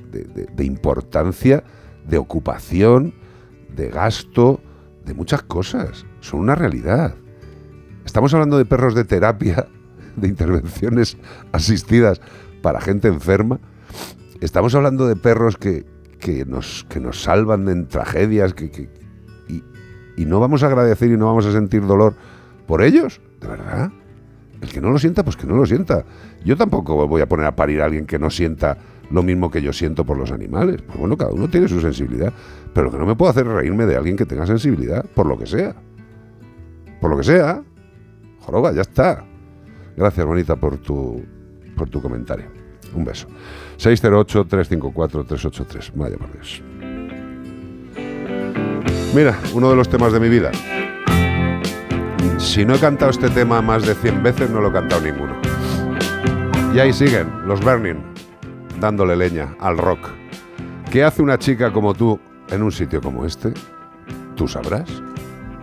importancia, 0.66 1.64
de 2.06 2.18
ocupación, 2.18 3.14
de 3.74 3.88
gasto, 3.90 4.60
de 5.06 5.14
muchas 5.14 5.44
cosas. 5.44 6.06
Son 6.20 6.40
una 6.40 6.56
realidad. 6.56 7.16
Estamos 8.06 8.34
hablando 8.34 8.58
de 8.58 8.66
perros 8.66 8.96
de 8.96 9.06
terapia, 9.06 9.68
de 10.16 10.28
intervenciones 10.28 11.18
asistidas 11.52 12.22
para 12.62 12.82
gente 12.82 13.08
enferma. 13.08 13.60
Estamos 14.42 14.76
hablando 14.76 15.08
de 15.08 15.16
perros 15.16 15.58
que, 15.58 15.86
que 16.20 16.46
nos, 16.46 16.86
que 16.90 17.00
nos 17.00 17.22
salvan 17.22 17.68
en 17.70 17.88
tragedias 17.88 18.54
que, 18.54 18.90
y, 19.48 19.64
y 20.18 20.26
no 20.26 20.40
vamos 20.40 20.64
a 20.64 20.68
agradecer 20.68 21.12
y 21.12 21.18
no 21.18 21.28
vamos 21.28 21.46
a 21.46 21.52
sentir 21.52 21.86
dolor 21.86 22.16
por 22.68 22.82
ellos, 22.82 23.22
de 23.42 23.48
verdad. 23.48 23.92
El 24.62 24.70
que 24.70 24.80
no 24.80 24.92
lo 24.92 25.00
sienta, 25.00 25.24
pues 25.24 25.36
que 25.36 25.46
no 25.46 25.58
lo 25.58 25.66
sienta. 25.66 26.06
Yo 26.46 26.56
tampoco 26.56 27.06
voy 27.08 27.22
a 27.22 27.28
poner 27.28 27.46
a 27.46 27.56
parir 27.56 27.82
a 27.82 27.86
alguien 27.86 28.06
que 28.06 28.18
no 28.18 28.30
sienta 28.30 28.78
lo 29.12 29.22
mismo 29.22 29.52
que 29.52 29.62
yo 29.62 29.74
siento 29.74 30.06
por 30.06 30.18
los 30.18 30.32
animales. 30.32 30.82
Pues 30.82 30.98
bueno, 30.98 31.18
cada 31.18 31.32
uno 31.32 31.50
tiene 31.50 31.68
su 31.68 31.82
sensibilidad. 31.82 32.32
Pero 32.74 32.92
que 32.92 32.98
no 32.98 33.06
me 33.06 33.16
puedo 33.16 33.30
hacer 33.30 33.48
reírme 33.48 33.86
de 33.86 33.96
alguien 33.96 34.18
que 34.18 34.26
tenga 34.26 34.48
sensibilidad, 34.48 35.06
por 35.14 35.28
lo 35.28 35.38
que 35.38 35.46
sea. 35.46 35.76
Por 37.00 37.12
lo 37.12 37.18
que 37.18 37.24
sea. 37.24 37.62
Joroba, 38.40 38.72
ya 38.72 38.82
está. 38.82 39.24
Gracias, 39.96 40.26
bonita, 40.26 40.56
por 40.56 40.78
tu, 40.78 41.24
por 41.76 41.88
tu 41.90 42.02
comentario. 42.02 42.48
Un 42.96 43.06
beso. 43.06 43.28
608-354-383. 43.78 45.92
Vaya 45.96 46.18
por 46.18 46.34
Dios. 46.34 46.64
Mira, 49.16 49.40
uno 49.54 49.70
de 49.70 49.76
los 49.76 49.88
temas 49.90 50.12
de 50.12 50.20
mi 50.20 50.30
vida. 50.30 50.50
Si 52.38 52.66
no 52.66 52.74
he 52.76 52.80
cantado 52.80 53.12
este 53.12 53.30
tema 53.30 53.62
más 53.62 53.86
de 53.86 53.94
100 53.94 54.24
veces, 54.24 54.50
no 54.50 54.60
lo 54.60 54.70
he 54.70 54.74
cantado 54.74 55.02
ninguno. 55.02 55.36
Y 56.74 56.80
ahí 56.80 56.92
siguen, 56.92 57.48
los 57.48 57.64
Burning, 57.64 58.02
dándole 58.80 59.16
leña 59.16 59.56
al 59.60 59.78
rock. 59.78 60.00
¿Qué 60.92 61.04
hace 61.04 61.22
una 61.22 61.38
chica 61.38 61.72
como 61.72 61.94
tú 61.94 62.20
en 62.54 62.62
un 62.62 62.72
sitio 62.72 63.02
como 63.02 63.26
este? 63.26 63.52
¿Tú 64.36 64.48
sabrás? 64.48 64.88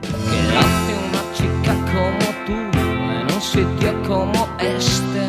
¿Qué 0.02 0.40
hace 0.58 0.92
una 1.08 1.22
chica 1.32 1.74
como 1.92 2.26
tú 2.46 2.52
en 2.52 3.32
un 3.32 3.40
sitio 3.40 4.02
como 4.06 4.48
este? 4.58 5.22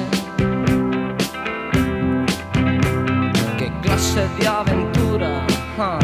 ¿Qué 3.58 3.72
clase 3.82 4.28
de 4.40 4.48
aventura 4.48 5.46
ah, 5.78 6.00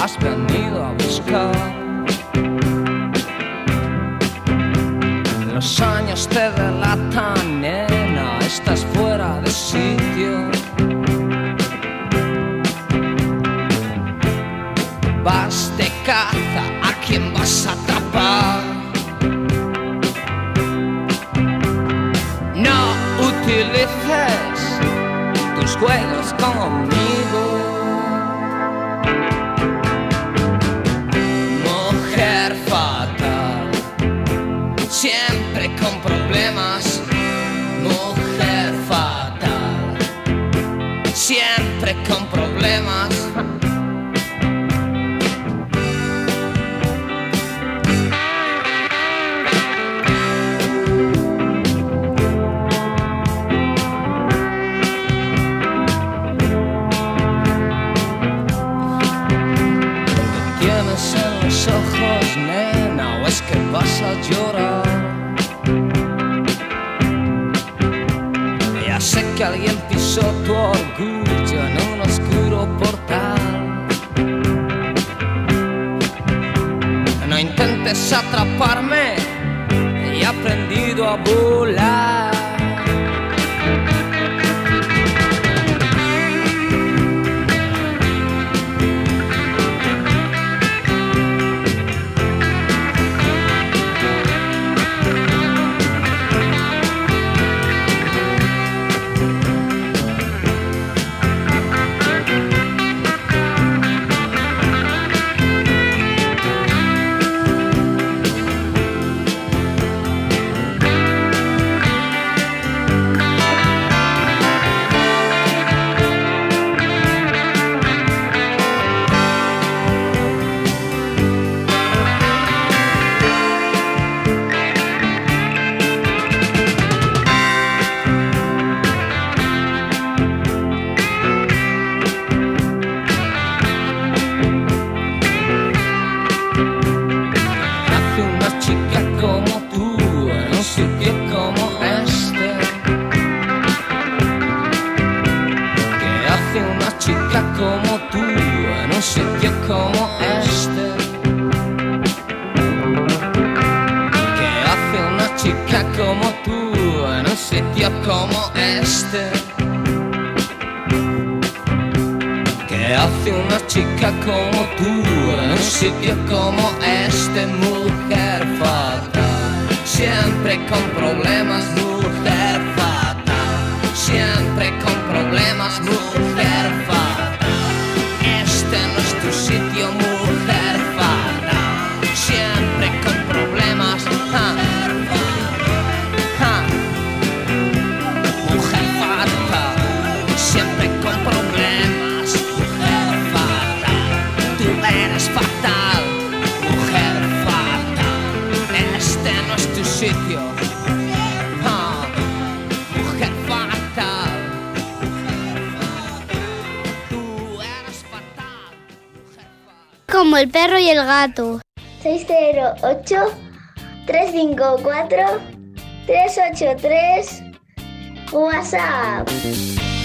has 0.00 0.16
venido 0.20 0.84
a 0.84 0.92
buscar? 0.92 1.74
Los 5.52 5.80
años 5.80 6.28
te 6.28 6.50
delatan, 6.50 7.60
nena, 7.60 8.38
estás 8.38 8.84
fuera 8.94 9.40
de 9.40 9.50
sitio. 9.50 10.51
Vas 17.42 17.66
a 17.66 17.72
atrapar? 17.72 18.62
No 22.54 22.80
utilices 23.30 24.58
tus 25.56 25.76
juegos 25.76 26.26
conmigo. 26.44 27.42
Mujer 31.68 32.54
fatal, 32.68 33.70
siempre 34.88 35.64
con 35.80 35.94
problemas. 36.00 37.02
Mujer 37.82 38.72
fatal, 38.88 39.98
siempre 41.12 41.96
con 42.08 42.24
problemas. 42.26 43.11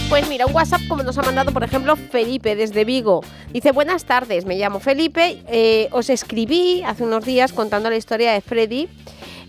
Pues 0.09 0.29
mira, 0.29 0.45
un 0.45 0.55
WhatsApp 0.55 0.81
como 0.87 1.03
nos 1.03 1.17
ha 1.17 1.21
mandado, 1.21 1.51
por 1.51 1.65
ejemplo, 1.65 1.97
Felipe 1.97 2.55
desde 2.55 2.85
Vigo. 2.85 3.21
Dice, 3.51 3.73
buenas 3.73 4.05
tardes, 4.05 4.45
me 4.45 4.55
llamo 4.55 4.79
Felipe, 4.79 5.43
eh, 5.49 5.89
os 5.91 6.09
escribí 6.09 6.81
hace 6.85 7.03
unos 7.03 7.25
días 7.25 7.51
contando 7.51 7.89
la 7.89 7.97
historia 7.97 8.31
de 8.31 8.39
Freddy. 8.39 8.87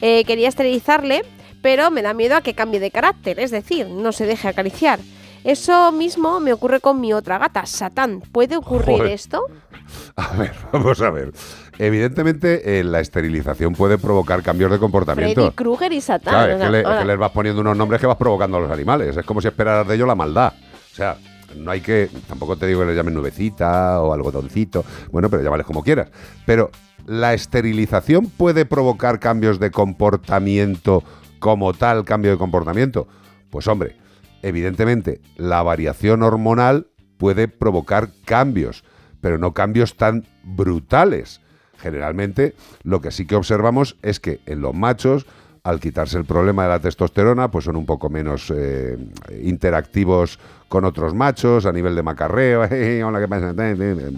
Eh, 0.01 0.24
quería 0.24 0.48
esterilizarle, 0.48 1.24
pero 1.62 1.93
me 1.93 2.02
da 2.02 2.12
miedo 2.12 2.35
a 2.35 2.40
que 2.40 2.55
cambie 2.55 2.80
de 2.80 2.90
carácter, 2.90 3.39
es 3.39 3.52
decir, 3.52 3.86
no 3.89 4.10
se 4.10 4.26
deje 4.26 4.48
acariciar. 4.48 4.98
Eso 5.44 5.93
mismo 5.93 6.40
me 6.40 6.52
ocurre 6.52 6.80
con 6.80 7.01
mi 7.01 7.12
otra 7.12 7.39
gata, 7.39 7.64
Satán. 7.64 8.20
¿Puede 8.20 8.56
ocurrir 8.56 8.98
Joder. 8.98 9.12
esto? 9.12 9.43
A 10.16 10.36
ver, 10.36 10.52
vamos 10.72 11.01
a 11.01 11.10
ver. 11.10 11.32
Evidentemente, 11.79 12.81
eh, 12.81 12.85
la 12.85 13.01
esterilización 13.01 13.73
puede 13.75 13.99
provocar 13.99 14.43
cambios 14.43 14.71
de 14.71 14.79
comportamiento. 14.79 15.43
Freddy 15.43 15.55
Krueger 15.55 15.93
y 15.93 16.01
Satán. 16.01 16.35
Claro, 16.35 16.53
es 16.55 16.61
que, 16.63 16.71
le- 16.71 16.81
es 16.81 16.87
ahora- 16.87 16.99
que 17.01 17.05
les 17.07 17.19
vas 17.19 17.31
poniendo 17.31 17.61
unos 17.61 17.77
nombres 17.77 18.01
que 18.01 18.07
vas 18.07 18.17
provocando 18.17 18.57
a 18.57 18.61
los 18.61 18.71
animales. 18.71 19.17
Es 19.17 19.25
como 19.25 19.41
si 19.41 19.49
esperaras 19.49 19.87
de 19.87 19.95
ellos 19.95 20.09
la 20.09 20.15
maldad. 20.17 20.53
O 20.93 20.95
sea, 20.95 21.17
no 21.57 21.71
hay 21.71 21.81
que. 21.81 22.11
Tampoco 22.29 22.57
te 22.57 22.67
digo 22.67 22.81
que 22.81 22.87
les 22.87 22.97
llamen 22.97 23.15
nubecita 23.15 24.01
o 24.03 24.13
algodoncito. 24.13 24.85
Bueno, 25.13 25.31
pero 25.31 25.43
llámales 25.43 25.67
como 25.67 25.83
quieras. 25.85 26.11
Pero 26.45 26.71
la 27.07 27.33
esterilización 27.33 28.27
puede 28.27 28.67
provocar 28.67 29.21
cambios 29.21 29.61
de 29.61 29.71
comportamiento 29.71 31.05
como 31.39 31.73
tal, 31.75 32.05
cambio 32.05 32.33
de 32.33 32.39
comportamiento. 32.39 33.07
Pues 33.51 33.69
hombre, 33.69 33.97
evidentemente 34.43 35.21
la 35.37 35.63
variación 35.63 36.23
hormonal 36.25 36.89
puede 37.19 37.47
provocar 37.49 38.09
cambios, 38.25 38.83
pero 39.21 39.39
no 39.39 39.55
cambios 39.55 39.97
tan 39.97 40.27
brutales. 40.43 41.41
Generalmente 41.79 42.55
lo 42.83 43.01
que 43.01 43.11
sí 43.11 43.27
que 43.27 43.37
observamos 43.37 43.97
es 44.03 44.21
que 44.21 44.41
en 44.47 44.61
los 44.61 44.75
machos, 44.75 45.27
al 45.65 45.81
quitarse 45.81 46.19
el 46.19 46.25
problema 46.25 46.65
de 46.65 46.69
la 46.71 46.81
testosterona, 46.81 47.51
pues 47.51 47.65
son 47.65 47.77
un 47.77 47.87
poco 47.87 48.11
menos 48.11 48.53
eh, 48.55 48.97
interactivos 49.43 50.39
con 50.69 50.85
otros 50.85 51.15
machos 51.15 51.67
a 51.67 51.73
nivel 51.73 51.95
de 51.95 52.03
macarreo. 52.03 52.65
"Eh, 52.71 53.03
hola, 53.05 53.21
¿qué 53.21 53.29
pasa? 53.29 53.53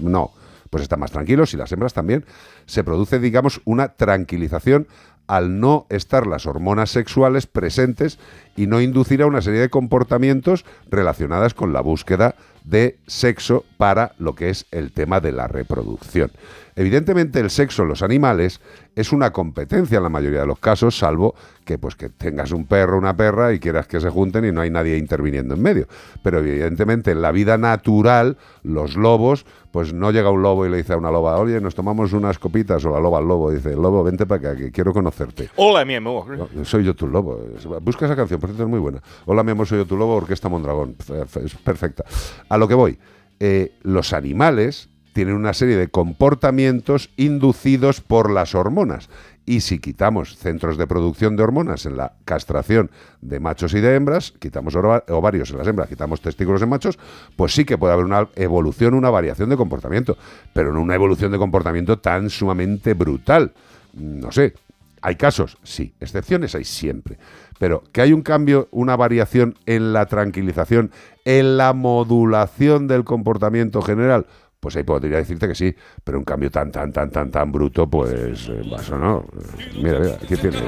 No, 0.03 0.31
pues 0.71 0.83
están 0.83 1.01
más 1.01 1.11
tranquilos 1.11 1.53
y 1.53 1.57
las 1.57 1.73
hembras 1.73 1.93
también. 1.93 2.25
Se 2.67 2.85
produce, 2.85 3.19
digamos, 3.19 3.61
una 3.65 3.89
tranquilización 3.89 4.87
al 5.27 5.61
no 5.61 5.87
estar 5.91 6.27
las 6.27 6.47
hormonas 6.47 6.91
sexuales 6.91 7.47
presentes 7.47 8.19
y 8.57 8.67
no 8.67 8.81
inducir 8.81 9.23
a 9.23 9.27
una 9.27 9.41
serie 9.43 9.61
de 9.61 9.71
comportamientos 9.71 10.65
relacionadas 10.91 11.55
con 11.55 11.73
la 11.73 11.81
búsqueda 11.83 12.35
de 12.65 12.99
sexo 13.07 13.65
para 13.77 14.13
lo 14.19 14.35
que 14.35 14.51
es 14.51 14.67
el 14.73 14.91
tema 14.93 15.21
de 15.21 15.31
la 15.31 15.47
reproducción. 15.47 16.33
Evidentemente 16.81 17.41
el 17.41 17.51
sexo 17.51 17.83
en 17.83 17.89
los 17.91 18.01
animales 18.01 18.59
es 18.97 19.13
una 19.13 19.35
competencia 19.35 19.99
en 19.99 20.03
la 20.03 20.09
mayoría 20.09 20.41
de 20.41 20.47
los 20.47 20.59
casos, 20.59 20.97
salvo 20.97 21.35
que 21.67 21.77
pues 21.77 21.95
que 21.95 22.09
tengas 22.09 22.53
un 22.53 22.65
perro, 22.65 22.97
una 22.97 23.15
perra 23.15 23.53
y 23.53 23.59
quieras 23.59 23.87
que 23.87 24.01
se 24.01 24.09
junten 24.09 24.47
y 24.47 24.51
no 24.53 24.63
hay 24.63 24.71
nadie 24.71 24.97
interviniendo 24.97 25.55
en 25.55 25.61
medio. 25.61 25.89
Pero 26.23 26.39
evidentemente 26.39 27.11
en 27.11 27.21
la 27.21 27.33
vida 27.33 27.59
natural, 27.59 28.39
los 28.63 28.97
lobos, 28.97 29.45
pues 29.73 29.93
no 29.93 30.11
llega 30.11 30.31
un 30.31 30.41
lobo 30.41 30.65
y 30.65 30.71
le 30.71 30.79
dice 30.79 30.95
a 30.95 30.97
una 30.97 31.11
loba, 31.11 31.37
oye, 31.39 31.61
nos 31.61 31.75
tomamos 31.75 32.15
unas 32.15 32.39
copitas, 32.39 32.83
o 32.87 32.91
la 32.91 32.99
loba 32.99 33.19
al 33.19 33.29
lobo 33.29 33.51
dice, 33.51 33.77
lobo, 33.77 34.03
vente 34.03 34.25
para 34.25 34.51
acá, 34.53 34.57
que 34.59 34.73
quiero 34.73 34.95
conocerte. 34.95 35.51
Hola, 35.57 35.85
mi 35.85 35.97
amor. 35.97 36.29
No, 36.55 36.65
soy 36.65 36.85
yo 36.85 36.97
tu 36.97 37.07
lobo. 37.07 37.45
Busca 37.83 38.07
esa 38.07 38.17
canción, 38.17 38.41
por 38.41 38.49
cierto, 38.49 38.63
es 38.63 38.71
muy 38.71 38.81
buena. 38.81 39.03
Hola, 39.27 39.43
mi 39.43 39.51
amor, 39.51 39.67
soy 39.67 39.77
yo 39.81 39.85
tu 39.87 39.99
lobo, 39.99 40.15
Orquesta 40.15 40.49
Mondragón. 40.49 40.97
Es 41.45 41.55
perfecta. 41.57 42.05
A 42.49 42.57
lo 42.57 42.67
que 42.67 42.75
voy. 42.75 42.99
eh, 43.39 43.73
los 43.83 44.13
animales 44.13 44.90
tienen 45.13 45.35
una 45.35 45.53
serie 45.55 45.77
de 45.77 45.89
comportamientos 45.89 47.11
inducidos 47.17 48.01
por 48.01 48.31
las 48.31 48.55
hormonas. 48.55 49.09
Y 49.47 49.61
si 49.63 49.79
quitamos 49.81 50.37
centros 50.37 50.77
de 50.79 50.87
producción 50.87 51.35
de 51.35 51.43
hormonas 51.43 51.85
en 51.87 51.97
la 51.97 52.13
castración 52.25 52.91
de 53.21 53.41
machos 53.41 53.75
y 53.75 53.81
de 53.81 53.97
hembras, 53.97 54.33
quitamos 54.39 54.77
ova- 54.77 55.03
ovarios 55.09 55.51
en 55.51 55.59
las 55.59 55.67
hembras, 55.67 55.89
quitamos 55.89 56.21
testículos 56.21 56.63
en 56.63 56.69
machos, 56.69 56.99
pues 57.37 57.53
sí 57.55 57.65
que 57.65 57.77
puede 57.79 57.93
haber 57.95 58.05
una 58.05 58.29
evolución, 58.37 58.95
una 58.95 59.11
variación 59.11 59.49
de 59.49 59.57
comportamiento, 59.57 60.17
pero 60.53 60.73
no 60.73 60.81
una 60.81 60.95
evolución 60.95 61.33
de 61.33 61.39
comportamiento 61.39 61.99
tan 61.99 62.31
sumamente 62.31 62.95
brutal. 62.95 63.53
No 63.95 64.31
sé, 64.31 64.55
¿Hay 65.03 65.17
casos? 65.17 65.57
Sí. 65.63 65.95
Excepciones 65.99 66.55
hay 66.55 66.65
siempre. 66.65 67.17
Pero 67.59 67.83
que 67.91 68.03
hay 68.03 68.13
un 68.13 68.21
cambio, 68.21 68.69
una 68.71 68.97
variación 68.97 69.57
en 69.65 69.95
la 69.95 70.05
tranquilización, 70.07 70.91
en 71.25 71.57
la 71.57 71.73
modulación 71.73 72.87
del 72.87 73.05
comportamiento 73.05 73.81
general, 73.81 74.27
pues 74.61 74.77
ahí 74.77 74.83
podría 74.83 75.17
decirte 75.17 75.49
que 75.49 75.55
sí. 75.55 75.75
Pero 76.05 76.19
un 76.19 76.25
cambio 76.25 76.51
tan, 76.51 76.71
tan, 76.71 76.93
tan, 76.93 77.11
tan, 77.11 77.31
tan 77.31 77.51
bruto, 77.51 77.89
pues 77.89 78.49
eh, 78.49 78.61
eso 78.79 78.97
no. 78.99 79.25
Eh, 79.59 79.73
Mira, 79.83 79.99
mira, 79.99 80.15
aquí 80.23 80.37
tiene. 80.37 80.59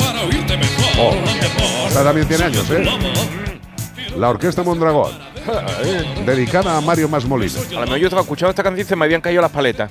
Oh, 0.98 1.14
esta 1.88 2.02
también 2.02 2.26
tiene 2.26 2.44
años, 2.44 2.68
¿eh? 2.70 2.84
La 4.16 4.30
Orquesta 4.30 4.62
Mondragón. 4.62 5.12
Dedicada 6.26 6.76
a 6.76 6.80
Mario 6.80 7.08
Masmolina. 7.08 7.52
A 7.70 7.74
lo 7.74 7.80
mejor 7.82 7.98
yo 7.98 8.06
estaba 8.06 8.22
escuchando 8.22 8.50
esta 8.50 8.62
canción 8.62 8.84
y 8.86 8.88
se 8.88 8.94
me 8.96 9.04
habían 9.06 9.20
caído 9.20 9.40
las 9.42 9.50
paletas. 9.50 9.90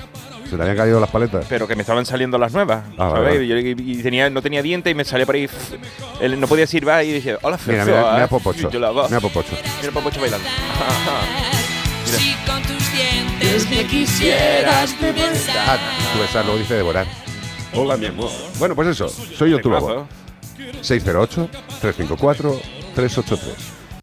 ¿Se 0.50 0.56
le 0.58 0.64
habían 0.64 0.78
caído 0.78 1.00
las 1.00 1.10
paletas? 1.10 1.46
Pero 1.50 1.68
que 1.68 1.76
me 1.76 1.82
estaban 1.82 2.06
saliendo 2.06 2.38
las 2.38 2.54
nuevas. 2.54 2.84
Ah, 2.98 3.10
vale, 3.10 3.12
¿sabes? 3.14 3.34
vale. 3.34 3.46
Y 3.46 3.48
yo- 3.48 3.58
Y, 3.84 3.92
y 4.00 4.04
tenía, 4.04 4.30
no 4.30 4.42
tenía 4.42 4.62
dientes 4.62 4.92
y 4.92 4.96
me 4.96 5.04
salía 5.06 5.26
por 5.26 5.36
ahí. 5.36 5.48
pff, 5.48 5.74
él 6.22 6.40
no 6.40 6.48
podía 6.48 6.68
silbar 6.68 7.04
y 7.04 7.12
dije, 7.14 7.38
hola, 7.42 7.58
Mira, 7.66 7.86
mira, 7.86 8.12
mira 8.14 8.28
Popocho. 8.28 8.70
la 8.80 8.92
voz. 8.92 9.10
Mira 9.10 9.22
Popocho. 9.22 9.56
Mira 9.82 9.92
Popocho 9.94 10.20
bailando. 10.22 10.48
Si 12.06 12.36
dientes 13.52 13.70
me 13.70 13.86
quisieras 13.86 15.00
devorar. 15.00 15.34
Ah, 15.68 15.78
esa 16.30 16.44
lo 16.44 16.58
dice 16.58 16.74
devorar. 16.76 17.08
Hola, 17.74 17.98
mi 17.98 18.06
amor. 18.06 18.30
Bueno, 18.60 18.76
pues 18.76 18.90
eso, 18.90 19.10
soy 19.10 19.50
yo 19.52 19.62
tu 19.62 19.70
lobo. 19.70 20.08
608-354-383. 20.82 23.40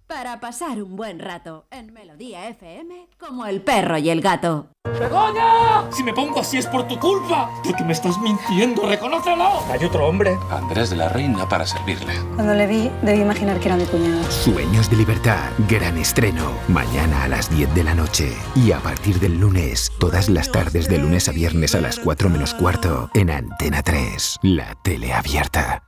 Para 0.08 0.40
pasar 0.40 0.82
un 0.82 0.96
buen 0.96 1.18
rato 1.18 1.66
en 1.70 1.92
Melodía 1.92 2.48
FM 2.48 3.08
como 3.20 3.44
el 3.44 3.60
perro 3.60 3.98
y 3.98 4.08
el 4.08 4.22
gato. 4.22 4.68
¡Begoña! 4.98 5.92
Si 5.92 6.02
me 6.02 6.14
pongo 6.14 6.40
así 6.40 6.56
es 6.56 6.66
por 6.66 6.88
tu 6.88 6.98
culpa. 6.98 7.50
Porque 7.62 7.84
me 7.84 7.92
estás 7.92 8.18
mintiendo, 8.18 8.88
reconócelo. 8.88 9.60
Hay 9.70 9.84
otro 9.84 10.08
hombre. 10.08 10.38
Andrés 10.50 10.88
de 10.88 10.96
la 10.96 11.10
Reina 11.10 11.46
para 11.46 11.66
servirle. 11.66 12.14
Cuando 12.36 12.54
le 12.54 12.66
vi, 12.66 12.90
debí 13.02 13.20
imaginar 13.20 13.60
que 13.60 13.66
era 13.66 13.76
mi 13.76 13.84
cuñado. 13.84 14.24
Sueños 14.30 14.88
de 14.88 14.96
libertad, 14.96 15.50
gran 15.68 15.98
estreno, 15.98 16.52
mañana 16.68 17.24
a 17.24 17.28
las 17.28 17.50
10 17.54 17.74
de 17.74 17.84
la 17.84 17.94
noche 17.94 18.34
y 18.56 18.72
a 18.72 18.78
partir 18.78 19.20
del 19.20 19.38
lunes, 19.38 19.92
todas 20.00 20.30
las 20.30 20.50
tardes 20.50 20.88
de 20.88 20.96
lunes 20.96 21.28
a 21.28 21.32
viernes 21.32 21.74
a 21.74 21.82
las 21.82 21.98
4 21.98 22.30
menos 22.30 22.54
cuarto 22.54 23.10
en 23.12 23.30
Antena 23.30 23.82
3, 23.82 24.38
la 24.42 24.74
tele 24.82 25.12
abierta. 25.12 25.87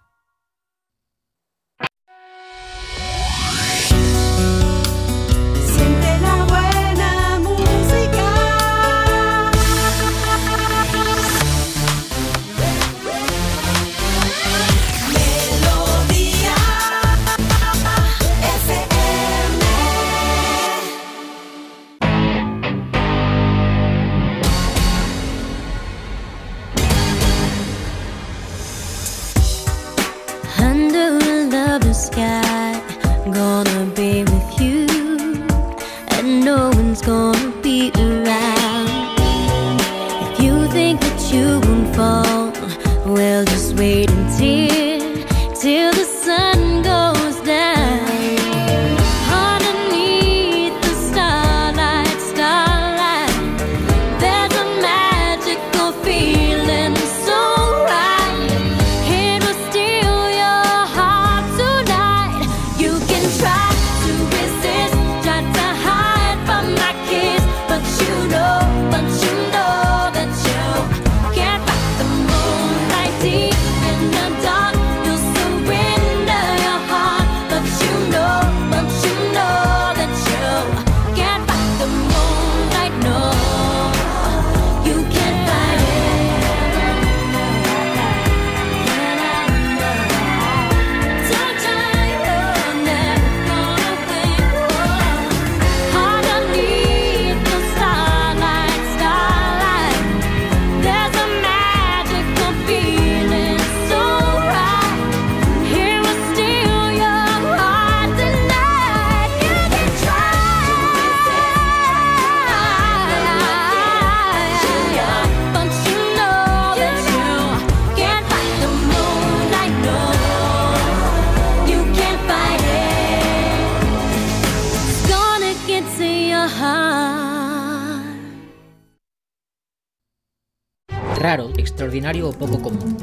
O 132.19 132.33
poco 132.33 132.61
común. 132.61 132.97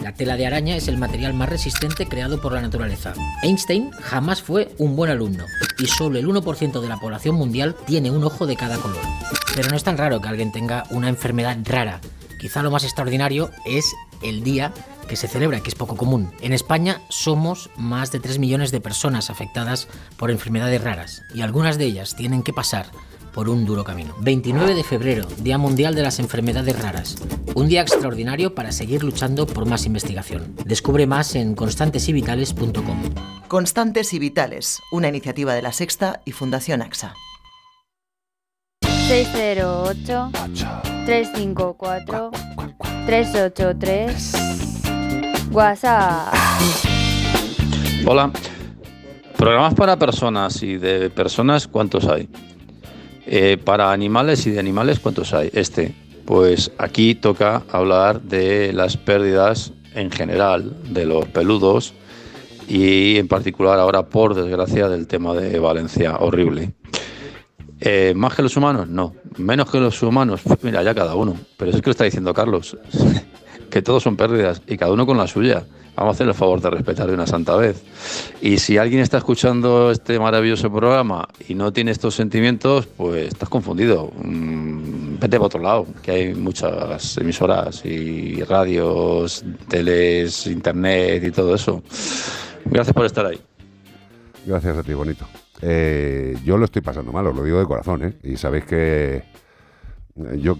La 0.00 0.14
tela 0.14 0.36
de 0.36 0.46
araña 0.46 0.76
es 0.76 0.86
el 0.86 0.96
material 0.96 1.34
más 1.34 1.48
resistente 1.48 2.06
creado 2.06 2.40
por 2.40 2.52
la 2.52 2.60
naturaleza. 2.60 3.14
Einstein 3.42 3.90
jamás 3.90 4.42
fue 4.42 4.72
un 4.78 4.94
buen 4.94 5.10
alumno 5.10 5.44
y 5.76 5.86
solo 5.86 6.18
el 6.18 6.28
1% 6.28 6.80
de 6.80 6.88
la 6.88 6.98
población 6.98 7.34
mundial 7.34 7.74
tiene 7.84 8.12
un 8.12 8.22
ojo 8.22 8.46
de 8.46 8.54
cada 8.54 8.76
color. 8.76 9.02
Pero 9.56 9.70
no 9.70 9.76
es 9.76 9.82
tan 9.82 9.98
raro 9.98 10.20
que 10.20 10.28
alguien 10.28 10.52
tenga 10.52 10.84
una 10.90 11.08
enfermedad 11.08 11.58
rara. 11.64 12.00
Quizá 12.40 12.62
lo 12.62 12.70
más 12.70 12.84
extraordinario 12.84 13.50
es 13.66 13.92
el 14.22 14.44
día 14.44 14.72
que 15.08 15.16
se 15.16 15.26
celebra, 15.26 15.60
que 15.60 15.70
es 15.70 15.74
poco 15.74 15.96
común. 15.96 16.30
En 16.40 16.52
España 16.52 17.00
somos 17.08 17.70
más 17.76 18.12
de 18.12 18.20
3 18.20 18.38
millones 18.38 18.70
de 18.70 18.80
personas 18.80 19.30
afectadas 19.30 19.88
por 20.16 20.30
enfermedades 20.30 20.82
raras 20.82 21.22
y 21.34 21.40
algunas 21.40 21.76
de 21.76 21.86
ellas 21.86 22.14
tienen 22.14 22.44
que 22.44 22.52
pasar 22.52 22.86
por 23.38 23.48
un 23.48 23.64
duro 23.64 23.84
camino. 23.84 24.16
29 24.18 24.74
de 24.74 24.82
febrero, 24.82 25.24
Día 25.38 25.58
Mundial 25.58 25.94
de 25.94 26.02
las 26.02 26.18
Enfermedades 26.18 26.76
Raras. 26.76 27.14
Un 27.54 27.68
día 27.68 27.82
extraordinario 27.82 28.52
para 28.52 28.72
seguir 28.72 29.04
luchando 29.04 29.46
por 29.46 29.64
más 29.64 29.86
investigación. 29.86 30.56
Descubre 30.64 31.06
más 31.06 31.36
en 31.36 31.54
constantesivitales.com. 31.54 33.00
Constantes 33.46 34.12
y 34.12 34.18
Vitales, 34.18 34.80
una 34.90 35.06
iniciativa 35.06 35.54
de 35.54 35.62
la 35.62 35.72
Sexta 35.72 36.20
y 36.24 36.32
Fundación 36.32 36.82
AXA. 36.82 37.14
608 39.06 40.30
354 41.06 42.30
383 43.06 44.32
WhatsApp. 45.52 46.34
Hola. 48.04 48.32
Programas 49.36 49.74
para 49.74 49.96
personas 49.96 50.60
y 50.64 50.78
de 50.78 51.10
personas, 51.10 51.68
¿cuántos 51.68 52.08
hay? 52.08 52.28
Eh, 53.30 53.58
para 53.62 53.92
animales 53.92 54.46
y 54.46 54.50
de 54.50 54.58
animales, 54.58 55.00
¿cuántos 55.00 55.34
hay? 55.34 55.50
Este. 55.52 55.94
Pues 56.24 56.72
aquí 56.78 57.14
toca 57.14 57.62
hablar 57.70 58.22
de 58.22 58.72
las 58.72 58.96
pérdidas 58.96 59.72
en 59.94 60.10
general 60.10 60.74
de 60.90 61.04
los 61.04 61.26
peludos 61.26 61.92
y 62.66 63.16
en 63.16 63.28
particular 63.28 63.78
ahora, 63.78 64.06
por 64.06 64.34
desgracia, 64.34 64.88
del 64.88 65.06
tema 65.06 65.34
de 65.34 65.58
Valencia. 65.58 66.16
Horrible. 66.16 66.72
Eh, 67.80 68.14
¿Más 68.16 68.34
que 68.34 68.42
los 68.42 68.56
humanos? 68.56 68.88
No. 68.88 69.14
¿Menos 69.36 69.70
que 69.70 69.78
los 69.78 70.02
humanos? 70.02 70.40
Mira, 70.62 70.82
ya 70.82 70.94
cada 70.94 71.14
uno. 71.14 71.36
Pero 71.58 71.70
es 71.70 71.82
que 71.82 71.86
lo 71.86 71.92
está 71.92 72.04
diciendo 72.04 72.32
Carlos. 72.32 72.76
que 73.78 73.82
todos 73.82 74.02
son 74.02 74.16
pérdidas 74.16 74.60
y 74.66 74.76
cada 74.76 74.90
uno 74.90 75.06
con 75.06 75.16
la 75.16 75.28
suya. 75.28 75.62
Vamos 75.94 76.12
a 76.12 76.14
hacer 76.14 76.26
el 76.26 76.34
favor 76.34 76.60
de 76.60 76.68
respetar 76.68 77.06
de 77.06 77.14
una 77.14 77.28
santa 77.28 77.54
vez. 77.54 77.80
Y 78.40 78.58
si 78.58 78.76
alguien 78.76 79.00
está 79.00 79.18
escuchando 79.18 79.92
este 79.92 80.18
maravilloso 80.18 80.68
programa 80.68 81.28
y 81.48 81.54
no 81.54 81.72
tiene 81.72 81.92
estos 81.92 82.16
sentimientos, 82.16 82.88
pues 82.88 83.28
estás 83.28 83.48
confundido. 83.48 84.10
Mm, 84.20 85.18
vete 85.20 85.36
para 85.36 85.46
otro 85.46 85.60
lado, 85.60 85.86
que 86.02 86.10
hay 86.10 86.34
muchas 86.34 87.18
emisoras 87.18 87.84
y 87.84 88.42
radios, 88.42 89.44
teles, 89.68 90.48
internet 90.48 91.22
y 91.22 91.30
todo 91.30 91.54
eso. 91.54 91.80
Gracias 92.64 92.94
por 92.94 93.06
estar 93.06 93.26
ahí. 93.26 93.40
Gracias 94.44 94.76
a 94.76 94.82
ti, 94.82 94.92
bonito. 94.92 95.24
Eh, 95.62 96.36
yo 96.44 96.56
lo 96.56 96.64
estoy 96.64 96.82
pasando 96.82 97.12
mal, 97.12 97.28
os 97.28 97.36
lo 97.36 97.44
digo 97.44 97.60
de 97.60 97.64
corazón, 97.64 98.02
¿eh? 98.02 98.14
Y 98.24 98.36
sabéis 98.36 98.64
que 98.64 99.22
yo, 100.36 100.56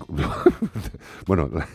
bueno, 1.27 1.51
la, 1.53 1.67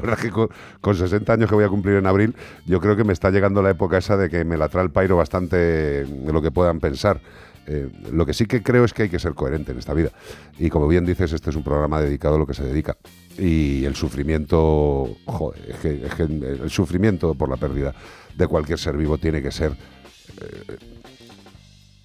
verdad 0.00 0.18
es 0.18 0.24
que 0.24 0.30
con, 0.30 0.48
con 0.80 0.94
60 0.94 1.32
años 1.32 1.48
que 1.48 1.54
voy 1.54 1.64
a 1.64 1.68
cumplir 1.68 1.96
en 1.96 2.06
abril, 2.06 2.34
yo 2.66 2.80
creo 2.80 2.96
que 2.96 3.04
me 3.04 3.12
está 3.12 3.30
llegando 3.30 3.62
la 3.62 3.70
época 3.70 3.98
esa 3.98 4.16
de 4.16 4.28
que 4.28 4.44
me 4.44 4.56
la 4.56 4.68
trae 4.68 4.84
el 4.84 4.90
pairo 4.90 5.16
bastante 5.16 6.06
lo 6.06 6.42
que 6.42 6.50
puedan 6.50 6.80
pensar. 6.80 7.20
Eh, 7.68 7.90
lo 8.12 8.24
que 8.24 8.32
sí 8.32 8.46
que 8.46 8.62
creo 8.62 8.84
es 8.84 8.94
que 8.94 9.04
hay 9.04 9.08
que 9.08 9.18
ser 9.18 9.34
coherente 9.34 9.72
en 9.72 9.78
esta 9.78 9.92
vida. 9.92 10.10
Y 10.58 10.70
como 10.70 10.86
bien 10.86 11.04
dices, 11.04 11.32
este 11.32 11.50
es 11.50 11.56
un 11.56 11.64
programa 11.64 12.00
dedicado 12.00 12.36
a 12.36 12.38
lo 12.38 12.46
que 12.46 12.54
se 12.54 12.64
dedica. 12.64 12.96
Y 13.36 13.84
el 13.84 13.96
sufrimiento, 13.96 15.16
joder, 15.24 15.70
es 15.70 16.14
que, 16.14 16.22
el 16.22 16.70
sufrimiento 16.70 17.34
por 17.34 17.48
la 17.48 17.56
pérdida 17.56 17.94
de 18.36 18.46
cualquier 18.46 18.78
ser 18.78 18.96
vivo 18.96 19.18
tiene 19.18 19.42
que 19.42 19.50
ser 19.50 19.72
eh, 19.72 20.76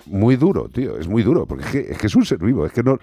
muy 0.07 0.35
duro, 0.35 0.67
tío. 0.67 0.97
Es 0.97 1.07
muy 1.07 1.21
duro, 1.21 1.45
porque 1.45 1.63
es 1.63 1.71
que, 1.71 1.91
es 1.91 1.97
que 1.99 2.07
es 2.07 2.15
un 2.15 2.25
ser 2.25 2.39
vivo. 2.39 2.65
Es 2.65 2.71
que 2.71 2.81
no. 2.81 2.97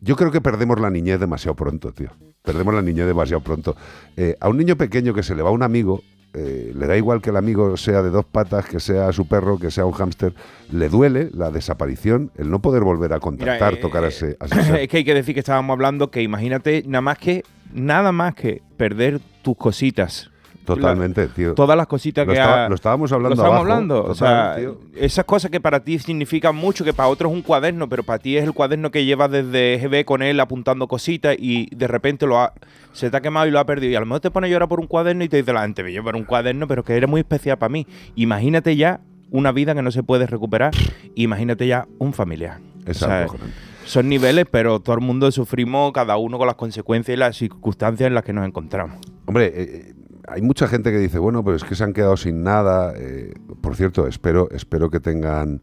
Yo 0.00 0.16
creo 0.16 0.30
que 0.30 0.40
perdemos 0.40 0.80
la 0.80 0.90
niñez 0.90 1.18
demasiado 1.18 1.54
pronto, 1.54 1.92
tío. 1.92 2.10
Perdemos 2.42 2.74
la 2.74 2.82
niñez 2.82 3.06
demasiado 3.06 3.42
pronto. 3.42 3.76
Eh, 4.16 4.36
a 4.40 4.48
un 4.48 4.56
niño 4.56 4.76
pequeño 4.76 5.14
que 5.14 5.22
se 5.22 5.34
le 5.34 5.42
va 5.42 5.50
un 5.50 5.62
amigo, 5.62 6.02
eh, 6.34 6.72
le 6.74 6.86
da 6.86 6.96
igual 6.96 7.22
que 7.22 7.30
el 7.30 7.36
amigo 7.36 7.76
sea 7.76 8.02
de 8.02 8.10
dos 8.10 8.26
patas, 8.26 8.66
que 8.66 8.78
sea 8.78 9.10
su 9.12 9.26
perro, 9.26 9.58
que 9.58 9.70
sea 9.70 9.86
un 9.86 9.92
hámster. 9.92 10.34
Le 10.70 10.88
duele 10.88 11.30
la 11.32 11.50
desaparición, 11.50 12.30
el 12.36 12.50
no 12.50 12.60
poder 12.60 12.82
volver 12.82 13.14
a 13.14 13.20
contactar, 13.20 13.72
Mira, 13.72 13.78
eh, 13.78 13.82
tocar 13.82 14.04
a 14.04 14.08
ese, 14.08 14.36
a 14.38 14.44
ese 14.44 14.82
es 14.82 14.88
que 14.88 14.98
hay 14.98 15.04
que 15.04 15.14
decir 15.14 15.34
que 15.34 15.40
estábamos 15.40 15.72
hablando 15.72 16.10
que 16.10 16.22
imagínate 16.22 16.84
nada 16.86 17.00
más 17.00 17.18
que 17.18 17.42
nada 17.72 18.12
más 18.12 18.34
que 18.34 18.62
perder 18.76 19.20
tus 19.42 19.56
cositas. 19.56 20.30
Totalmente, 20.74 21.28
tío. 21.28 21.54
Todas 21.54 21.76
las 21.76 21.86
cositas 21.86 22.26
Lo 22.26 22.32
que 22.32 22.40
ha- 22.40 22.68
lo 22.68 22.74
estábamos 22.74 23.10
hablando 23.12 23.30
Lo 23.30 23.34
estábamos 23.34 23.60
abajo, 23.60 23.72
hablando. 23.72 24.04
o 24.04 24.14
sea, 24.14 24.56
tío. 24.58 24.78
esas 24.96 25.24
cosas 25.24 25.50
que 25.50 25.60
para 25.60 25.80
ti 25.80 25.98
significan 25.98 26.54
mucho, 26.56 26.84
que 26.84 26.92
para 26.92 27.08
otros 27.08 27.30
es 27.30 27.36
un 27.36 27.42
cuaderno, 27.42 27.88
pero 27.88 28.02
para 28.02 28.18
ti 28.18 28.36
es 28.36 28.44
el 28.44 28.52
cuaderno 28.52 28.90
que 28.90 29.04
llevas 29.04 29.30
desde 29.30 29.78
GB 29.78 30.04
con 30.04 30.22
él 30.22 30.38
apuntando 30.40 30.86
cositas 30.88 31.36
y 31.38 31.74
de 31.74 31.86
repente 31.88 32.26
lo 32.26 32.38
ha, 32.40 32.52
se 32.92 33.10
te 33.10 33.16
ha 33.16 33.20
quemado 33.20 33.46
y 33.46 33.50
lo 33.50 33.58
ha 33.58 33.64
perdido. 33.66 33.92
Y 33.92 33.96
a 33.96 34.00
lo 34.00 34.06
mejor 34.06 34.20
te 34.20 34.30
pones 34.30 34.48
a 34.48 34.52
llorar 34.52 34.68
por 34.68 34.80
un 34.80 34.86
cuaderno 34.86 35.24
y 35.24 35.28
te 35.28 35.36
dice 35.38 35.52
la 35.52 35.62
gente, 35.62 35.90
yo 35.92 36.02
por 36.04 36.16
un 36.16 36.24
cuaderno, 36.24 36.66
pero 36.66 36.84
que 36.84 36.96
era 36.96 37.06
muy 37.06 37.20
especial 37.20 37.56
para 37.58 37.70
mí. 37.70 37.86
Imagínate 38.16 38.76
ya 38.76 39.00
una 39.30 39.52
vida 39.52 39.74
que 39.74 39.82
no 39.82 39.90
se 39.90 40.02
puede 40.02 40.26
recuperar. 40.26 40.72
Imagínate 41.14 41.66
ya 41.66 41.86
un 41.98 42.12
familiar. 42.12 42.58
Es 42.86 43.02
O 43.02 43.06
sea, 43.06 43.22
acojonante. 43.22 43.54
son 43.84 44.08
niveles, 44.08 44.46
pero 44.50 44.80
todo 44.80 44.94
el 44.96 45.02
mundo 45.02 45.30
sufrimos, 45.32 45.92
cada 45.92 46.16
uno 46.16 46.38
con 46.38 46.46
las 46.46 46.56
consecuencias 46.56 47.16
y 47.16 47.18
las 47.18 47.36
circunstancias 47.36 48.06
en 48.06 48.14
las 48.14 48.22
que 48.24 48.32
nos 48.32 48.46
encontramos. 48.46 48.98
Hombre, 49.26 49.52
eh, 49.54 49.94
hay 50.26 50.42
mucha 50.42 50.66
gente 50.68 50.90
que 50.90 50.98
dice, 50.98 51.18
bueno, 51.18 51.44
pero 51.44 51.56
es 51.56 51.64
que 51.64 51.74
se 51.74 51.84
han 51.84 51.92
quedado 51.92 52.16
sin 52.16 52.42
nada. 52.42 52.94
Eh, 52.96 53.34
por 53.60 53.76
cierto, 53.76 54.06
espero, 54.06 54.48
espero 54.50 54.90
que 54.90 55.00
tengan 55.00 55.62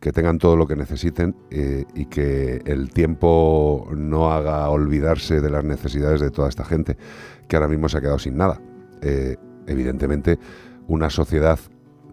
que 0.00 0.12
tengan 0.12 0.38
todo 0.38 0.56
lo 0.56 0.66
que 0.66 0.76
necesiten 0.76 1.34
eh, 1.50 1.84
y 1.94 2.06
que 2.06 2.62
el 2.66 2.90
tiempo 2.90 3.88
no 3.96 4.32
haga 4.32 4.68
olvidarse 4.68 5.40
de 5.40 5.50
las 5.50 5.64
necesidades 5.64 6.20
de 6.20 6.30
toda 6.30 6.48
esta 6.48 6.64
gente 6.64 6.96
que 7.48 7.56
ahora 7.56 7.68
mismo 7.68 7.88
se 7.88 7.98
ha 7.98 8.00
quedado 8.00 8.18
sin 8.18 8.36
nada. 8.36 8.60
Eh, 9.02 9.36
evidentemente, 9.66 10.38
una 10.86 11.10
sociedad 11.10 11.58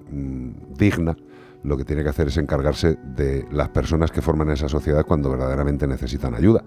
mm, 0.09 0.73
digna 0.77 1.15
lo 1.63 1.77
que 1.77 1.85
tiene 1.85 2.03
que 2.03 2.09
hacer 2.09 2.27
es 2.27 2.37
encargarse 2.37 2.97
de 3.15 3.45
las 3.51 3.69
personas 3.69 4.11
que 4.11 4.21
forman 4.21 4.49
esa 4.51 4.69
sociedad 4.69 5.05
cuando 5.05 5.31
verdaderamente 5.31 5.87
necesitan 5.87 6.35
ayuda. 6.35 6.63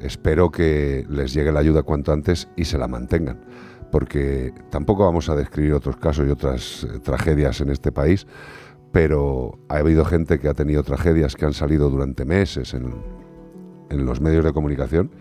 Espero 0.00 0.50
que 0.50 1.06
les 1.08 1.32
llegue 1.32 1.52
la 1.52 1.60
ayuda 1.60 1.82
cuanto 1.82 2.12
antes 2.12 2.48
y 2.54 2.66
se 2.66 2.76
la 2.76 2.86
mantengan, 2.86 3.40
porque 3.96 4.52
tampoco 4.68 5.06
vamos 5.06 5.30
a 5.30 5.34
describir 5.34 5.72
otros 5.72 5.96
casos 5.96 6.26
y 6.28 6.30
otras 6.30 6.84
eh, 6.84 6.98
tragedias 6.98 7.62
en 7.62 7.70
este 7.70 7.92
país, 7.92 8.26
pero 8.92 9.58
ha 9.70 9.76
habido 9.76 10.04
gente 10.04 10.38
que 10.38 10.48
ha 10.48 10.52
tenido 10.52 10.82
tragedias 10.82 11.34
que 11.34 11.46
han 11.46 11.54
salido 11.54 11.88
durante 11.88 12.26
meses 12.26 12.74
en, 12.74 12.92
en 13.88 14.04
los 14.04 14.20
medios 14.20 14.44
de 14.44 14.52
comunicación 14.52 15.12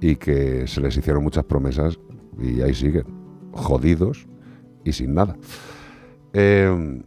y 0.00 0.16
que 0.16 0.66
se 0.66 0.80
les 0.80 0.96
hicieron 0.96 1.22
muchas 1.22 1.44
promesas 1.44 1.98
y 2.40 2.62
ahí 2.62 2.72
siguen, 2.72 3.04
jodidos 3.52 4.26
y 4.84 4.92
sin 4.92 5.12
nada. 5.12 5.36
Eh, 6.32 7.02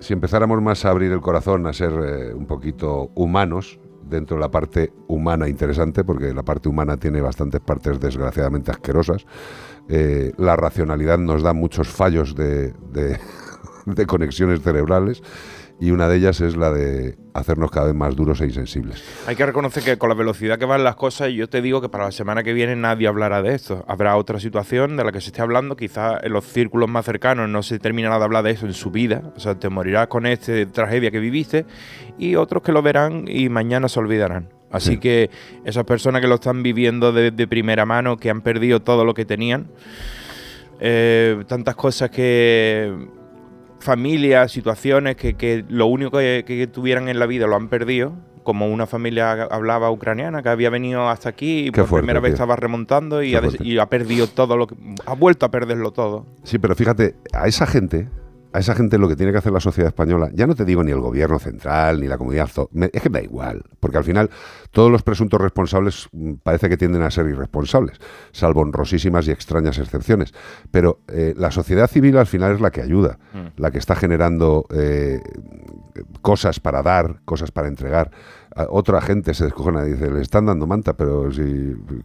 si 0.00 0.14
empezáramos 0.14 0.62
más 0.62 0.86
a 0.86 0.88
abrir 0.88 1.12
el 1.12 1.20
corazón, 1.20 1.66
a 1.66 1.74
ser 1.74 1.92
eh, 1.92 2.32
un 2.32 2.46
poquito 2.46 3.10
humanos, 3.14 3.78
dentro 4.08 4.36
de 4.36 4.40
la 4.40 4.50
parte 4.50 4.92
humana 5.08 5.48
interesante, 5.48 6.04
porque 6.04 6.32
la 6.32 6.42
parte 6.42 6.68
humana 6.68 6.96
tiene 6.96 7.20
bastantes 7.20 7.60
partes 7.60 8.00
desgraciadamente 8.00 8.70
asquerosas, 8.70 9.26
eh, 9.88 10.32
la 10.36 10.56
racionalidad 10.56 11.18
nos 11.18 11.42
da 11.42 11.52
muchos 11.52 11.88
fallos 11.88 12.34
de, 12.34 12.72
de- 12.92 13.18
de 13.86 14.06
conexiones 14.06 14.62
cerebrales 14.62 15.22
y 15.78 15.90
una 15.90 16.08
de 16.08 16.16
ellas 16.16 16.40
es 16.40 16.56
la 16.56 16.70
de 16.72 17.16
hacernos 17.34 17.70
cada 17.70 17.86
vez 17.86 17.94
más 17.94 18.16
duros 18.16 18.40
e 18.40 18.46
insensibles. 18.46 19.04
Hay 19.26 19.36
que 19.36 19.44
reconocer 19.44 19.82
que 19.82 19.98
con 19.98 20.08
la 20.08 20.14
velocidad 20.14 20.58
que 20.58 20.64
van 20.64 20.82
las 20.82 20.96
cosas, 20.96 21.30
yo 21.32 21.48
te 21.50 21.60
digo 21.60 21.82
que 21.82 21.90
para 21.90 22.04
la 22.04 22.12
semana 22.12 22.42
que 22.42 22.54
viene 22.54 22.74
nadie 22.76 23.06
hablará 23.08 23.42
de 23.42 23.54
esto. 23.54 23.84
Habrá 23.86 24.16
otra 24.16 24.40
situación 24.40 24.96
de 24.96 25.04
la 25.04 25.12
que 25.12 25.20
se 25.20 25.26
esté 25.28 25.42
hablando, 25.42 25.76
quizás 25.76 26.22
en 26.22 26.32
los 26.32 26.46
círculos 26.46 26.88
más 26.88 27.04
cercanos 27.04 27.48
no 27.50 27.62
se 27.62 27.78
terminará 27.78 28.18
de 28.18 28.24
hablar 28.24 28.42
de 28.44 28.52
eso 28.52 28.64
en 28.66 28.72
su 28.72 28.90
vida. 28.90 29.22
O 29.36 29.40
sea, 29.40 29.54
te 29.58 29.68
morirás 29.68 30.06
con 30.06 30.24
esta 30.24 30.52
tragedia 30.72 31.10
que 31.10 31.20
viviste 31.20 31.66
y 32.18 32.36
otros 32.36 32.62
que 32.62 32.72
lo 32.72 32.80
verán 32.80 33.24
y 33.28 33.50
mañana 33.50 33.88
se 33.88 33.98
olvidarán. 34.00 34.48
Así 34.70 34.92
Sí. 34.92 34.98
que 34.98 35.30
esas 35.64 35.84
personas 35.84 36.22
que 36.22 36.26
lo 36.28 36.36
están 36.36 36.62
viviendo 36.62 37.12
de, 37.12 37.30
de 37.30 37.46
primera 37.46 37.84
mano, 37.84 38.16
que 38.16 38.30
han 38.30 38.40
perdido 38.40 38.80
todo 38.80 39.04
lo 39.04 39.12
que 39.14 39.24
tenían, 39.26 39.68
eh, 40.80 41.42
tantas 41.46 41.74
cosas 41.76 42.10
que 42.10 42.92
familias, 43.80 44.52
situaciones 44.52 45.16
que, 45.16 45.34
que 45.34 45.64
lo 45.68 45.86
único 45.86 46.18
que, 46.18 46.44
que 46.46 46.66
tuvieran 46.66 47.08
en 47.08 47.18
la 47.18 47.26
vida 47.26 47.46
lo 47.46 47.56
han 47.56 47.68
perdido, 47.68 48.14
como 48.42 48.68
una 48.68 48.86
familia 48.86 49.32
hablaba 49.32 49.90
ucraniana 49.90 50.42
que 50.42 50.48
había 50.48 50.70
venido 50.70 51.08
hasta 51.08 51.28
aquí 51.28 51.66
y 51.66 51.70
Qué 51.72 51.80
por 51.80 51.88
fuerte, 51.88 52.02
primera 52.04 52.20
vez 52.20 52.30
tío. 52.30 52.34
estaba 52.36 52.54
remontando 52.56 53.22
y 53.22 53.34
ha, 53.34 53.42
y 53.60 53.78
ha 53.78 53.86
perdido 53.86 54.28
todo 54.28 54.56
lo 54.56 54.68
que... 54.68 54.76
ha 55.04 55.14
vuelto 55.14 55.46
a 55.46 55.50
perderlo 55.50 55.90
todo. 55.90 56.26
Sí, 56.44 56.58
pero 56.58 56.76
fíjate, 56.76 57.16
a 57.32 57.48
esa 57.48 57.66
gente, 57.66 58.08
a 58.56 58.58
esa 58.58 58.74
gente 58.74 58.96
lo 58.96 59.06
que 59.06 59.16
tiene 59.16 59.32
que 59.32 59.38
hacer 59.38 59.52
la 59.52 59.60
sociedad 59.60 59.88
española, 59.88 60.30
ya 60.32 60.46
no 60.46 60.54
te 60.54 60.64
digo 60.64 60.82
ni 60.82 60.90
el 60.90 61.00
gobierno 61.00 61.38
central, 61.38 62.00
ni 62.00 62.06
la 62.06 62.16
comunidad, 62.16 62.48
es 62.92 63.02
que 63.02 63.08
da 63.10 63.20
igual, 63.20 63.62
porque 63.80 63.98
al 63.98 64.04
final 64.04 64.30
todos 64.70 64.90
los 64.90 65.02
presuntos 65.02 65.38
responsables 65.38 66.08
mm, 66.12 66.34
parece 66.42 66.70
que 66.70 66.78
tienden 66.78 67.02
a 67.02 67.10
ser 67.10 67.26
irresponsables, 67.26 67.98
salvo 68.32 68.62
honrosísimas 68.62 69.28
y 69.28 69.30
extrañas 69.30 69.76
excepciones. 69.76 70.32
Pero 70.70 71.00
eh, 71.08 71.34
la 71.36 71.50
sociedad 71.50 71.86
civil 71.86 72.16
al 72.16 72.26
final 72.26 72.54
es 72.54 72.60
la 72.62 72.70
que 72.70 72.80
ayuda, 72.80 73.18
Mm. 73.36 73.48
la 73.60 73.70
que 73.70 73.78
está 73.78 73.94
generando 73.94 74.64
eh, 74.70 75.20
cosas 76.22 76.60
para 76.60 76.82
dar, 76.82 77.20
cosas 77.24 77.50
para 77.50 77.68
entregar. 77.68 78.10
Otra 78.70 79.00
gente 79.02 79.34
se 79.34 79.44
descojona 79.44 79.86
y 79.86 79.92
dice, 79.92 80.10
le 80.10 80.22
están 80.22 80.46
dando 80.46 80.66
manta, 80.66 80.94
pero 80.96 81.30
si 81.30 81.42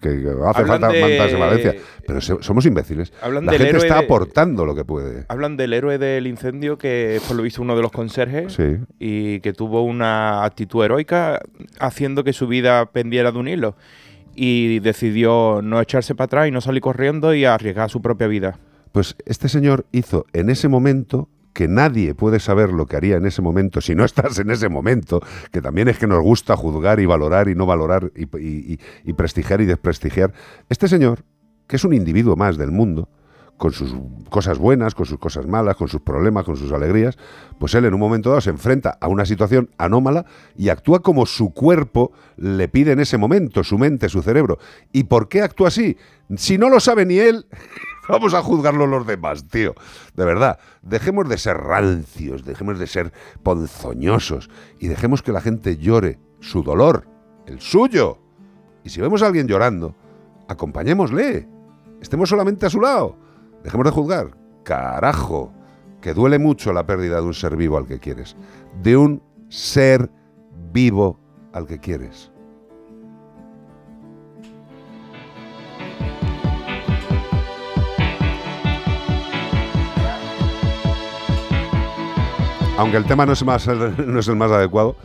que 0.02 0.10
hace 0.10 0.30
Hablan 0.62 0.68
falta 0.68 0.88
de- 0.90 1.02
mantas 1.02 1.32
en 1.32 1.40
Valencia. 1.40 1.76
Pero 2.06 2.20
se- 2.22 2.38
somos 2.42 2.66
imbéciles. 2.66 3.14
Hablan 3.22 3.46
la 3.46 3.54
del 3.54 3.62
gente 3.62 3.78
está 3.78 4.00
de- 4.00 4.04
aportando 4.06 4.66
lo 4.66 4.76
que 4.76 4.84
puede. 4.84 5.26
Hablan 5.30 5.56
del 5.56 5.72
héroe 5.74 5.98
del 5.98 6.28
incendio 6.28 6.78
que 6.78 7.22
por 7.28 7.38
lo 7.38 7.44
visto 7.44 7.62
uno 7.62 7.76
de 7.76 7.82
los 7.82 7.92
conserjes 7.92 8.54
Sí. 8.54 8.78
y 9.00 9.40
que 9.40 9.54
tuvo 9.54 9.84
una 9.84 10.44
actitud 10.44 10.84
heroica 10.84 11.40
haciendo 11.80 12.24
que 12.24 12.34
su 12.34 12.48
vida 12.48 12.86
pendiera 12.88 13.32
de 13.32 13.38
un 13.40 13.48
hilo 13.48 13.76
y 14.36 14.80
decidió 14.80 15.62
no 15.64 15.80
echarse 15.82 16.16
para 16.16 16.26
atrás 16.26 16.48
y 16.48 16.52
no 16.52 16.62
salir 16.62 16.82
corriendo 16.82 17.34
y 17.34 17.46
arriesgar 17.46 17.90
su 17.90 18.02
propia 18.02 18.28
vida. 18.28 18.60
Pues 18.92 19.16
este 19.26 19.48
señor 19.48 19.86
hizo 19.94 20.26
en 20.34 20.50
ese 20.50 20.68
momento 20.68 21.30
que 21.54 21.68
nadie 21.68 22.16
puede 22.16 22.40
saber 22.40 22.72
lo 22.72 22.86
que 22.86 22.96
haría 22.96 23.18
en 23.18 23.26
ese 23.26 23.42
momento 23.42 23.82
si 23.82 23.96
no 23.96 24.06
estás 24.06 24.40
en 24.40 24.50
ese 24.52 24.70
momento, 24.70 25.22
que 25.52 25.62
también 25.62 25.88
es 25.88 25.98
que 25.98 26.08
nos 26.08 26.22
gusta 26.22 26.56
juzgar 26.56 27.00
y 27.00 27.06
valorar 27.06 27.50
y 27.50 27.56
no 27.56 27.66
valorar 27.66 28.12
y, 28.16 29.14
prestigiar 29.14 29.62
y 29.62 29.66
desprestigiar. 29.66 30.34
Este 30.70 30.88
señor, 30.88 31.24
que 31.68 31.76
es 31.76 31.84
un 31.84 31.94
individuo 31.94 32.36
más 32.36 32.58
del 32.58 32.72
mundo, 32.72 33.10
con 33.58 33.74
sus 33.74 33.94
cosas 34.32 34.58
buenas, 34.58 34.96
con 34.96 35.06
sus 35.06 35.20
cosas 35.20 35.46
malas, 35.46 35.76
con 35.76 35.88
sus 35.88 36.02
problemas, 36.02 36.46
con 36.46 36.58
sus 36.58 36.72
alegrías, 36.72 37.16
pues 37.60 37.76
él 37.76 37.86
en 37.86 37.94
un 37.94 38.00
momento 38.00 38.30
dado 38.30 38.42
se 38.42 38.50
enfrenta 38.50 38.98
a 39.00 39.08
una 39.08 39.24
situación 39.24 39.70
anómala 39.78 40.26
y 40.58 40.70
actúa 40.70 41.04
como 41.04 41.28
su 41.28 41.54
cuerpo 41.54 42.12
le 42.38 42.68
pide 42.70 42.94
en 42.94 43.00
ese 43.00 43.20
momento, 43.20 43.64
su 43.64 43.78
mente, 43.78 44.10
su 44.10 44.24
cerebro. 44.24 44.58
¿Y 44.92 45.04
por 45.04 45.30
qué 45.30 45.44
actúa 45.44 45.68
así? 45.68 45.96
Si 46.38 46.58
no 46.58 46.70
lo 46.70 46.80
sabe 46.80 47.06
ni 47.06 47.20
él, 47.20 47.46
vamos 48.12 48.34
a 48.34 48.42
juzgarlo 48.42 48.88
los 48.88 49.08
demás, 49.08 49.48
tío. 49.48 49.74
De 50.16 50.26
verdad, 50.26 50.60
dejemos 50.82 51.28
de 51.30 51.38
ser 51.38 51.58
rancios, 51.58 52.44
dejemos 52.44 52.80
de 52.80 52.88
ser 52.88 53.14
ponzoñosos 53.44 54.50
y 54.80 54.88
dejemos 54.88 55.22
que 55.22 55.32
la 55.32 55.42
gente 55.42 55.78
llore 55.78 56.20
su 56.40 56.64
dolor, 56.64 57.08
el 57.46 57.60
suyo. 57.62 58.18
Y 58.84 58.90
si 58.90 59.02
vemos 59.02 59.22
a 59.22 59.28
alguien 59.28 59.48
llorando, 59.48 59.96
acompañémosle. 60.48 61.48
Estemos 62.02 62.30
solamente 62.30 62.66
a 62.66 62.70
su 62.70 62.82
lado. 62.82 63.16
Dejemos 63.64 63.86
de 63.86 63.92
juzgar. 63.92 64.32
Carajo, 64.64 65.54
que 66.02 66.14
duele 66.14 66.40
mucho 66.40 66.74
la 66.74 66.86
pérdida 66.86 67.18
de 67.18 67.22
un 67.22 67.34
ser 67.34 67.56
vivo 67.56 67.78
al 67.78 67.86
que 67.86 68.00
quieres. 68.00 68.36
De 68.82 68.98
un 68.98 69.22
ser 69.50 70.10
vivo 70.72 71.20
al 71.54 71.68
que 71.68 71.80
quieres. 71.80 72.31
Aunque 82.82 82.98
el 82.98 83.06
tema 83.06 83.26
no 83.28 83.34
es, 83.34 83.42
el 83.42 84.36
más 84.36 84.52
adecuado, 84.52 84.96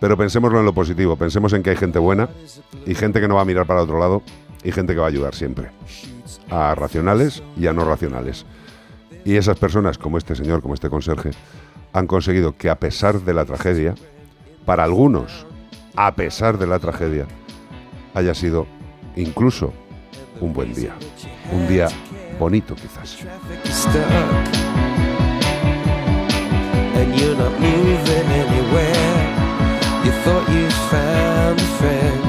pero 0.00 0.16
pensémoslo 0.16 0.58
en 0.58 0.64
lo 0.64 0.72
positivo. 0.72 1.16
Pensemos 1.16 1.52
en 1.52 1.62
que 1.62 1.68
hay 1.68 1.76
gente 1.76 1.98
buena 1.98 2.30
y 2.86 2.94
gente 2.94 3.20
que 3.20 3.28
no 3.28 3.34
va 3.34 3.42
a 3.42 3.44
mirar 3.44 3.66
para 3.66 3.82
otro 3.82 3.98
lado 3.98 4.22
y 4.64 4.72
gente 4.72 4.94
que 4.94 5.00
va 5.00 5.04
a 5.04 5.10
ayudar 5.10 5.34
siempre. 5.34 5.70
A 6.48 6.74
racionales 6.74 7.42
y 7.58 7.66
a 7.66 7.74
no 7.74 7.84
racionales. 7.84 8.46
Y 9.26 9.36
esas 9.36 9.58
personas, 9.58 9.98
como 9.98 10.16
este 10.16 10.34
señor, 10.34 10.62
como 10.62 10.72
este 10.72 10.88
conserje, 10.88 11.32
han 11.92 12.06
conseguido 12.06 12.56
que 12.56 12.70
a 12.70 12.76
pesar 12.76 13.20
de 13.20 13.34
la 13.34 13.44
tragedia, 13.44 13.94
para 14.64 14.84
algunos, 14.84 15.46
a 15.96 16.14
pesar 16.14 16.56
de 16.56 16.68
la 16.68 16.78
tragedia, 16.78 17.26
haya 18.14 18.34
sido 18.34 18.66
incluso 19.14 19.74
un 20.40 20.54
buen 20.54 20.72
día. 20.72 20.94
Un 21.52 21.68
día 21.68 21.88
bonito 22.38 22.74
quizás. 22.74 23.18
Not 27.40 27.52
moving 27.58 28.28
anywhere. 28.42 29.18
You 30.04 30.12
thought 30.22 30.46
you 30.56 30.66
found 30.92 31.56
a 31.58 31.70
friend 31.78 32.20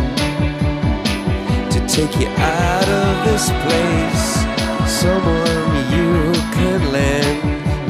to 1.74 1.80
take 1.96 2.14
you 2.22 2.28
out 2.28 2.88
of 3.02 3.12
this 3.28 3.46
place. 3.64 4.28
Someone 5.02 5.70
you 5.96 6.12
could 6.56 6.84
lend 6.96 7.40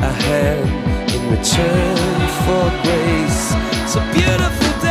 a 0.09 0.11
hand 0.25 0.69
in 1.15 1.21
return 1.35 2.17
for 2.43 2.65
grace. 2.83 3.41
A 3.95 4.01
beautiful 4.13 4.71
day. 4.81 4.90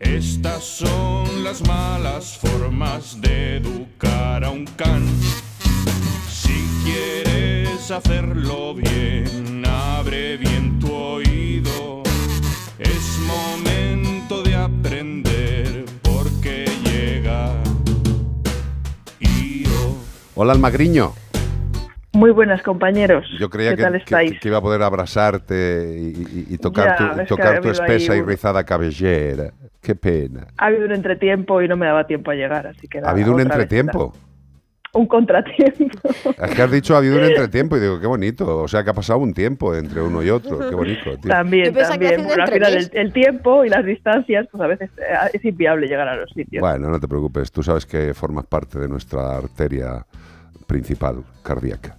Estas 0.00 0.64
son 0.64 1.44
las 1.44 1.60
malas 1.68 2.38
formas 2.38 3.20
de 3.20 3.58
educar 3.58 4.42
a 4.44 4.50
un 4.50 4.64
can. 4.76 5.04
Si 6.28 6.66
quieres 6.84 7.90
hacerlo 7.90 8.74
bien, 8.74 9.62
abre 9.66 10.38
bien 10.38 10.78
tu 10.78 10.90
oído. 10.90 12.02
Es 12.78 13.18
momento 13.26 14.42
de 14.42 14.54
aprender 14.56 15.84
porque 16.02 16.64
llega 16.82 17.52
Io. 19.20 19.96
Hola, 20.34 20.54
Almagriño. 20.54 21.12
Muy 22.12 22.30
buenas 22.32 22.62
compañeros. 22.62 23.24
Yo 23.38 23.48
creía 23.50 23.70
¿Qué 23.70 23.76
que, 23.76 23.82
tal 23.82 23.92
que- 23.92 23.98
estáis? 23.98 24.40
que 24.40 24.48
iba 24.48 24.56
a 24.58 24.62
poder 24.62 24.82
abrazarte 24.82 25.96
y, 26.00 26.06
y- 26.50 26.54
y 26.54 26.58
tocar, 26.58 26.96
Ya, 26.98 27.24
tu, 27.26 27.36
tocar 27.36 27.66
espesa 27.66 28.14
ahí 28.14 28.18
y 28.18 28.22
rizada 28.22 28.64
cabellera. 28.64 29.52
Qué 29.80 29.94
pena. 29.94 30.46
Ha 30.58 30.66
habido 30.66 30.84
un 30.84 30.92
entretiempo 30.92 31.62
y 31.62 31.68
no 31.68 31.76
me 31.76 31.86
daba 31.86 32.06
tiempo 32.06 32.30
a 32.30 32.34
llegar, 32.34 32.66
así 32.66 32.86
que 32.86 32.98
Ha 32.98 33.10
habido 33.10 33.32
un 33.32 33.40
entretiempo. 33.40 34.12
Un 34.92 35.06
contratiempo. 35.06 36.00
Es 36.42 36.54
que 36.54 36.62
has 36.62 36.70
dicho 36.70 36.94
ha 36.94 36.98
habido 36.98 37.16
un 37.16 37.24
entretiempo 37.30 37.76
y 37.76 37.80
digo, 37.80 38.00
qué 38.00 38.06
bonito. 38.06 38.58
O 38.58 38.68
sea, 38.68 38.82
que 38.82 38.90
ha 38.90 38.94
pasado 38.94 39.20
un 39.20 39.32
tiempo 39.32 39.74
entre 39.74 40.02
uno 40.02 40.22
y 40.22 40.30
otro. 40.30 40.58
Qué 40.68 40.74
bonito, 40.74 41.16
tío. 41.16 41.30
También, 41.30 41.72
también. 41.72 42.24
Bueno, 42.24 42.42
al 42.42 42.52
final 42.52 42.74
el, 42.74 42.90
el 42.92 43.12
tiempo 43.12 43.64
y 43.64 43.68
las 43.68 43.84
distancias, 43.84 44.48
pues 44.50 44.62
a 44.62 44.66
veces 44.66 44.90
eh, 44.98 45.30
es 45.32 45.44
inviable 45.44 45.86
llegar 45.86 46.08
a 46.08 46.16
los 46.16 46.30
sitios. 46.30 46.60
Bueno, 46.60 46.90
no 46.90 46.98
te 46.98 47.06
preocupes. 47.06 47.52
Tú 47.52 47.62
sabes 47.62 47.86
que 47.86 48.12
formas 48.14 48.46
parte 48.46 48.80
de 48.80 48.88
nuestra 48.88 49.36
arteria 49.36 50.04
principal 50.66 51.22
cardíaca. 51.42 51.96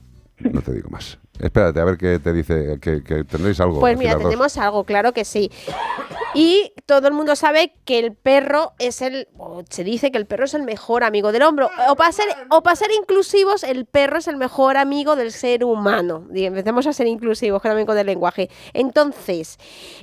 No 0.51 0.61
te 0.61 0.73
digo 0.73 0.89
más. 0.89 1.17
Espérate, 1.41 1.79
a 1.79 1.85
ver 1.85 1.97
qué 1.97 2.19
te 2.19 2.33
dice, 2.33 2.77
que, 2.79 3.03
que 3.03 3.23
tendréis 3.23 3.59
algo. 3.59 3.79
Pues 3.79 3.97
mira, 3.97 4.17
tenemos 4.17 4.57
algo, 4.57 4.83
claro 4.83 5.11
que 5.11 5.25
sí. 5.25 5.49
Y 6.33 6.73
todo 6.85 7.07
el 7.07 7.13
mundo 7.13 7.35
sabe 7.35 7.73
que 7.83 7.99
el 7.99 8.13
perro 8.13 8.73
es 8.79 9.01
el, 9.01 9.27
o 9.37 9.63
se 9.69 9.83
dice 9.83 10.11
que 10.11 10.17
el 10.17 10.25
perro 10.25 10.45
es 10.45 10.53
el 10.53 10.63
mejor 10.63 11.03
amigo 11.03 11.31
del 11.31 11.41
hombro. 11.41 11.69
O 11.89 11.95
para 11.95 12.11
ser, 12.11 12.27
o 12.49 12.63
para 12.63 12.75
ser 12.75 12.89
inclusivos, 12.91 13.63
el 13.63 13.85
perro 13.85 14.17
es 14.17 14.27
el 14.27 14.37
mejor 14.37 14.77
amigo 14.77 15.15
del 15.15 15.31
ser 15.31 15.65
humano. 15.65 16.27
Y 16.33 16.45
empecemos 16.45 16.87
a 16.87 16.93
ser 16.93 17.07
inclusivos, 17.07 17.61
también 17.61 17.85
con 17.85 17.97
el 17.97 18.05
lenguaje. 18.05 18.49
Entonces, 18.73 19.57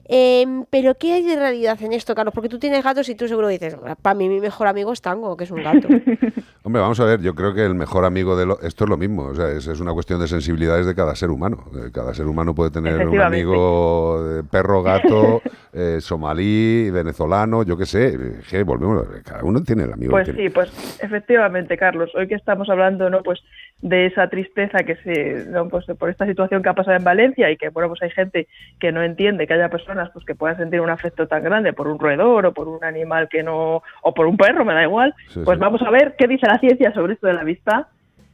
em, 0.04 0.64
¿pero 0.68 0.96
qué 0.96 1.14
hay 1.14 1.22
de 1.22 1.36
realidad 1.36 1.80
en 1.82 1.92
esto, 1.92 2.14
Carlos? 2.14 2.34
Porque 2.34 2.48
tú 2.48 2.58
tienes 2.58 2.84
gatos 2.84 3.08
y 3.08 3.14
tú 3.14 3.28
seguro 3.28 3.48
dices, 3.48 3.76
para 4.02 4.14
mí 4.14 4.28
mi 4.28 4.40
mejor 4.40 4.66
amigo 4.66 4.92
es 4.92 5.00
Tango, 5.00 5.36
que 5.36 5.44
es 5.44 5.50
un 5.50 5.62
gato. 5.62 5.88
Hombre, 6.62 6.82
vamos 6.82 7.00
a 7.00 7.04
ver, 7.04 7.20
yo 7.22 7.34
creo 7.34 7.54
que 7.54 7.64
el 7.64 7.74
mejor 7.74 8.04
amigo 8.04 8.36
de 8.36 8.44
lo, 8.44 8.60
esto 8.60 8.84
es 8.84 8.90
lo 8.90 8.98
mismo, 8.98 9.24
o 9.24 9.34
sea, 9.34 9.48
es, 9.50 9.66
es 9.66 9.80
una 9.80 9.94
cuestión 9.94 10.20
de 10.20 10.28
sensibilidades 10.28 10.84
de 10.84 10.94
cada 10.94 11.16
ser 11.16 11.27
humano. 11.30 11.64
Eh, 11.74 11.90
Cada 11.92 12.14
ser 12.14 12.26
humano 12.26 12.54
puede 12.54 12.70
tener 12.70 13.06
un 13.06 13.20
amigo 13.20 14.22
de 14.22 14.44
perro, 14.44 14.82
gato, 14.82 15.42
eh, 15.72 15.98
somalí, 16.00 16.90
venezolano, 16.90 17.62
yo 17.62 17.76
qué 17.76 17.86
sé, 17.86 18.08
eh, 18.14 18.40
que 18.48 18.62
volvemos, 18.62 19.06
cada 19.24 19.44
uno 19.44 19.62
tiene 19.62 19.84
el 19.84 19.92
amigo 19.92 20.12
Pues 20.12 20.26
que 20.26 20.32
tiene. 20.32 20.48
sí, 20.48 20.54
pues 20.54 20.98
efectivamente, 21.02 21.76
Carlos. 21.76 22.10
Hoy 22.14 22.28
que 22.28 22.34
estamos 22.34 22.68
hablando, 22.70 23.10
¿no? 23.10 23.22
Pues 23.22 23.40
de 23.80 24.06
esa 24.06 24.28
tristeza 24.28 24.78
que 24.80 24.96
se, 24.96 25.46
¿no? 25.50 25.68
pues 25.68 25.86
por 25.98 26.10
esta 26.10 26.26
situación 26.26 26.62
que 26.62 26.68
ha 26.68 26.74
pasado 26.74 26.96
en 26.96 27.04
Valencia 27.04 27.50
y 27.50 27.56
que, 27.56 27.68
bueno, 27.68 27.88
pues 27.88 28.02
hay 28.02 28.10
gente 28.10 28.48
que 28.80 28.90
no 28.90 29.02
entiende 29.02 29.46
que 29.46 29.54
haya 29.54 29.68
personas 29.68 30.10
pues 30.12 30.24
que 30.24 30.34
puedan 30.34 30.56
sentir 30.56 30.80
un 30.80 30.90
afecto 30.90 31.28
tan 31.28 31.44
grande 31.44 31.72
por 31.72 31.86
un 31.86 31.98
roedor 31.98 32.46
o 32.46 32.52
por 32.52 32.66
un 32.66 32.82
animal 32.82 33.28
que 33.28 33.42
no, 33.42 33.82
o 34.02 34.14
por 34.14 34.26
un 34.26 34.36
perro, 34.36 34.64
me 34.64 34.74
da 34.74 34.82
igual. 34.82 35.14
Sí, 35.28 35.40
pues 35.44 35.58
sí. 35.58 35.60
vamos 35.60 35.80
a 35.82 35.90
ver 35.90 36.16
qué 36.18 36.26
dice 36.26 36.46
la 36.46 36.58
ciencia 36.58 36.92
sobre 36.92 37.12
esto 37.14 37.28
de 37.28 37.34
la 37.34 37.42
amistad. 37.42 37.86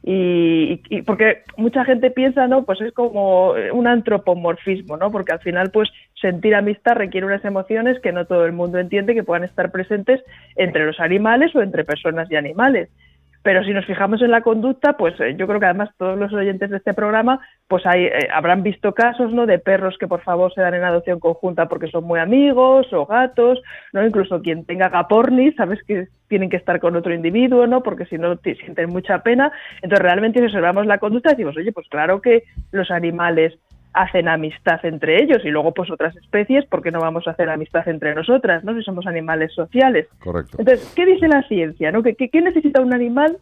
Y, 0.07 0.83
y- 0.89 1.01
porque 1.01 1.39
mucha 1.57 1.83
gente 1.83 2.11
piensa, 2.11 2.47
¿no? 2.47 2.63
Pues 2.63 2.79
es 2.79 2.93
como 2.93 3.53
un 3.73 3.87
antropomorfismo, 3.87 4.97
¿no? 4.97 5.11
Porque 5.11 5.33
al 5.33 5.39
final, 5.39 5.71
pues 5.71 5.89
sentir 6.21 6.53
amistad 6.53 6.93
requiere 6.95 7.25
unas 7.25 7.43
emociones 7.43 7.99
que 8.01 8.11
no 8.11 8.25
todo 8.25 8.45
el 8.45 8.51
mundo 8.51 8.77
entiende 8.77 9.15
que 9.15 9.23
puedan 9.23 9.43
estar 9.43 9.71
presentes 9.71 10.21
entre 10.55 10.85
los 10.85 10.99
animales 10.99 11.55
o 11.55 11.61
entre 11.63 11.83
personas 11.85 12.29
y 12.29 12.35
animales. 12.35 12.89
Pero 13.45 13.63
si 13.63 13.73
nos 13.73 13.85
fijamos 13.85 14.23
en 14.23 14.31
la 14.31 14.41
conducta, 14.41 14.97
pues 14.97 15.13
eh, 15.19 15.35
yo 15.37 15.45
creo 15.45 15.59
que 15.59 15.67
además 15.67 15.91
todos 15.99 16.17
los 16.17 16.33
oyentes 16.33 16.71
de 16.71 16.77
este 16.77 16.95
programa, 16.95 17.39
pues 17.67 17.85
hay, 17.85 18.05
eh, 18.05 18.27
habrán 18.33 18.63
visto 18.63 18.95
casos, 18.95 19.31
¿no? 19.31 19.45
De 19.45 19.59
perros 19.59 19.99
que 19.99 20.07
por 20.07 20.21
favor 20.21 20.51
se 20.51 20.61
dan 20.61 20.73
en 20.73 20.83
adopción 20.83 21.19
conjunta 21.19 21.67
porque 21.67 21.91
son 21.91 22.05
muy 22.05 22.19
amigos, 22.19 22.91
o 22.91 23.05
gatos, 23.05 23.61
¿no? 23.93 24.03
Incluso 24.03 24.41
quien 24.41 24.65
tenga 24.65 24.89
gapornis, 24.89 25.53
sabes 25.57 25.79
que 25.83 26.07
tienen 26.27 26.49
que 26.49 26.57
estar 26.57 26.79
con 26.79 26.95
otro 26.95 27.13
individuo, 27.13 27.67
¿no? 27.67 27.83
Porque 27.83 28.07
si 28.07 28.17
no 28.17 28.35
te 28.35 28.55
sienten 28.55 28.89
mucha 28.89 29.19
pena. 29.19 29.51
Entonces 29.75 29.99
realmente 29.99 30.39
si 30.39 30.45
observamos 30.47 30.87
la 30.87 30.97
conducta 30.97 31.29
decimos, 31.29 31.55
oye, 31.55 31.71
pues 31.71 31.87
claro 31.87 32.21
que 32.21 32.45
los 32.71 32.89
animales 32.89 33.53
hacen 33.95 34.27
amistad 34.27 34.79
entre 34.85 35.23
ellos 35.23 35.39
y 35.45 35.49
luego 35.49 35.73
pues 35.73 35.89
otras 35.89 36.15
especies, 36.17 36.65
¿por 36.65 36.83
qué 36.83 36.91
no 36.91 36.99
vamos 36.99 37.27
a 37.27 37.31
hacer 37.31 37.49
amistad 37.49 37.87
entre 37.87 38.13
nosotras, 38.13 38.63
¿no? 38.63 38.75
Si 38.75 38.83
somos 38.83 39.07
animales 39.07 39.53
sociales. 39.53 40.07
Correcto. 40.19 40.57
Entonces, 40.59 40.91
¿qué 40.95 41.05
dice 41.05 41.27
la 41.27 41.41
ciencia? 41.47 41.91
¿no? 41.91 42.03
¿Qué, 42.03 42.15
qué- 42.15 42.29
qué 42.29 42.41
necesita 42.41 42.81
un 42.81 42.93
animal 42.93 43.37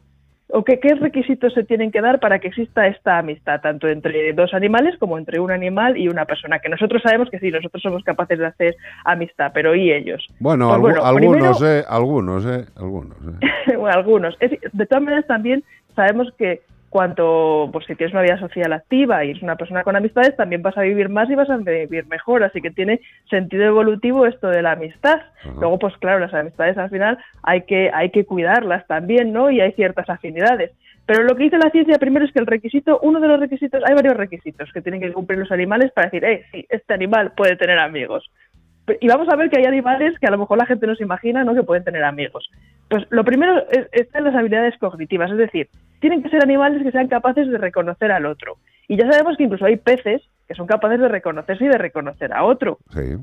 o 0.50 0.64
qué, 0.64 0.80
qué 0.80 0.94
requisitos 0.94 1.54
se 1.56 1.64
tienen 1.64 1.90
que 1.92 2.00
dar 2.02 2.20
para 2.20 2.38
que 2.38 2.48
exista 2.50 2.86
esta 2.86 3.18
amistad, 3.18 3.62
tanto 3.62 3.88
entre 3.88 4.34
dos 4.34 4.54
animales 4.54 4.96
como 5.00 5.18
entre 5.18 5.40
un 5.40 5.50
animal 5.50 5.98
y 5.98 6.08
una 6.08 6.26
persona? 6.26 6.60
Que 6.60 6.70
nosotros 6.70 7.02
sabemos 7.02 7.30
que 7.32 7.40
sí, 7.40 7.50
nosotros 7.50 7.82
somos 7.82 8.04
capaces 8.04 8.38
de 8.38 8.46
hacer 8.46 8.76
amistad, 9.06 9.52
pero 9.54 9.74
¿y 9.76 9.92
ellos? 9.92 10.24
Bueno, 10.40 10.68
Pues 10.70 10.82
bueno, 10.82 11.04
algunos, 11.04 11.58
primero- 11.58 11.80
eh, 11.80 11.84
algunos, 11.90 12.46
eh, 12.46 12.66
algunos. 12.76 13.18
eh. 13.42 13.76
bueno, 13.78 13.88
algunos. 13.98 14.38
Es- 14.40 14.60
de 14.72 14.86
todas 14.86 15.04
maneras, 15.04 15.26
también 15.26 15.64
sabemos 15.96 16.32
que 16.38 16.62
cuanto, 16.94 17.70
pues 17.74 17.88
si 17.88 17.96
tienes 17.96 18.14
una 18.14 18.22
vida 18.22 18.38
social 18.38 18.72
activa 18.72 19.26
y 19.26 19.32
eres 19.32 19.42
una 19.42 19.56
persona 19.56 19.84
con 19.84 19.96
amistades, 19.96 20.38
también 20.38 20.62
vas 20.62 20.78
a 20.78 20.84
vivir 20.84 21.10
más 21.10 21.28
y 21.28 21.34
vas 21.34 21.50
a 21.50 21.58
vivir 21.58 22.06
mejor. 22.06 22.44
Así 22.44 22.62
que 22.62 22.70
tiene 22.70 23.02
sentido 23.32 23.64
evolutivo 23.64 24.28
esto 24.28 24.48
de 24.50 24.62
la 24.62 24.74
amistad. 24.74 25.20
Luego, 25.60 25.80
pues 25.80 25.98
claro, 25.98 26.20
las 26.20 26.36
amistades 26.36 26.78
al 26.78 26.92
final 26.92 27.18
hay 27.42 27.64
que, 27.64 27.90
hay 27.92 28.12
que 28.12 28.26
cuidarlas 28.26 28.86
también, 28.86 29.34
¿no? 29.34 29.50
Y 29.50 29.60
hay 29.60 29.72
ciertas 29.72 30.08
afinidades. 30.08 30.70
Pero 31.08 31.24
lo 31.24 31.36
que 31.36 31.46
dice 31.46 31.58
la 31.58 31.72
ciencia 31.72 31.98
primero 31.98 32.26
es 32.26 32.32
que 32.32 32.40
el 32.40 32.46
requisito, 32.46 33.00
uno 33.02 33.20
de 33.20 33.28
los 33.28 33.40
requisitos, 33.40 33.82
hay 33.86 33.96
varios 33.96 34.16
requisitos 34.16 34.72
que 34.72 34.82
tienen 34.82 35.02
que 35.02 35.12
cumplir 35.12 35.40
los 35.40 35.52
animales 35.52 35.92
para 35.94 36.08
decir, 36.08 36.24
eh, 36.24 36.46
sí, 36.52 36.66
este 36.70 36.94
animal 36.94 37.34
puede 37.36 37.56
tener 37.56 37.80
amigos. 37.80 38.30
Y 39.00 39.08
vamos 39.08 39.30
a 39.30 39.36
ver 39.36 39.50
que 39.50 39.60
hay 39.60 39.66
animales 39.66 40.18
que 40.20 40.28
a 40.28 40.32
lo 40.32 40.38
mejor 40.38 40.58
la 40.58 40.66
gente 40.66 40.88
no 40.88 40.96
se 40.96 41.04
imagina, 41.04 41.44
¿no? 41.44 41.56
Que 41.56 41.64
pueden 41.64 41.84
tener 41.84 42.04
amigos. 42.04 42.50
Pues 42.90 43.06
lo 43.10 43.24
primero 43.24 43.66
es, 43.70 43.88
está 43.92 44.20
en 44.20 44.26
las 44.26 44.36
habilidades 44.36 44.78
cognitivas, 44.78 45.32
es 45.32 45.38
decir, 45.38 45.70
tienen 46.00 46.22
que 46.22 46.30
ser 46.30 46.44
animales 46.44 46.84
que 46.84 46.92
sean 46.92 47.08
capaces 47.08 47.48
de 47.48 47.58
reconocer 47.58 48.12
al 48.12 48.26
otro. 48.26 48.58
Y 48.88 48.98
ya 48.98 49.10
sabemos 49.10 49.38
que 49.38 49.44
incluso 49.44 49.66
hay 49.66 49.78
peces 49.78 50.22
que 50.48 50.56
son 50.56 50.68
capaces 50.68 51.00
de 51.00 51.08
reconocerse 51.08 51.64
y 51.64 51.70
de 51.70 51.78
reconocer 51.78 52.34
a 52.34 52.44
otro. 52.44 52.80
Sí. 52.90 53.16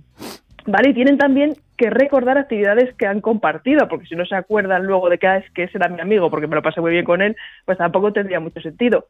¿Vale? 0.66 0.91
Y 0.91 0.95
tienen 0.95 1.19
también 1.19 1.55
que 1.77 1.91
recordar 1.91 2.39
actividades 2.39 2.95
que 2.97 3.07
han 3.07 3.20
compartido, 3.20 3.89
porque 3.89 4.07
si 4.07 4.15
no 4.15 4.24
se 4.27 4.37
acuerdan 4.37 4.85
luego 4.85 5.09
de 5.09 5.19
que, 5.19 5.27
ah, 5.27 5.37
es 5.39 5.51
que 5.53 5.65
ese 5.65 5.78
era 5.78 5.89
mi 5.89 6.01
amigo 6.01 6.31
porque 6.31 6.47
me 6.47 6.55
lo 6.55 6.62
pasé 6.62 6.81
muy 6.81 6.91
bien 6.91 7.05
con 7.05 7.23
él, 7.23 7.37
pues 7.65 7.78
tampoco 7.78 8.12
tendría 8.12 8.41
mucho 8.41 8.61
sentido. 8.61 9.09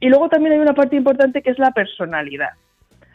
Y 0.00 0.08
luego 0.08 0.28
también 0.28 0.54
hay 0.54 0.58
una 0.58 0.74
parte 0.74 0.96
importante 0.96 1.42
que 1.42 1.50
es 1.50 1.58
la 1.58 1.72
personalidad. 1.72 2.50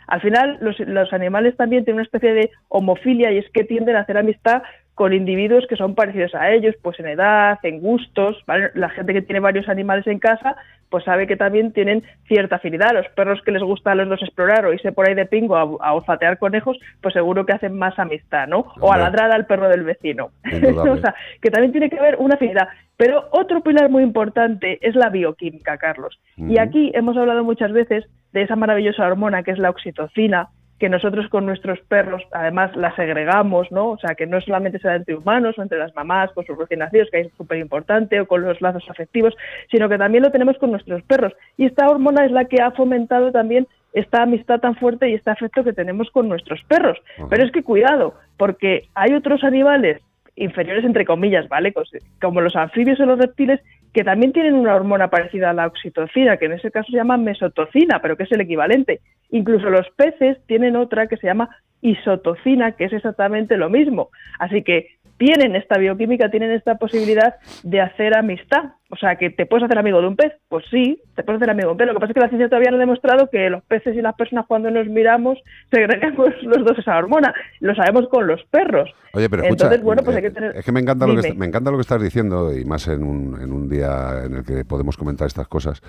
Al 0.07 0.22
final, 0.22 0.57
los, 0.61 0.80
los 0.80 1.11
animales 1.14 1.56
también 1.57 1.84
tienen 1.84 1.99
una 1.99 2.06
especie 2.06 2.34
de 2.34 2.52
homofilia 2.69 3.32
y 3.32 3.40
es 3.40 3.49
que 3.52 3.64
tienden 3.64 3.95
a 3.95 4.02
hacer 4.02 4.18
amistad 4.18 4.64
con 4.95 5.11
individuos 5.13 5.67
que 5.67 5.76
son 5.76 5.93
parecidos 5.93 6.34
a 6.35 6.51
ellos, 6.51 6.73
pues 6.81 6.99
en 6.99 7.07
edad, 7.07 7.59
en 7.63 7.81
gustos. 7.81 8.41
¿vale? 8.47 8.72
La 8.73 8.89
gente 8.89 9.13
que 9.13 9.22
tiene 9.22 9.41
varios 9.41 9.67
animales 9.67 10.07
en 10.07 10.19
casa, 10.19 10.55
pues 10.89 11.03
sabe 11.03 11.27
que 11.27 11.35
también 11.35 11.73
tienen 11.73 12.03
cierta 12.27 12.55
afinidad. 12.55 12.93
Los 12.93 13.07
perros 13.09 13.41
que 13.43 13.51
les 13.51 13.61
gusta 13.61 13.91
a 13.91 13.95
los 13.95 14.07
dos 14.07 14.22
explorar 14.22 14.65
o 14.65 14.73
irse 14.73 14.93
por 14.93 15.07
ahí 15.07 15.13
de 15.13 15.26
pingo 15.26 15.57
a, 15.57 15.63
a 15.85 15.93
olfatear 15.93 16.39
conejos, 16.39 16.80
pues 17.01 17.13
seguro 17.13 17.45
que 17.45 17.51
hacen 17.51 17.77
más 17.77 17.99
amistad, 17.99 18.47
¿no? 18.47 18.73
O 18.80 18.93
a 18.93 18.97
ladrar 18.97 19.31
al 19.31 19.45
perro 19.45 19.69
del 19.69 19.84
vecino. 19.84 20.31
O 20.95 20.97
sea, 20.97 21.13
que 21.41 21.49
también 21.49 21.72
tiene 21.72 21.89
que 21.89 21.99
haber 21.99 22.15
una 22.17 22.35
afinidad. 22.35 22.69
Pero 22.95 23.27
otro 23.31 23.61
pilar 23.61 23.89
muy 23.89 24.03
importante 24.03 24.80
es 24.81 24.95
la 24.95 25.09
bioquímica, 25.09 25.77
Carlos. 25.77 26.17
Y 26.38 26.57
aquí 26.59 26.91
hemos 26.93 27.17
hablado 27.17 27.43
muchas 27.43 27.73
veces 27.73 28.05
de 28.31 28.43
esa 28.43 28.55
maravillosa 28.55 29.05
hormona 29.05 29.43
que 29.43 29.51
es 29.51 29.59
la 29.59 29.69
oxitocina, 29.69 30.49
que 30.80 30.89
nosotros 30.89 31.30
con 31.30 31.45
nuestros 31.45 31.80
perros 31.88 32.22
además 32.34 32.76
la 32.76 32.93
segregamos, 32.95 33.72
¿no? 33.72 33.91
O 33.91 33.97
sea, 33.97 34.15
que 34.15 34.27
no 34.27 34.41
solamente 34.41 34.80
se 34.80 34.88
da 34.89 34.95
entre 34.95 35.15
humanos 35.15 35.57
o 35.57 35.61
entre 35.61 35.77
las 35.77 35.95
mamás 35.95 36.31
con 36.34 36.45
sus 36.45 36.57
recién 36.57 36.80
nacidos, 36.80 37.07
que 37.11 37.22
es 37.22 37.31
súper 37.38 37.60
importante, 37.60 38.19
o 38.19 38.27
con 38.27 38.41
los 38.41 38.60
lazos 38.61 38.84
afectivos, 38.89 39.34
sino 39.72 39.88
que 39.88 39.97
también 39.97 40.23
lo 40.23 40.31
tenemos 40.31 40.57
con 40.57 40.72
nuestros 40.72 41.02
perros. 41.03 41.34
Y 41.57 41.65
esta 41.65 41.88
hormona 41.89 42.26
es 42.26 42.31
la 42.31 42.45
que 42.45 42.61
ha 42.61 42.72
fomentado 42.72 43.31
también 43.31 43.68
esta 43.93 44.23
amistad 44.23 44.60
tan 44.60 44.76
fuerte 44.76 45.10
y 45.10 45.14
este 45.14 45.31
afecto 45.31 45.64
que 45.64 45.72
tenemos 45.72 46.11
con 46.11 46.27
nuestros 46.27 46.61
perros. 46.65 46.97
Pero 47.30 47.45
es 47.45 47.52
que 47.53 47.64
cuidado, 47.64 48.15
porque 48.38 48.89
hay 48.95 49.14
otros 49.14 49.45
animales 49.45 50.02
inferiores 50.38 50.84
entre 50.84 51.06
comillas, 51.06 51.47
¿vale? 51.47 51.72
Cos- 51.73 51.89
Como 52.19 52.41
los 52.41 52.57
anfibios 52.57 52.99
o 52.99 53.06
los 53.06 53.18
reptiles 53.18 53.61
que 53.95 54.03
también 54.03 54.34
tienen 54.34 54.55
una 54.55 54.76
hormona 54.76 55.09
parecida 55.09 55.51
a 55.51 55.53
la 55.53 55.67
oxitocina, 55.67 56.35
que 56.35 56.47
en 56.47 56.51
ese 56.51 56.69
caso 56.69 56.91
se 56.91 56.97
llama 56.97 57.15
mesotocina, 57.15 58.01
pero 58.01 58.17
que 58.17 58.23
es 58.23 58.31
el 58.34 58.41
equivalente. 58.41 58.99
Incluso 59.31 59.69
los 59.69 59.89
peces 59.91 60.38
tienen 60.47 60.76
otra 60.76 61.07
que 61.07 61.15
se 61.15 61.27
llama 61.27 61.47
isotocina, 61.80 62.73
que 62.73 62.84
es 62.84 62.91
exactamente 62.91 63.55
lo 63.55 63.69
mismo. 63.69 64.09
Así 64.38 64.63
que 64.63 64.97
tienen 65.17 65.55
esta 65.55 65.77
bioquímica, 65.77 66.29
tienen 66.29 66.51
esta 66.51 66.75
posibilidad 66.75 67.35
de 67.63 67.81
hacer 67.81 68.17
amistad. 68.17 68.73
O 68.89 68.97
sea, 68.97 69.15
que 69.15 69.29
te 69.29 69.45
puedes 69.45 69.63
hacer 69.63 69.77
amigo 69.77 70.01
de 70.01 70.07
un 70.07 70.15
pez. 70.15 70.33
Pues 70.47 70.65
sí, 70.69 71.01
te 71.15 71.23
puedes 71.23 71.41
hacer 71.41 71.51
amigo 71.51 71.69
de 71.69 71.71
un 71.71 71.77
pez. 71.77 71.87
Lo 71.87 71.93
que 71.93 71.99
pasa 71.99 72.11
es 72.11 72.15
que 72.15 72.19
la 72.19 72.29
ciencia 72.29 72.49
todavía 72.49 72.71
no 72.71 72.77
ha 72.77 72.79
demostrado 72.79 73.29
que 73.29 73.49
los 73.49 73.63
peces 73.63 73.95
y 73.95 74.01
las 74.01 74.15
personas 74.15 74.45
cuando 74.47 74.69
nos 74.71 74.87
miramos 74.87 75.37
segregamos 75.71 76.29
los 76.43 76.65
dos 76.65 76.77
esa 76.77 76.97
hormona. 76.97 77.33
Lo 77.59 77.73
sabemos 77.75 78.07
con 78.09 78.27
los 78.27 78.43
perros. 78.45 78.89
Oye, 79.13 79.29
pero 79.29 79.43
escucha, 79.43 79.65
Entonces, 79.65 79.83
bueno, 79.83 80.03
pues 80.03 80.17
hay 80.17 80.23
que 80.23 80.29
eh, 80.29 80.31
tener... 80.31 80.55
es 80.55 80.65
que 80.65 80.71
me 80.71 80.79
encanta, 80.79 81.07
lo 81.07 81.21
que, 81.21 81.33
me 81.33 81.45
encanta 81.45 81.71
lo 81.71 81.77
que 81.77 81.81
estás 81.81 82.01
diciendo 82.01 82.55
y 82.55 82.65
más 82.65 82.87
en 82.87 83.03
un, 83.03 83.41
en 83.41 83.51
un 83.51 83.69
día 83.69 84.23
en 84.25 84.35
el 84.35 84.43
que 84.43 84.65
podemos 84.65 84.97
comentar 84.97 85.27
estas 85.27 85.47
cosas 85.47 85.81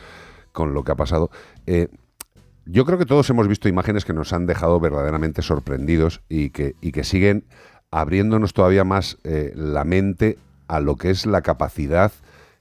con 0.52 0.72
lo 0.72 0.84
que 0.84 0.92
ha 0.92 0.96
pasado. 0.96 1.30
Eh, 1.66 1.88
yo 2.64 2.84
creo 2.84 2.98
que 2.98 3.06
todos 3.06 3.30
hemos 3.30 3.46
visto 3.46 3.68
imágenes 3.68 4.04
que 4.04 4.12
nos 4.12 4.32
han 4.32 4.46
dejado 4.46 4.80
verdaderamente 4.80 5.40
sorprendidos 5.42 6.22
y 6.28 6.50
que, 6.50 6.74
y 6.80 6.90
que 6.90 7.04
siguen 7.04 7.44
abriéndonos 7.90 8.52
todavía 8.52 8.84
más 8.84 9.18
eh, 9.24 9.52
la 9.54 9.84
mente 9.84 10.38
a 10.68 10.80
lo 10.80 10.96
que 10.96 11.10
es 11.10 11.26
la 11.26 11.42
capacidad 11.42 12.12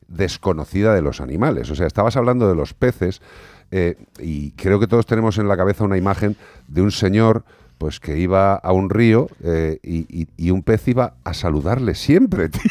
desconocida 0.07 0.93
de 0.93 1.02
los 1.02 1.22
animales. 1.22 1.69
O 1.72 1.76
sea, 1.76 1.88
estabas 1.88 2.15
hablando 2.15 2.47
de 2.47 2.56
los 2.56 2.73
peces 2.73 3.22
eh, 3.72 3.95
y 4.19 4.52
creo 4.52 4.80
que 4.80 4.88
todos 4.88 5.06
tenemos 5.06 5.38
en 5.38 5.47
la 5.47 5.57
cabeza 5.57 5.84
una 5.84 5.97
imagen 5.97 6.35
de 6.68 6.81
un 6.81 6.91
señor 6.91 7.43
pues 7.77 7.99
que 7.99 8.18
iba 8.18 8.53
a 8.56 8.72
un 8.72 8.89
río 8.89 9.27
eh, 9.43 9.80
y, 9.84 10.06
y- 10.22 10.27
y 10.38 10.52
un 10.52 10.64
pez 10.64 10.88
iba 10.88 11.15
a 11.26 11.34
saludarle 11.34 11.93
siempre, 11.95 12.47
tío, 12.49 12.61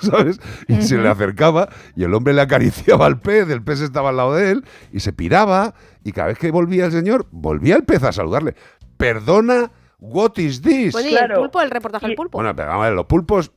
¿sabes? 0.00 0.40
Y 0.66 0.80
se 0.80 0.96
le 0.96 1.08
acercaba 1.08 1.68
y 1.94 2.04
el 2.04 2.14
hombre 2.14 2.32
le 2.32 2.40
acariciaba 2.40 3.04
al 3.04 3.20
pez, 3.20 3.50
el 3.50 3.62
pez 3.62 3.82
estaba 3.82 4.08
al 4.10 4.16
lado 4.16 4.34
de 4.34 4.52
él 4.52 4.64
y 4.92 5.00
se 5.00 5.12
piraba 5.12 5.74
y 6.04 6.12
cada 6.12 6.28
vez 6.28 6.38
que 6.38 6.50
volvía 6.50 6.86
el 6.86 6.92
señor, 6.92 7.26
volvía 7.32 7.76
el 7.76 7.84
pez 7.84 8.02
a 8.04 8.12
saludarle. 8.12 8.54
Perdona, 8.96 9.72
what 9.98 10.32
is 10.38 10.60
this? 10.62 10.92
Bueno, 10.92 11.08
y 11.08 11.14
el 11.16 11.32
pulpo, 11.32 11.60
el 11.60 11.70
reportaje 11.70 12.06
del 12.06 12.16
pulpo. 12.16 12.38
Bueno, 12.38 12.54
pero 12.54 12.68
vamos 12.68 12.84
a 12.84 12.88
ver, 12.88 12.96
los 12.96 13.06
pulpos 13.06 13.52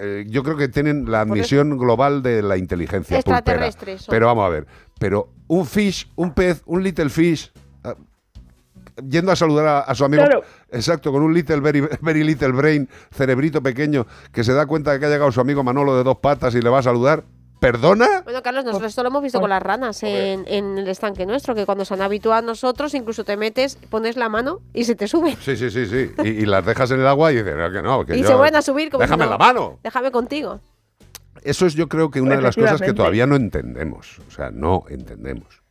eh, 0.00 0.24
yo 0.28 0.42
creo 0.42 0.56
que 0.56 0.68
tienen 0.68 1.10
la 1.10 1.22
admisión 1.22 1.76
global 1.78 2.22
de 2.22 2.42
la 2.42 2.56
inteligencia. 2.56 3.16
Extraterrestres. 3.18 4.06
Pero 4.08 4.26
vamos 4.26 4.46
a 4.46 4.48
ver, 4.48 4.66
pero 4.98 5.28
un 5.48 5.66
fish, 5.66 6.10
un 6.16 6.32
pez, 6.32 6.62
un 6.66 6.82
little 6.82 7.08
fish, 7.08 7.50
ah, 7.84 7.94
yendo 9.08 9.32
a 9.32 9.36
saludar 9.36 9.66
a, 9.66 9.80
a 9.80 9.94
su 9.94 10.04
amigo, 10.04 10.24
Claro. 10.24 10.42
exacto, 10.70 11.10
con 11.12 11.22
un 11.22 11.34
little, 11.34 11.60
very, 11.60 11.80
very 12.00 12.22
little 12.22 12.52
brain, 12.52 12.88
cerebrito 13.10 13.62
pequeño, 13.62 14.06
que 14.32 14.44
se 14.44 14.52
da 14.52 14.66
cuenta 14.66 14.92
de 14.92 15.00
que 15.00 15.06
ha 15.06 15.08
llegado 15.08 15.32
su 15.32 15.40
amigo 15.40 15.62
Manolo 15.64 15.96
de 15.96 16.04
dos 16.04 16.18
patas 16.18 16.54
y 16.54 16.60
le 16.62 16.70
va 16.70 16.78
a 16.78 16.82
saludar. 16.82 17.24
¿Perdona? 17.60 18.22
Bueno, 18.24 18.42
Carlos, 18.42 18.64
nosotros 18.64 18.88
esto 18.90 19.02
lo 19.02 19.10
hemos 19.10 19.22
visto 19.22 19.38
con 19.40 19.50
las 19.50 19.62
ranas 19.62 20.02
en, 20.02 20.44
en 20.48 20.78
el 20.78 20.88
estanque 20.88 21.26
nuestro, 21.26 21.54
que 21.54 21.66
cuando 21.66 21.84
se 21.84 21.92
han 21.94 22.00
habituado 22.00 22.38
a 22.38 22.42
nosotros, 22.42 22.94
incluso 22.94 23.22
te 23.24 23.36
metes, 23.36 23.76
pones 23.90 24.16
la 24.16 24.28
mano 24.30 24.60
y 24.72 24.84
se 24.84 24.94
te 24.96 25.06
sube. 25.06 25.36
Sí, 25.40 25.56
sí, 25.56 25.70
sí, 25.70 25.86
sí. 25.86 26.10
Y, 26.24 26.28
y 26.28 26.46
las 26.46 26.64
dejas 26.64 26.90
en 26.90 27.00
el 27.00 27.06
agua 27.06 27.30
y 27.32 27.36
dices, 27.36 27.54
"No, 27.56 27.70
que 27.70 27.82
no, 27.82 28.06
que 28.06 28.16
y 28.16 28.22
yo- 28.22 28.28
se 28.28 28.34
vuelven 28.34 28.56
a 28.56 28.62
subir 28.62 28.90
como 28.90 29.02
Déjame 29.02 29.24
si 29.24 29.30
no, 29.30 29.32
la 29.32 29.38
mano. 29.38 29.78
Déjame 29.82 30.10
contigo. 30.10 30.60
Eso 31.42 31.66
es 31.66 31.74
yo 31.74 31.88
creo 31.88 32.10
que 32.10 32.20
una 32.20 32.36
de 32.36 32.42
las 32.42 32.56
cosas 32.56 32.80
que 32.80 32.92
todavía 32.94 33.26
no 33.26 33.36
entendemos. 33.36 34.18
O 34.26 34.30
sea, 34.30 34.50
no 34.50 34.84
entendemos. 34.88 35.62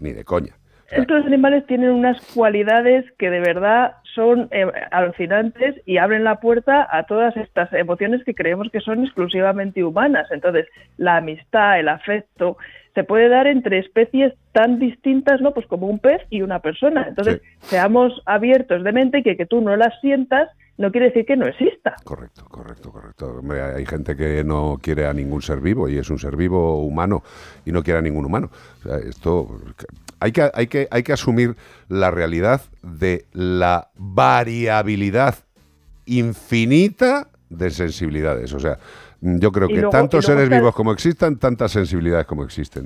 Ni 0.00 0.12
de 0.12 0.24
coña. 0.24 0.58
Estos 0.90 1.26
animales 1.26 1.66
tienen 1.66 1.90
unas 1.90 2.20
cualidades 2.32 3.04
que 3.18 3.30
de 3.30 3.40
verdad 3.40 3.96
son 4.14 4.48
eh, 4.50 4.66
alucinantes 4.90 5.74
y 5.84 5.98
abren 5.98 6.24
la 6.24 6.40
puerta 6.40 6.86
a 6.90 7.04
todas 7.04 7.36
estas 7.36 7.72
emociones 7.72 8.22
que 8.24 8.34
creemos 8.34 8.70
que 8.70 8.80
son 8.80 9.04
exclusivamente 9.04 9.82
humanas. 9.82 10.28
Entonces, 10.30 10.66
la 10.96 11.16
amistad, 11.16 11.80
el 11.80 11.88
afecto, 11.88 12.56
se 12.94 13.04
puede 13.04 13.28
dar 13.28 13.46
entre 13.46 13.78
especies 13.78 14.32
tan 14.52 14.78
distintas, 14.78 15.40
¿no? 15.40 15.52
Pues 15.52 15.66
como 15.66 15.86
un 15.86 15.98
pez 15.98 16.22
y 16.30 16.42
una 16.42 16.60
persona. 16.60 17.04
Entonces, 17.08 17.42
seamos 17.58 18.22
abiertos 18.24 18.84
de 18.84 18.92
mente 18.92 19.18
y 19.18 19.22
que, 19.22 19.36
que 19.36 19.44
tú 19.44 19.60
no 19.60 19.76
las 19.76 20.00
sientas 20.00 20.48
no 20.78 20.90
quiere 20.90 21.06
decir 21.06 21.24
que 21.24 21.36
no 21.36 21.46
exista. 21.46 21.94
Correcto, 22.04 22.44
correcto, 22.48 22.90
correcto. 22.92 23.26
Hombre, 23.38 23.62
hay 23.62 23.86
gente 23.86 24.14
que 24.16 24.44
no 24.44 24.78
quiere 24.82 25.06
a 25.06 25.12
ningún 25.12 25.40
ser 25.42 25.60
vivo 25.60 25.88
y 25.88 25.96
es 25.98 26.10
un 26.10 26.18
ser 26.18 26.36
vivo 26.36 26.82
humano 26.84 27.22
y 27.64 27.72
no 27.72 27.82
quiere 27.82 27.98
a 27.98 28.02
ningún 28.02 28.24
humano. 28.24 28.50
O 28.80 28.82
sea, 28.88 28.98
esto 28.98 29.60
hay 30.20 30.32
que, 30.32 30.50
hay 30.52 30.66
que, 30.66 30.88
hay 30.90 31.02
que 31.02 31.12
asumir 31.12 31.56
la 31.88 32.10
realidad 32.10 32.60
de 32.82 33.24
la 33.32 33.88
variabilidad 33.96 35.36
infinita 36.06 37.28
de 37.50 37.70
sensibilidades. 37.70 38.52
O 38.52 38.60
sea, 38.60 38.78
yo 39.20 39.52
creo 39.52 39.66
Y 39.68 39.74
que 39.74 39.80
luego- 39.80 39.90
tantos 39.90 40.26
luego 40.26 40.40
seres 40.42 40.58
vivos 40.58 40.74
como 40.74 40.92
existan, 40.92 41.36
tantas 41.36 41.72
sensibilidades 41.72 42.26
como 42.26 42.44
existen. 42.44 42.84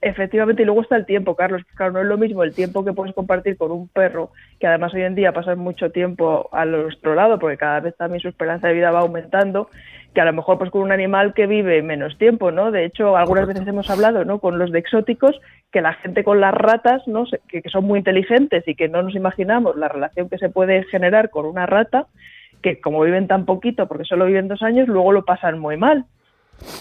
Efectivamente, 0.00 0.62
y 0.62 0.64
luego 0.64 0.82
está 0.82 0.94
el 0.94 1.06
tiempo, 1.06 1.34
Carlos. 1.34 1.62
Claro, 1.74 1.92
no 1.92 2.00
es 2.00 2.06
lo 2.06 2.16
mismo 2.16 2.44
el 2.44 2.54
tiempo 2.54 2.84
que 2.84 2.92
puedes 2.92 3.14
compartir 3.14 3.56
con 3.56 3.72
un 3.72 3.88
perro, 3.88 4.30
que 4.60 4.68
además 4.68 4.94
hoy 4.94 5.02
en 5.02 5.16
día 5.16 5.32
pasan 5.32 5.58
mucho 5.58 5.90
tiempo 5.90 6.48
a 6.52 6.64
nuestro 6.64 7.16
lado, 7.16 7.40
porque 7.40 7.56
cada 7.56 7.80
vez 7.80 7.96
también 7.96 8.20
su 8.20 8.28
esperanza 8.28 8.68
de 8.68 8.74
vida 8.74 8.92
va 8.92 9.00
aumentando, 9.00 9.70
que 10.14 10.20
a 10.20 10.24
lo 10.24 10.32
mejor 10.32 10.56
pues 10.56 10.70
con 10.70 10.82
un 10.82 10.92
animal 10.92 11.34
que 11.34 11.48
vive 11.48 11.82
menos 11.82 12.16
tiempo, 12.16 12.52
¿no? 12.52 12.70
De 12.70 12.84
hecho, 12.84 13.16
algunas 13.16 13.48
veces 13.48 13.66
hemos 13.66 13.90
hablado, 13.90 14.24
¿no? 14.24 14.38
Con 14.38 14.60
los 14.60 14.70
de 14.70 14.78
exóticos, 14.78 15.40
que 15.72 15.80
la 15.80 15.94
gente 15.94 16.22
con 16.22 16.40
las 16.40 16.54
ratas, 16.54 17.02
¿no? 17.08 17.24
Que 17.48 17.62
son 17.68 17.84
muy 17.84 17.98
inteligentes 17.98 18.68
y 18.68 18.76
que 18.76 18.88
no 18.88 19.02
nos 19.02 19.16
imaginamos 19.16 19.76
la 19.76 19.88
relación 19.88 20.28
que 20.28 20.38
se 20.38 20.48
puede 20.48 20.84
generar 20.84 21.28
con 21.30 21.44
una 21.44 21.66
rata, 21.66 22.06
que 22.62 22.80
como 22.80 23.00
viven 23.02 23.26
tan 23.26 23.46
poquito, 23.46 23.88
porque 23.88 24.04
solo 24.04 24.26
viven 24.26 24.46
dos 24.46 24.62
años, 24.62 24.86
luego 24.86 25.10
lo 25.10 25.24
pasan 25.24 25.58
muy 25.58 25.76
mal. 25.76 26.04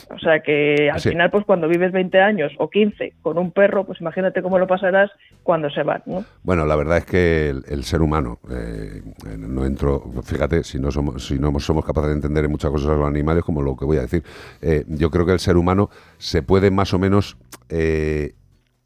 O 0.10 0.18
sea 0.20 0.40
que 0.42 0.90
al 0.90 1.00
Sí. 1.00 1.10
final, 1.10 1.30
pues 1.30 1.46
cuando 1.46 1.68
vives 1.68 1.92
20 1.92 2.20
años 2.20 2.52
o 2.58 2.70
15 2.70 3.14
con 3.22 3.38
un 3.38 3.52
perro, 3.52 3.86
pues 3.86 4.02
imagínate 4.02 4.42
cómo 4.42 4.58
lo 4.58 4.68
pasarás 4.68 5.12
cuando 5.44 5.70
se 5.70 5.84
van, 5.84 6.02
¿no? 6.06 6.26
Bueno, 6.44 6.66
la 6.66 6.76
verdad 6.76 6.98
es 6.98 7.06
que 7.06 7.50
el, 7.50 7.64
el 7.70 7.84
ser 7.84 8.02
humano, 8.02 8.40
eh, 8.50 9.02
no 9.38 9.66
entro, 9.66 10.04
fíjate, 10.24 10.64
si 10.64 10.80
no 10.80 10.92
somos, 10.92 11.28
si 11.28 11.38
no 11.38 11.58
somos 11.60 11.86
capaces 11.86 12.10
de 12.10 12.16
entender 12.16 12.46
en 12.46 12.52
muchas 12.52 12.72
cosas 12.72 12.90
a 12.90 12.96
los 12.96 13.08
animales, 13.08 13.44
como 13.44 13.62
lo 13.62 13.76
que 13.76 13.86
voy 13.86 13.98
a 13.98 14.02
decir, 14.02 14.24
eh, 14.62 14.84
yo 14.88 15.12
creo 15.12 15.26
que 15.26 15.34
el 15.34 15.40
ser 15.40 15.58
humano 15.58 15.90
se 16.18 16.42
puede 16.42 16.72
más 16.72 16.94
o 16.94 17.00
menos 17.00 17.38
eh, 17.70 18.34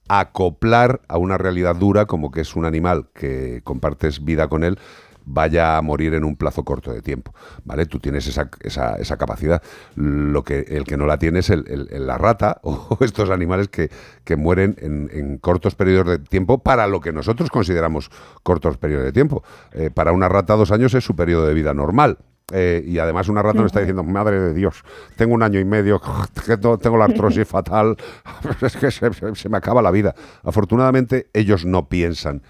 acoplar 0.10 1.02
a 1.08 1.18
una 1.18 1.38
realidad 1.38 1.76
dura 1.76 2.06
como 2.06 2.32
que 2.32 2.42
es 2.42 2.56
un 2.56 2.66
animal 2.66 3.06
que 3.14 3.62
compartes 3.64 4.26
vida 4.26 4.50
con 4.50 4.64
él 4.64 4.78
vaya 5.26 5.78
a 5.78 5.82
morir 5.82 6.14
en 6.14 6.24
un 6.24 6.36
plazo 6.36 6.64
corto 6.64 6.92
de 6.92 7.02
tiempo, 7.02 7.34
¿vale? 7.64 7.86
Tú 7.86 8.00
tienes 8.00 8.28
esa, 8.28 8.50
esa, 8.62 8.96
esa 8.96 9.18
capacidad. 9.18 9.62
Lo 9.96 10.44
que, 10.44 10.60
el 10.70 10.84
que 10.84 10.98
no 10.98 11.06
la 11.06 11.18
tiene 11.18 11.40
es 11.40 11.50
el, 11.50 11.66
el- 11.68 11.88
el- 11.92 12.08
la 12.08 12.18
rata 12.18 12.60
o 12.64 12.98
estos 13.02 13.30
animales 13.30 13.68
que, 13.70 13.90
que 14.24 14.36
mueren 14.36 14.76
en, 14.80 15.10
en 15.14 15.38
cortos 15.38 15.76
periodos 15.76 16.08
de 16.08 16.20
tiempo 16.20 16.60
para 16.64 16.88
lo 16.88 17.00
que 17.02 17.12
nosotros 17.12 17.50
consideramos 17.50 18.10
cortos 18.44 18.78
periodos 18.78 19.06
de 19.06 19.12
tiempo. 19.12 19.44
Eh, 19.72 19.90
para 19.92 20.12
una 20.12 20.30
rata 20.30 20.56
dos 20.56 20.72
años 20.72 20.94
es 20.94 21.04
su 21.04 21.16
periodo 21.16 21.46
de 21.48 21.54
vida 21.54 21.74
normal. 21.74 22.18
Eh, 22.54 22.84
y 22.86 23.00
además 23.00 23.30
una 23.30 23.42
rata 23.42 23.60
nos 23.60 23.68
está 23.68 23.80
diciendo, 23.80 24.04
madre 24.04 24.38
de 24.38 24.54
Dios, 24.54 24.84
tengo 25.16 25.34
un 25.34 25.42
año 25.42 25.58
y 25.62 25.64
medio, 25.64 26.02
tengo 26.82 26.98
la 26.98 27.06
artrosis 27.06 27.48
fatal, 27.48 27.96
es 28.62 28.76
que 28.76 28.92
se 28.92 29.50
me 29.50 29.58
acaba 29.58 29.82
la 29.82 29.90
vida. 29.92 30.14
Afortunadamente 30.44 31.30
ellos 31.34 31.66
no 31.66 31.88
piensan 31.88 32.42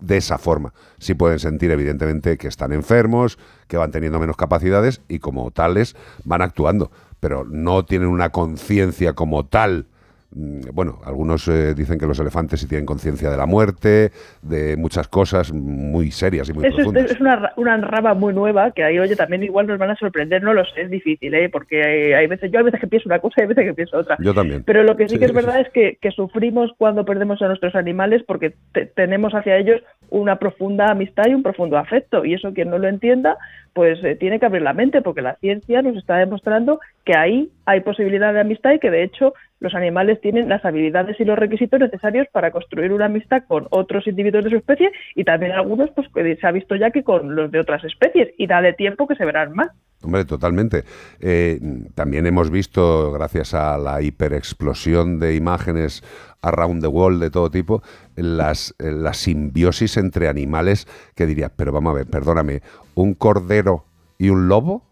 de 0.00 0.16
esa 0.18 0.38
forma. 0.38 0.72
Sí 0.98 1.14
pueden 1.14 1.38
sentir, 1.38 1.70
evidentemente, 1.70 2.38
que 2.38 2.48
están 2.48 2.72
enfermos, 2.72 3.38
que 3.66 3.76
van 3.76 3.90
teniendo 3.90 4.18
menos 4.18 4.36
capacidades 4.36 5.00
y 5.08 5.18
como 5.18 5.50
tales 5.50 5.96
van 6.24 6.42
actuando, 6.42 6.90
pero 7.20 7.44
no 7.44 7.84
tienen 7.84 8.08
una 8.08 8.30
conciencia 8.30 9.14
como 9.14 9.46
tal. 9.46 9.86
Mm, 10.30 10.60
Bueno, 10.74 10.98
algunos 11.06 11.48
eh, 11.48 11.74
dicen 11.74 11.98
que 11.98 12.06
los 12.06 12.18
elefantes 12.20 12.60
sí 12.60 12.68
tienen 12.68 12.84
conciencia 12.84 13.30
de 13.30 13.36
la 13.38 13.46
muerte, 13.46 14.10
de 14.42 14.76
muchas 14.76 15.08
cosas 15.08 15.52
muy 15.52 16.10
serias 16.10 16.48
y 16.50 16.52
muy 16.52 16.66
Eso 16.66 16.76
profundas. 16.76 17.10
es 17.10 17.20
una, 17.20 17.52
una 17.56 17.76
rama 17.78 18.12
muy 18.14 18.34
nueva 18.34 18.70
que 18.72 18.84
ahí, 18.84 18.98
oye, 18.98 19.16
también 19.16 19.42
igual 19.42 19.66
nos 19.66 19.78
van 19.78 19.90
a 19.90 19.96
sorprender, 19.96 20.42
no 20.42 20.52
lo 20.52 20.64
sé, 20.66 20.82
es 20.82 20.90
difícil, 20.90 21.32
¿eh? 21.34 21.48
Porque 21.48 21.82
hay, 21.82 22.12
hay 22.12 22.26
veces, 22.26 22.50
yo 22.52 22.58
hay 22.58 22.64
veces 22.66 22.80
que 22.80 22.86
pienso 22.86 23.08
una 23.08 23.20
cosa 23.20 23.36
y 23.38 23.42
hay 23.42 23.48
veces 23.48 23.64
que 23.64 23.74
pienso 23.74 23.96
otra. 23.98 24.16
Yo 24.20 24.34
también. 24.34 24.64
Pero 24.64 24.82
lo 24.82 24.96
que 24.96 25.08
sí, 25.08 25.14
Sí, 25.14 25.18
que 25.18 25.24
es 25.24 25.30
sí. 25.30 25.36
verdad 25.36 25.60
es 25.60 25.70
que, 25.70 25.96
que 26.00 26.10
sufrimos 26.10 26.72
cuando 26.76 27.04
perdemos 27.06 27.40
a 27.40 27.48
nuestros 27.48 27.74
animales 27.74 28.22
porque 28.26 28.54
te- 28.72 28.84
tenemos 28.86 29.32
hacia 29.34 29.56
ellos 29.56 29.80
una 30.10 30.38
profunda 30.38 30.90
amistad 30.90 31.24
y 31.28 31.34
un 31.34 31.42
profundo 31.42 31.78
afecto. 31.78 32.24
Y 32.26 32.34
eso 32.34 32.52
quien 32.52 32.68
no 32.70 32.78
lo 32.78 32.86
entienda, 32.88 33.36
pues 33.72 33.98
eh, 34.04 34.14
tiene 34.16 34.38
que 34.38 34.46
abrir 34.46 34.62
la 34.62 34.74
mente 34.74 35.00
porque 35.02 35.22
la 35.22 35.36
ciencia 35.36 35.80
nos 35.82 35.96
está 35.96 36.16
demostrando 36.18 36.80
que 37.04 37.16
ahí 37.16 37.50
hay 37.64 37.80
posibilidad 37.80 38.34
de 38.34 38.40
amistad 38.40 38.72
y 38.72 38.78
que 38.78 38.90
de 38.90 39.02
hecho 39.04 39.32
los 39.60 39.74
animales 39.74 40.20
tienen 40.20 40.48
las 40.48 40.64
habilidades 40.64 41.18
y 41.20 41.24
los 41.24 41.38
requisitos 41.38 41.80
necesarios 41.80 42.26
para 42.32 42.50
construir 42.50 42.92
una 42.92 43.06
amistad 43.06 43.42
con 43.46 43.66
otros 43.70 44.06
individuos 44.06 44.44
de 44.44 44.50
su 44.50 44.56
especie 44.56 44.90
y 45.14 45.24
también 45.24 45.52
algunos 45.52 45.90
pues 45.90 46.08
que 46.14 46.36
se 46.36 46.46
ha 46.46 46.52
visto 46.52 46.76
ya 46.76 46.90
que 46.90 47.02
con 47.02 47.34
los 47.34 47.50
de 47.50 47.60
otras 47.60 47.84
especies 47.84 48.28
y 48.38 48.46
dale 48.46 48.72
tiempo 48.72 49.06
que 49.06 49.16
se 49.16 49.24
verán 49.24 49.52
más. 49.54 49.70
Hombre, 50.00 50.24
totalmente. 50.24 50.84
Eh, 51.20 51.58
también 51.94 52.26
hemos 52.26 52.50
visto, 52.50 53.10
gracias 53.10 53.52
a 53.52 53.76
la 53.78 54.00
hiperexplosión 54.00 55.18
de 55.18 55.34
imágenes 55.34 56.04
around 56.40 56.82
the 56.82 56.88
world 56.88 57.20
de 57.20 57.30
todo 57.30 57.50
tipo, 57.50 57.82
las, 58.14 58.76
eh, 58.78 58.92
la 58.92 59.12
simbiosis 59.12 59.96
entre 59.96 60.28
animales 60.28 60.86
que 61.16 61.26
dirías, 61.26 61.50
pero 61.56 61.72
vamos 61.72 61.90
a 61.90 61.96
ver, 61.96 62.06
perdóname, 62.06 62.62
¿un 62.94 63.14
cordero 63.14 63.86
y 64.18 64.28
un 64.28 64.46
lobo? 64.46 64.87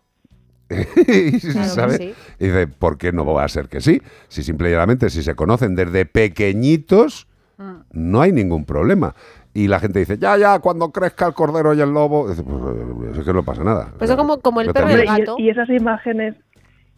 Y, 1.07 1.41
Claro 1.41 1.91
sí. 1.93 2.15
Y 2.39 2.47
dice, 2.47 2.67
¿por 2.67 2.99
qué 2.99 3.13
no 3.13 3.25
va 3.25 3.45
a 3.45 3.49
ser 3.49 3.69
que 3.69 3.81
sí? 3.81 4.03
Si 4.29 4.43
simplemente 4.43 5.11
si 5.11 5.23
se 5.23 5.35
conocen 5.35 5.77
desde 5.77 6.07
pequeñitos, 6.07 7.29
no 7.93 8.21
hay 8.21 8.33
ningún 8.33 8.65
problema. 8.65 9.15
Y 9.55 9.69
la 9.69 9.81
gente 9.81 10.01
dice, 10.01 10.19
ya, 10.19 10.37
ya, 10.37 10.59
cuando 10.59 10.91
crezca 10.93 11.29
el 11.29 11.33
cordero 11.33 11.73
y 11.73 11.81
el 11.81 11.91
lobo, 11.91 12.29
dice, 12.29 12.43
pues, 12.43 12.55
eh, 12.77 13.19
es 13.21 13.25
que 13.25 13.33
no 13.33 13.43
pasa 13.43 13.65
nada. 13.65 13.91
Pues 13.97 14.11
es 14.11 14.17
como, 14.17 14.39
como 14.41 14.61
el 14.61 14.71
perro 14.71 14.91
y 14.91 14.95
el 14.95 15.07
gato. 15.07 15.37
Y, 15.39 15.45
y 15.45 15.49
esas 15.49 15.71
imágenes 15.71 16.35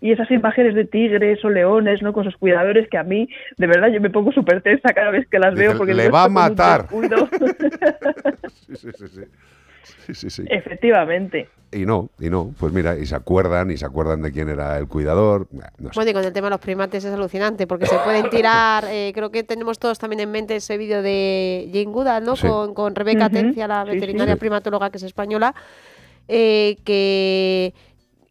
y 0.01 0.12
esas 0.12 0.31
imágenes 0.31 0.74
de 0.74 0.85
tigres 0.85 1.45
o 1.45 1.51
leones, 1.51 2.03
¿no? 2.03 2.12
Con 2.12 2.24
sus 2.24 2.36
cuidadores 2.36 2.89
que 2.89 2.99
a 2.99 3.03
mí, 3.03 3.28
de 3.57 3.66
verdad, 3.66 3.89
yo 3.89 4.01
me 4.01 4.11
pongo 4.11 4.32
súper 4.32 4.62
tensa 4.62 4.93
cada 4.93 5.11
vez 5.11 5.27
que 5.28 5.39
las 5.39 5.55
Dice, 5.55 5.69
veo 5.69 5.77
porque 5.77 5.95
"Le 5.95 6.09
va 6.09 6.24
a 6.24 6.28
matar". 6.28 6.86
Sí, 8.69 8.77
sí, 8.77 9.09
sí, 9.09 9.23
sí. 9.89 9.94
Sí, 10.06 10.15
sí, 10.15 10.31
sí. 10.31 10.44
Efectivamente. 10.48 11.48
Y 11.70 11.85
no, 11.85 12.09
y 12.19 12.31
no, 12.31 12.55
pues 12.59 12.73
mira, 12.73 12.97
y 12.97 13.05
se 13.05 13.15
acuerdan, 13.15 13.70
y 13.70 13.77
se 13.77 13.85
acuerdan 13.85 14.23
de 14.23 14.32
quién 14.32 14.48
era 14.48 14.78
el 14.78 14.89
cuidador. 14.89 15.48
Nah, 15.51 15.66
No 15.77 15.89
sé. 15.90 15.97
Bueno, 15.97 16.10
y 16.10 16.15
con 16.15 16.24
el 16.24 16.32
tema 16.32 16.47
de 16.47 16.52
los 16.52 16.60
primates 16.60 17.05
es 17.05 17.12
alucinante, 17.12 17.66
porque 17.66 17.85
se 17.85 17.98
pueden 17.98 18.31
tirar, 18.31 18.86
eh, 18.89 19.12
creo 19.15 19.31
que 19.31 19.43
tenemos 19.44 19.78
todos 19.78 19.98
también 19.98 20.20
en 20.20 20.31
mente 20.31 20.56
ese 20.56 20.78
vídeo 20.78 21.02
de 21.02 21.69
Jane 21.70 21.93
Goodall, 21.93 22.24
¿no? 22.24 22.36
Sí. 22.36 22.47
Con, 22.47 22.73
con 22.73 22.94
Rebeca 22.94 23.27
Ujú, 23.27 23.36
Atencia, 23.36 23.69
la 23.69 23.85
veterinaria 23.85 24.35
Sí. 24.35 24.40
primatóloga 24.40 24.89
que 24.89 24.97
es 24.97 25.02
española, 25.02 25.55
eh, 26.27 26.78
que 26.85 27.74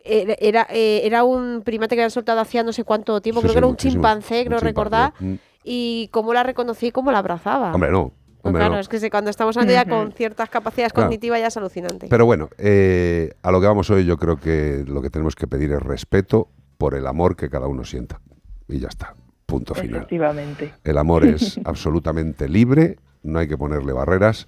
era, 0.04 0.34
era, 0.40 0.68
eh, 0.72 1.02
era 1.04 1.24
un 1.24 1.62
primate 1.64 1.96
que 1.96 2.02
habían 2.02 2.12
soltado 2.12 2.40
hacía 2.42 2.64
no 2.64 2.74
sé 2.74 2.84
cuánto 2.86 3.22
tiempo, 3.22 3.42
Sí, 3.42 3.46
creo 3.46 3.52
sí, 3.52 3.56
que 3.56 3.60
era 3.60 3.68
un 3.68 3.78
chimpancé, 3.78 4.46
creo 4.46 4.60
recordar, 4.60 5.14
Mm. 5.20 5.36
y 5.64 6.08
cómo 6.12 6.34
la 6.34 6.42
reconocí 6.42 6.88
y 6.88 6.92
cómo 6.92 7.12
la 7.12 7.20
abrazaba. 7.20 7.72
Hombre, 7.74 7.92
no. 7.92 8.14
Pues 8.48 8.56
Hombre, 8.56 8.60
claro, 8.62 8.74
no. 8.76 8.80
es 8.80 8.88
que 8.90 9.00
si 9.00 9.10
cuando 9.10 9.30
estamos 9.30 9.56
hablando 9.58 9.74
ya 9.74 9.86
con 9.86 10.12
ciertas 10.12 10.50
capacidades 10.50 10.94
Claro. 10.94 11.08
cognitivas 11.08 11.40
ya 11.40 11.48
es 11.48 11.58
alucinante. 11.58 12.08
Pero 12.10 12.26
bueno, 12.26 12.50
eh, 12.58 13.34
a 13.44 13.52
lo 13.52 13.60
que 13.62 13.68
vamos 13.68 13.90
hoy, 13.90 14.06
yo 14.06 14.18
creo 14.18 14.38
que 14.40 14.84
lo 14.88 15.02
que 15.02 15.10
tenemos 15.10 15.36
que 15.36 15.48
pedir 15.48 15.72
es 15.72 15.82
respeto 15.82 16.50
por 16.78 16.96
el 16.96 17.08
amor 17.08 17.36
que 17.36 17.50
cada 17.50 17.68
uno 17.68 17.84
sienta. 17.84 18.20
Y 18.68 18.80
ya 18.80 18.88
está. 18.90 19.14
Punto 19.46 19.74
final. 19.76 19.98
Efectivamente. 19.98 20.74
El 20.84 20.98
amor 20.98 21.26
es 21.26 21.60
absolutamente 21.66 22.50
libre, 22.50 22.98
no 23.24 23.40
hay 23.40 23.48
que 23.48 23.58
ponerle 23.58 23.94
barreras. 23.94 24.48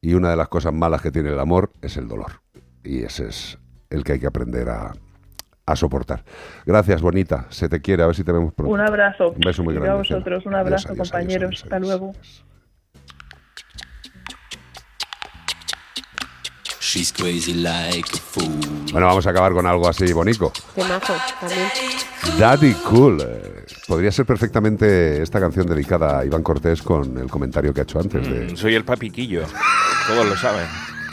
Y 0.00 0.14
una 0.14 0.30
de 0.30 0.36
las 0.36 0.48
cosas 0.48 0.72
malas 0.72 1.02
que 1.02 1.10
tiene 1.10 1.28
el 1.30 1.38
amor 1.38 1.72
es 1.82 1.96
el 1.96 2.08
dolor. 2.08 2.40
Y 2.82 3.02
ese 3.04 3.28
es 3.28 3.58
el 3.90 4.02
que 4.02 4.12
hay 4.12 4.18
que 4.20 4.26
aprender 4.26 4.68
a, 4.70 4.92
a 5.66 5.76
soportar. 5.76 6.24
Gracias, 6.64 7.02
bonita. 7.02 7.46
Se 7.50 7.68
te 7.68 7.80
quiere. 7.82 8.02
A 8.02 8.06
ver 8.06 8.16
si 8.16 8.24
te 8.24 8.32
vemos 8.32 8.52
pronto. 8.54 8.72
Un 8.72 8.80
abrazo. 8.80 9.30
Un 9.32 9.40
beso 9.40 9.62
muy 9.62 9.74
Y 9.74 9.76
grande. 9.76 9.90
a 9.92 9.94
vosotros, 9.96 10.46
un 10.46 10.54
abrazo, 10.54 10.88
adiós, 10.88 10.90
adiós, 10.90 11.10
compañeros. 11.10 11.48
adiós, 11.48 11.62
Hasta 11.64 11.76
adiós. 11.76 11.88
luego. 11.88 12.12
She's 16.92 17.12
crazy 17.12 17.54
like 17.54 18.08
a 18.12 18.16
fool. 18.18 18.50
Bueno, 18.90 19.06
vamos 19.06 19.24
a 19.24 19.30
acabar 19.30 19.52
con 19.52 19.64
algo 19.64 19.88
así 19.88 20.12
bonito. 20.12 20.52
Temazo 20.74 21.14
también. 21.40 21.68
Daddy 22.36 22.72
Cool. 22.84 23.20
eh, 23.20 23.64
podría 23.86 24.10
ser 24.10 24.26
perfectamente 24.26 25.22
esta 25.22 25.38
canción 25.38 25.66
dedicada 25.68 26.18
a 26.18 26.24
Iván 26.24 26.42
Cortés 26.42 26.82
con 26.82 27.16
el 27.16 27.28
comentario 27.30 27.72
que 27.72 27.80
ha 27.80 27.84
hecho 27.84 28.00
antes. 28.00 28.28
De... 28.28 28.52
Mm, 28.52 28.56
soy 28.56 28.74
el 28.74 28.84
papiquillo. 28.84 29.42
Todos 30.08 30.26
lo 30.28 30.36
saben. 30.36 30.66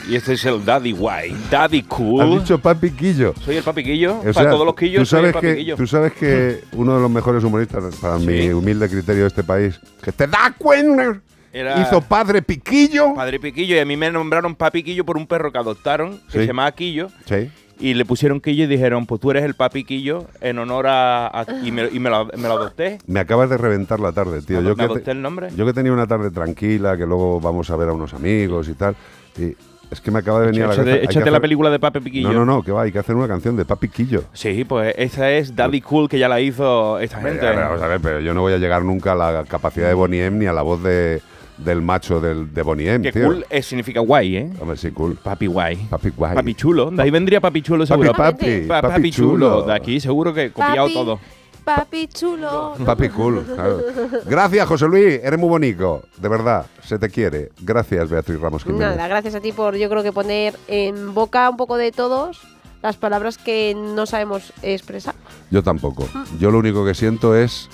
Y 0.08 0.16
este 0.16 0.32
es 0.32 0.44
el 0.46 0.64
Daddy 0.64 0.94
White. 0.94 1.36
Daddy 1.48 1.82
Cool. 1.84 2.22
Has 2.22 2.40
dicho 2.42 2.58
papiquillo. 2.58 3.34
Soy 3.44 3.58
el 3.58 3.62
papiquillo. 3.62 4.16
O 4.18 4.22
para 4.22 4.32
sea, 4.32 4.50
todos 4.50 4.66
los 4.66 4.74
tú 4.74 4.80
quillos 4.80 5.08
soy 5.08 5.18
el 5.20 5.24
sabes 5.26 5.40
que 5.40 5.48
papiquillo. 5.48 5.76
Tú 5.76 5.86
sabes 5.86 6.12
que 6.14 6.64
uno 6.72 6.96
de 6.96 7.00
los 7.02 7.10
mejores 7.10 7.44
humoristas, 7.44 7.94
para 8.00 8.18
mi 8.18 8.42
Sí. 8.42 8.48
humilde 8.52 8.88
criterio 8.88 9.22
de 9.22 9.28
este 9.28 9.44
país, 9.44 9.78
que 10.02 10.10
te 10.10 10.26
da 10.26 10.52
cuenta, 10.58 11.20
Era- 11.52 11.80
hizo 11.80 12.00
padre 12.02 12.42
piquillo. 12.42 13.14
Padre 13.14 13.40
Piquillo. 13.40 13.76
Y 13.76 13.78
a 13.78 13.84
mí 13.84 13.96
me 13.96 14.10
nombraron 14.10 14.54
papiquillo 14.54 15.04
por 15.04 15.16
un 15.16 15.26
perro 15.26 15.50
que 15.52 15.58
adoptaron, 15.58 16.18
que 16.26 16.32
Sí. 16.32 16.38
se 16.40 16.46
llamaba 16.46 16.72
Quillo. 16.72 17.08
Sí. 17.26 17.50
Y 17.80 17.94
le 17.94 18.04
pusieron 18.04 18.40
Quillo 18.40 18.64
y 18.64 18.66
dijeron, 18.66 19.06
pues 19.06 19.20
tú 19.20 19.30
eres 19.30 19.44
el 19.44 19.54
papi 19.54 19.84
Quillo 19.84 20.26
en 20.40 20.58
honor 20.58 20.86
a... 20.88 21.28
a- 21.28 21.46
y 21.64 21.70
me, 21.70 21.88
y 21.92 21.98
me 22.00 22.10
lo, 22.10 22.26
me 22.26 22.42
lo 22.48 22.52
adopté. 22.54 22.98
Me 23.06 23.20
acabas 23.20 23.48
de 23.50 23.56
reventar 23.56 24.00
la 24.00 24.12
tarde, 24.12 24.42
tío. 24.42 24.60
¿Me 24.60 24.68
Yo 24.68 24.74
que, 24.76 24.82
adopté 24.82 25.04
te- 25.04 25.10
el 25.12 25.22
nombre? 25.22 25.48
yo 25.56 25.64
que 25.64 25.72
tenía 25.72 25.92
una 25.92 26.06
tarde 26.06 26.30
tranquila, 26.30 26.96
que 26.96 27.06
luego 27.06 27.40
vamos 27.40 27.70
a 27.70 27.76
ver 27.76 27.88
a 27.88 27.92
unos 27.92 28.12
amigos 28.14 28.68
y 28.68 28.74
tal. 28.74 28.96
Y 29.38 29.54
es 29.90 30.00
que 30.02 30.10
me 30.10 30.18
acaba 30.18 30.40
de 30.40 30.46
venir 30.48 30.64
a 30.64 30.66
la 30.68 30.76
cabeza. 30.76 30.96
échate 31.04 31.30
la 31.30 31.40
película 31.40 31.70
de 31.70 31.78
Papi 31.78 32.00
Piquillo. 32.00 32.28
No, 32.32 32.44
no, 32.44 32.44
no, 32.44 32.62
que 32.62 32.72
va, 32.72 32.82
hay 32.82 32.92
que 32.92 32.98
hacer 32.98 33.14
una 33.14 33.28
canción 33.28 33.56
de 33.56 33.64
Papi 33.64 33.88
Quillo. 33.88 34.24
Sí, 34.34 34.64
pues 34.64 34.94
esa 34.98 35.30
es 35.30 35.54
Daddy 35.56 35.80
Cool 35.80 36.08
que 36.10 36.18
ya 36.18 36.28
la 36.28 36.40
hizo 36.40 36.98
esta 36.98 37.20
gente. 37.20 37.46
Vamos 37.48 37.80
a 37.80 37.86
ver, 37.86 38.00
pero 38.00 38.20
yo 38.20 38.34
no 38.34 38.40
voy 38.42 38.52
a 38.54 38.58
llegar 38.58 38.84
nunca 38.84 39.12
a 39.12 39.14
la 39.14 39.44
capacidad 39.44 39.86
de 39.88 39.94
Bonnie 39.94 40.24
M 40.26 40.36
ni 40.38 40.46
a 40.46 40.52
la 40.52 40.62
voz 40.62 40.82
de, 40.82 41.22
del 41.58 41.82
macho 41.82 42.20
del, 42.20 42.52
de 42.54 42.62
Bonnie 42.62 42.88
M, 42.90 43.02
Que 43.04 43.12
tío. 43.12 43.26
cool 43.26 43.44
eh, 43.50 43.62
significa 43.62 44.00
guay, 44.00 44.36
¿eh? 44.36 44.50
Hombre, 44.60 44.76
sí, 44.76 44.90
cool. 44.92 45.16
Papi 45.16 45.46
guay. 45.46 45.76
Papi 45.90 46.10
guay. 46.10 46.34
Papi 46.34 46.54
chulo. 46.54 46.90
De 46.90 47.02
ahí 47.02 47.10
vendría 47.10 47.40
papi 47.40 47.62
chulo 47.62 47.84
Papi, 47.84 47.88
seguro. 47.88 48.12
papi, 48.12 48.60
Pa- 48.68 48.80
papi 48.82 48.94
papi 48.94 49.10
chulo. 49.10 49.28
chulo. 49.56 49.62
De 49.62 49.72
aquí 49.74 50.00
seguro 50.00 50.32
que 50.32 50.50
copiado 50.52 50.82
Papi. 50.84 50.94
todo. 50.94 51.20
Papi 51.64 52.06
chulo. 52.08 52.74
Papi 52.84 53.08
cool. 53.10 53.42
claro. 53.44 53.80
Gracias, 54.24 54.66
José 54.66 54.86
Luis. 54.86 55.20
Eres 55.22 55.38
muy 55.38 55.48
bonito. 55.50 56.02
De 56.16 56.28
verdad, 56.28 56.64
se 56.82 56.98
te 56.98 57.10
quiere. 57.10 57.50
Gracias, 57.60 58.08
Beatriz 58.08 58.40
Ramos 58.40 58.62
Jiménez. 58.64 58.88
Nada, 58.96 59.06
gracias 59.08 59.34
a 59.34 59.40
ti 59.40 59.52
por 59.52 59.76
yo 59.76 59.90
creo 59.90 60.02
que 60.02 60.12
poner 60.12 60.54
en 60.68 61.12
boca 61.12 61.50
un 61.50 61.56
poco 61.58 61.76
de 61.76 61.92
todos 61.92 62.40
las 62.80 62.96
palabras 62.96 63.36
que 63.36 63.74
no 63.76 64.06
sabemos 64.06 64.52
expresar. 64.62 65.14
Yo 65.50 65.62
tampoco. 65.62 66.08
Yo 66.38 66.50
lo 66.50 66.58
único 66.58 66.86
que 66.86 66.94
siento 66.94 67.34
es 67.36 67.68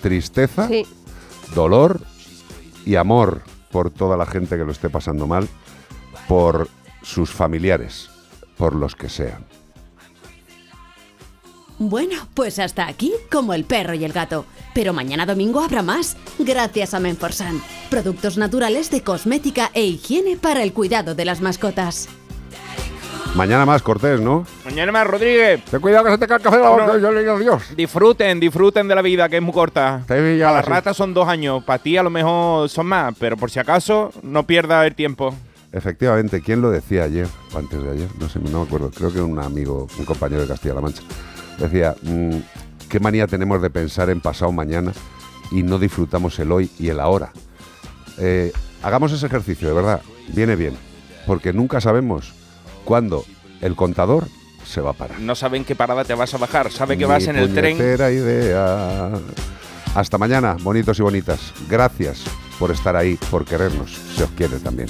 tristeza, 0.00 0.68
Sí. 0.68 0.86
dolor 1.54 2.00
y 2.86 2.94
amor 2.96 3.42
por 3.70 3.90
toda 3.90 4.16
la 4.16 4.24
gente 4.24 4.56
que 4.56 4.64
lo 4.64 4.72
esté 4.72 4.88
pasando 4.88 5.26
mal, 5.26 5.46
por 6.26 6.70
sus 7.02 7.30
familiares, 7.30 8.08
por 8.56 8.74
los 8.74 8.94
que 8.94 9.10
sean. 9.10 9.44
Bueno, 11.78 12.16
pues 12.32 12.58
hasta 12.58 12.86
aquí 12.86 13.12
como 13.30 13.52
el 13.52 13.64
perro 13.64 13.92
y 13.92 14.04
el 14.04 14.12
gato. 14.12 14.46
Pero 14.72 14.94
mañana 14.94 15.26
domingo 15.26 15.60
habrá 15.60 15.82
más, 15.82 16.16
gracias 16.38 16.94
a 16.94 17.00
Menforsan. 17.00 17.60
Productos 17.90 18.38
naturales 18.38 18.90
de 18.90 19.02
cosmética 19.02 19.70
e 19.74 19.84
higiene 19.84 20.36
para 20.36 20.62
el 20.62 20.72
cuidado 20.72 21.14
de 21.14 21.26
las 21.26 21.42
mascotas. 21.42 22.08
Mañana 23.36 23.66
más, 23.66 23.82
Cortés, 23.82 24.18
¿no? 24.18 24.46
Mañana 24.64 24.92
más, 24.92 25.06
Rodríguez. 25.06 25.62
Ten 25.66 25.78
cuidado 25.78 26.06
que 26.06 26.12
se 26.12 26.18
te 26.18 26.26
cae 26.26 26.38
el 26.38 26.42
café 26.42 26.56
de 26.56 26.62
la 26.62 26.70
boca, 26.70 26.98
yo 26.98 27.12
le 27.12 27.20
digo 27.20 27.34
adiós. 27.34 27.64
Disfruten, 27.76 28.40
disfruten 28.40 28.88
de 28.88 28.94
la 28.94 29.02
vida, 29.02 29.28
que 29.28 29.36
es 29.36 29.42
muy 29.42 29.52
corta. 29.52 30.02
Te 30.06 30.38
ya 30.38 30.50
las 30.52 30.64
ratas 30.64 30.96
son 30.96 31.12
dos 31.12 31.28
años, 31.28 31.62
para 31.62 31.82
ti 31.82 31.98
a 31.98 32.02
lo 32.02 32.08
mejor 32.08 32.66
son 32.70 32.86
más, 32.86 33.14
pero 33.20 33.36
por 33.36 33.50
si 33.50 33.58
acaso, 33.58 34.10
no 34.22 34.46
pierdas 34.46 34.86
el 34.86 34.94
tiempo. 34.94 35.34
Efectivamente, 35.70 36.40
¿quién 36.40 36.62
lo 36.62 36.70
decía 36.70 37.04
ayer 37.04 37.26
o 37.52 37.58
antes 37.58 37.82
de 37.82 37.90
ayer? 37.90 38.08
No 38.18 38.26
sé, 38.30 38.38
no 38.38 38.60
me 38.60 38.66
acuerdo. 38.66 38.90
Creo 38.90 39.12
que 39.12 39.20
un 39.20 39.38
amigo, 39.38 39.86
un 39.98 40.06
compañero 40.06 40.40
de 40.40 40.48
Castilla-La 40.48 40.80
Mancha. 40.80 41.02
Decía, 41.58 41.94
mm, 42.00 42.36
¿qué 42.88 43.00
manía 43.00 43.26
tenemos 43.26 43.60
de 43.60 43.68
pensar 43.68 44.08
en 44.08 44.22
pasado 44.22 44.50
mañana 44.50 44.94
y 45.50 45.62
no 45.62 45.78
disfrutamos 45.78 46.38
el 46.38 46.52
hoy 46.52 46.70
y 46.78 46.88
el 46.88 47.00
ahora? 47.00 47.32
Eh, 48.16 48.50
hagamos 48.82 49.12
ese 49.12 49.26
ejercicio, 49.26 49.68
de 49.68 49.74
verdad. 49.74 50.00
Viene 50.28 50.56
bien. 50.56 50.74
Porque 51.26 51.52
nunca 51.52 51.82
sabemos 51.82 52.32
cuándo 52.86 53.26
el 53.60 53.76
contador 53.76 54.28
se 54.64 54.80
va 54.80 54.90
a 54.90 54.94
parar. 54.94 55.20
No 55.20 55.34
saben 55.34 55.66
qué 55.66 55.76
parada 55.76 56.04
te 56.04 56.14
vas 56.14 56.32
a 56.32 56.38
bajar, 56.38 56.72
sabe 56.72 56.96
que 56.96 57.04
vas 57.04 57.26
en 57.26 57.36
el 57.36 57.52
tren. 57.52 57.76
idea. 57.76 59.10
Hasta 59.94 60.16
mañana, 60.16 60.56
bonitos 60.62 60.98
y 60.98 61.02
bonitas. 61.02 61.52
Gracias 61.68 62.24
por 62.58 62.70
estar 62.70 62.96
ahí, 62.96 63.18
por 63.30 63.44
querernos. 63.44 63.92
Se 64.16 64.24
os 64.24 64.30
quiere 64.30 64.58
también. 64.58 64.88